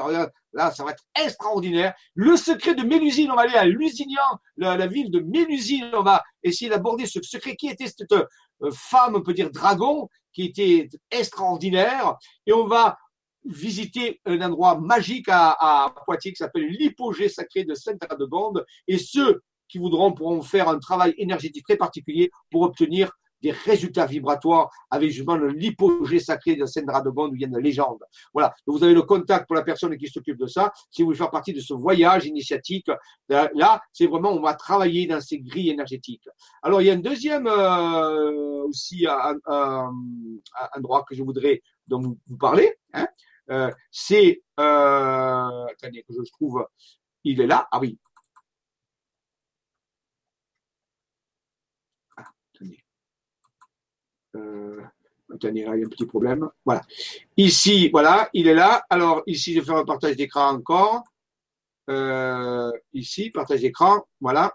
là, 0.53 0.72
ça 0.72 0.84
va 0.84 0.91
être 0.91 1.03
extraordinaire. 1.23 1.93
Le 2.15 2.35
secret 2.35 2.73
de 2.73 2.84
Mélusine, 2.84 3.30
on 3.31 3.35
va 3.35 3.43
aller 3.43 3.56
à 3.56 3.65
Lusignan, 3.65 4.39
la, 4.57 4.88
ville 4.88 5.11
de 5.11 5.19
Mélusine. 5.19 5.91
On 5.93 6.01
va 6.01 6.23
essayer 6.41 6.69
d'aborder 6.69 7.06
ce 7.06 7.22
secret 7.22 7.56
qui 7.56 7.68
était 7.68 7.85
cette 7.85 8.11
euh, 8.11 8.72
femme, 8.72 9.15
on 9.15 9.22
peut 9.22 9.34
dire 9.34 9.51
dragon, 9.51 10.10
qui 10.34 10.45
était 10.45 10.89
extraordinaire. 11.11 12.15
Et 12.47 12.53
on 12.53 12.65
va 12.65 12.97
visiter 13.45 14.19
un 14.26 14.41
endroit 14.41 14.80
magique 14.80 15.30
à, 15.30 15.56
à 15.60 15.93
Poitiers 16.06 16.31
qui 16.31 16.38
s'appelle 16.38 16.65
l'hypogée 16.65 17.30
sacré 17.30 17.64
de 17.64 17.76
Sainte-Radegonde. 17.76 18.65
Et 18.88 18.97
ceux 18.97 19.43
qui 19.70 19.78
voudront 19.78 20.12
pourront 20.14 20.41
faire 20.41 20.68
un 20.70 20.80
travail 20.80 21.14
énergétique 21.18 21.66
très 21.66 21.78
particulier 21.78 22.32
pour 22.52 22.64
obtenir 22.64 23.12
des 23.41 23.52
résultats 23.52 24.06
vibratoires 24.06 24.70
avec 24.91 25.12
justement 25.12 25.38
l'hypogée 25.38 26.20
sacré 26.20 26.56
de 26.58 26.66
Sendra 26.66 27.02
de 27.02 27.10
Bond 27.10 27.30
où 27.30 27.36
il 27.36 27.41
y 27.41 27.46
a 27.46 27.48
une 27.48 27.58
légende. 27.60 28.00
Voilà. 28.34 28.54
Donc 28.68 28.78
vous 28.78 28.84
avez 28.84 28.94
le 28.94 29.04
contact 29.04 29.48
pour 29.48 29.56
la 29.56 29.64
personne 29.64 29.96
qui 29.98 30.08
s'occupe 30.08 30.38
de 30.38 30.46
ça. 30.48 30.74
Si 30.91 31.02
vous 31.02 31.08
voulez 31.08 31.18
faire 31.18 31.32
partie 31.32 31.54
de 31.54 31.62
ce 31.62 31.74
voyage 31.74 32.26
initiatique, 32.26 32.90
euh, 33.32 33.48
là, 33.56 33.82
c'est 33.94 34.08
vraiment, 34.08 34.34
on 34.34 34.41
va 34.41 34.56
travailler 34.56 35.08
dans 35.08 35.22
ces 35.22 35.40
grilles 35.40 35.70
énergétiques. 35.70 36.28
Alors, 36.62 36.82
il 36.82 36.88
y 36.88 36.90
a 36.90 36.94
un 36.94 36.98
deuxième 36.98 37.48
euh, 37.48 38.64
aussi 38.64 39.08
un, 39.08 39.36
un, 39.46 39.90
endroit 40.76 41.06
que 41.08 41.16
je 41.16 41.24
voudrais 41.24 41.62
dont 41.88 42.02
vous, 42.02 42.18
vous 42.28 42.38
parler. 42.38 42.76
Hein. 42.94 43.08
Euh, 43.52 43.72
c'est, 43.91 44.44
euh, 44.60 45.66
attendez 45.66 46.04
que 46.04 46.14
je 46.14 46.32
trouve, 46.32 46.66
il 47.24 47.41
est 47.41 47.48
là. 47.48 47.68
Ah 47.72 47.80
oui, 47.80 47.98
Euh, 54.35 54.81
attendez, 55.34 55.61
il 55.61 55.64
y 55.64 55.65
a 55.65 55.72
un 55.72 55.89
petit 55.89 56.06
problème. 56.06 56.49
Voilà. 56.65 56.81
Ici, 57.38 57.89
voilà, 57.89 58.30
il 58.34 58.47
est 58.47 58.53
là. 58.53 58.84
Alors, 58.89 59.23
ici, 59.26 59.53
je 59.53 59.60
vais 59.60 59.65
faire 59.65 59.77
un 59.77 59.85
partage 59.85 60.15
d'écran 60.15 60.49
encore. 60.49 61.03
Euh, 61.89 62.72
ici, 62.93 63.30
partage 63.30 63.61
d'écran. 63.61 64.06
Voilà. 64.22 64.53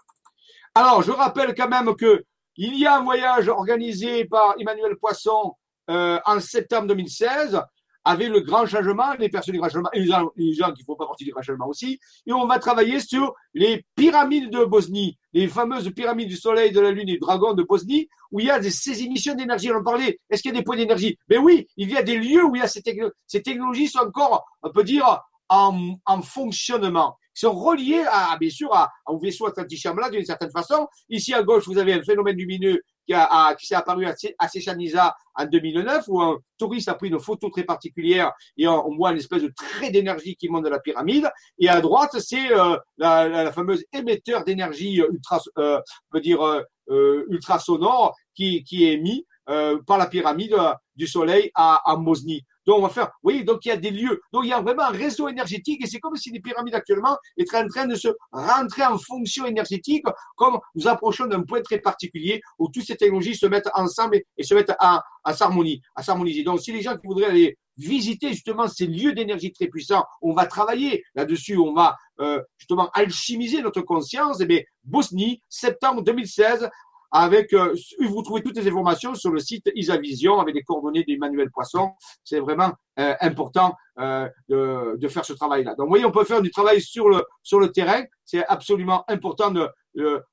Alors, 0.74 1.02
je 1.02 1.10
rappelle 1.10 1.55
quand 1.55 1.68
même 1.68 1.94
que 1.96 2.24
il 2.56 2.78
y 2.78 2.86
a 2.86 2.96
un 2.96 3.02
voyage 3.02 3.48
organisé 3.48 4.24
par 4.26 4.55
Emmanuel 4.59 4.96
Poisson 4.96 5.55
euh, 5.90 6.18
en 6.24 6.38
septembre 6.38 6.86
2016 6.88 7.60
avec 8.05 8.28
le 8.28 8.40
grand 8.40 8.66
changement, 8.66 9.12
les 9.18 9.28
personnes 9.28 9.55
du 9.55 9.59
grand 9.59 9.68
changement 9.68 9.90
les 9.93 10.06
gens, 10.06 10.28
qui 10.72 10.82
ne 10.82 10.85
font 10.85 10.97
pas 10.97 11.06
partie 11.06 11.24
du 11.24 11.31
grand 11.31 11.43
changement 11.43 11.68
aussi. 11.68 11.98
Et 12.26 12.32
on 12.32 12.47
va 12.47 12.59
travailler 12.59 13.01
sur 13.01 13.35
les 13.55 13.85
pyramides 13.97 14.51
de 14.51 14.64
Bosnie, 14.64 15.18
les 15.32 15.48
fameuses 15.48 15.90
pyramides 15.94 16.28
du 16.28 16.36
Soleil, 16.36 16.72
de 16.72 16.81
la 16.81 16.90
Lune 16.90 17.09
et 17.09 17.12
du 17.12 17.18
Dragon 17.18 17.55
de 17.55 17.62
Bosnie, 17.62 18.09
où 18.31 18.40
il 18.40 18.47
y 18.47 18.51
a 18.51 18.62
ces 18.62 19.02
émissions 19.02 19.35
d'énergie. 19.35 19.70
On 19.72 19.76
en 19.76 19.82
parlait. 19.82 20.20
Est-ce 20.28 20.43
qu'il 20.43 20.52
y 20.52 20.55
a 20.55 20.59
des 20.59 20.64
points 20.64 20.76
d'énergie? 20.76 21.18
Ben 21.28 21.40
oui, 21.43 21.66
il 21.76 21.90
y 21.90 21.97
a 21.97 22.02
des 22.02 22.16
lieux 22.16 22.44
où 22.44 22.55
il 22.55 22.60
y 22.60 22.62
a 22.62 22.68
ces, 22.68 22.82
technologies. 22.82 23.14
ces 23.26 23.43
technologies 23.43 23.89
sont 23.89 24.01
encore, 24.01 24.44
on 24.62 24.70
peut 24.70 24.85
dire, 24.85 25.20
en 25.48 26.22
fonctionnement 26.22 27.16
qui 27.35 27.40
sont 27.40 27.52
reliés 27.52 28.05
à, 28.11 28.36
bien 28.39 28.51
sûr, 28.51 28.73
à, 28.74 28.90
au 29.06 29.19
vaisseau 29.19 29.47
Atlantique 29.47 29.81
Chamla 29.81 30.11
d'une 30.11 30.24
certaine 30.24 30.51
façon. 30.51 30.86
Ici 31.09 31.35
à 31.35 31.43
gauche, 31.43 31.66
vous 31.66 31.78
avez 31.78 31.94
un 31.94 32.02
phénomène 32.02 32.36
lumineux 32.36 32.81
qui, 33.06 33.12
a, 33.15 33.55
qui 33.55 33.66
s'est 33.66 33.74
apparu 33.74 34.06
à, 34.06 34.48
Sechaniza 34.48 35.15
en 35.35 35.47
2009, 35.47 36.05
où 36.09 36.20
un 36.20 36.39
touriste 36.59 36.89
a 36.89 36.94
pris 36.94 37.09
une 37.09 37.20
photo 37.20 37.51
très 37.51 37.65
particulière 37.65 38.32
et 38.56 38.66
on, 38.69 38.94
voit 38.97 39.12
une 39.12 39.19
espèce 39.19 39.43
de 39.43 39.52
trait 39.55 39.90
d'énergie 39.90 40.36
qui 40.36 40.48
monte 40.48 40.65
de 40.65 40.70
la 40.70 40.78
pyramide. 40.78 41.31
Et 41.59 41.69
à 41.69 41.81
droite, 41.81 42.19
c'est 42.20 42.52
euh, 42.52 42.77
la, 42.97 43.28
la, 43.28 43.52
fameuse 43.52 43.85
émetteur 43.93 44.44
d'énergie 44.44 44.97
ultra, 44.97 45.40
euh, 45.59 45.78
on 45.78 46.16
peut 46.16 46.20
dire 46.20 46.40
euh, 46.43 46.62
euh 46.90 47.24
ultra 47.31 47.59
sonore 47.59 48.15
qui, 48.35 48.62
qui 48.62 48.85
est 48.85 48.93
émis 48.93 49.27
euh, 49.48 49.78
par 49.86 49.98
la 49.98 50.06
pyramide 50.06 50.56
du 50.97 51.06
Soleil 51.06 51.51
à, 51.55 51.82
à 51.90 51.97
Mosny. 51.97 52.43
Donc, 52.66 52.78
on 52.78 52.82
va 52.82 52.89
faire, 52.89 53.11
oui, 53.23 53.45
donc 53.45 53.65
il 53.65 53.69
y 53.69 53.73
a 53.73 53.77
des 53.77 53.91
lieux. 53.91 54.20
Donc, 54.32 54.45
il 54.45 54.49
y 54.49 54.53
a 54.53 54.61
vraiment 54.61 54.85
un 54.85 54.91
réseau 54.91 55.28
énergétique 55.28 55.85
et 55.85 55.86
c'est 55.86 55.99
comme 55.99 56.16
si 56.16 56.31
les 56.31 56.41
pyramides 56.41 56.74
actuellement 56.74 57.16
étaient 57.36 57.57
en 57.57 57.66
train 57.69 57.86
de 57.86 57.95
se 57.95 58.09
rentrer 58.32 58.85
en 58.85 58.99
fonction 58.99 59.47
énergétique, 59.47 60.05
comme 60.36 60.59
nous 60.74 60.89
approchons 60.89 61.27
d'un 61.27 61.43
point 61.43 61.62
très 61.62 61.78
particulier 61.78 62.41
où 62.59 62.69
toutes 62.69 62.85
ces 62.85 62.97
technologies 62.97 63.36
se 63.36 63.47
mettent 63.47 63.69
ensemble 63.74 64.20
et, 64.36 64.43
se 64.43 64.55
mettent 64.55 64.73
à. 64.78 65.03
À 65.27 65.32
s'harmoniser. 65.32 66.43
Donc, 66.43 66.61
si 66.61 66.70
les 66.70 66.82
gens 66.82 66.99
qui 66.99 67.07
voudraient 67.07 67.24
aller 67.24 67.57
visiter 67.77 68.28
justement 68.28 68.69
ces 68.69 68.86
lieux 68.86 69.12
d'énergie 69.12 69.53
très 69.53 69.69
puissants, 69.69 70.05
on 70.23 70.32
va 70.32 70.47
travailler 70.47 71.05
là-dessus, 71.15 71.57
on 71.57 71.73
va 71.73 71.97
euh, 72.20 72.43
justement 72.59 72.91
alchimiser 72.93 73.62
notre 73.62 73.81
conscience. 73.81 74.41
Et 74.41 74.45
eh 74.45 74.47
bien, 74.47 74.61
Bosnie, 74.85 75.41
septembre 75.49 76.03
2016, 76.03 76.69
avec, 77.15 77.53
euh, 77.53 77.73
vous 78.01 78.23
trouvez 78.23 78.43
toutes 78.43 78.57
les 78.57 78.66
informations 78.66 79.15
sur 79.15 79.31
le 79.31 79.39
site 79.39 79.70
Isavision 79.77 80.41
avec 80.41 80.57
les 80.57 80.65
coordonnées 80.65 81.05
d'Emmanuel 81.05 81.49
Poisson. 81.49 81.93
C'est 82.24 82.41
vraiment 82.41 82.73
euh, 82.99 83.15
important 83.20 83.77
euh, 84.01 84.28
de, 84.49 84.97
de, 84.99 85.09
faire 85.09 85.24
ce 85.24 85.32
travail-là. 85.32 85.77
Donc, 85.77 85.86
vous 85.86 85.91
voyez, 85.91 86.05
on 86.05 86.11
peut 86.11 86.24
faire 86.24 86.43
du 86.43 86.51
travail 86.51 86.81
sur 86.81 87.09
le, 87.09 87.23
sur 87.45 87.61
le 87.61 87.70
terrain. 87.70 88.03
C'est 88.24 88.45
absolument 88.47 89.05
important 89.07 89.53
de, 89.53 89.70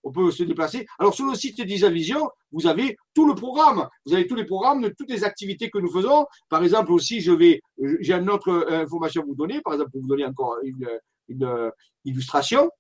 on 0.04 0.12
peut 0.12 0.32
se 0.32 0.42
déplacer. 0.42 0.88
Alors, 0.98 1.14
sur 1.14 1.28
le 1.28 1.36
site 1.36 1.62
d'Isavision, 1.62 2.28
vous 2.52 2.66
avez 2.66 2.98
tout 3.14 3.28
le 3.28 3.36
programme. 3.36 3.88
Vous 4.08 4.16
avez 4.16 4.26
tous 4.26 4.36
les 4.36 4.46
programmes 4.46 4.82
de 4.82 4.90
toutes 4.90 5.12
les 5.12 5.24
activités 5.24 5.70
que 5.70 5.78
nous 5.78 5.92
faisons. 5.92 6.26
Par 6.50 6.64
exemple, 6.64 6.92
aussi, 6.94 7.22
je 7.22 7.32
vais, 7.32 7.62
j'ai 8.00 8.14
une 8.14 8.32
autre 8.32 8.68
information 8.72 9.22
à 9.22 9.26
vous 9.26 9.36
donner. 9.36 9.62
Par 9.62 9.74
exemple, 9.74 9.92
pour 9.92 10.02
vous 10.02 10.08
donner 10.08 10.26
encore 10.26 10.56
une, 10.64 10.90
une 11.28 11.72
illustration. 12.06 12.72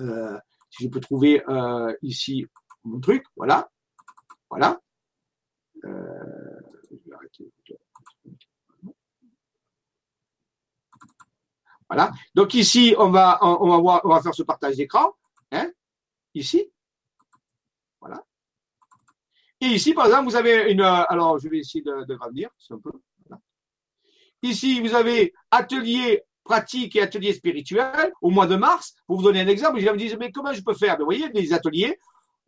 Euh, 0.00 0.36
si 0.70 0.84
je 0.84 0.88
peux 0.88 1.00
trouver 1.00 1.42
euh, 1.48 1.92
ici 2.02 2.46
mon 2.84 3.00
truc, 3.00 3.24
voilà, 3.36 3.70
voilà. 4.50 4.80
Euh, 5.84 6.60
voilà. 11.88 12.12
Donc 12.34 12.54
ici, 12.54 12.94
on 12.98 13.10
va, 13.10 13.38
on 13.42 13.82
va 13.82 14.00
on 14.04 14.08
va 14.08 14.22
faire 14.22 14.34
ce 14.34 14.42
partage 14.42 14.76
d'écran, 14.76 15.14
hein, 15.52 15.70
ici, 16.34 16.70
voilà. 18.00 18.24
Et 19.60 19.66
ici, 19.66 19.92
par 19.92 20.06
exemple, 20.06 20.28
vous 20.28 20.36
avez 20.36 20.70
une, 20.70 20.82
alors 20.82 21.38
je 21.38 21.48
vais 21.48 21.58
essayer 21.58 21.82
de, 21.82 22.14
grandir, 22.14 22.50
c'est 22.58 22.74
un 22.74 22.78
peu. 22.78 22.92
Ici, 24.42 24.80
vous 24.80 24.94
avez 24.94 25.34
atelier 25.50 26.22
pratique 26.44 26.94
et 26.94 27.02
atelier 27.02 27.32
spirituel 27.32 28.12
au 28.22 28.30
mois 28.30 28.46
de 28.46 28.54
mars. 28.54 28.94
Pour 29.06 29.16
vous 29.16 29.24
donner 29.24 29.40
un 29.40 29.48
exemple, 29.48 29.80
je 29.80 29.84
vais 29.84 29.92
me 29.92 29.98
dire, 29.98 30.16
mais 30.18 30.30
comment 30.30 30.52
je 30.52 30.62
peux 30.62 30.74
faire? 30.74 30.96
vous 30.96 31.04
voyez, 31.04 31.28
des 31.30 31.52
ateliers 31.52 31.98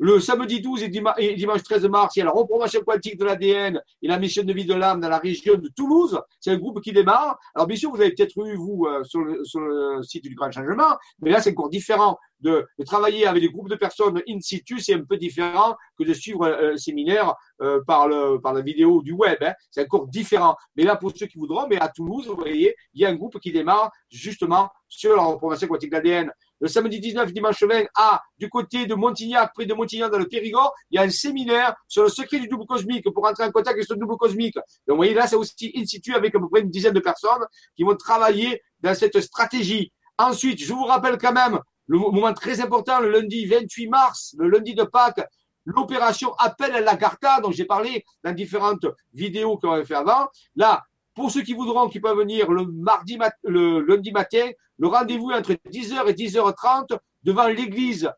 le 0.01 0.19
samedi 0.19 0.63
12 0.63 0.83
et, 0.83 0.89
dimanche 0.89 1.63
13 1.63 1.85
mars, 1.89 2.17
il 2.17 2.21
y 2.21 2.23
a 2.23 2.25
la 2.25 2.31
reprogrammation 2.31 2.81
quantique 2.81 3.19
de 3.19 3.25
l'ADN 3.27 3.83
et 4.01 4.09
la 4.09 4.19
mission 4.19 4.43
de 4.43 4.53
vie 4.55 4.65
de 4.65 4.73
l'âme 4.73 4.99
dans 4.99 5.11
la 5.11 5.19
région 5.19 5.57
de 5.57 5.69
Toulouse. 5.69 6.19
C'est 6.41 6.51
un 6.53 6.57
groupe 6.57 6.81
qui 6.81 6.93
démarre. 6.93 7.39
Alors 7.55 7.67
bien 7.67 7.77
sûr, 7.77 7.91
vous 7.91 8.01
avez 8.01 8.15
peut-être 8.15 8.35
eu, 8.47 8.57
vous, 8.57 8.87
euh, 8.87 9.05
sur, 9.05 9.21
le, 9.21 10.03
site 10.03 10.25
du 10.25 10.35
Grand 10.35 10.51
Changement, 10.51 10.97
mais 11.21 11.31
là, 11.31 11.43
c'est 11.43 11.51
encore 11.51 11.69
différent. 11.69 12.19
De, 12.41 12.67
travailler 12.87 13.27
avec 13.27 13.43
des 13.43 13.51
groupes 13.51 13.69
de 13.69 13.77
personnes 13.77 14.23
in 14.29 14.41
situ, 14.41 14.81
c'est 14.81 14.95
un 14.95 15.05
peu 15.05 15.17
différent 15.17 15.77
que 15.99 16.05
de 16.05 16.15
suivre 16.15 16.47
un, 16.47 16.77
séminaire 16.77 17.35
euh, 17.61 17.81
par, 17.87 18.09
le, 18.09 18.39
par 18.41 18.53
la 18.53 18.63
vidéo 18.63 19.03
du 19.03 19.13
web. 19.13 19.39
Hein. 19.43 19.53
C'est 19.71 19.83
encore 19.83 20.09
différent. 20.09 20.57
Mais 20.77 20.85
là, 20.85 20.97
pour 20.97 21.13
ceux 21.15 21.27
qui 21.27 21.39
voudront, 21.39 21.67
mais 21.69 21.79
à 21.79 21.89
Toulouse, 21.89 22.27
vous 22.27 22.37
voyez, 22.37 22.75
il 22.95 23.03
y 23.03 23.05
a 23.05 23.09
un 23.11 23.15
groupe 23.15 23.39
qui 23.41 23.53
démarre 23.53 23.91
justement 24.11 24.71
sur 24.89 25.15
la 25.17 25.23
reprogrammation 25.23 25.69
quantique 25.69 25.91
de 25.91 25.97
l'ADN 25.97 26.33
le 26.61 26.69
samedi 26.69 27.01
19, 27.01 27.33
dimanche 27.33 27.63
20, 27.63 27.85
à, 27.97 28.23
du 28.39 28.49
côté 28.49 28.87
de 28.87 28.95
Montignac, 28.95 29.53
près 29.55 29.65
de 29.65 29.73
Montignac, 29.73 30.13
dans 30.13 30.19
le 30.19 30.29
Périgord, 30.29 30.75
il 30.91 30.97
y 30.97 30.99
a 30.99 31.03
un 31.03 31.11
séminaire 31.11 31.75
sur 31.89 32.03
le 32.03 32.11
secret 32.11 32.39
du 32.39 32.49
double 32.49 32.67
cosmique 32.67 33.09
pour 33.13 33.27
entrer 33.27 33.45
en 33.45 33.51
contact 33.51 33.77
avec 33.77 33.85
ce 33.85 33.95
double 33.95 34.17
cosmique. 34.17 34.55
Donc, 34.55 34.65
vous 34.89 34.97
voyez, 34.97 35.15
là, 35.15 35.27
c'est 35.27 35.37
aussi 35.37 35.73
in 35.75 35.85
situ 35.87 36.15
avec 36.15 36.35
à 36.35 36.39
peu 36.39 36.49
près 36.49 36.61
une 36.61 36.71
dizaine 36.71 36.93
de 36.93 37.01
personnes 37.01 37.45
qui 37.77 37.83
vont 37.83 37.97
travailler 37.97 38.63
dans 38.81 38.95
cette 38.95 39.19
stratégie. 39.21 39.91
Ensuite, 40.19 40.63
je 40.63 40.73
vous 40.73 40.85
rappelle 40.85 41.17
quand 41.17 41.33
même 41.33 41.59
le 41.91 41.99
moment 41.99 42.33
très 42.33 42.61
important, 42.61 43.01
le 43.01 43.11
lundi 43.11 43.47
28 43.47 43.89
mars, 43.89 44.37
le 44.39 44.49
lundi 44.49 44.77
de 44.77 44.85
Pâques, 44.85 45.27
l'opération 45.65 46.33
Appel 46.39 46.73
à 46.73 46.81
la 46.81 46.95
Garta, 46.95 47.41
dont 47.41 47.51
j'ai 47.51 47.65
parlé 47.65 48.05
dans 48.23 48.33
différentes 48.33 48.87
vidéos 49.13 49.59
qu'on 49.59 49.73
avait 49.73 49.85
fait 49.85 49.97
avant. 49.97 50.29
Là, 50.55 50.85
pour 51.17 51.33
ceux 51.33 51.43
qui 51.43 51.53
voudront, 51.53 51.89
qui 51.89 51.99
peuvent 51.99 52.17
venir 52.17 52.49
le 52.53 52.65
mardi, 52.65 53.19
le 53.43 53.81
lundi 53.81 54.13
matin, 54.13 54.51
le 54.79 54.87
rendez-vous 54.87 55.33
entre 55.33 55.55
10h 55.55 56.07
et 56.07 56.13
10h30 56.13 56.97
devant 57.25 57.49
l'église 57.49 58.09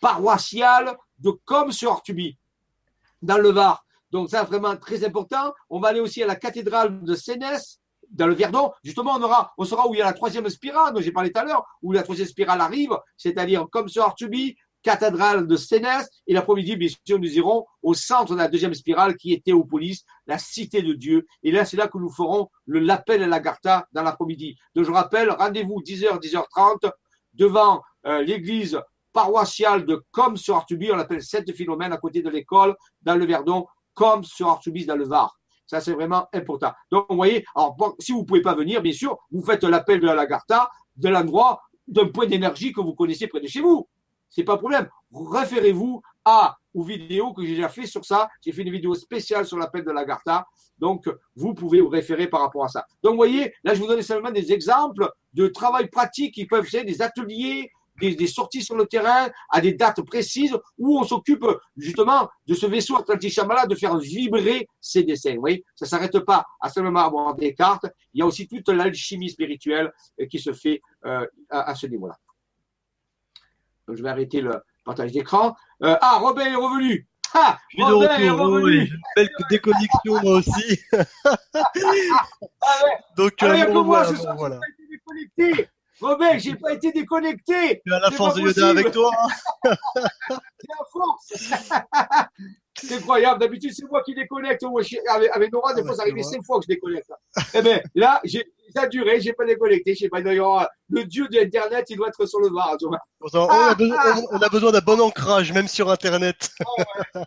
paroissiale 0.00 0.96
de 1.18 1.32
Com 1.44 1.72
sur 1.72 1.90
Ortuby, 1.90 2.38
dans 3.20 3.38
le 3.38 3.50
Var. 3.50 3.84
Donc 4.12 4.30
ça, 4.30 4.44
vraiment 4.44 4.76
très 4.76 5.04
important. 5.04 5.52
On 5.70 5.80
va 5.80 5.88
aller 5.88 6.00
aussi 6.00 6.22
à 6.22 6.26
la 6.26 6.36
cathédrale 6.36 7.02
de 7.02 7.14
Sénès, 7.16 7.80
dans 8.10 8.26
le 8.26 8.34
Verdon. 8.34 8.72
Justement, 8.82 9.14
on 9.16 9.22
aura, 9.22 9.52
on 9.58 9.64
saura 9.64 9.88
où 9.88 9.94
il 9.94 9.98
y 9.98 10.02
a 10.02 10.06
la 10.06 10.12
troisième 10.12 10.48
spirale, 10.48 10.94
dont 10.94 11.00
j'ai 11.00 11.12
parlé 11.12 11.32
tout 11.32 11.40
à 11.40 11.44
l'heure, 11.44 11.64
où 11.82 11.92
la 11.92 12.02
troisième 12.02 12.28
spirale 12.28 12.60
arrive, 12.60 12.96
c'est-à-dire 13.16 13.66
comme 13.70 13.88
sur 13.88 14.04
Ortuby, 14.04 14.56
cathédrale 14.82 15.46
de 15.46 15.56
Sénès. 15.56 16.08
Et 16.26 16.32
l'après-midi, 16.34 16.76
bien 16.76 16.88
sûr, 17.04 17.18
nous 17.18 17.36
irons 17.36 17.66
au 17.82 17.94
centre 17.94 18.32
de 18.32 18.38
la 18.38 18.48
deuxième 18.48 18.74
spirale 18.74 19.16
qui 19.16 19.32
est 19.32 19.44
Théopolis, 19.44 20.04
la 20.26 20.38
cité 20.38 20.82
de 20.82 20.92
Dieu. 20.92 21.26
Et 21.42 21.50
là, 21.50 21.64
c'est 21.64 21.76
là 21.76 21.88
que 21.88 21.98
nous 21.98 22.10
ferons 22.10 22.48
l'appel 22.66 23.22
à 23.22 23.26
la 23.26 23.40
Garta 23.40 23.86
dans 23.92 24.02
l'après-midi. 24.02 24.56
Donc, 24.74 24.84
je 24.84 24.90
rappelle, 24.90 25.30
rendez-vous 25.30 25.82
10h, 25.82 26.20
10h30 26.20 26.90
devant 27.34 27.82
euh, 28.06 28.22
l'église 28.22 28.80
paroissiale 29.12 29.84
de 29.84 30.02
Com 30.10 30.36
sur 30.36 30.56
Artubis. 30.56 30.90
On 30.92 30.96
l'appelle 30.96 31.22
Sainte 31.22 31.52
Philomène 31.52 31.92
à 31.92 31.98
côté 31.98 32.22
de 32.22 32.30
l'école 32.30 32.76
dans 33.02 33.14
le 33.14 33.26
Verdon, 33.26 33.66
Com 33.94 34.22
sur 34.24 34.48
Artubis 34.48 34.86
dans 34.86 34.96
le 34.96 35.04
Var. 35.04 35.34
Ça, 35.68 35.80
c'est 35.80 35.92
vraiment 35.92 36.26
important. 36.32 36.72
Donc, 36.90 37.06
vous 37.08 37.16
voyez, 37.16 37.44
alors, 37.54 37.76
si 38.00 38.10
vous 38.10 38.24
pouvez 38.24 38.42
pas 38.42 38.56
venir, 38.56 38.82
bien 38.82 38.92
sûr, 38.92 39.16
vous 39.30 39.44
faites 39.44 39.62
l'appel 39.62 40.00
de 40.00 40.06
la 40.06 40.26
Garta 40.26 40.68
de 40.96 41.08
l'endroit 41.08 41.60
d'un 41.86 42.08
point 42.08 42.26
d'énergie 42.26 42.72
que 42.72 42.80
vous 42.80 42.94
connaissez 42.94 43.28
près 43.28 43.40
de 43.40 43.46
chez 43.46 43.60
vous 43.60 43.86
c'est 44.28 44.44
pas 44.44 44.54
un 44.54 44.58
problème. 44.58 44.88
Référez-vous 45.12 46.02
à 46.24 46.56
aux 46.74 46.82
vidéos 46.82 47.32
que 47.32 47.44
j'ai 47.44 47.56
déjà 47.56 47.68
fait 47.68 47.86
sur 47.86 48.04
ça. 48.04 48.28
J'ai 48.44 48.52
fait 48.52 48.62
une 48.62 48.70
vidéo 48.70 48.94
spéciale 48.94 49.46
sur 49.46 49.56
l'appel 49.56 49.84
de 49.84 49.90
l'Agartha. 49.90 50.46
Donc, 50.78 51.08
vous 51.34 51.54
pouvez 51.54 51.80
vous 51.80 51.88
référer 51.88 52.28
par 52.28 52.40
rapport 52.40 52.64
à 52.64 52.68
ça. 52.68 52.84
Donc, 53.02 53.12
vous 53.12 53.16
voyez, 53.16 53.52
là, 53.64 53.74
je 53.74 53.80
vous 53.80 53.86
donne 53.86 54.02
seulement 54.02 54.30
des 54.30 54.52
exemples 54.52 55.10
de 55.32 55.48
travail 55.48 55.88
pratique 55.88 56.34
qui 56.34 56.46
peuvent 56.46 56.68
être 56.72 56.86
des 56.86 57.02
ateliers, 57.02 57.70
des, 58.00 58.14
des, 58.14 58.26
sorties 58.26 58.62
sur 58.62 58.76
le 58.76 58.86
terrain 58.86 59.28
à 59.50 59.60
des 59.60 59.72
dates 59.72 60.02
précises 60.02 60.56
où 60.76 60.98
on 60.98 61.04
s'occupe 61.04 61.44
justement 61.76 62.28
de 62.46 62.54
ce 62.54 62.66
vaisseau 62.66 62.96
Atlantis 62.96 63.30
Shambhala 63.30 63.66
de 63.66 63.74
faire 63.74 63.96
vibrer 63.98 64.66
ses 64.80 65.02
dessins. 65.02 65.36
Oui, 65.38 65.64
ça 65.74 65.86
s'arrête 65.86 66.18
pas 66.20 66.44
à 66.60 66.68
seulement 66.68 67.00
avoir 67.00 67.34
des 67.34 67.54
cartes. 67.54 67.86
Il 68.14 68.20
y 68.20 68.22
a 68.22 68.26
aussi 68.26 68.48
toute 68.48 68.68
l'alchimie 68.68 69.30
spirituelle 69.30 69.92
qui 70.30 70.38
se 70.38 70.52
fait 70.52 70.80
euh, 71.04 71.26
à, 71.50 71.70
à, 71.70 71.74
ce 71.74 71.86
niveau-là. 71.86 72.16
Donc 73.86 73.96
je 73.96 74.02
vais 74.02 74.10
arrêter 74.10 74.40
le 74.40 74.60
partage 74.84 75.12
d'écran. 75.12 75.54
Euh, 75.82 75.96
ah, 76.00 76.18
Robin 76.18 76.44
est 76.44 76.54
revenu. 76.54 77.06
Ah, 77.34 77.58
je 77.70 77.76
suis 77.76 77.84
de 77.84 77.92
retour, 77.92 78.62
oui, 78.64 78.78
une 78.78 79.00
belle 79.14 79.28
déconnexion 79.50 80.22
moi 80.22 80.38
aussi. 80.38 80.80
ah 80.94 81.72
ouais. 82.84 82.98
Donc, 83.16 83.42
Alors, 83.42 83.54
il 83.54 83.58
y 83.58 83.62
a 83.62 83.68
euh, 83.68 83.72
bon, 83.72 83.82
voilà. 83.82 84.60
Déconnecté. 86.00 86.06
Robin, 86.06 86.38
j'ai 86.38 86.54
pas 86.54 86.72
été 86.72 86.92
déconnecté. 86.92 87.82
Tu 87.84 87.92
as 87.92 88.00
la 88.00 88.10
force 88.10 88.34
de 88.36 88.42
Yoda 88.42 88.68
avec 88.68 88.90
toi. 88.92 89.10
hein. 89.18 89.28
C'est 90.60 90.68
la 90.68 90.84
force. 90.92 91.32
c'est 92.80 92.94
incroyable. 92.96 93.40
D'habitude, 93.40 93.72
c'est 93.74 93.84
moi 93.90 94.02
qui 94.02 94.14
déconnecte. 94.14 94.64
Avec, 95.10 95.30
avec 95.32 95.52
Nora, 95.52 95.74
des 95.74 95.80
Ah 95.80 95.82
fois, 95.82 95.90
ouais, 95.92 95.96
ça 95.96 96.02
arrivait 96.02 96.22
cinq 96.22 96.44
fois 96.44 96.58
que 96.58 96.64
je 96.68 96.74
déconnecte. 96.74 97.10
Eh 97.54 97.62
ben, 97.62 97.80
là, 97.94 98.20
j'ai, 98.24 98.44
ça 98.74 98.82
a 98.82 98.86
duré, 98.86 99.20
j'ai 99.20 99.32
pas 99.32 99.44
déconnecté. 99.44 99.94
Je 99.94 100.00
sais 100.00 100.08
pas, 100.08 100.20
d'ailleurs, 100.22 100.66
le 100.88 101.04
dieu 101.04 101.26
de 101.28 101.36
l'Internet, 101.36 101.86
il 101.90 101.96
doit 101.96 102.08
être 102.08 102.26
sur 102.26 102.40
le 102.40 102.50
bar. 102.50 102.76
tu 102.78 102.86
vois. 102.86 102.98
Pourtant, 103.18 103.46
on, 103.46 103.50
a 103.50 103.74
besoin, 103.74 103.96
on- 104.16 104.36
on 104.36 104.38
a 104.38 104.48
besoin 104.48 104.72
d'un 104.72 104.80
bon 104.80 105.00
ancrage, 105.00 105.52
même 105.52 105.68
sur 105.68 105.90
Internet. 105.90 106.50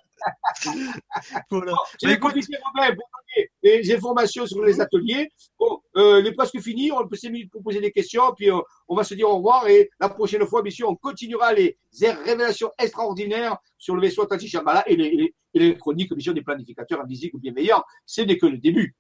voilà. 1.50 1.74
J'ai 2.02 2.08
Bah, 2.08 2.14
écoute, 2.14 2.32
profité, 2.32 2.58
Robin, 2.64 2.96
pour 2.96 3.10
donner 3.36 3.50
les 3.64 3.94
informations 3.94 4.46
sur 4.46 4.64
les 4.64 4.80
ateliers. 4.82 5.30
Bon, 5.60 5.80
euh, 5.98 6.20
il 6.20 6.28
est 6.28 6.34
presque 6.34 6.60
fini. 6.60 6.92
On 6.92 7.08
peut 7.08 7.18
mis 7.30 7.46
pour 7.48 7.62
poser 7.64 7.80
des 7.80 7.92
questions, 7.92 8.24
puis 8.36 8.50
euh, 8.50 8.60
on 8.88 8.96
va 8.96 9.04
se 9.04 9.14
dire 9.14 9.30
au 9.30 9.38
revoir. 9.38 9.68
Et 9.68 9.90
la 10.00 10.10
prochaine 10.10 10.46
fois, 10.46 10.62
bien 10.62 10.72
sûr, 10.72 10.90
on 10.90 10.96
continuera 10.96 11.54
les 11.54 11.78
révélations 12.26 12.72
extraordinaires 12.80 13.58
sur 13.78 13.96
le 13.96 14.02
vaisseau 14.02 14.24
Atlantis 14.24 14.48
Shambhala 14.50 14.84
et 14.88 14.96
les, 14.96 15.06
et 15.06 15.16
les, 15.18 15.36
et 15.54 15.60
les 15.60 15.78
chroniques, 15.78 16.14
bien 16.14 16.24
sûr, 16.24 16.34
des 16.34 16.42
planificateurs 16.42 17.02
invisibles 17.02 17.36
ou 17.36 17.40
bienveillants. 17.40 17.84
Ce 18.06 18.22
n'est 18.22 18.38
que 18.38 18.46
le 18.46 18.58
début. 18.58 18.96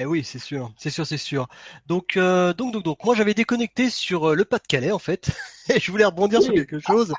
Eh 0.00 0.04
oui, 0.04 0.22
c'est 0.22 0.38
sûr, 0.38 0.72
c'est 0.78 0.90
sûr, 0.90 1.04
c'est 1.04 1.18
sûr. 1.18 1.48
Donc, 1.88 2.16
euh, 2.16 2.52
donc, 2.52 2.72
donc, 2.72 2.84
donc, 2.84 3.04
moi 3.04 3.16
j'avais 3.16 3.34
déconnecté 3.34 3.90
sur 3.90 4.30
euh, 4.30 4.34
le 4.36 4.44
Pas-de-Calais 4.44 4.92
en 4.92 5.00
fait, 5.00 5.30
et 5.74 5.80
je 5.80 5.90
voulais 5.90 6.04
rebondir 6.04 6.40
sur 6.40 6.54
quelque 6.54 6.78
chose. 6.78 7.12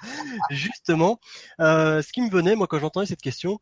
Justement, 0.50 1.20
euh, 1.60 2.02
ce 2.02 2.14
qui 2.14 2.22
me 2.22 2.30
venait 2.30 2.56
moi 2.56 2.68
quand 2.68 2.80
j'entendais 2.80 3.06
cette 3.06 3.22
question, 3.22 3.60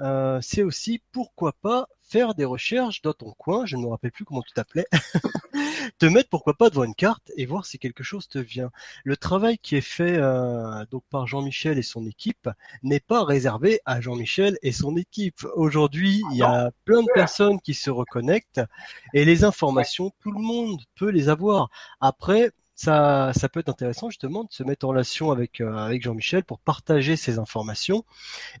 euh, 0.00 0.38
c'est 0.42 0.62
aussi 0.62 1.02
pourquoi 1.12 1.52
pas 1.52 1.88
faire 2.02 2.34
des 2.34 2.44
recherches 2.44 3.02
dans 3.02 3.12
ton 3.12 3.32
coin. 3.32 3.66
Je 3.66 3.76
ne 3.76 3.82
me 3.82 3.88
rappelle 3.88 4.10
plus 4.10 4.24
comment 4.24 4.42
tu 4.42 4.52
t'appelais. 4.52 4.86
te 5.98 6.06
mettre 6.06 6.28
pourquoi 6.28 6.54
pas 6.54 6.70
devant 6.70 6.84
une 6.84 6.94
carte 6.94 7.30
et 7.36 7.46
voir 7.46 7.66
si 7.66 7.78
quelque 7.78 8.02
chose 8.02 8.28
te 8.28 8.38
vient. 8.38 8.70
Le 9.04 9.16
travail 9.16 9.58
qui 9.58 9.76
est 9.76 9.80
fait 9.80 10.16
euh, 10.16 10.84
donc 10.90 11.04
par 11.10 11.26
Jean-Michel 11.26 11.78
et 11.78 11.82
son 11.82 12.06
équipe 12.06 12.48
n'est 12.82 13.00
pas 13.00 13.24
réservé 13.24 13.80
à 13.84 14.00
Jean-Michel 14.00 14.58
et 14.62 14.72
son 14.72 14.96
équipe. 14.96 15.46
Aujourd'hui, 15.54 16.22
il 16.32 16.38
y 16.38 16.42
a 16.42 16.70
plein 16.84 17.02
de 17.02 17.10
personnes 17.14 17.60
qui 17.60 17.74
se 17.74 17.90
reconnectent 17.90 18.62
et 19.14 19.24
les 19.24 19.44
informations, 19.44 20.12
tout 20.20 20.32
le 20.32 20.40
monde 20.40 20.80
peut 20.96 21.10
les 21.10 21.28
avoir. 21.28 21.70
Après, 22.00 22.50
ça, 22.80 23.32
ça 23.34 23.50
peut 23.50 23.60
être 23.60 23.68
intéressant 23.68 24.08
justement 24.08 24.44
de 24.44 24.52
se 24.52 24.62
mettre 24.62 24.86
en 24.86 24.88
relation 24.88 25.30
avec, 25.30 25.60
euh, 25.60 25.76
avec 25.76 26.02
Jean-Michel 26.02 26.44
pour 26.44 26.58
partager 26.58 27.14
ces 27.14 27.38
informations 27.38 28.06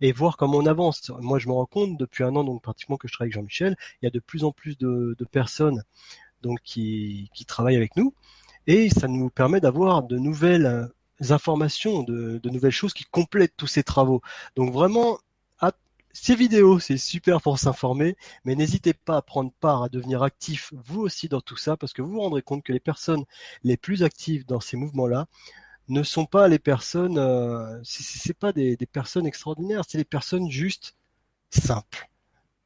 et 0.02 0.12
voir 0.12 0.36
comment 0.36 0.58
on 0.58 0.66
avance. 0.66 1.10
Moi, 1.20 1.38
je 1.38 1.48
me 1.48 1.54
rends 1.54 1.64
compte 1.64 1.96
depuis 1.96 2.22
un 2.22 2.36
an, 2.36 2.44
donc 2.44 2.60
pratiquement 2.60 2.98
que 2.98 3.08
je 3.08 3.14
travaille 3.14 3.28
avec 3.28 3.40
Jean-Michel, 3.40 3.76
il 4.02 4.04
y 4.04 4.08
a 4.08 4.10
de 4.10 4.18
plus 4.18 4.44
en 4.44 4.52
plus 4.52 4.76
de, 4.76 5.16
de 5.18 5.24
personnes 5.24 5.84
donc 6.42 6.58
qui, 6.62 7.30
qui 7.34 7.46
travaillent 7.46 7.76
avec 7.76 7.96
nous 7.96 8.12
et 8.66 8.90
ça 8.90 9.08
nous 9.08 9.30
permet 9.30 9.60
d'avoir 9.60 10.02
de 10.02 10.18
nouvelles 10.18 10.66
euh, 10.66 11.32
informations, 11.32 12.02
de, 12.02 12.38
de 12.42 12.50
nouvelles 12.50 12.72
choses 12.72 12.92
qui 12.92 13.04
complètent 13.04 13.56
tous 13.56 13.68
ces 13.68 13.82
travaux. 13.82 14.20
Donc 14.54 14.70
vraiment, 14.70 15.18
ces 16.12 16.34
vidéos, 16.34 16.78
c'est 16.80 16.96
super 16.98 17.40
pour 17.40 17.58
s'informer, 17.58 18.16
mais 18.44 18.54
n'hésitez 18.56 18.94
pas 18.94 19.16
à 19.18 19.22
prendre 19.22 19.52
part, 19.60 19.82
à 19.84 19.88
devenir 19.88 20.22
actif 20.22 20.72
vous 20.72 21.00
aussi 21.00 21.28
dans 21.28 21.40
tout 21.40 21.56
ça, 21.56 21.76
parce 21.76 21.92
que 21.92 22.02
vous 22.02 22.10
vous 22.12 22.20
rendrez 22.20 22.42
compte 22.42 22.62
que 22.64 22.72
les 22.72 22.80
personnes 22.80 23.24
les 23.64 23.76
plus 23.76 24.02
actives 24.02 24.44
dans 24.46 24.60
ces 24.60 24.76
mouvements-là 24.76 25.26
ne 25.88 26.02
sont 26.04 26.26
pas 26.26 26.48
les 26.48 26.58
personnes, 26.60 27.18
euh, 27.18 27.80
c'est- 27.84 28.34
pas 28.34 28.52
des, 28.52 28.76
des 28.76 28.86
personnes 28.86 29.26
extraordinaires, 29.26 29.84
c'est 29.88 29.98
des 29.98 30.04
personnes 30.06 30.50
juste 30.50 30.96
simples. 31.50 32.09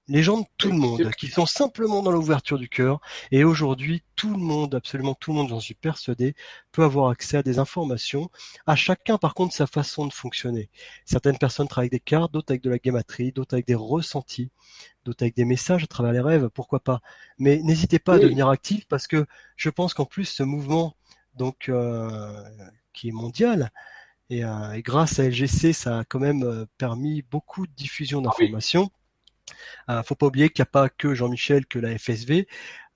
Les 0.06 0.22
gens 0.22 0.40
de 0.40 0.46
tout 0.58 0.68
le 0.68 0.76
monde, 0.76 1.10
qui 1.12 1.28
sont 1.28 1.46
simplement 1.46 2.02
dans 2.02 2.10
l'ouverture 2.10 2.58
du 2.58 2.68
cœur. 2.68 3.00
Et 3.30 3.42
aujourd'hui, 3.42 4.02
tout 4.16 4.30
le 4.30 4.38
monde, 4.38 4.74
absolument 4.74 5.14
tout 5.14 5.32
le 5.32 5.38
monde, 5.38 5.48
j'en 5.48 5.60
suis 5.60 5.74
persuadé, 5.74 6.34
peut 6.72 6.84
avoir 6.84 7.08
accès 7.08 7.38
à 7.38 7.42
des 7.42 7.58
informations. 7.58 8.30
À 8.66 8.76
chacun, 8.76 9.16
par 9.16 9.32
contre, 9.32 9.54
sa 9.54 9.66
façon 9.66 10.06
de 10.06 10.12
fonctionner. 10.12 10.68
Certaines 11.06 11.38
personnes 11.38 11.68
travaillent 11.68 11.86
avec 11.86 11.92
des 11.92 12.00
cartes, 12.00 12.32
d'autres 12.32 12.52
avec 12.52 12.62
de 12.62 12.68
la 12.68 12.78
gamatrie, 12.78 13.32
d'autres 13.32 13.54
avec 13.54 13.66
des 13.66 13.74
ressentis, 13.74 14.50
d'autres 15.06 15.22
avec 15.22 15.36
des 15.36 15.46
messages 15.46 15.84
à 15.84 15.86
travers 15.86 16.12
les 16.12 16.20
rêves, 16.20 16.50
pourquoi 16.52 16.80
pas. 16.80 17.00
Mais 17.38 17.60
n'hésitez 17.62 17.98
pas 17.98 18.14
à 18.14 18.18
devenir 18.18 18.48
actif 18.48 18.86
parce 18.86 19.06
que 19.06 19.24
je 19.56 19.70
pense 19.70 19.94
qu'en 19.94 20.06
plus, 20.06 20.26
ce 20.26 20.42
mouvement, 20.42 20.96
donc, 21.34 21.70
euh, 21.70 22.42
qui 22.92 23.08
est 23.08 23.12
mondial, 23.12 23.70
et, 24.30 24.44
euh, 24.44 24.72
et 24.72 24.82
grâce 24.82 25.18
à 25.18 25.24
LGC, 25.24 25.72
ça 25.72 26.00
a 26.00 26.04
quand 26.04 26.20
même 26.20 26.42
euh, 26.42 26.66
permis 26.78 27.22
beaucoup 27.22 27.66
de 27.66 27.72
diffusion 27.72 28.22
Ah 28.26 28.32
oui. 28.38 28.54
D'informations. 29.54 30.00
Euh, 30.00 30.02
faut 30.02 30.14
pas 30.14 30.26
oublier 30.26 30.50
qu'il 30.50 30.62
n'y 30.62 30.68
a 30.68 30.70
pas 30.70 30.88
que 30.88 31.14
Jean-Michel, 31.14 31.66
que 31.66 31.78
la 31.78 31.96
FSV. 31.98 32.46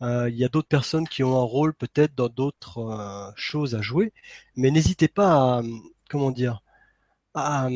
Euh, 0.02 0.28
il 0.30 0.36
y 0.36 0.44
a 0.44 0.48
d'autres 0.48 0.68
personnes 0.68 1.08
qui 1.08 1.24
ont 1.24 1.36
un 1.36 1.44
rôle 1.44 1.74
peut-être 1.74 2.14
dans 2.14 2.28
d'autres 2.28 2.78
euh, 2.78 3.30
choses 3.36 3.74
à 3.74 3.82
jouer. 3.82 4.12
Mais 4.56 4.70
n'hésitez 4.70 5.08
pas 5.08 5.58
à, 5.58 5.62
comment 6.08 6.30
dire, 6.30 6.62
à, 7.34 7.68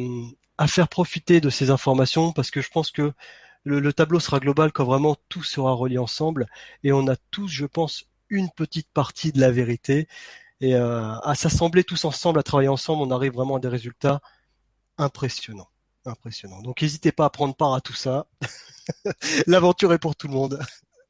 faire 0.69 0.89
profiter 0.89 1.41
de 1.41 1.51
ces 1.51 1.71
informations 1.71 2.33
parce 2.33 2.51
que 2.51 2.61
je 2.61 2.71
pense 2.71 2.91
que 2.91 3.13
le, 3.65 3.81
le 3.81 3.93
tableau 3.93 4.21
sera 4.21 4.41
global 4.41 4.73
quand 4.73 4.85
vraiment 4.85 5.17
tout 5.29 5.43
sera 5.43 5.73
relié 5.73 5.99
ensemble 5.99 6.47
et 6.85 6.93
on 6.93 7.07
a 7.09 7.17
tous, 7.31 7.49
je 7.49 7.67
pense, 7.67 8.07
une 8.29 8.51
petite 8.51 8.89
partie 8.93 9.33
de 9.33 9.41
la 9.41 9.51
vérité. 9.51 10.09
Et 10.61 10.75
à 10.77 11.35
s'assembler 11.35 11.85
tous 11.85 12.05
ensemble, 12.05 12.39
à 12.39 12.45
travailler 12.45 12.69
ensemble, 12.69 13.03
on 13.03 13.11
arrive 13.11 13.33
vraiment 13.33 13.57
à 13.57 13.61
des 13.61 13.69
résultats 13.69 14.21
impressionnants. 14.99 15.72
Impressionnants. 16.05 16.63
Donc 16.63 16.83
n'hésitez 16.83 17.13
pas 17.13 17.27
à 17.27 17.31
prendre 17.31 17.55
part 17.55 17.75
à 17.75 17.81
tout 17.81 17.95
ça. 17.95 18.27
L'aventure 19.47 19.93
est 19.93 19.99
pour 19.99 20.17
tout 20.17 20.27
le 20.27 20.35
monde. 20.35 20.59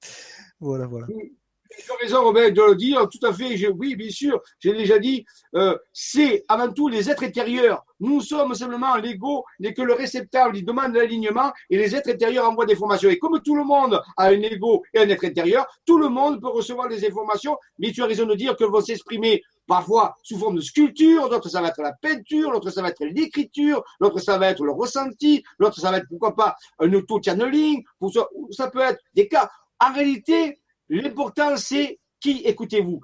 voilà, 0.60 0.86
voilà. 0.86 1.06
Tu 1.78 1.90
as 1.90 1.96
raison, 1.96 2.22
Robin, 2.22 2.50
de 2.50 2.62
le 2.62 2.76
dire, 2.76 3.08
tout 3.08 3.24
à 3.26 3.32
fait. 3.32 3.68
Oui, 3.68 3.96
bien 3.96 4.10
sûr, 4.10 4.40
j'ai 4.58 4.72
déjà 4.74 4.98
dit, 4.98 5.24
euh, 5.54 5.76
c'est 5.92 6.44
avant 6.48 6.70
tout 6.70 6.88
les 6.88 7.10
êtres 7.10 7.24
intérieurs. 7.24 7.84
Nous 8.00 8.20
sommes 8.20 8.54
simplement 8.54 8.96
l'ego 8.96 9.44
n'est 9.60 9.72
que 9.72 9.82
le 9.82 9.94
réceptacle, 9.94 10.56
il 10.56 10.64
demande 10.64 10.94
l'alignement 10.94 11.52
et 11.70 11.78
les 11.78 11.94
êtres 11.94 12.10
intérieurs 12.10 12.48
envoient 12.48 12.66
des 12.66 12.74
informations. 12.74 13.08
Et 13.08 13.18
comme 13.18 13.40
tout 13.40 13.56
le 13.56 13.64
monde 13.64 14.00
a 14.16 14.26
un 14.26 14.40
ego 14.42 14.82
et 14.92 14.98
un 14.98 15.08
être 15.08 15.24
intérieur, 15.24 15.66
tout 15.86 15.98
le 15.98 16.08
monde 16.08 16.40
peut 16.40 16.48
recevoir 16.48 16.88
des 16.88 17.06
informations, 17.06 17.56
mais 17.78 17.92
tu 17.92 18.02
as 18.02 18.06
raison 18.06 18.26
de 18.26 18.34
dire 18.34 18.56
qu'elles 18.56 18.70
vont 18.70 18.80
s'exprimer 18.80 19.42
parfois 19.72 20.16
sous 20.22 20.38
forme 20.38 20.56
de 20.56 20.60
sculpture, 20.60 21.30
d'autres 21.30 21.48
ça 21.48 21.62
va 21.62 21.68
être 21.68 21.80
la 21.80 21.92
peinture, 21.92 22.50
l'autre 22.50 22.70
ça 22.70 22.82
va 22.82 22.88
être 22.88 23.04
l'écriture, 23.06 23.82
l'autre 24.00 24.18
ça 24.18 24.36
va 24.36 24.50
être 24.50 24.62
le 24.62 24.72
ressenti, 24.72 25.42
l'autre 25.58 25.80
ça 25.80 25.90
va 25.90 25.96
être 25.96 26.08
pourquoi 26.08 26.36
pas 26.36 26.54
un 26.78 26.92
auto-channeling, 26.92 27.82
ça 28.50 28.70
peut 28.70 28.80
être 28.80 29.00
des 29.14 29.28
cas. 29.28 29.50
En 29.80 29.92
réalité, 29.94 30.62
L'important, 30.92 31.56
c'est 31.56 31.98
qui 32.20 32.42
écoutez-vous 32.44 33.00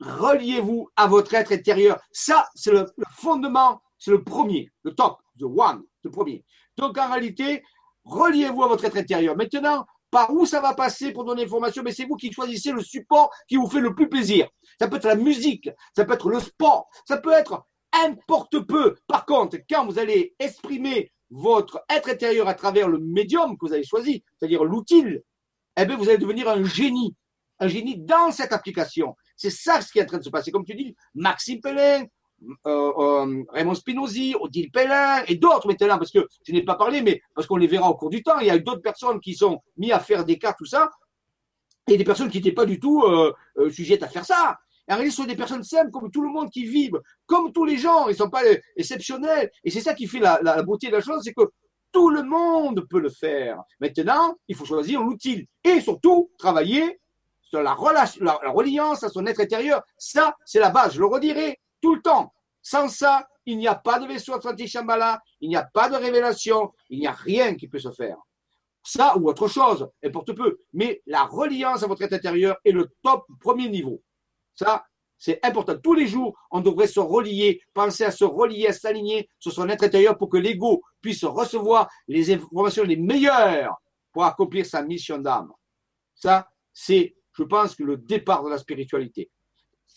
Reliez-vous 0.00 0.90
à 0.94 1.06
votre 1.06 1.32
être 1.32 1.52
intérieur. 1.52 1.98
Ça, 2.10 2.46
c'est 2.54 2.70
le, 2.70 2.84
le 2.98 3.04
fondement, 3.16 3.80
c'est 3.98 4.10
le 4.10 4.22
premier, 4.22 4.70
le 4.82 4.94
top, 4.94 5.22
the 5.38 5.44
one, 5.44 5.84
le 6.02 6.10
premier. 6.10 6.44
Donc, 6.76 6.98
en 6.98 7.08
réalité, 7.08 7.62
reliez-vous 8.04 8.62
à 8.64 8.68
votre 8.68 8.84
être 8.84 8.98
intérieur. 8.98 9.36
Maintenant, 9.36 9.86
par 10.12 10.32
où 10.32 10.46
ça 10.46 10.60
va 10.60 10.74
passer 10.74 11.10
pour 11.10 11.24
donner 11.24 11.44
information 11.44 11.82
Mais 11.82 11.90
c'est 11.90 12.04
vous 12.04 12.16
qui 12.16 12.30
choisissez 12.30 12.70
le 12.70 12.82
support 12.82 13.34
qui 13.48 13.56
vous 13.56 13.68
fait 13.68 13.80
le 13.80 13.94
plus 13.94 14.08
plaisir. 14.08 14.46
Ça 14.78 14.86
peut 14.86 14.96
être 14.96 15.06
la 15.06 15.16
musique, 15.16 15.68
ça 15.96 16.04
peut 16.04 16.12
être 16.12 16.28
le 16.28 16.38
sport, 16.38 16.88
ça 17.08 17.16
peut 17.16 17.32
être 17.32 17.66
importe 18.04 18.60
peu. 18.60 18.94
Par 19.08 19.26
contre, 19.26 19.56
quand 19.68 19.86
vous 19.86 19.98
allez 19.98 20.34
exprimer 20.38 21.10
votre 21.30 21.82
être 21.88 22.10
intérieur 22.10 22.46
à 22.46 22.54
travers 22.54 22.88
le 22.88 22.98
médium 22.98 23.56
que 23.56 23.66
vous 23.66 23.72
avez 23.72 23.84
choisi, 23.84 24.22
c'est-à-dire 24.36 24.64
l'outil, 24.64 25.04
eh 25.78 25.86
bien, 25.86 25.96
vous 25.96 26.08
allez 26.08 26.18
devenir 26.18 26.48
un 26.48 26.62
génie, 26.62 27.16
un 27.58 27.68
génie 27.68 27.98
dans 27.98 28.30
cette 28.30 28.52
application. 28.52 29.16
C'est 29.36 29.50
ça 29.50 29.80
ce 29.80 29.90
qui 29.90 29.98
est 29.98 30.02
en 30.02 30.06
train 30.06 30.18
de 30.18 30.24
se 30.24 30.30
passer. 30.30 30.50
Comme 30.50 30.64
tu 30.64 30.74
dis, 30.74 30.94
Maxime 31.14 31.60
Pellin, 31.60 32.04
euh, 32.66 32.92
euh, 32.98 33.44
Raymond 33.50 33.74
Spinozzi, 33.74 34.34
Odile 34.38 34.70
Pellin 34.70 35.22
et 35.26 35.36
d'autres 35.36 35.66
maintenant, 35.66 35.98
parce 35.98 36.10
que 36.10 36.26
je 36.46 36.52
n'ai 36.52 36.62
pas 36.62 36.74
parlé, 36.74 37.02
mais 37.02 37.20
parce 37.34 37.46
qu'on 37.46 37.56
les 37.56 37.66
verra 37.66 37.88
au 37.88 37.94
cours 37.94 38.10
du 38.10 38.22
temps. 38.22 38.38
Il 38.40 38.46
y 38.46 38.50
a 38.50 38.56
eu 38.56 38.62
d'autres 38.62 38.82
personnes 38.82 39.20
qui 39.20 39.34
sont 39.34 39.60
mis 39.76 39.92
à 39.92 40.00
faire 40.00 40.24
des 40.24 40.38
cas, 40.38 40.52
tout 40.52 40.64
ça, 40.64 40.90
et 41.88 41.96
des 41.96 42.04
personnes 42.04 42.30
qui 42.30 42.38
n'étaient 42.38 42.52
pas 42.52 42.66
du 42.66 42.78
tout 42.78 43.02
euh, 43.02 43.32
sujettes 43.70 44.02
à 44.02 44.08
faire 44.08 44.24
ça. 44.24 44.58
En 44.88 44.96
réalité, 44.96 45.10
ce 45.10 45.22
sont 45.22 45.28
des 45.28 45.36
personnes 45.36 45.62
simples, 45.62 45.90
comme 45.90 46.10
tout 46.10 46.22
le 46.22 46.28
monde 46.28 46.50
qui 46.50 46.64
vivent, 46.64 47.00
comme 47.26 47.52
tous 47.52 47.64
les 47.64 47.78
gens. 47.78 48.08
Ils 48.08 48.12
ne 48.12 48.16
sont 48.16 48.30
pas 48.30 48.42
exceptionnels. 48.76 49.50
Et 49.64 49.70
c'est 49.70 49.80
ça 49.80 49.94
qui 49.94 50.06
fait 50.06 50.18
la, 50.18 50.62
beauté 50.62 50.88
de 50.88 50.92
la 50.92 51.00
chose, 51.00 51.22
c'est 51.22 51.32
que 51.32 51.50
tout 51.92 52.10
le 52.10 52.22
monde 52.22 52.86
peut 52.88 53.00
le 53.00 53.10
faire. 53.10 53.62
Maintenant, 53.80 54.36
il 54.48 54.56
faut 54.56 54.64
choisir 54.64 55.02
l'outil 55.02 55.48
et 55.62 55.80
surtout 55.80 56.30
travailler 56.38 57.00
sur 57.42 57.62
la, 57.62 57.76
la 58.20 58.50
reliance 58.50 59.04
à 59.04 59.08
son 59.08 59.26
être 59.26 59.40
intérieur. 59.40 59.82
Ça, 59.96 60.34
c'est 60.44 60.58
la 60.58 60.70
base. 60.70 60.94
Je 60.94 61.00
le 61.00 61.06
redirai. 61.06 61.58
Tout 61.82 61.94
le 61.94 62.00
temps. 62.00 62.32
Sans 62.62 62.88
ça, 62.88 63.28
il 63.44 63.58
n'y 63.58 63.66
a 63.66 63.74
pas 63.74 63.98
de 63.98 64.06
vaisseau 64.06 64.34
Atlantique 64.34 64.68
Shambhala, 64.68 65.20
il 65.40 65.48
n'y 65.48 65.56
a 65.56 65.64
pas 65.64 65.90
de 65.90 65.96
révélation, 65.96 66.72
il 66.88 67.00
n'y 67.00 67.06
a 67.06 67.12
rien 67.12 67.54
qui 67.56 67.68
peut 67.68 67.80
se 67.80 67.90
faire. 67.90 68.16
Ça 68.84 69.16
ou 69.16 69.28
autre 69.28 69.48
chose, 69.48 69.88
importe 70.02 70.32
peu. 70.32 70.60
Mais 70.72 71.02
la 71.06 71.24
reliance 71.24 71.82
à 71.82 71.86
votre 71.86 72.02
être 72.02 72.12
intérieur 72.14 72.56
est 72.64 72.72
le 72.72 72.88
top 73.02 73.26
premier 73.40 73.68
niveau. 73.68 74.02
Ça, 74.54 74.84
c'est 75.18 75.44
important. 75.44 75.78
Tous 75.78 75.94
les 75.94 76.08
jours, 76.08 76.36
on 76.50 76.60
devrait 76.60 76.88
se 76.88 76.98
relier, 76.98 77.60
penser 77.74 78.04
à 78.04 78.10
se 78.10 78.24
relier, 78.24 78.66
à 78.66 78.72
s'aligner 78.72 79.28
sur 79.38 79.52
son 79.52 79.68
être 79.68 79.84
intérieur 79.84 80.18
pour 80.18 80.28
que 80.28 80.36
l'ego 80.36 80.82
puisse 81.00 81.24
recevoir 81.24 81.88
les 82.08 82.32
informations 82.32 82.82
les 82.82 82.96
meilleures 82.96 83.76
pour 84.12 84.24
accomplir 84.24 84.66
sa 84.66 84.82
mission 84.82 85.18
d'âme. 85.18 85.52
Ça, 86.14 86.48
c'est, 86.72 87.14
je 87.34 87.44
pense, 87.44 87.78
le 87.78 87.96
départ 87.96 88.42
de 88.42 88.50
la 88.50 88.58
spiritualité. 88.58 89.30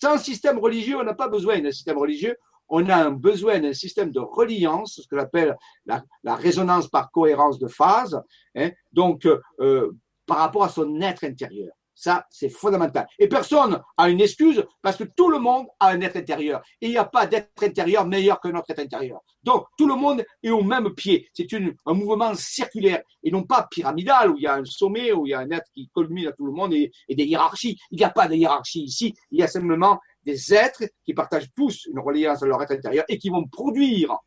Sans 0.02 0.18
système 0.18 0.60
religieux, 0.60 0.98
on 0.98 1.04
n'a 1.04 1.14
pas 1.14 1.28
besoin 1.28 1.60
d'un 1.60 1.72
système 1.72 1.98
religieux, 1.98 2.36
on 2.68 2.90
a 2.90 2.96
un 2.96 3.12
besoin 3.12 3.60
d'un 3.60 3.74
système 3.74 4.12
de 4.12 4.20
reliance, 4.20 5.00
ce 5.02 5.08
que 5.08 5.18
j'appelle 5.18 5.56
la, 5.86 6.04
résonance 6.36 6.88
par 6.88 7.12
cohérence 7.12 7.60
de 7.60 7.68
phase, 7.68 8.20
hein, 8.56 8.72
donc 8.92 9.28
euh, 9.60 9.92
par 10.26 10.38
rapport 10.38 10.64
à 10.64 10.70
son 10.70 11.00
être 11.02 11.24
intérieur. 11.24 11.74
Ça, 11.98 12.28
c'est 12.30 12.50
fondamental. 12.50 13.08
Et 13.18 13.30
personne 13.30 13.82
a 13.96 14.10
une 14.10 14.20
excuse 14.20 14.64
parce 14.82 14.98
que 14.98 15.06
tout 15.06 15.30
le 15.30 15.40
monde 15.40 15.68
a 15.80 15.88
un 15.88 16.02
être 16.02 16.18
intérieur. 16.18 16.62
Et 16.82 16.88
il 16.88 16.92
n'y 16.92 16.98
a 16.98 17.06
pas 17.06 17.26
d'être 17.26 17.64
intérieur 17.64 18.06
meilleur 18.06 18.42
que 18.42 18.50
notre 18.50 18.70
être 18.70 18.80
intérieur. 18.80 19.22
Donc, 19.44 19.66
tout 19.78 19.88
le 19.88 19.96
monde 19.96 20.26
est 20.44 20.50
au 20.50 20.62
même 20.62 20.94
pied. 20.94 21.30
C'est 21.34 21.48
un 21.54 21.94
mouvement 21.94 22.36
circulaire 22.36 23.02
et 23.24 23.32
non 23.32 23.44
pas 23.44 23.68
pyramidal 23.72 24.32
où 24.32 24.38
il 24.38 24.44
y 24.44 24.48
a 24.48 24.56
un 24.56 24.66
sommet, 24.66 25.14
où 25.14 25.26
il 25.26 25.30
y 25.30 25.34
a 25.34 25.40
un 25.40 25.50
être 25.52 25.72
qui 25.74 25.90
culmine 25.96 26.28
à 26.28 26.32
tout 26.34 26.46
le 26.46 26.52
monde 26.52 26.74
et, 26.74 26.92
des 27.08 27.24
hiérarchies. 27.24 27.80
Il 27.92 27.98
n'y 27.98 28.04
a 28.04 28.10
pas 28.10 28.28
de 28.28 28.36
hiérarchie 28.36 28.84
ici. 28.84 29.14
Il 29.32 29.40
y 29.40 29.44
a 29.44 29.48
simplement 29.48 30.00
des 30.26 30.54
êtres 30.54 30.84
qui 31.06 31.14
partagent 31.14 31.50
tous 31.56 31.86
une 31.86 32.00
reliance 32.00 32.44
à 32.44 32.46
leur 32.46 32.62
être 32.62 32.72
intérieur 32.72 33.06
et 33.08 33.18
qui 33.18 33.30
vont 33.30 33.48
produire 33.48 34.18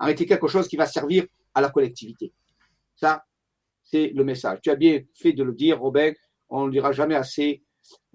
réalité 0.00 0.26
quelque 0.26 0.48
chose 0.48 0.68
qui 0.68 0.76
va 0.76 0.86
servir 0.86 1.24
à 1.54 1.60
la 1.60 1.70
collectivité. 1.70 2.32
Ça, 2.94 3.24
c'est 3.82 4.12
le 4.14 4.24
message. 4.24 4.58
Tu 4.62 4.70
as 4.70 4.76
bien 4.76 5.00
fait 5.14 5.32
de 5.32 5.42
le 5.42 5.52
dire, 5.52 5.80
Robin 5.80 6.12
on 6.50 6.62
ne 6.62 6.66
le 6.66 6.72
dira 6.72 6.92
jamais 6.92 7.14
assez. 7.14 7.62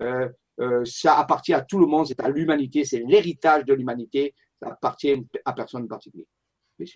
Euh, 0.02 0.30
euh, 0.60 0.86
ça 0.86 1.18
appartient 1.18 1.54
à 1.54 1.62
tout 1.62 1.80
le 1.80 1.88
monde, 1.88 2.08
c'est 2.08 2.20
à 2.22 2.30
l'humanité, 2.30 2.86
c'est 2.86 3.00
l'héritage 3.00 3.66
de 3.66 3.74
l'humanité, 3.74 4.34
ça 4.62 4.70
appartient 4.70 5.14
à 5.44 5.54
personne 5.54 5.84
en 5.84 5.88
particulier. 5.88 6.28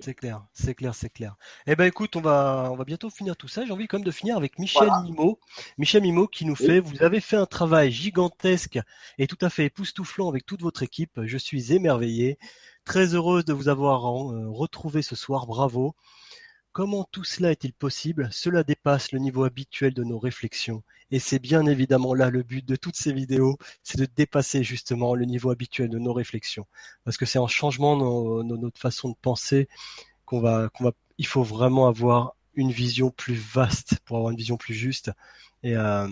C'est 0.02 0.14
clair, 0.14 0.45
c'est 0.52 0.76
clair, 0.76 0.94
c'est 0.94 1.10
clair. 1.10 1.38
Eh 1.66 1.76
ben 1.76 1.86
écoute, 1.86 2.18
on 2.18 2.22
va, 2.22 2.70
on 2.72 2.76
va 2.76 2.84
bientôt 2.84 3.10
finir 3.10 3.38
tout 3.38 3.48
ça. 3.48 3.66
J'ai 3.66 3.72
envie 3.72 3.88
quand 3.88 3.98
même 3.98 4.06
de 4.06 4.11
finir 4.11 4.36
avec 4.36 4.60
Michel 4.60 4.90
Mimo. 5.06 5.40
Michel 5.78 6.02
Mimo 6.02 6.28
qui 6.28 6.45
nous 6.45 6.56
fait, 6.56 6.82
vous 6.82 7.02
avez 7.02 7.22
fait 7.22 7.38
un 7.38 7.45
travail 7.45 7.90
gigantesque 7.90 8.80
et 9.18 9.28
tout 9.28 9.38
à 9.41 9.49
fait 9.49 9.66
époustouflant 9.66 10.28
avec 10.28 10.45
toute 10.45 10.61
votre 10.61 10.84
équipe. 10.84 11.22
Je 11.24 11.38
suis 11.38 11.74
émerveillé, 11.74 12.38
très 12.84 13.16
heureuse 13.16 13.45
de 13.45 13.53
vous 13.53 13.70
avoir 13.70 14.06
euh, 14.06 14.49
retrouvé 14.49 15.02
ce 15.02 15.16
soir. 15.16 15.48
Bravo. 15.48 15.95
Comment 16.80 17.06
tout 17.11 17.26
cela 17.26 17.51
est-il 17.51 17.73
possible? 17.73 18.30
Cela 18.31 18.64
dépasse 18.64 19.11
le 19.11 19.19
niveau 19.19 19.43
habituel 19.43 19.93
de 19.93 20.06
nos 20.06 20.18
réflexions. 20.18 20.81
Et 21.11 21.19
c'est 21.19 21.38
bien 21.38 21.65
évidemment 21.65 22.14
là 22.14 22.30
le 22.30 22.41
but 22.41 22.65
de 22.65 22.77
toutes 22.77 22.95
ces 22.95 23.11
vidéos, 23.11 23.57
c'est 23.84 23.97
de 23.97 24.07
dépasser 24.15 24.64
justement 24.64 25.14
le 25.14 25.26
niveau 25.26 25.51
habituel 25.51 25.89
de 25.89 25.99
nos 25.99 26.14
réflexions. 26.14 26.68
Parce 27.03 27.18
que 27.18 27.26
c'est 27.26 27.38
en 27.38 27.49
changement 27.49 27.97
de 28.45 28.56
notre 28.56 28.80
façon 28.80 29.10
de 29.10 29.15
penser 29.22 29.68
qu'on 30.23 30.39
va, 30.39 30.69
il 31.18 31.27
faut 31.27 31.43
vraiment 31.43 31.89
avoir 31.89 32.38
une 32.53 32.72
vision 32.72 33.11
plus 33.11 33.35
vaste 33.35 33.99
pour 34.06 34.15
avoir 34.15 34.31
une 34.31 34.38
vision 34.38 34.56
plus 34.56 34.73
juste. 34.73 35.11
Et, 35.64 35.76
euh, 35.76 36.07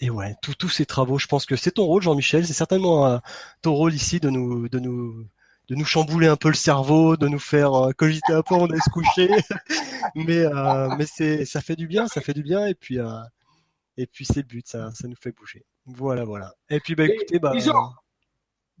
ouais, 0.00 0.34
tous 0.40 0.70
ces 0.70 0.86
travaux, 0.86 1.18
je 1.18 1.26
pense 1.26 1.44
que 1.44 1.56
c'est 1.56 1.72
ton 1.72 1.84
rôle, 1.84 2.00
Jean-Michel. 2.00 2.46
C'est 2.46 2.54
certainement 2.54 3.06
euh, 3.06 3.18
ton 3.60 3.74
rôle 3.74 3.92
ici 3.92 4.18
de 4.18 4.30
nous, 4.30 4.66
de 4.66 4.78
nous, 4.78 5.26
de 5.68 5.74
nous 5.74 5.84
chambouler 5.84 6.26
un 6.26 6.36
peu 6.36 6.48
le 6.48 6.54
cerveau, 6.54 7.16
de 7.16 7.28
nous 7.28 7.38
faire 7.38 7.74
euh, 7.74 7.92
cogiter 7.92 8.32
un 8.32 8.42
peu, 8.42 8.54
on 8.54 8.68
est 8.68 8.80
se 8.80 8.90
coucher. 8.90 9.28
mais 10.14 10.44
euh, 10.44 10.88
mais 10.98 11.06
c'est 11.06 11.44
ça 11.44 11.60
fait 11.60 11.76
du 11.76 11.86
bien, 11.86 12.06
ça 12.06 12.20
fait 12.20 12.34
du 12.34 12.42
bien 12.42 12.66
et 12.66 12.74
puis 12.74 12.98
euh, 12.98 13.20
et 13.96 14.06
puis 14.06 14.24
c'est 14.24 14.40
le 14.40 14.46
but, 14.46 14.66
ça 14.66 14.90
ça 14.92 15.08
nous 15.08 15.16
fait 15.16 15.32
bouger. 15.32 15.64
Voilà 15.86 16.24
voilà. 16.24 16.52
Et 16.68 16.80
puis 16.80 16.94
bah 16.94 17.04
écoutez 17.04 17.38
bah 17.38 17.52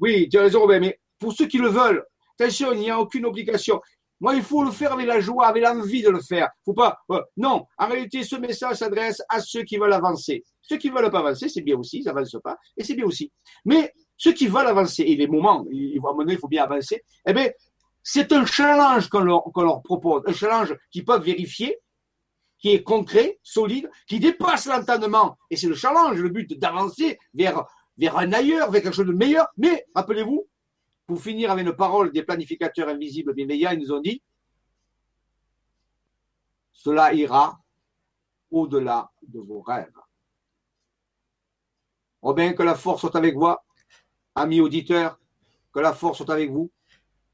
oui, 0.00 0.28
tu 0.28 0.38
as 0.38 0.42
raison 0.42 0.60
Robert, 0.60 0.80
mais 0.80 0.98
pour 1.18 1.32
ceux 1.32 1.46
qui 1.46 1.58
le 1.58 1.68
veulent, 1.68 2.04
attention, 2.38 2.72
il 2.72 2.80
n'y 2.80 2.90
a 2.90 2.98
aucune 2.98 3.24
obligation. 3.26 3.80
Moi, 4.20 4.34
il 4.34 4.42
faut 4.42 4.64
le 4.64 4.70
faire 4.70 4.92
avec 4.92 5.06
la 5.06 5.20
joie, 5.20 5.46
avec 5.46 5.62
l'envie 5.62 6.02
de 6.02 6.10
le 6.10 6.20
faire. 6.20 6.48
Faut 6.64 6.72
pas. 6.72 6.98
non, 7.36 7.66
en 7.78 7.86
réalité, 7.86 8.22
ce 8.22 8.36
message 8.36 8.76
s'adresse 8.76 9.22
à 9.28 9.40
ceux 9.40 9.62
qui 9.62 9.76
veulent 9.76 9.92
avancer. 9.92 10.44
Ceux 10.62 10.78
qui 10.78 10.88
veulent 10.88 11.10
pas 11.10 11.18
avancer, 11.18 11.48
c'est 11.48 11.60
bien 11.60 11.76
aussi, 11.76 11.98
ils 11.98 12.04
n'avancent 12.04 12.36
pas, 12.42 12.56
et 12.76 12.84
c'est 12.84 12.94
bien 12.94 13.04
aussi. 13.04 13.30
Mais 13.64 13.92
ceux 14.16 14.32
qui 14.32 14.46
veulent 14.46 14.66
avancer, 14.66 15.02
et 15.02 15.16
les 15.16 15.26
moments, 15.26 15.66
il, 15.70 15.98
à 15.98 16.10
un 16.10 16.12
moment 16.12 16.24
il 16.28 16.38
faut 16.38 16.48
bien 16.48 16.64
avancer, 16.64 17.02
eh 17.26 17.32
bien, 17.32 17.50
c'est 18.02 18.32
un 18.32 18.44
challenge 18.44 19.08
qu'on 19.08 19.20
leur, 19.20 19.82
propose, 19.82 20.22
un 20.26 20.32
challenge 20.32 20.76
qu'ils 20.90 21.04
peuvent 21.04 21.22
vérifier, 21.22 21.78
qui 22.58 22.70
est 22.70 22.82
concret, 22.82 23.38
solide, 23.42 23.90
qui 24.06 24.20
dépasse 24.20 24.66
l'entendement. 24.66 25.36
Et 25.50 25.56
c'est 25.56 25.66
le 25.66 25.74
challenge, 25.74 26.18
le 26.18 26.28
but 26.28 26.58
d'avancer 26.58 27.18
vers, 27.32 27.64
vers 27.96 28.16
un 28.18 28.32
ailleurs, 28.32 28.70
vers 28.70 28.82
quelque 28.82 28.94
chose 28.94 29.06
de 29.06 29.12
meilleur. 29.12 29.48
Mais, 29.56 29.86
rappelez-vous, 29.94 30.46
pour 31.06 31.20
finir 31.20 31.50
avec 31.50 31.66
nos 31.66 31.74
paroles 31.74 32.12
des 32.12 32.22
planificateurs 32.22 32.88
invisibles 32.88 33.34
bienveillants, 33.34 33.72
ils 33.72 33.80
nous 33.80 33.92
ont 33.92 34.00
dit, 34.00 34.22
cela 36.72 37.12
ira 37.14 37.58
au-delà 38.50 39.10
de 39.22 39.40
vos 39.40 39.60
rêves. 39.60 39.98
Robin, 42.22 42.52
que 42.52 42.62
la 42.62 42.74
force 42.74 43.00
soit 43.00 43.16
avec 43.16 43.34
vous, 43.34 43.54
amis 44.34 44.60
auditeurs, 44.60 45.18
que 45.72 45.80
la 45.80 45.92
force 45.92 46.18
soit 46.18 46.30
avec 46.30 46.50
vous 46.50 46.70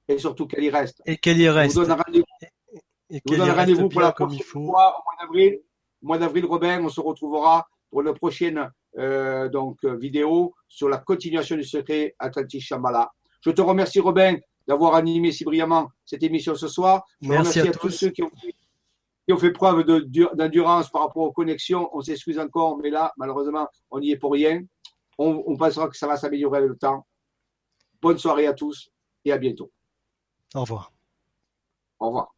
et 0.09 0.19
surtout 0.19 0.47
qu'elle 0.47 0.65
y 0.65 0.71
reste. 0.71 1.03
Et 1.07 1.17
qu'elle 1.17 1.39
y 1.39 1.49
reste. 1.49 1.77
vous 1.77 1.85
donne 1.85 3.51
rendez-vous 3.51 3.89
pour 3.89 4.01
la 4.01 4.13
prochaine 4.13 4.41
fois 4.41 4.97
au 4.99 5.03
mois 5.05 5.15
d'avril. 5.21 5.61
Au 6.03 6.07
mois 6.07 6.19
d'avril, 6.19 6.47
Robin, 6.47 6.83
on 6.83 6.89
se 6.89 7.01
retrouvera 7.01 7.69
pour 7.91 8.03
la 8.03 8.13
prochaine 8.13 8.71
euh, 8.99 9.49
donc, 9.49 9.85
vidéo 9.85 10.55
sur 10.69 10.89
la 10.89 10.99
continuation 10.99 11.57
du 11.57 11.65
secret 11.65 12.15
Atlantis 12.19 12.61
Shambhala. 12.61 13.11
Je 13.41 13.51
te 13.51 13.61
remercie, 13.61 14.01
Robin, 14.01 14.37
d'avoir 14.67 14.95
animé 14.95 15.33
si 15.33 15.45
brillamment 15.45 15.91
cette 16.05 16.23
émission 16.23 16.55
ce 16.55 16.69
soir. 16.69 17.05
Je 17.21 17.29
Merci 17.29 17.61
remercie 17.61 17.77
à, 17.77 17.81
tous. 17.81 17.91
ceux 17.91 18.11
qui 18.11 18.23
ont, 18.23 18.31
qui 19.27 19.33
ont 19.33 19.39
fait 19.39 19.53
preuve 19.53 19.85
d'endurance 19.85 20.91
par 20.91 21.03
rapport 21.03 21.23
aux 21.23 21.33
connexions. 21.33 21.89
On 21.93 22.01
s'excuse 22.01 22.39
encore, 22.39 22.79
mais 22.79 22.91
là, 22.91 23.13
malheureusement, 23.17 23.69
on 23.91 24.01
n'y 24.01 24.11
est 24.11 24.17
pour 24.17 24.33
rien. 24.33 24.61
On, 25.23 25.55
pensera 25.57 25.87
que 25.89 25.97
ça 25.97 26.07
va 26.07 26.17
s'améliorer 26.17 26.59
avec 26.59 26.71
le 26.71 26.79
temps. 26.79 27.07
Bonne 28.01 28.17
soirée 28.17 28.47
à 28.47 28.55
tous 28.55 28.91
et 29.25 29.33
à 29.33 29.37
bientôt. 29.37 29.71
Au 30.55 30.63
revoir. 30.63 30.93
Au 31.99 32.07
revoir. 32.07 32.35